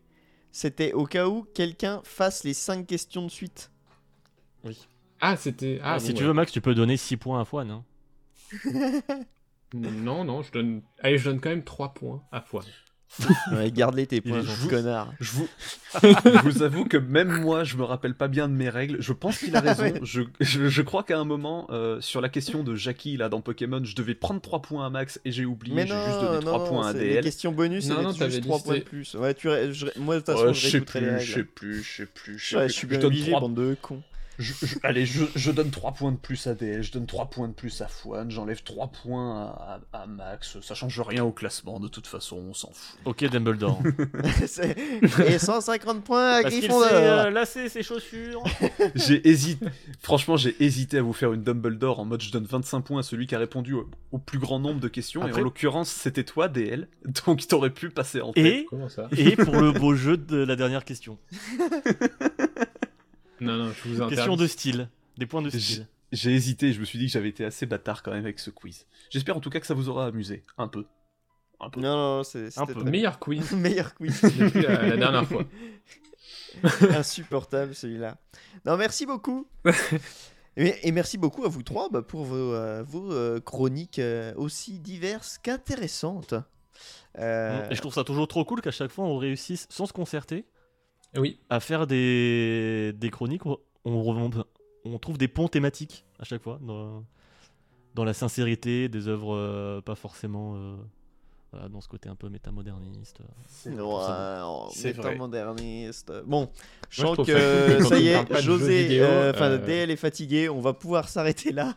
[0.51, 3.71] c'était au cas où quelqu'un fasse les 5 questions de suite.
[5.21, 5.79] Ah, c'était.
[5.83, 6.27] Ah, si bon, tu ouais.
[6.27, 7.71] veux, Max, tu peux donner 6 points à Fouane.
[7.71, 7.83] hein.
[9.73, 10.81] Non, non, je donne.
[11.01, 12.63] Allez, je donne quand même 3 points à fois.
[13.51, 14.61] Ouais, Garde-les tes points, gentil.
[14.63, 15.13] ce connard.
[15.19, 15.47] Je vous...
[16.01, 18.97] je vous avoue que même moi, je me rappelle pas bien de mes règles.
[19.01, 19.83] Je pense qu'il a raison.
[19.83, 19.93] Ouais.
[20.01, 23.41] je, je, je crois qu'à un moment, euh, sur la question de Jackie, là, dans
[23.41, 25.75] Pokémon, je devais prendre 3 points à Max et j'ai oublié.
[25.75, 27.23] Mais J'ai non, juste donné 3 non, points à les DL.
[27.23, 29.13] questions bonus, Non, c'est non, juste t'avais 3 points de plus.
[29.13, 31.43] Ouais, tu, je- moi, de toute façon, Ouais, je je sais les plus, je sais
[31.43, 32.67] plus, je sais plus, je sais plus.
[32.67, 34.01] je suis Je bien obligé, bande de cons.
[34.39, 37.29] Je- je- allez, je, je donne 3 points de plus à DL, je donne 3
[37.29, 40.57] points de plus à Fouane, j'enlève 3 points à, à- à Max.
[40.61, 42.99] Ça change rien au classement, de toute façon, on s'en fout.
[43.05, 43.81] Ok, Dumbledore.
[45.27, 46.87] Et 150 points à Parce Gryffondor.
[46.91, 48.43] euh, lassé ses chaussures.
[48.95, 49.65] J'ai hésité,
[50.01, 53.03] franchement, j'ai hésité à vous faire une Dumbledore en mode je donne 25 points à
[53.03, 56.23] celui qui a répondu au, au plus grand nombre de questions, et en l'occurrence, c'était
[56.23, 56.87] toi, DL,
[57.25, 58.45] donc t'aurais pu passer en tête.
[58.45, 59.07] Et, Comment ça?
[59.17, 61.17] et pour le beau jeu de la dernière question.
[63.43, 64.15] Non, non, je vous interdis.
[64.15, 64.89] Question de style.
[65.17, 65.87] Des points de style.
[66.11, 68.49] J'ai hésité, je me suis dit que j'avais été assez bâtard quand même avec ce
[68.51, 68.85] quiz.
[69.09, 70.85] J'espère en tout cas que ça vous aura amusé, un peu.
[71.59, 71.79] Un peu.
[71.81, 72.73] Non, non, c'est Un peu.
[72.75, 74.21] très Meilleur quiz meilleur quiz.
[74.21, 75.43] depuis la, la dernière fois.
[76.97, 78.17] Insupportable celui-là.
[78.65, 79.47] Non, merci beaucoup.
[80.57, 84.33] et, et merci beaucoup à vous trois bah, pour vos, euh, vos euh, chroniques euh,
[84.35, 86.35] aussi diverses qu'intéressantes.
[87.19, 89.93] Euh, Et je trouve ça toujours trop cool qu'à chaque fois on réussisse, sans se
[89.93, 90.45] concerter,
[91.17, 93.45] Oui, à faire des, des chroniques.
[93.45, 94.29] On, on,
[94.85, 96.59] on trouve des ponts thématiques à chaque fois.
[96.61, 97.03] Dans,
[97.93, 100.55] dans la sincérité des œuvres euh, pas forcément.
[100.55, 100.75] euh,
[101.51, 103.19] voilà, dans ce côté un peu métamoderniste.
[103.47, 105.09] C'est oh, C'est vrai.
[105.11, 106.11] métamoderniste.
[106.25, 106.49] Bon,
[106.89, 110.73] je sens que ça y est, José, euh, enfin euh, DL est fatigué, on va
[110.73, 111.75] pouvoir s'arrêter là.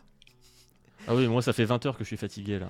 [1.07, 2.69] Ah oui, moi ça fait 20 heures que je suis fatigué là.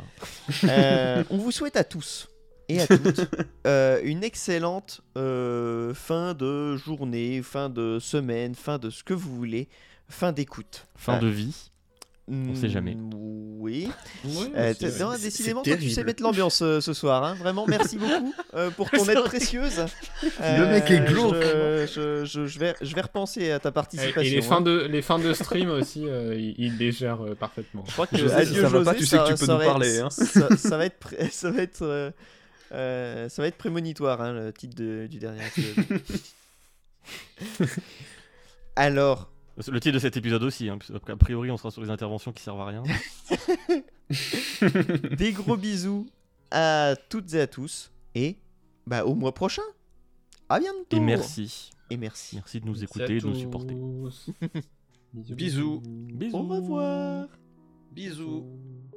[0.64, 2.28] Euh, on vous souhaite à tous
[2.68, 3.28] et à toutes
[3.66, 9.34] euh, une excellente euh, fin de journée, fin de semaine, fin de ce que vous
[9.36, 9.68] voulez,
[10.08, 10.86] fin d'écoute.
[10.96, 11.70] Fin de vie.
[12.28, 12.96] on sait jamais.
[13.58, 13.88] Oui.
[14.24, 17.24] Ouais, Euh, non, décidément, toi, tu sais mettre l'ambiance euh, ce soir.
[17.24, 17.34] hein.
[17.34, 19.84] Vraiment, merci beaucoup euh, pour ton aide précieuse.
[20.22, 21.34] Le mec est glauque.
[21.42, 24.20] Je, je- je- je vais, je vais repenser à ta participation.
[24.22, 24.42] Et les hein.
[24.48, 27.84] fins de, les fins de stream aussi, euh, il, les gère euh, parfaitement.
[27.86, 29.58] Je crois que José, Adieu, ça va pas, José, tu sais que tu peux nous
[29.58, 30.10] parler, être- hein.
[30.10, 32.12] Ça, ça va être, ça va être,
[32.72, 36.00] euh, ça va être prémonitoire, hein, le titre de- du dernier épisode.
[38.76, 39.30] Alors,
[39.68, 42.32] le titre de cet épisode aussi, hein, puisque a priori on sera sur les interventions
[42.32, 42.82] qui servent à rien.
[45.16, 46.06] des gros bisous
[46.50, 48.36] à toutes et à tous et
[48.86, 49.62] bah au mois prochain.
[50.48, 50.96] À bientôt.
[50.96, 51.70] Et merci.
[51.90, 52.36] Et merci.
[52.36, 53.74] Merci de nous Merci écouter et de nous supporter.
[53.74, 54.30] tous.
[55.14, 55.80] Bisous.
[55.84, 56.36] Bisous.
[56.36, 57.26] Au revoir.
[57.92, 58.42] Bisous.
[58.42, 58.95] Bisous.